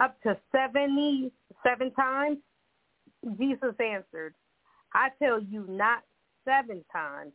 Up 0.00 0.20
to 0.22 0.36
77 0.50 1.90
times? 1.92 2.38
Jesus 3.38 3.74
answered, 3.78 4.34
I 4.94 5.08
tell 5.18 5.40
you 5.40 5.64
not 5.68 6.02
seven 6.44 6.84
times, 6.92 7.32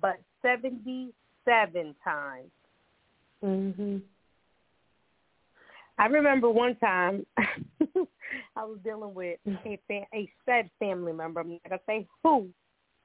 but 0.00 0.20
77 0.42 1.94
times. 2.04 2.50
Mhm. 3.42 4.02
I 5.98 6.06
remember 6.06 6.48
one 6.48 6.76
time 6.76 7.26
I 8.56 8.64
was 8.64 8.78
dealing 8.84 9.14
with 9.14 9.38
a 9.46 9.78
a 10.14 10.32
said 10.44 10.70
family 10.78 11.12
member. 11.12 11.40
I'm 11.40 11.50
not 11.50 11.62
gonna 11.64 11.80
say 11.86 12.06
who, 12.22 12.48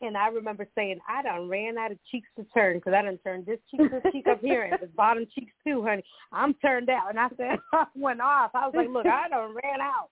and 0.02 0.18
I 0.18 0.28
remember 0.28 0.68
saying 0.76 1.00
I 1.08 1.24
done 1.24 1.50
ran 1.50 1.78
out 1.78 1.92
of 1.92 1.98
cheeks 2.12 2.28
to 2.38 2.46
turn 2.54 2.78
because 2.78 2.94
I 2.94 3.02
done 3.02 3.20
turned 3.24 3.46
this 3.46 3.60
cheek 3.72 3.90
to 3.90 4.12
cheek 4.12 4.28
up 4.28 4.42
here 4.42 4.64
and 4.64 4.78
the 4.82 4.88
bottom 4.96 5.26
cheeks 5.34 5.54
too, 5.66 5.84
honey. 5.84 6.04
I'm 6.32 6.54
turned 6.56 6.90
out, 6.90 7.10
and 7.10 7.20
I 7.20 7.30
said 7.38 7.60
I 7.74 7.86
went 7.96 8.22
off. 8.22 8.52
I 8.54 8.68
was 8.68 8.74
like, 8.76 8.90
look, 8.90 9.06
I 9.06 9.30
done 9.30 9.56
ran 9.64 9.82
out 9.82 10.10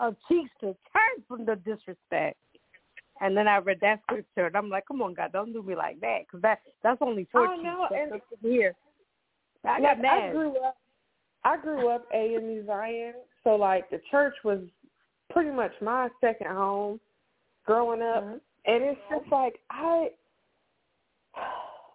of 0.00 0.16
cheeks 0.28 0.50
to 0.60 0.74
turn 0.92 1.24
from 1.28 1.44
the 1.44 1.56
disrespect. 1.56 2.38
And 3.20 3.36
then 3.36 3.46
I 3.46 3.58
read 3.58 3.78
that 3.82 4.00
scripture, 4.02 4.46
and 4.46 4.56
I'm 4.56 4.68
like, 4.68 4.86
"Come 4.86 5.02
on, 5.02 5.14
God, 5.14 5.32
don't 5.32 5.52
do 5.52 5.62
me 5.62 5.76
like 5.76 6.00
that, 6.00 6.20
because 6.26 6.42
that 6.42 6.60
that's 6.82 7.00
only 7.02 7.28
four 7.30 7.46
oh, 7.46 7.56
no, 7.56 7.86
and 7.94 8.20
here." 8.40 8.74
I 9.64 9.80
got 9.80 10.00
mad. 10.00 10.30
I 10.30 10.32
grew 10.32 10.56
up. 10.56 10.76
I 11.44 11.56
grew 11.56 11.88
up 11.88 12.06
AME 12.14 12.66
Zion, 12.66 13.14
so 13.44 13.56
like 13.56 13.90
the 13.90 14.00
church 14.10 14.34
was 14.44 14.60
pretty 15.30 15.50
much 15.50 15.72
my 15.80 16.08
second 16.20 16.48
home 16.48 17.00
growing 17.66 18.02
up, 18.02 18.24
mm-hmm. 18.24 18.36
and 18.66 18.84
it's 18.84 19.00
just 19.10 19.30
like 19.30 19.54
I. 19.70 20.08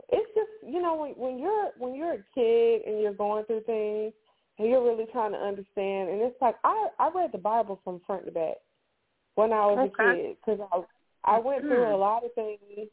It's 0.10 0.32
just 0.36 0.74
you 0.74 0.82
know 0.82 0.96
when 0.96 1.12
when 1.18 1.38
you're 1.38 1.72
when 1.78 1.94
you're 1.94 2.14
a 2.14 2.24
kid 2.34 2.82
and 2.88 3.02
you're 3.02 3.12
going 3.12 3.44
through 3.44 3.64
things 3.64 4.14
and 4.58 4.70
you're 4.70 4.82
really 4.82 5.06
trying 5.12 5.34
to 5.34 5.38
understand, 5.38 6.10
and 6.10 6.22
it's 6.22 6.42
like 6.42 6.56
I 6.64 6.88
I 6.98 7.10
read 7.14 7.34
the 7.34 7.38
Bible 7.38 7.82
from 7.84 8.00
front 8.08 8.24
to 8.24 8.32
back 8.32 8.56
when 9.36 9.52
I 9.52 9.66
was 9.66 9.92
okay. 9.94 10.10
a 10.10 10.16
kid 10.16 10.38
because 10.38 10.62
I 11.26 11.36
I 11.36 11.40
went 11.40 11.64
through 11.64 11.88
Hmm. 11.88 11.92
a 11.92 11.98
lot 11.98 12.24
of 12.24 12.34
things, 12.36 12.88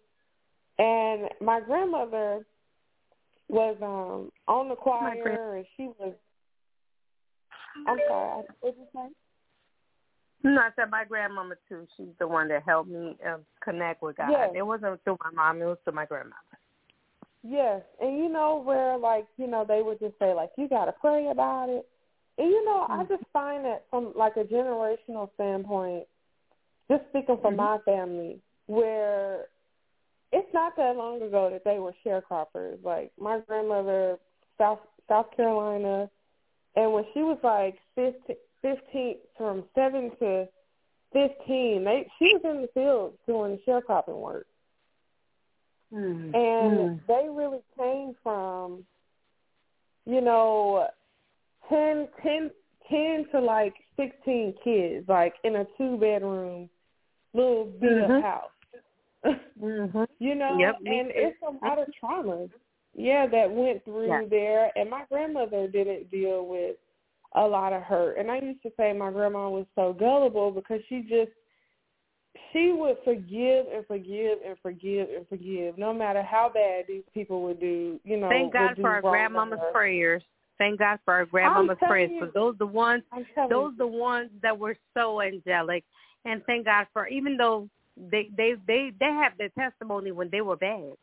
and 0.81 1.29
my 1.41 1.61
grandmother 1.61 2.45
was 3.49 3.77
um 3.81 4.33
on 4.49 4.69
the 4.69 4.75
choir, 4.75 5.55
and 5.55 5.67
she 5.77 5.87
was. 6.01 6.15
I'm 7.87 7.99
sorry. 8.09 8.31
I- 8.31 8.43
What 8.61 8.77
did? 8.77 9.13
No, 10.43 10.61
I 10.61 10.69
said 10.77 10.91
my 10.91 11.05
grandmama 11.05 11.55
too. 11.69 11.87
She's 11.97 12.15
the 12.19 12.29
one 12.29 12.49
that 12.49 12.63
helped 12.65 12.91
me 12.91 13.17
um, 13.27 13.41
connect 13.63 14.03
with 14.03 14.17
God. 14.17 14.31
Yes. 14.31 14.51
It 14.55 14.63
wasn't 14.63 15.03
through 15.05 15.17
my 15.25 15.31
mom; 15.31 15.63
it 15.63 15.65
was 15.65 15.79
through 15.85 15.95
my 15.95 16.05
grandmother. 16.05 16.37
Yes, 17.43 17.83
and 18.01 18.19
you 18.19 18.29
know 18.29 18.63
where 18.63 18.97
like 18.99 19.27
you 19.39 19.47
know 19.47 19.65
they 19.67 19.83
would 19.83 20.01
just 20.01 20.19
say 20.19 20.35
like 20.35 20.51
you 20.59 20.69
got 20.69 20.85
to 20.87 20.93
pray 20.93 21.29
about 21.29 21.69
it, 21.71 21.89
and 22.39 22.49
you 22.51 22.65
know 22.65 22.87
I 22.91 23.05
just 23.05 23.25
find 23.33 23.65
that 23.65 23.85
from 23.91 24.13
like 24.15 24.37
a 24.37 24.45
generational 24.45 25.33
standpoint, 25.35 26.05
just 26.91 27.05
speaking 27.09 27.39
for 27.41 27.51
Mhm. 27.51 27.57
my 27.57 27.79
family, 27.87 28.41
where 28.67 29.47
it's 30.33 30.53
not 30.53 30.77
that 30.77 30.97
long 30.97 31.23
ago 31.23 31.49
that 31.51 31.65
they 31.65 31.79
were 31.79 31.95
sharecroppers. 32.05 32.83
Like 32.85 33.13
my 33.19 33.39
grandmother, 33.41 34.19
South 34.59 34.81
South 35.09 35.31
Carolina, 35.37 36.11
and 36.77 36.93
when 36.93 37.05
she 37.15 37.21
was 37.23 37.39
like 37.43 37.77
fifteen, 37.95 38.37
15 38.63 39.17
from 39.37 39.65
seven 39.75 40.11
to 40.21 40.49
fifteen, 41.13 41.85
they 41.85 42.11
she 42.19 42.35
was 42.35 42.43
in 42.45 42.63
the 42.63 42.69
field 42.75 43.15
doing 43.27 43.59
sharecropping 43.67 44.21
work 44.21 44.47
Mm. 45.93 46.35
and 46.35 47.01
they 47.07 47.29
really 47.31 47.61
came 47.79 48.17
from 48.23 48.85
you 50.07 50.21
know 50.21 50.89
ten 51.69 52.09
ten 52.21 52.51
ten 52.91 53.27
to 53.31 53.39
like 53.41 53.75
sixteen 53.97 54.55
kids 54.65 55.07
like 55.09 55.35
in 55.45 55.55
a 55.57 55.67
two 55.79 55.97
bedroom 55.99 56.69
little 57.33 57.67
beat 57.81 57.91
up 58.03 58.11
Mhm. 58.11 58.23
house 58.23 58.51
Mhm. 59.61 60.09
you 60.19 60.35
know 60.35 60.57
Yep, 60.59 60.77
and 60.87 61.11
it's 61.15 61.41
a 61.43 61.65
lot 61.65 61.79
of 61.79 61.87
trauma 61.95 62.49
yeah 62.95 63.27
that 63.27 63.51
went 63.51 63.85
through 63.85 64.09
Yeah. 64.09 64.23
there 64.29 64.71
and 64.77 64.89
my 64.91 65.05
grandmother 65.11 65.67
didn't 65.69 66.11
deal 66.11 66.47
with 66.47 66.77
a 67.35 67.43
lot 67.43 67.73
of 67.73 67.83
hurt 67.83 68.19
and 68.19 68.31
i 68.31 68.39
used 68.39 68.63
to 68.63 68.71
say 68.77 68.93
my 68.93 69.11
grandma 69.11 69.49
was 69.49 69.67
so 69.75 69.93
gullible 69.93 70.51
because 70.51 70.81
she 70.89 71.03
just 71.03 71.31
she 72.53 72.73
would 72.73 72.97
forgive 73.05 73.67
and 73.75 73.87
forgive 73.87 74.39
and 74.47 74.57
forgive 74.63 75.09
and 75.15 75.27
forgive, 75.29 75.77
no 75.77 75.93
matter 75.93 76.23
how 76.23 76.51
bad 76.53 76.85
these 76.89 77.03
people 77.13 77.43
would 77.43 77.61
do. 77.61 78.01
You 78.05 78.17
know, 78.17 78.29
Thank 78.29 78.53
God 78.53 78.77
for 78.81 78.91
our 78.91 79.03
grandmama's 79.03 79.61
prayers. 79.73 80.23
Thank 80.59 80.79
God 80.79 80.99
for 81.05 81.15
our 81.15 81.27
grandmama's 81.27 81.79
prayers. 81.81 82.11
you. 82.13 82.21
Because 82.21 82.35
those 82.35 82.55
the 82.59 82.67
ones 82.67 83.03
those 83.51 83.73
you. 83.73 83.79
the 83.79 83.87
ones 83.87 84.31
that 84.43 84.57
were 84.57 84.77
so 84.95 85.21
angelic. 85.21 85.85
And 86.25 86.43
thank 86.47 86.65
God 86.67 86.87
for 86.93 87.07
even 87.09 87.37
though 87.37 87.69
they 87.97 88.29
they 88.37 88.55
they 88.67 88.93
they 88.99 89.07
have 89.07 89.33
their 89.37 89.51
testimony 89.51 90.13
when 90.13 90.31
they 90.31 90.41
were 90.41 90.57
bad. 90.57 90.95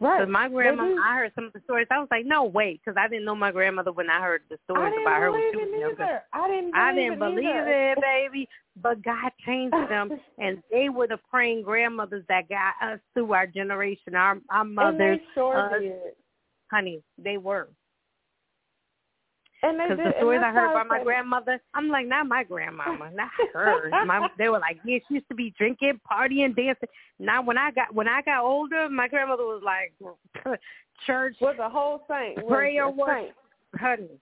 Right. 0.00 0.20
Because 0.20 0.32
my 0.32 0.48
grandma. 0.48 0.94
I 1.04 1.16
heard 1.16 1.32
some 1.34 1.44
of 1.44 1.52
the 1.52 1.60
stories. 1.64 1.86
I 1.90 1.98
was 1.98 2.08
like, 2.10 2.26
no 2.26 2.44
way, 2.44 2.74
because 2.74 2.98
I 2.98 3.08
didn't 3.08 3.24
know 3.24 3.34
my 3.34 3.52
grandmother 3.52 3.92
when 3.92 4.10
I 4.10 4.20
heard 4.20 4.42
the 4.50 4.58
stories 4.64 4.94
about 5.02 5.20
her 5.20 5.32
when 5.32 5.50
she 5.52 5.56
was 5.56 5.68
it 5.72 5.80
younger. 5.80 6.22
I 6.32 6.48
didn't. 6.48 6.72
Believe 6.72 6.74
I 6.74 6.94
didn't 6.94 7.12
it 7.12 7.18
believe 7.18 7.44
either. 7.44 7.92
it, 7.92 7.98
baby. 8.00 8.48
But 8.82 9.02
God 9.02 9.30
changed 9.46 9.74
them, 9.88 10.10
and 10.38 10.62
they 10.70 10.88
were 10.88 11.06
the 11.06 11.18
praying 11.30 11.62
grandmothers 11.62 12.24
that 12.28 12.48
got 12.48 12.74
us 12.86 13.00
through 13.14 13.32
our 13.32 13.46
generation, 13.46 14.14
our 14.14 14.38
our 14.50 14.62
and 14.62 14.74
mothers, 14.74 15.18
they 15.18 15.24
sure 15.34 15.74
uh, 15.74 15.78
did. 15.78 15.92
honey. 16.70 17.02
They 17.18 17.36
were. 17.36 17.68
And 19.64 19.80
they 19.80 19.88
Because 19.88 20.12
the 20.12 20.12
stories 20.18 20.42
I 20.44 20.50
heard 20.52 20.72
about 20.72 20.88
my 20.88 21.02
grandmother, 21.02 21.58
I'm 21.72 21.88
like, 21.88 22.06
not 22.06 22.26
my 22.28 22.44
grandmama, 22.44 23.10
not 23.14 23.30
her. 23.54 23.88
my, 24.04 24.28
they 24.36 24.50
were 24.50 24.58
like, 24.58 24.76
yeah, 24.84 24.98
she 25.08 25.14
used 25.14 25.28
to 25.30 25.34
be 25.34 25.54
drinking, 25.56 26.00
partying, 26.10 26.54
dancing. 26.54 26.88
Now, 27.18 27.40
when 27.42 27.56
I 27.56 27.70
got 27.70 27.94
when 27.94 28.06
I 28.06 28.20
got 28.20 28.44
older, 28.44 28.90
my 28.90 29.08
grandmother 29.08 29.44
was 29.44 29.62
like, 29.64 29.94
church, 31.06 31.36
was 31.40 31.56
a 31.58 31.68
whole 31.70 32.04
saint. 32.10 32.36
Was 32.36 32.44
prayer, 32.46 32.90
worship, 32.90 33.34
saint. 33.74 33.80
honey. 33.80 34.20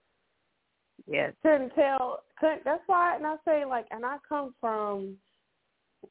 Yes. 1.08 1.32
couldn't 1.42 1.70
tell. 1.74 2.20
Couldn't, 2.38 2.62
that's 2.64 2.82
why, 2.86 3.16
and 3.16 3.26
I 3.26 3.34
say 3.44 3.64
like, 3.64 3.86
and 3.90 4.06
I 4.06 4.18
come 4.28 4.54
from. 4.60 5.16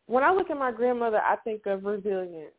When 0.07 0.23
I 0.25 0.33
look 0.33 0.49
at 0.49 0.57
my 0.57 0.73
grandmother, 0.73 1.21
I 1.21 1.37
think 1.37 1.65
of 1.67 1.85
resilience, 1.85 2.51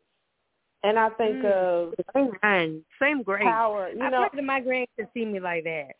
and 0.85 0.99
I 0.99 1.11
think 1.11 1.37
Mm. 1.43 1.53
of 1.53 1.95
Amen. 2.17 2.83
Same 2.99 3.23
grace. 3.23 3.45
power. 3.45 3.91
You 3.91 4.05
I 4.05 4.09
know, 4.11 4.21
pray 4.31 4.41
that 4.41 4.45
my 4.47 4.61
grand 4.61 4.87
could 4.97 5.09
see 5.13 5.27
me 5.27 5.39
like 5.39 5.65
that. 5.65 5.97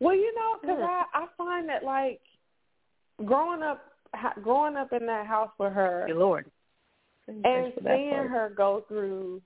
Well, 0.00 0.14
you 0.14 0.34
know, 0.34 0.56
because. 0.60 0.80
I 0.82 1.04
I 1.14 1.26
find 1.36 1.68
that 1.68 1.84
like 1.84 2.20
growing 3.24 3.62
up, 3.62 3.84
growing 4.42 4.76
up 4.76 4.92
in 4.92 5.06
that 5.06 5.26
house 5.26 5.50
with 5.58 5.72
her, 5.72 6.06
Lord. 6.14 6.50
and 7.26 7.42
Thanks 7.42 7.74
for 7.76 7.84
that 7.84 7.96
seeing 7.96 8.10
part. 8.10 8.30
her 8.30 8.52
go 8.56 8.84
through 8.88 9.42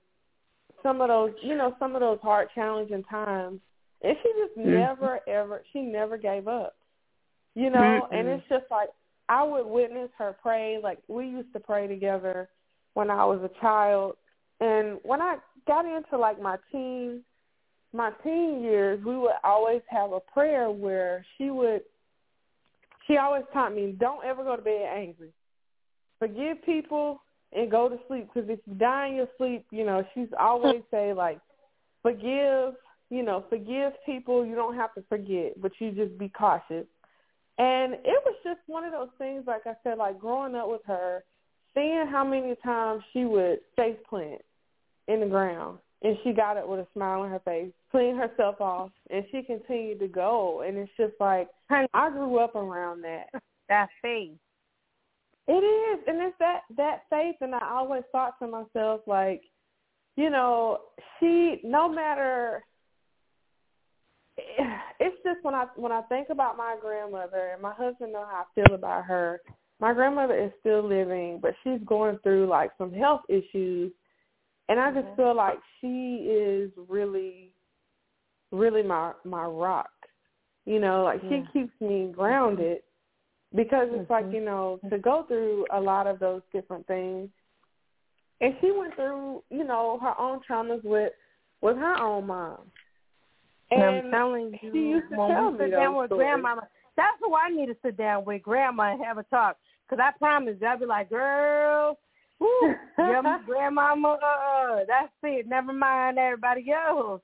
some 0.81 1.01
of 1.01 1.07
those, 1.07 1.31
you 1.41 1.55
know, 1.55 1.75
some 1.79 1.95
of 1.95 2.01
those 2.01 2.19
hard, 2.21 2.49
challenging 2.53 3.03
times, 3.03 3.59
and 4.01 4.17
she 4.21 4.33
just 4.37 4.57
Mhm. 4.57 4.71
never, 4.71 5.19
ever, 5.27 5.63
she 5.71 5.81
never 5.81 6.17
gave 6.17 6.47
up, 6.47 6.75
you 7.55 7.69
know. 7.69 8.07
And 8.11 8.27
Mm-mm. 8.27 8.37
it's 8.37 8.47
just 8.49 8.69
like 8.69 8.89
I 9.29 9.43
would 9.43 9.65
witness 9.65 10.11
her 10.17 10.33
pray. 10.41 10.77
Like 10.79 10.99
we 11.07 11.27
used 11.27 11.51
to 11.53 11.59
pray 11.59 11.87
together 11.87 12.49
when 12.93 13.09
I 13.09 13.25
was 13.25 13.41
a 13.43 13.49
child, 13.59 14.17
and 14.59 14.99
when 15.03 15.21
I 15.21 15.37
got 15.67 15.85
into 15.85 16.17
like 16.17 16.39
my 16.39 16.57
teen, 16.71 17.23
my 17.93 18.11
teen 18.23 18.61
years, 18.63 19.03
we 19.05 19.15
would 19.15 19.35
always 19.43 19.81
have 19.87 20.11
a 20.11 20.19
prayer 20.19 20.69
where 20.69 21.25
she 21.37 21.51
would. 21.51 21.81
She 23.07 23.17
always 23.17 23.43
taught 23.53 23.75
me, 23.75 23.95
don't 23.99 24.23
ever 24.25 24.43
go 24.43 24.55
to 24.55 24.61
bed 24.61 24.89
angry. 24.95 25.29
Forgive 26.19 26.63
people 26.65 27.21
and 27.51 27.69
go 27.69 27.89
to 27.89 27.97
sleep 28.07 28.29
because 28.33 28.49
if 28.49 28.59
you 28.65 28.73
die 28.75 29.09
in 29.09 29.15
your 29.15 29.27
sleep, 29.37 29.65
you 29.71 29.85
know, 29.85 30.03
she's 30.13 30.29
always 30.39 30.81
say 30.89 31.13
like, 31.13 31.39
forgive, 32.01 32.73
you 33.09 33.23
know, 33.23 33.45
forgive 33.49 33.93
people. 34.05 34.45
You 34.45 34.55
don't 34.55 34.75
have 34.75 34.93
to 34.95 35.03
forget, 35.07 35.61
but 35.61 35.71
you 35.79 35.91
just 35.91 36.17
be 36.17 36.29
cautious. 36.29 36.85
And 37.59 37.93
it 37.93 38.23
was 38.25 38.35
just 38.43 38.59
one 38.65 38.83
of 38.83 38.91
those 38.91 39.09
things, 39.19 39.43
like 39.45 39.67
I 39.67 39.73
said, 39.83 39.99
like 39.99 40.19
growing 40.19 40.55
up 40.55 40.69
with 40.69 40.81
her, 40.87 41.23
seeing 41.75 42.07
how 42.09 42.23
many 42.23 42.55
times 42.63 43.03
she 43.13 43.25
would 43.25 43.59
face 43.75 43.97
plant 44.09 44.41
in 45.07 45.19
the 45.19 45.27
ground 45.27 45.77
and 46.03 46.17
she 46.23 46.33
got 46.33 46.57
up 46.57 46.67
with 46.67 46.81
a 46.81 46.87
smile 46.93 47.21
on 47.21 47.29
her 47.29 47.39
face, 47.39 47.71
cleaned 47.89 48.19
herself 48.19 48.59
off, 48.59 48.91
and 49.09 49.23
she 49.31 49.41
continued 49.41 49.99
to 49.99 50.07
go. 50.07 50.61
And 50.67 50.77
it's 50.77 50.91
just 50.97 51.13
like, 51.19 51.47
I 51.69 52.09
grew 52.09 52.39
up 52.39 52.55
around 52.55 53.03
that. 53.03 53.27
that 53.69 53.87
faith. 54.01 54.37
It 55.47 55.51
is, 55.51 56.03
and 56.07 56.21
it's 56.21 56.37
that 56.39 56.61
that 56.77 57.01
faith, 57.09 57.35
and 57.41 57.53
I 57.53 57.69
always 57.69 58.03
thought 58.13 58.39
to 58.39 58.47
myself, 58.47 59.01
like, 59.07 59.41
you 60.15 60.29
know, 60.29 60.77
she, 61.19 61.59
no 61.65 61.89
matter, 61.89 62.63
it's 64.37 65.17
just 65.23 65.43
when 65.43 65.53
I 65.53 65.65
when 65.75 65.91
I 65.91 66.01
think 66.03 66.29
about 66.29 66.55
my 66.55 66.77
grandmother, 66.81 67.51
and 67.53 67.61
my 67.61 67.73
husband 67.73 68.13
know 68.13 68.25
how 68.25 68.45
I 68.45 68.55
feel 68.55 68.73
about 68.73 69.03
her. 69.05 69.41
My 69.81 69.93
grandmother 69.93 70.37
is 70.37 70.51
still 70.61 70.81
living, 70.81 71.39
but 71.41 71.55
she's 71.61 71.79
going 71.85 72.19
through 72.23 72.47
like 72.47 72.71
some 72.77 72.93
health 72.93 73.23
issues, 73.27 73.91
and 74.69 74.79
I 74.79 74.91
just 74.91 75.07
Mhm. 75.07 75.15
feel 75.15 75.35
like 75.35 75.59
she 75.79 76.27
is 76.29 76.71
really, 76.89 77.53
really 78.51 78.83
my 78.83 79.13
my 79.23 79.45
rock. 79.45 79.91
You 80.65 80.79
know, 80.79 81.03
like 81.03 81.21
she 81.21 81.43
keeps 81.51 81.79
me 81.81 82.11
grounded 82.11 82.83
because 83.55 83.89
it's 83.91 84.09
like 84.09 84.25
Mhm. 84.25 84.33
you 84.33 84.41
know 84.41 84.79
to 84.89 84.97
go 84.97 85.23
through 85.23 85.65
a 85.71 85.79
lot 85.79 86.07
of 86.07 86.19
those 86.19 86.41
different 86.51 86.85
things 86.87 87.29
and 88.41 88.55
she 88.59 88.71
went 88.71 88.95
through 88.95 89.43
you 89.49 89.63
know 89.63 89.99
her 90.01 90.19
own 90.19 90.39
traumas 90.41 90.83
with 90.83 91.13
with 91.61 91.77
her 91.77 91.97
own 91.97 92.27
mom 92.27 92.71
And 93.71 93.83
I'm 93.83 94.11
telling 94.11 94.59
you, 94.61 94.71
she 94.71 94.79
used 94.79 95.09
to 95.09 95.15
tell 95.15 95.51
me 95.51 95.65
sit 95.65 95.71
down 95.71 95.95
with 95.95 96.09
stories. 96.09 96.25
grandmama, 96.25 96.67
that's 96.95 97.17
who 97.19 97.35
I 97.35 97.49
need 97.49 97.67
to 97.67 97.77
sit 97.83 97.97
down 97.97 98.25
with 98.25 98.41
grandma 98.41 98.93
and 98.93 99.03
have 99.03 99.17
a 99.17 99.23
talk. 99.23 99.57
Cause 99.89 99.99
I 100.01 100.11
promise 100.17 100.57
I'll 100.65 100.79
be 100.79 100.85
like, 100.85 101.09
girl, 101.09 101.97
your 102.97 103.39
grandmama, 103.45 104.17
uh, 104.23 104.79
that's 104.87 105.11
it. 105.23 105.47
Never 105.47 105.73
mind 105.73 106.17
everybody 106.17 106.71
else. 106.71 107.21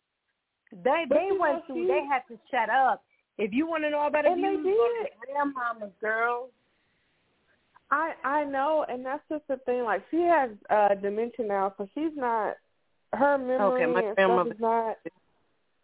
They 0.71 1.05
But 1.07 1.15
they 1.17 1.29
went 1.37 1.65
through. 1.65 1.83
she- 1.83 1.87
They 1.87 2.03
had 2.05 2.21
to 2.29 2.39
shut 2.51 2.69
up. 2.69 3.03
If 3.37 3.53
you 3.53 3.67
want 3.67 3.83
to 3.83 3.89
know 3.89 4.05
about 4.07 4.25
abuse, 4.25 4.63
go 4.63 4.87
to 5.03 5.09
grandmama's 5.33 5.93
girl. 6.01 6.49
I 7.91 8.13
I 8.23 8.43
know, 8.43 8.85
and 8.87 9.03
that's 9.05 9.23
just 9.29 9.47
the 9.47 9.57
thing. 9.65 9.83
Like 9.83 10.03
she 10.11 10.21
has 10.23 10.51
uh 10.69 10.95
dementia 10.95 11.45
now, 11.45 11.73
so 11.77 11.87
she's 11.95 12.11
not. 12.15 12.55
Her 13.13 13.37
memory 13.37 13.83
Okay, 13.83 13.85
my 13.87 14.01
and 14.01 14.13
stuff 14.13 14.47
is 14.47 14.59
not. 14.59 14.97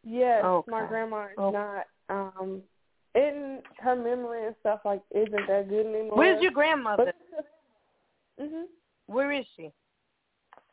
Yes, 0.04 0.42
my 0.44 0.82
Okay. 0.82 0.88
grandma 0.88 1.26
is 1.26 1.38
Okay. 1.40 1.58
not. 1.58 1.86
Um, 2.10 2.62
in 3.16 3.64
her 3.80 3.96
memory 3.96 4.46
and 4.46 4.56
stuff 4.60 4.82
like 4.86 5.02
isn't 5.12 5.48
that 5.48 5.68
good 5.70 5.88
anymore. 5.88 6.18
Where's 6.18 6.42
your 6.42 6.52
grandmother? 6.52 7.14
Mhm. 8.40 8.66
Where 9.08 9.32
is 9.32 9.46
she? 9.56 9.72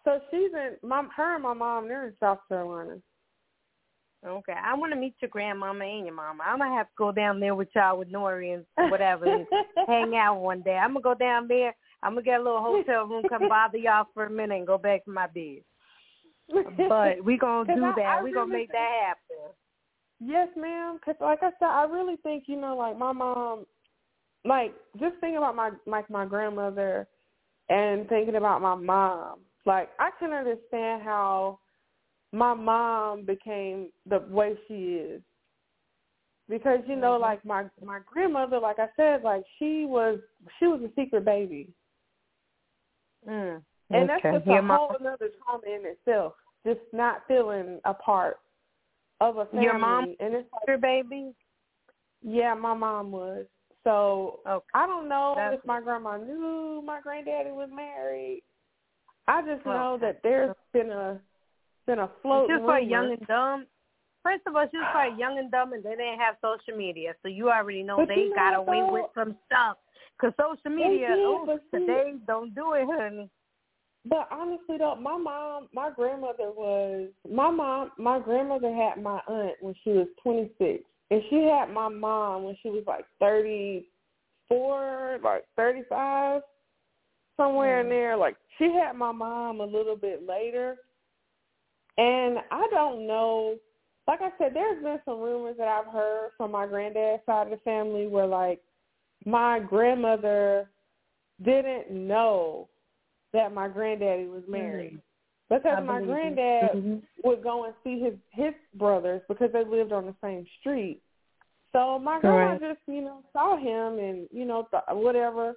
So 0.05 0.19
she's 0.31 0.51
in. 0.53 0.77
My 0.89 1.05
her 1.17 1.35
and 1.35 1.43
my 1.43 1.55
mom. 1.55 1.89
They're 1.89 2.09
in 2.09 2.15
South 2.21 2.39
Carolina. 2.49 2.97
Okay, 4.25 4.55
I 4.55 4.75
want 4.75 4.93
to 4.93 4.99
meet 4.99 5.15
your 5.21 5.31
grandmama 5.31 5.85
and 5.85 6.07
your 6.07 6.15
mama. 6.15 6.45
I'm 6.47 6.59
gonna 6.59 6.75
have 6.77 6.87
to 6.87 6.93
go 6.97 7.11
down 7.11 7.41
there 7.41 7.57
with 7.57 7.69
y'all 7.75 7.99
with 7.99 8.11
Nori 8.11 8.55
and 8.55 8.65
whatever 8.91 9.27
and 9.27 9.47
hang 9.89 10.15
out 10.17 10.41
one 10.41 10.63
day. 10.63 10.77
I'm 10.77 10.91
gonna 10.93 11.03
go 11.03 11.15
down 11.15 11.49
there. 11.49 11.75
I'm 12.05 12.13
gonna 12.13 12.23
get 12.23 12.41
a 12.41 12.43
little 12.43 12.61
hotel 12.61 13.05
room, 13.07 13.25
come 13.29 13.49
bother 13.49 13.79
y'all 13.79 14.07
for 14.15 14.27
a 14.27 14.31
minute, 14.31 14.59
and 14.59 14.67
go 14.67 14.79
back 14.79 15.05
to 15.05 15.11
my 15.11 15.27
bed. 15.27 15.63
But 16.89 17.25
we 17.25 17.37
gonna 17.37 17.65
do 17.75 17.85
I- 17.85 17.93
that. 17.97 18.19
I 18.21 18.23
we 18.23 18.33
gonna 18.33 18.47
make 18.53 18.69
think- 18.69 18.73
that 18.73 18.91
happen. 19.09 19.55
Yes, 20.25 20.49
ma'am. 20.57 20.99
Because, 21.01 21.17
like 21.21 21.43
I 21.43 21.51
said, 21.59 21.67
I 21.69 21.85
really 21.91 22.15
think 22.23 22.45
you 22.47 22.55
know, 22.61 22.77
like 22.77 22.97
my 22.97 23.11
mom, 23.13 23.67
like 24.45 24.73
just 25.01 25.17
thinking 25.21 25.39
about 25.39 25.57
my 25.57 25.71
like 25.85 26.09
my 26.09 26.27
grandmother, 26.27 27.09
and 27.73 28.07
thinking 28.09 28.37
about 28.37 28.61
my 28.61 28.75
mom. 28.75 29.41
Like 29.65 29.89
I 29.99 30.11
can 30.19 30.33
understand 30.33 31.03
how 31.03 31.59
my 32.33 32.53
mom 32.55 33.25
became 33.25 33.89
the 34.07 34.19
way 34.31 34.55
she 34.69 34.75
is. 34.97 35.23
Because 36.49 36.81
you 36.87 36.97
know, 36.97 37.17
Mhm. 37.17 37.21
like 37.21 37.45
my 37.45 37.65
my 37.83 38.01
grandmother, 38.05 38.59
like 38.61 38.79
I 38.79 38.89
said, 38.97 39.23
like 39.23 39.45
she 39.59 39.87
was 39.87 40.21
she 40.59 40.67
was 40.67 40.83
a 40.83 40.93
secret 40.95 41.25
baby, 41.25 41.73
Mm. 43.27 43.65
and 43.91 44.09
that's 44.09 44.23
just 44.23 44.47
your 44.47 44.59
a 44.59 44.63
mom, 44.63 44.79
whole 44.79 44.97
another 45.01 45.29
trauma 45.39 45.63
in 45.67 45.87
itself. 45.87 46.35
Just 46.67 46.81
not 46.93 47.27
feeling 47.27 47.81
a 47.85 47.95
part 47.95 48.39
of 49.21 49.39
a 49.39 49.47
family, 49.47 49.65
Your 49.65 49.79
mom- 49.79 50.17
and 50.21 50.35
it's 50.35 50.53
like 50.53 50.67
your 50.67 50.79
baby. 50.79 51.35
Yeah, 52.23 52.55
my 52.55 52.75
mom 52.75 53.13
was. 53.13 53.47
So 53.85 54.41
Okay. 54.47 54.65
I 54.75 54.87
don't 54.87 55.09
know 55.09 55.35
That's 55.37 55.57
if 55.59 55.67
my 55.67 55.81
grandma 55.81 56.17
knew 56.17 56.83
my 56.85 57.01
granddaddy 57.01 57.51
was 57.51 57.69
married. 57.75 58.43
I 59.29 59.43
just 59.43 59.65
know 59.65 59.95
Okay. 59.95 60.07
that 60.07 60.21
there's 60.23 60.55
been 60.73 60.91
a 60.91 61.21
been 61.87 61.99
a 61.99 62.11
float. 62.23 62.49
She 62.49 62.55
was 62.55 62.63
probably 62.65 62.89
young 62.89 63.13
and 63.13 63.27
dumb. 63.27 63.67
First 64.23 64.43
of 64.47 64.55
all, 64.55 64.67
she 64.71 64.79
was 64.79 64.87
probably 64.93 65.19
young 65.19 65.39
and 65.39 65.51
dumb, 65.51 65.73
and 65.73 65.83
they 65.83 65.91
didn't 65.91 66.21
have 66.21 66.37
social 66.41 66.79
media, 66.79 67.15
so 67.23 67.29
you 67.29 67.51
already 67.51 67.83
know 67.83 67.97
But 67.97 68.09
they 68.09 68.21
you 68.23 68.31
know 68.31 68.37
got 68.37 68.55
away 68.55 68.83
though? 68.83 68.93
with 68.93 69.05
some 69.15 69.37
stuff. 69.47 69.79
Cause 70.21 70.33
social 70.39 70.71
media, 70.71 71.09
did, 71.17 71.19
oh, 71.19 71.59
today 71.75 72.15
don't 72.29 72.55
do 72.55 72.75
it, 72.75 72.87
honey. 72.89 73.29
But 74.05 74.29
honestly 74.31 74.79
though, 74.79 74.95
my 74.95 75.17
mom, 75.17 75.69
my 75.73 75.91
grandmother 75.91 76.53
was 76.53 77.09
my 77.29 77.51
mom. 77.51 77.91
My 77.99 78.21
grandmother 78.21 78.73
had 78.73 79.03
my 79.03 79.21
aunt 79.27 79.57
when 79.61 79.75
she 79.83 79.91
was 79.91 80.07
26, 80.23 80.85
and 81.13 81.23
she 81.29 81.45
had 81.45 81.69
my 81.71 81.89
mom 81.89 82.45
when 82.45 82.57
she 82.63 82.71
was 82.71 82.85
like 82.87 83.05
34, 83.21 85.19
like 85.23 85.45
35, 85.57 86.43
somewhere 87.37 87.81
in 87.81 87.87
Mm. 87.87 87.91
there. 87.91 88.17
Like 88.17 88.37
she 88.57 88.73
had 88.73 88.97
my 88.97 89.13
mom 89.13 89.61
a 89.61 89.65
little 89.67 89.97
bit 89.97 90.27
later, 90.27 90.79
and 91.99 92.39
I 92.51 92.67
don't 92.71 93.07
know. 93.07 93.59
Like 94.09 94.23
I 94.23 94.33
said, 94.39 94.55
there's 94.55 94.83
been 94.83 95.01
some 95.05 95.21
rumors 95.21 95.59
that 95.59 95.69
I've 95.69 95.93
heard 95.93 96.31
from 96.37 96.51
my 96.53 96.67
granddad's 96.67 97.25
side 97.27 97.47
of 97.47 97.51
the 97.51 97.59
family 97.59 98.07
where 98.07 98.27
like 98.27 98.63
my 99.27 99.61
grandmother 99.61 100.71
didn't 101.43 101.91
know 101.91 102.69
that 103.33 103.53
my 103.53 103.69
granddaddy 103.69 104.27
was 104.27 104.43
married. 104.49 104.95
Mm. 104.95 105.03
I 105.65 105.81
my 105.81 106.01
granddad 106.01 106.77
Mhm. 106.77 107.03
would 107.25 107.43
go 107.43 107.65
and 107.65 107.75
see 107.85 108.01
his 108.01 108.15
his 108.31 108.55
brothers 108.75 109.23
because 109.29 109.53
they 109.53 109.65
lived 109.65 109.93
on 109.93 110.07
the 110.07 110.15
same 110.23 110.47
street. 110.61 111.01
So 111.73 111.99
my 111.99 112.21
grandma 112.21 112.53
Right. 112.53 112.61
just, 112.61 112.81
you 112.87 113.01
know, 113.01 113.23
saw 113.33 113.57
him 113.57 113.99
and, 113.99 114.29
you 114.31 114.45
know, 114.45 114.69
th- 114.71 114.83
whatever 114.91 115.57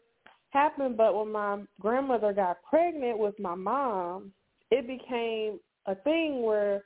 happened. 0.52 0.96
But 0.98 1.14
when 1.16 1.32
my 1.32 1.60
grandmother 1.80 2.32
got 2.32 2.64
pregnant 2.64 3.18
with 3.18 3.38
my 3.38 3.56
mom, 3.56 4.34
it 4.72 4.88
became 4.88 5.60
a 5.88 5.96
thing 5.96 6.42
where 6.42 6.86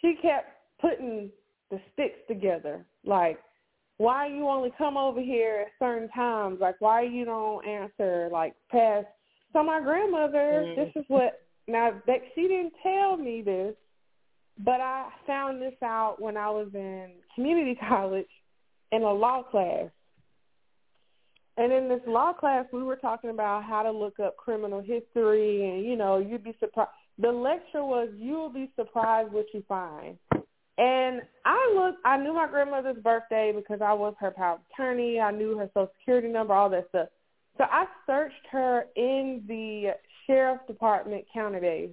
she 0.00 0.14
kept 0.22 0.48
putting 0.80 1.30
the 1.70 1.78
sticks 1.92 2.18
together. 2.26 2.86
Like, 3.04 3.38
why 3.98 4.26
you 4.26 4.48
only 4.48 4.70
come 4.78 4.96
over 4.96 5.20
here 5.20 5.66
at 5.66 5.72
certain 5.78 6.08
times? 6.10 6.60
Like, 6.60 6.76
why 6.80 7.02
you 7.02 7.24
don't 7.24 7.66
answer, 7.66 8.28
like, 8.32 8.54
past. 8.70 9.06
So 9.52 9.62
my 9.62 9.80
grandmother, 9.80 10.64
Mm. 10.66 10.76
this 10.76 10.92
is 10.96 11.04
what, 11.08 11.45
now, 11.68 11.90
that 12.06 12.20
she 12.34 12.42
didn't 12.42 12.74
tell 12.82 13.16
me 13.16 13.42
this, 13.42 13.74
but 14.64 14.80
I 14.80 15.08
found 15.26 15.60
this 15.60 15.74
out 15.82 16.20
when 16.20 16.36
I 16.36 16.48
was 16.50 16.68
in 16.74 17.10
community 17.34 17.78
college 17.88 18.26
in 18.92 19.02
a 19.02 19.12
law 19.12 19.42
class. 19.42 19.90
And 21.58 21.72
in 21.72 21.88
this 21.88 22.02
law 22.06 22.32
class, 22.32 22.66
we 22.72 22.82
were 22.82 22.96
talking 22.96 23.30
about 23.30 23.64
how 23.64 23.82
to 23.82 23.90
look 23.90 24.20
up 24.20 24.36
criminal 24.36 24.80
history, 24.80 25.70
and 25.70 25.84
you 25.84 25.96
know, 25.96 26.18
you'd 26.18 26.44
be 26.44 26.54
surprised. 26.60 26.90
The 27.18 27.32
lecture 27.32 27.82
was, 27.82 28.10
"You 28.14 28.34
will 28.34 28.50
be 28.50 28.70
surprised 28.76 29.32
what 29.32 29.46
you 29.54 29.62
find." 29.66 30.18
And 30.76 31.22
I 31.46 31.72
looked. 31.74 32.00
I 32.04 32.18
knew 32.18 32.34
my 32.34 32.46
grandmother's 32.46 33.02
birthday 33.02 33.52
because 33.56 33.80
I 33.80 33.94
was 33.94 34.14
her 34.20 34.30
power 34.30 34.56
of 34.56 34.60
attorney. 34.70 35.18
I 35.18 35.30
knew 35.30 35.56
her 35.56 35.70
social 35.72 35.90
security 35.98 36.28
number, 36.28 36.52
all 36.52 36.68
that 36.68 36.90
stuff. 36.90 37.08
So 37.56 37.64
I 37.64 37.86
searched 38.06 38.46
her 38.50 38.84
in 38.96 39.42
the 39.48 39.94
sheriff's 40.26 40.66
department 40.66 41.24
county 41.32 41.60
days, 41.60 41.90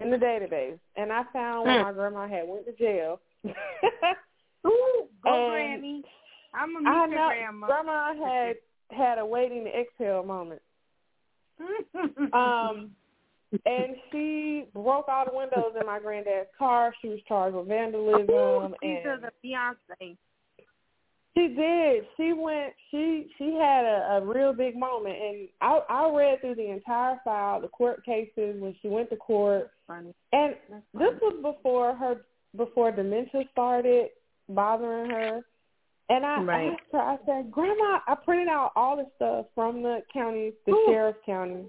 in 0.00 0.10
the 0.10 0.16
database, 0.16 0.78
and 0.96 1.12
I 1.12 1.22
found 1.32 1.66
when 1.66 1.76
Hmm. 1.76 1.82
my 1.82 1.92
grandma 1.92 2.28
had 2.28 2.46
went 2.48 2.66
to 2.66 2.72
jail. 2.72 3.20
Ooh, 4.66 5.06
go 5.22 5.30
And 5.30 5.52
Granny. 5.52 6.02
I'm 6.54 6.72
gonna 6.74 6.80
meet 6.80 6.96
I 6.96 7.06
know 7.06 7.28
grandma. 7.28 7.66
grandma 7.66 8.14
had 8.14 8.56
had 8.90 9.18
a 9.18 9.24
waiting 9.26 9.64
to 9.64 9.70
exhale 9.80 10.22
moment. 10.24 10.62
Um, 12.32 12.90
and 13.64 13.96
she 14.10 14.64
broke 14.74 15.08
all 15.08 15.24
the 15.24 15.36
windows 15.36 15.72
in 15.80 15.86
my 15.86 15.98
granddad's 15.98 16.48
car. 16.58 16.92
She 17.00 17.08
was 17.08 17.18
charged 17.26 17.56
with 17.56 17.68
vandalism, 17.68 18.28
Ooh, 18.30 18.74
she's 18.82 18.98
and 19.04 19.24
a 19.24 19.30
Beyonce. 19.44 20.16
She 21.36 21.48
did. 21.48 22.04
She 22.16 22.32
went. 22.32 22.72
She 22.90 23.28
she 23.36 23.52
had 23.54 23.84
a, 23.84 24.18
a 24.18 24.24
real 24.24 24.52
big 24.54 24.76
moment, 24.76 25.16
and 25.20 25.48
I 25.60 25.80
I 25.88 26.10
read 26.10 26.40
through 26.40 26.54
the 26.54 26.70
entire 26.70 27.20
file, 27.24 27.60
the 27.60 27.68
court 27.68 28.04
cases 28.04 28.60
when 28.60 28.74
she 28.80 28.88
went 28.88 29.10
to 29.10 29.16
court, 29.16 29.70
Funny. 29.86 30.14
and 30.32 30.54
this 30.94 31.12
was 31.20 31.36
before 31.42 31.94
her 31.94 32.22
before 32.56 32.90
dementia 32.90 33.44
started 33.52 34.08
bothering 34.48 35.10
her. 35.10 35.42
And 36.08 36.24
I 36.24 36.40
Right. 36.40 36.72
asked 36.72 36.92
her, 36.92 37.00
I 37.00 37.18
said, 37.26 37.50
Grandma, 37.50 37.98
I 38.06 38.14
printed 38.14 38.48
out 38.48 38.70
all 38.76 38.96
the 38.96 39.10
stuff 39.16 39.46
from 39.54 39.82
the 39.82 40.04
county, 40.12 40.52
the 40.64 40.72
Ooh. 40.72 40.84
sheriff's 40.86 41.18
county, 41.26 41.68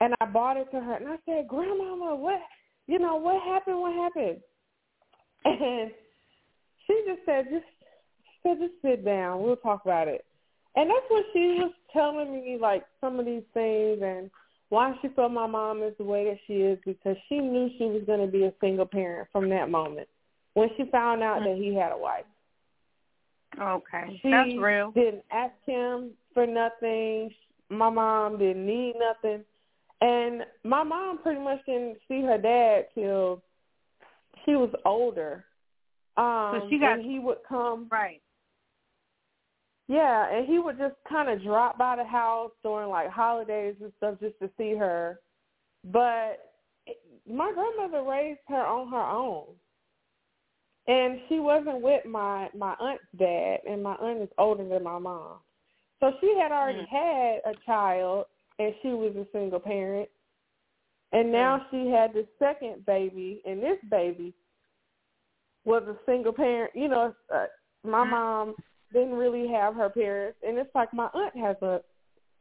and 0.00 0.12
I 0.20 0.26
bought 0.26 0.56
it 0.56 0.70
to 0.72 0.80
her. 0.80 0.94
And 0.94 1.08
I 1.08 1.18
said, 1.24 1.46
Grandmama, 1.46 2.16
what, 2.16 2.40
you 2.88 2.98
know, 2.98 3.14
what 3.14 3.40
happened? 3.42 3.80
What 3.80 3.94
happened? 3.94 4.40
And 5.44 5.90
she 6.86 7.02
just 7.06 7.24
said, 7.24 7.46
just, 7.50 7.64
said, 8.42 8.58
just 8.58 8.74
sit 8.82 9.04
down. 9.04 9.42
We'll 9.42 9.56
talk 9.56 9.84
about 9.84 10.08
it. 10.08 10.24
And 10.76 10.88
that's 10.88 11.06
when 11.10 11.22
she 11.32 11.38
was 11.60 11.72
telling 11.92 12.32
me 12.32 12.56
like 12.60 12.84
some 13.00 13.18
of 13.18 13.26
these 13.26 13.42
things 13.52 14.00
and 14.02 14.30
why 14.68 14.94
she 15.02 15.08
felt 15.08 15.32
my 15.32 15.46
mom 15.46 15.82
is 15.82 15.94
the 15.98 16.04
way 16.04 16.24
that 16.26 16.38
she 16.46 16.54
is 16.62 16.78
because 16.86 17.16
she 17.28 17.38
knew 17.38 17.70
she 17.76 17.84
was 17.86 18.02
going 18.06 18.20
to 18.24 18.30
be 18.30 18.44
a 18.44 18.52
single 18.60 18.86
parent 18.86 19.28
from 19.32 19.48
that 19.48 19.68
moment 19.68 20.08
when 20.54 20.68
she 20.76 20.84
found 20.90 21.22
out 21.22 21.40
that 21.44 21.56
he 21.56 21.74
had 21.74 21.90
a 21.92 21.98
wife. 21.98 22.24
Okay, 23.60 24.20
She 24.22 24.30
that's 24.30 24.56
real. 24.56 24.92
didn't 24.92 25.24
ask 25.32 25.52
him 25.66 26.10
for 26.32 26.46
nothing. 26.46 27.30
My 27.68 27.90
mom 27.90 28.38
didn't 28.38 28.64
need 28.64 28.94
nothing. 28.96 29.44
And 30.00 30.44
my 30.62 30.82
mom 30.84 31.18
pretty 31.18 31.40
much 31.40 31.58
didn't 31.66 31.98
see 32.08 32.22
her 32.22 32.38
dad 32.38 32.86
till 32.94 33.42
she 34.44 34.52
was 34.52 34.70
older. 34.84 35.44
Um 36.16 36.60
so 36.62 36.68
she 36.70 36.78
got- 36.78 37.00
he 37.00 37.18
would 37.18 37.42
come 37.48 37.88
Right. 37.90 38.22
Yeah, 39.90 40.32
and 40.32 40.46
he 40.46 40.60
would 40.60 40.78
just 40.78 40.94
kind 41.08 41.28
of 41.28 41.42
drop 41.42 41.76
by 41.76 41.96
the 41.96 42.04
house 42.04 42.52
during 42.62 42.90
like 42.90 43.10
holidays 43.10 43.74
and 43.82 43.92
stuff 43.96 44.14
just 44.20 44.38
to 44.38 44.48
see 44.56 44.76
her. 44.76 45.18
But 45.84 46.38
my 47.28 47.52
grandmother 47.52 48.08
raised 48.08 48.38
her 48.46 48.64
on 48.64 48.88
her 48.92 49.02
own. 49.02 49.46
and 50.86 51.18
she 51.28 51.40
wasn't 51.40 51.80
with 51.80 52.04
my 52.06 52.48
my 52.56 52.74
aunt's 52.78 53.02
dad, 53.18 53.58
and 53.68 53.82
my 53.82 53.94
aunt 53.96 54.22
is 54.22 54.28
older 54.38 54.66
than 54.68 54.84
my 54.84 54.98
mom. 54.98 55.38
So 55.98 56.12
she 56.20 56.36
had 56.40 56.52
already 56.52 56.86
mm-hmm. 56.90 56.96
had 56.96 57.52
a 57.52 57.56
child, 57.66 58.26
and 58.60 58.72
she 58.82 58.90
was 58.90 59.16
a 59.16 59.26
single 59.32 59.58
parent. 59.58 60.08
And 61.12 61.32
now 61.32 61.58
mm-hmm. 61.58 61.84
she 61.84 61.90
had 61.90 62.12
the 62.12 62.28
second 62.38 62.86
baby, 62.86 63.42
and 63.44 63.60
this 63.60 63.78
baby 63.90 64.32
was 65.64 65.82
a 65.88 65.96
single 66.06 66.32
parent. 66.32 66.70
You 66.76 66.86
know, 66.86 67.12
uh, 67.34 67.46
my 67.84 68.02
mm-hmm. 68.02 68.10
mom 68.10 68.54
didn't 68.92 69.14
really 69.14 69.48
have 69.48 69.74
her 69.74 69.88
parents, 69.88 70.38
and 70.46 70.58
it's 70.58 70.74
like 70.74 70.92
my 70.92 71.08
aunt 71.14 71.36
has 71.36 71.56
a 71.62 71.80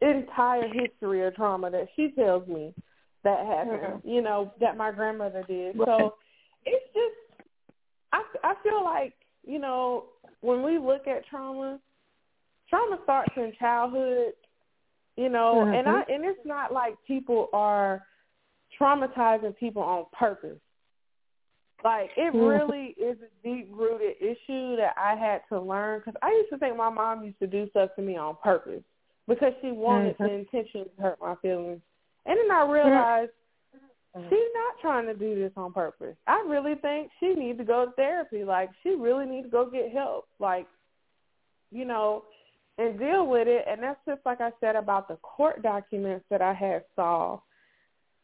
entire 0.02 0.68
history 0.74 1.26
of 1.26 1.36
trauma 1.36 1.70
that 1.70 1.88
she 1.96 2.12
tells 2.12 2.48
me 2.48 2.74
that 3.24 3.46
happened. 3.46 3.82
Mm-hmm. 3.82 4.10
You 4.10 4.22
know, 4.22 4.54
that 4.60 4.78
my 4.78 4.92
grandmother 4.92 5.44
did. 5.48 5.76
So 5.78 6.16
it's 6.66 6.86
just, 6.94 7.50
I 8.14 8.24
I 8.44 8.54
feel 8.64 8.84
like 8.84 9.14
you 9.46 9.60
know 9.60 10.06
when 10.42 10.64
we 10.64 10.78
look 10.78 11.08
at 11.08 11.28
trauma, 11.28 11.80
trauma 12.70 13.00
starts 13.04 13.34
in 13.36 13.54
childhood. 13.60 14.34
You 15.18 15.30
know, 15.30 15.56
mm-hmm. 15.58 15.74
and 15.74 15.88
I 15.88 16.04
and 16.08 16.24
it's 16.24 16.40
not 16.46 16.72
like 16.72 16.96
people 17.06 17.50
are 17.52 18.06
traumatizing 18.80 19.58
people 19.58 19.82
on 19.82 20.06
purpose. 20.18 20.60
Like 21.84 22.10
it 22.18 22.34
mm-hmm. 22.34 22.40
really 22.40 22.96
is 22.98 23.18
a 23.22 23.48
deep 23.48 23.70
rooted 23.72 24.16
issue 24.20 24.76
that 24.76 24.94
I 24.98 25.16
had 25.16 25.42
to 25.50 25.62
learn 25.62 26.00
because 26.00 26.20
I 26.22 26.30
used 26.30 26.50
to 26.52 26.58
think 26.58 26.76
my 26.76 26.90
mom 26.90 27.24
used 27.24 27.40
to 27.40 27.48
do 27.48 27.70
stuff 27.70 27.92
to 27.96 28.02
me 28.02 28.18
on 28.18 28.36
purpose 28.44 28.84
because 29.28 29.54
she 29.62 29.72
wanted 29.72 30.18
mm-hmm. 30.18 30.26
to 30.26 30.34
intentionally 30.34 30.92
hurt 31.00 31.20
my 31.22 31.36
feelings, 31.42 31.80
and 32.26 32.38
then 32.38 32.52
I 32.52 32.70
realized 32.70 33.32
mm-hmm. 34.16 34.28
she's 34.30 34.54
not 34.54 34.82
trying 34.82 35.06
to 35.06 35.14
do 35.14 35.36
this 35.36 35.52
on 35.56 35.72
purpose. 35.72 36.16
I 36.28 36.44
really 36.48 36.76
think 36.76 37.12
she 37.20 37.34
needs 37.34 37.60
to 37.60 37.64
go 37.64 37.86
to 37.86 37.92
therapy. 37.92 38.44
Like 38.44 38.72
she 38.84 38.90
really 38.90 39.26
needs 39.26 39.48
to 39.48 39.52
go 39.52 39.70
get 39.70 39.92
help. 39.94 40.28
Like, 40.40 40.68
you 41.72 41.86
know, 41.86 42.24
and 42.78 42.98
deal 42.98 43.28
with 43.28 43.48
it. 43.48 43.66
And 43.70 43.84
that's 43.84 44.00
just 44.08 44.22
like 44.26 44.42
I 44.42 44.52
said 44.60 44.76
about 44.76 45.08
the 45.08 45.18
court 45.18 45.62
documents 45.62 46.26
that 46.30 46.42
I 46.42 46.54
had 46.54 46.84
saw. 46.96 47.40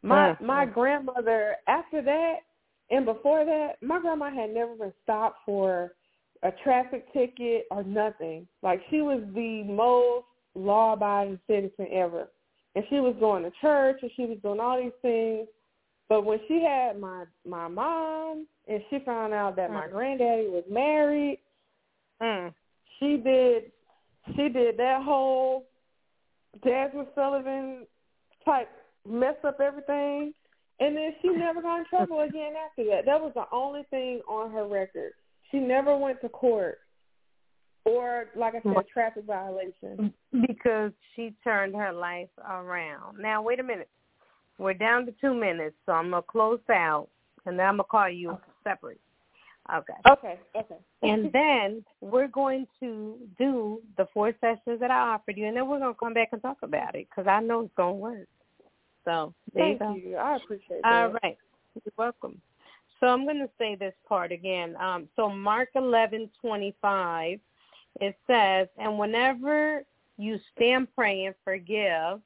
My 0.01 0.29
mm-hmm. 0.29 0.45
my 0.45 0.65
grandmother 0.65 1.55
after 1.67 2.01
that 2.01 2.37
and 2.91 3.05
before 3.05 3.45
that, 3.45 3.73
my 3.81 3.99
grandma 3.99 4.33
had 4.33 4.53
never 4.53 4.75
been 4.75 4.93
stopped 5.03 5.39
for 5.45 5.93
a 6.43 6.51
traffic 6.63 7.11
ticket 7.13 7.65
or 7.71 7.83
nothing. 7.83 8.47
Like 8.61 8.81
she 8.89 9.01
was 9.01 9.21
the 9.33 9.63
most 9.63 10.25
law-abiding 10.53 11.39
citizen 11.47 11.87
ever, 11.91 12.27
and 12.75 12.85
she 12.89 12.99
was 12.99 13.15
going 13.19 13.43
to 13.43 13.51
church 13.61 13.99
and 14.01 14.11
she 14.15 14.25
was 14.25 14.37
doing 14.43 14.59
all 14.59 14.81
these 14.81 14.91
things. 15.01 15.47
But 16.07 16.23
when 16.25 16.39
she 16.47 16.61
had 16.61 16.99
my 16.99 17.25
my 17.47 17.67
mom 17.67 18.45
and 18.67 18.81
she 18.89 18.99
found 18.99 19.33
out 19.33 19.55
that 19.55 19.71
mm. 19.71 19.73
my 19.73 19.87
granddaddy 19.87 20.47
was 20.47 20.63
married, 20.69 21.39
mm. 22.21 22.53
she 22.99 23.17
did 23.17 23.71
she 24.35 24.49
did 24.49 24.77
that 24.77 25.01
whole 25.03 25.65
Jazmine 26.63 27.07
Sullivan 27.15 27.87
type 28.45 28.69
mess 29.07 29.35
up 29.43 29.59
everything 29.59 30.33
and 30.79 30.95
then 30.95 31.13
she 31.21 31.29
never 31.29 31.61
got 31.61 31.79
in 31.79 31.85
trouble 31.85 32.21
again 32.21 32.53
after 32.65 32.83
that. 32.85 33.05
That 33.05 33.21
was 33.21 33.31
the 33.35 33.45
only 33.51 33.83
thing 33.89 34.21
on 34.27 34.51
her 34.51 34.67
record. 34.67 35.11
She 35.51 35.57
never 35.57 35.95
went 35.95 36.21
to 36.21 36.29
court 36.29 36.79
or, 37.85 38.25
like 38.35 38.55
I 38.55 38.61
said, 38.61 38.73
traffic 38.91 39.25
violation. 39.25 40.11
Because 40.47 40.91
she 41.15 41.33
turned 41.43 41.75
her 41.75 41.93
life 41.93 42.29
around. 42.49 43.19
Now, 43.19 43.41
wait 43.41 43.59
a 43.59 43.63
minute. 43.63 43.89
We're 44.57 44.73
down 44.73 45.05
to 45.05 45.13
two 45.21 45.33
minutes, 45.33 45.75
so 45.85 45.93
I'm 45.93 46.09
going 46.09 46.23
to 46.23 46.27
close 46.27 46.59
out, 46.69 47.09
and 47.45 47.59
then 47.59 47.65
I'm 47.65 47.77
going 47.77 47.85
to 47.85 47.89
call 47.89 48.09
you 48.09 48.31
okay. 48.31 48.41
separate. 48.63 48.99
Okay. 49.75 49.93
Okay. 50.09 50.39
Okay. 50.55 50.75
and 51.01 51.31
then 51.31 51.83
we're 51.99 52.27
going 52.27 52.67
to 52.79 53.17
do 53.37 53.81
the 53.97 54.07
four 54.13 54.31
sessions 54.39 54.79
that 54.79 54.91
I 54.91 55.13
offered 55.13 55.37
you, 55.37 55.47
and 55.47 55.57
then 55.57 55.67
we're 55.67 55.79
going 55.79 55.93
to 55.93 55.99
come 55.99 56.13
back 56.13 56.29
and 56.31 56.41
talk 56.41 56.57
about 56.61 56.95
it 56.95 57.07
because 57.09 57.27
I 57.29 57.39
know 57.41 57.61
it's 57.61 57.73
going 57.75 57.95
to 57.95 57.99
work. 57.99 58.27
So 59.05 59.33
thank 59.55 59.81
you, 59.81 60.09
you. 60.09 60.15
I 60.17 60.35
appreciate 60.35 60.81
that. 60.81 60.93
All 60.93 61.09
right, 61.23 61.37
you're 61.75 61.93
welcome. 61.97 62.41
So 62.99 63.07
I'm 63.07 63.25
going 63.25 63.39
to 63.39 63.49
say 63.57 63.75
this 63.75 63.93
part 64.07 64.31
again. 64.31 64.75
Um, 64.77 65.07
so 65.15 65.29
Mark 65.29 65.69
11:25, 65.75 67.39
it 68.01 68.17
says, 68.27 68.67
and 68.77 68.97
whenever 68.97 69.83
you 70.17 70.39
stand 70.55 70.87
praying, 70.95 71.33
forgive. 71.43 72.19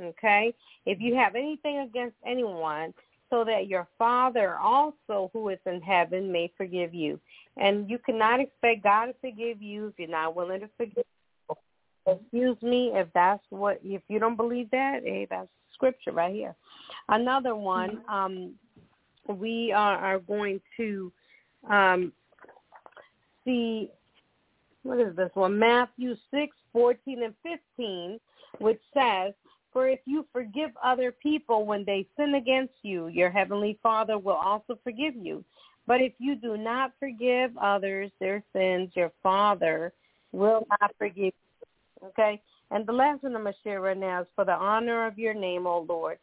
Okay, 0.00 0.52
if 0.86 1.00
you 1.00 1.14
have 1.14 1.36
anything 1.36 1.78
against 1.78 2.16
anyone, 2.26 2.92
so 3.30 3.44
that 3.44 3.68
your 3.68 3.88
Father 3.98 4.56
also 4.56 5.30
who 5.32 5.48
is 5.48 5.58
in 5.66 5.80
heaven 5.80 6.30
may 6.30 6.52
forgive 6.56 6.94
you. 6.94 7.20
And 7.56 7.88
you 7.88 7.98
cannot 7.98 8.40
expect 8.40 8.82
God 8.82 9.06
to 9.06 9.14
forgive 9.20 9.62
you 9.62 9.88
if 9.88 9.94
you're 9.98 10.08
not 10.08 10.34
willing 10.34 10.60
to 10.60 10.68
forgive. 10.76 11.04
Excuse 12.06 12.60
me, 12.62 12.90
if 12.94 13.08
that's 13.14 13.42
what 13.50 13.80
if 13.82 14.02
you 14.08 14.18
don't 14.18 14.36
believe 14.36 14.70
that, 14.70 15.00
hey, 15.04 15.26
that's 15.28 15.48
scripture 15.72 16.12
right 16.12 16.34
here. 16.34 16.54
Another 17.08 17.56
one, 17.56 18.02
mm-hmm. 18.08 18.14
um, 18.14 19.36
we 19.36 19.72
are, 19.72 19.96
are 19.96 20.18
going 20.18 20.60
to 20.76 21.12
um, 21.70 22.12
see, 23.44 23.90
what 24.82 25.00
is 25.00 25.16
this 25.16 25.30
one? 25.34 25.58
Matthew 25.58 26.14
6, 26.30 26.56
14 26.72 27.22
and 27.22 27.34
15, 27.76 28.20
which 28.58 28.80
says, 28.92 29.32
for 29.72 29.88
if 29.88 30.00
you 30.04 30.24
forgive 30.32 30.70
other 30.82 31.10
people 31.10 31.66
when 31.66 31.84
they 31.84 32.06
sin 32.16 32.34
against 32.34 32.74
you, 32.82 33.08
your 33.08 33.30
heavenly 33.30 33.78
Father 33.82 34.18
will 34.18 34.34
also 34.34 34.78
forgive 34.84 35.16
you. 35.16 35.44
But 35.86 36.00
if 36.00 36.12
you 36.18 36.36
do 36.36 36.56
not 36.56 36.92
forgive 36.98 37.56
others 37.58 38.10
their 38.20 38.42
sins, 38.54 38.90
your 38.94 39.10
Father 39.22 39.92
will 40.32 40.66
not 40.80 40.92
forgive 40.96 41.24
you. 41.24 41.43
Okay? 42.04 42.40
And 42.70 42.86
the 42.86 42.92
last 42.92 43.22
one 43.22 43.36
I'm 43.36 43.42
going 43.42 43.54
to 43.54 43.60
share 43.62 43.80
right 43.80 43.96
now 43.96 44.22
is 44.22 44.26
for 44.34 44.44
the 44.44 44.52
honor 44.52 45.06
of 45.06 45.18
your 45.18 45.34
name, 45.34 45.66
O 45.66 45.86
Lord. 45.88 46.18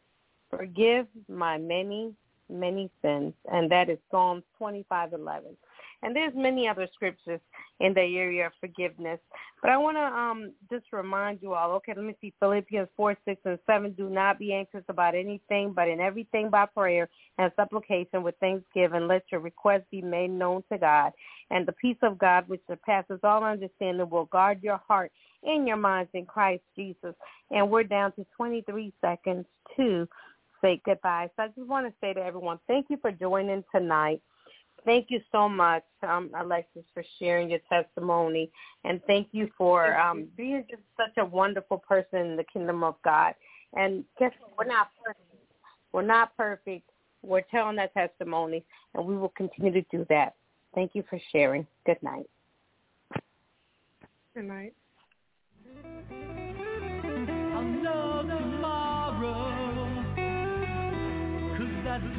Forgive 0.50 1.08
my 1.30 1.58
many, 1.58 2.14
many 2.50 2.90
sins. 3.02 3.34
And 3.52 3.72
that 3.72 3.90
is 3.90 3.98
Psalms 4.10 4.44
25:11. 4.60 5.56
And 6.04 6.16
there's 6.16 6.34
many 6.36 6.68
other 6.68 6.88
scriptures 6.94 7.40
in 7.80 7.94
the 7.94 8.02
area 8.02 8.48
of 8.48 8.54
forgiveness. 8.60 9.20
But 9.62 9.70
I 9.70 9.78
want 9.78 9.98
to 9.98 10.02
um, 10.02 10.52
just 10.72 10.86
remind 10.92 11.40
you 11.42 11.54
all, 11.54 11.72
okay, 11.74 11.94
let 11.96 12.04
me 12.04 12.16
see, 12.20 12.34
Philippians 12.40 12.90
4, 12.98 13.16
6, 13.24 13.42
and 13.46 13.60
7. 13.68 13.92
Do 13.92 14.10
not 14.10 14.40
be 14.40 14.52
anxious 14.52 14.84
about 14.90 15.14
anything, 15.14 15.74
but 15.76 15.88
in 15.88 16.00
everything 16.00 16.50
by 16.50 16.66
prayer 16.66 17.08
and 17.38 17.52
supplication 17.56 18.24
with 18.24 18.36
thanksgiving, 18.40 19.08
let 19.08 19.24
your 19.32 19.42
requests 19.42 19.86
be 19.92 20.02
made 20.02 20.32
known 20.32 20.64
to 20.72 20.80
God. 20.80 21.12
And 21.52 21.68
the 21.68 21.74
peace 21.74 21.98
of 22.02 22.18
God, 22.18 22.48
which 22.48 22.62
surpasses 22.68 23.20
all 23.24 23.44
understanding, 23.44 24.10
will 24.10 24.26
guard 24.26 24.64
your 24.64 24.82
heart 24.88 25.12
and 25.44 25.68
your 25.68 25.78
minds 25.78 26.10
in 26.14 26.26
Christ 26.26 26.64
Jesus. 26.76 27.16
And 27.50 27.70
we're 27.70 27.84
down 27.84 28.12
to 28.14 28.26
23 28.38 28.94
seconds 29.02 29.46
to 29.76 30.08
say 30.62 30.82
goodbye. 30.86 31.30
So 31.36 31.44
I 31.44 31.48
just 31.48 31.68
want 31.68 31.88
to 31.88 31.94
say 32.02 32.14
to 32.14 32.20
everyone, 32.22 32.60
thank 32.68 32.88
you 32.90 32.98
for 33.02 33.12
joining 33.12 33.64
tonight. 33.74 34.22
Thank 34.86 35.08
you 35.10 35.20
so 35.32 35.48
much, 35.48 35.84
um, 36.02 36.32
Alexis, 36.40 36.84
for 36.94 37.04
sharing 37.20 37.52
your 37.52 37.60
testimony, 37.70 38.50
and 38.84 39.00
thank 39.06 39.28
you 39.32 39.48
for 39.56 39.96
um, 40.00 40.28
being 40.36 40.66
just 40.70 40.82
such 40.98 41.22
a 41.22 41.26
wonderful 41.26 41.78
person 41.78 42.20
in 42.20 42.36
the 42.36 42.44
kingdom 42.52 42.84
of 42.84 42.96
God. 43.04 43.36
And 43.74 44.04
guess 44.18 44.32
what? 44.40 44.66
We're 44.66 44.74
not 44.74 44.88
perfect. 45.04 45.20
We're 45.92 46.02
not 46.02 46.36
perfect. 46.36 46.90
We're 47.22 47.44
telling 47.52 47.76
that 47.76 47.94
testimony, 47.94 48.64
and 48.96 49.06
we 49.06 49.16
will 49.16 49.34
continue 49.38 49.72
to 49.72 49.86
do 49.92 50.06
that. 50.10 50.34
Thank 50.74 50.96
you 50.96 51.04
for 51.08 51.20
sharing. 51.32 51.68
Good 51.86 52.02
night. 52.02 52.28
Good 54.34 54.46
night. 54.46 54.74
I'll 57.54 57.64
tomorrow, 58.28 59.52
cause 61.58 61.76
that's 61.86 62.18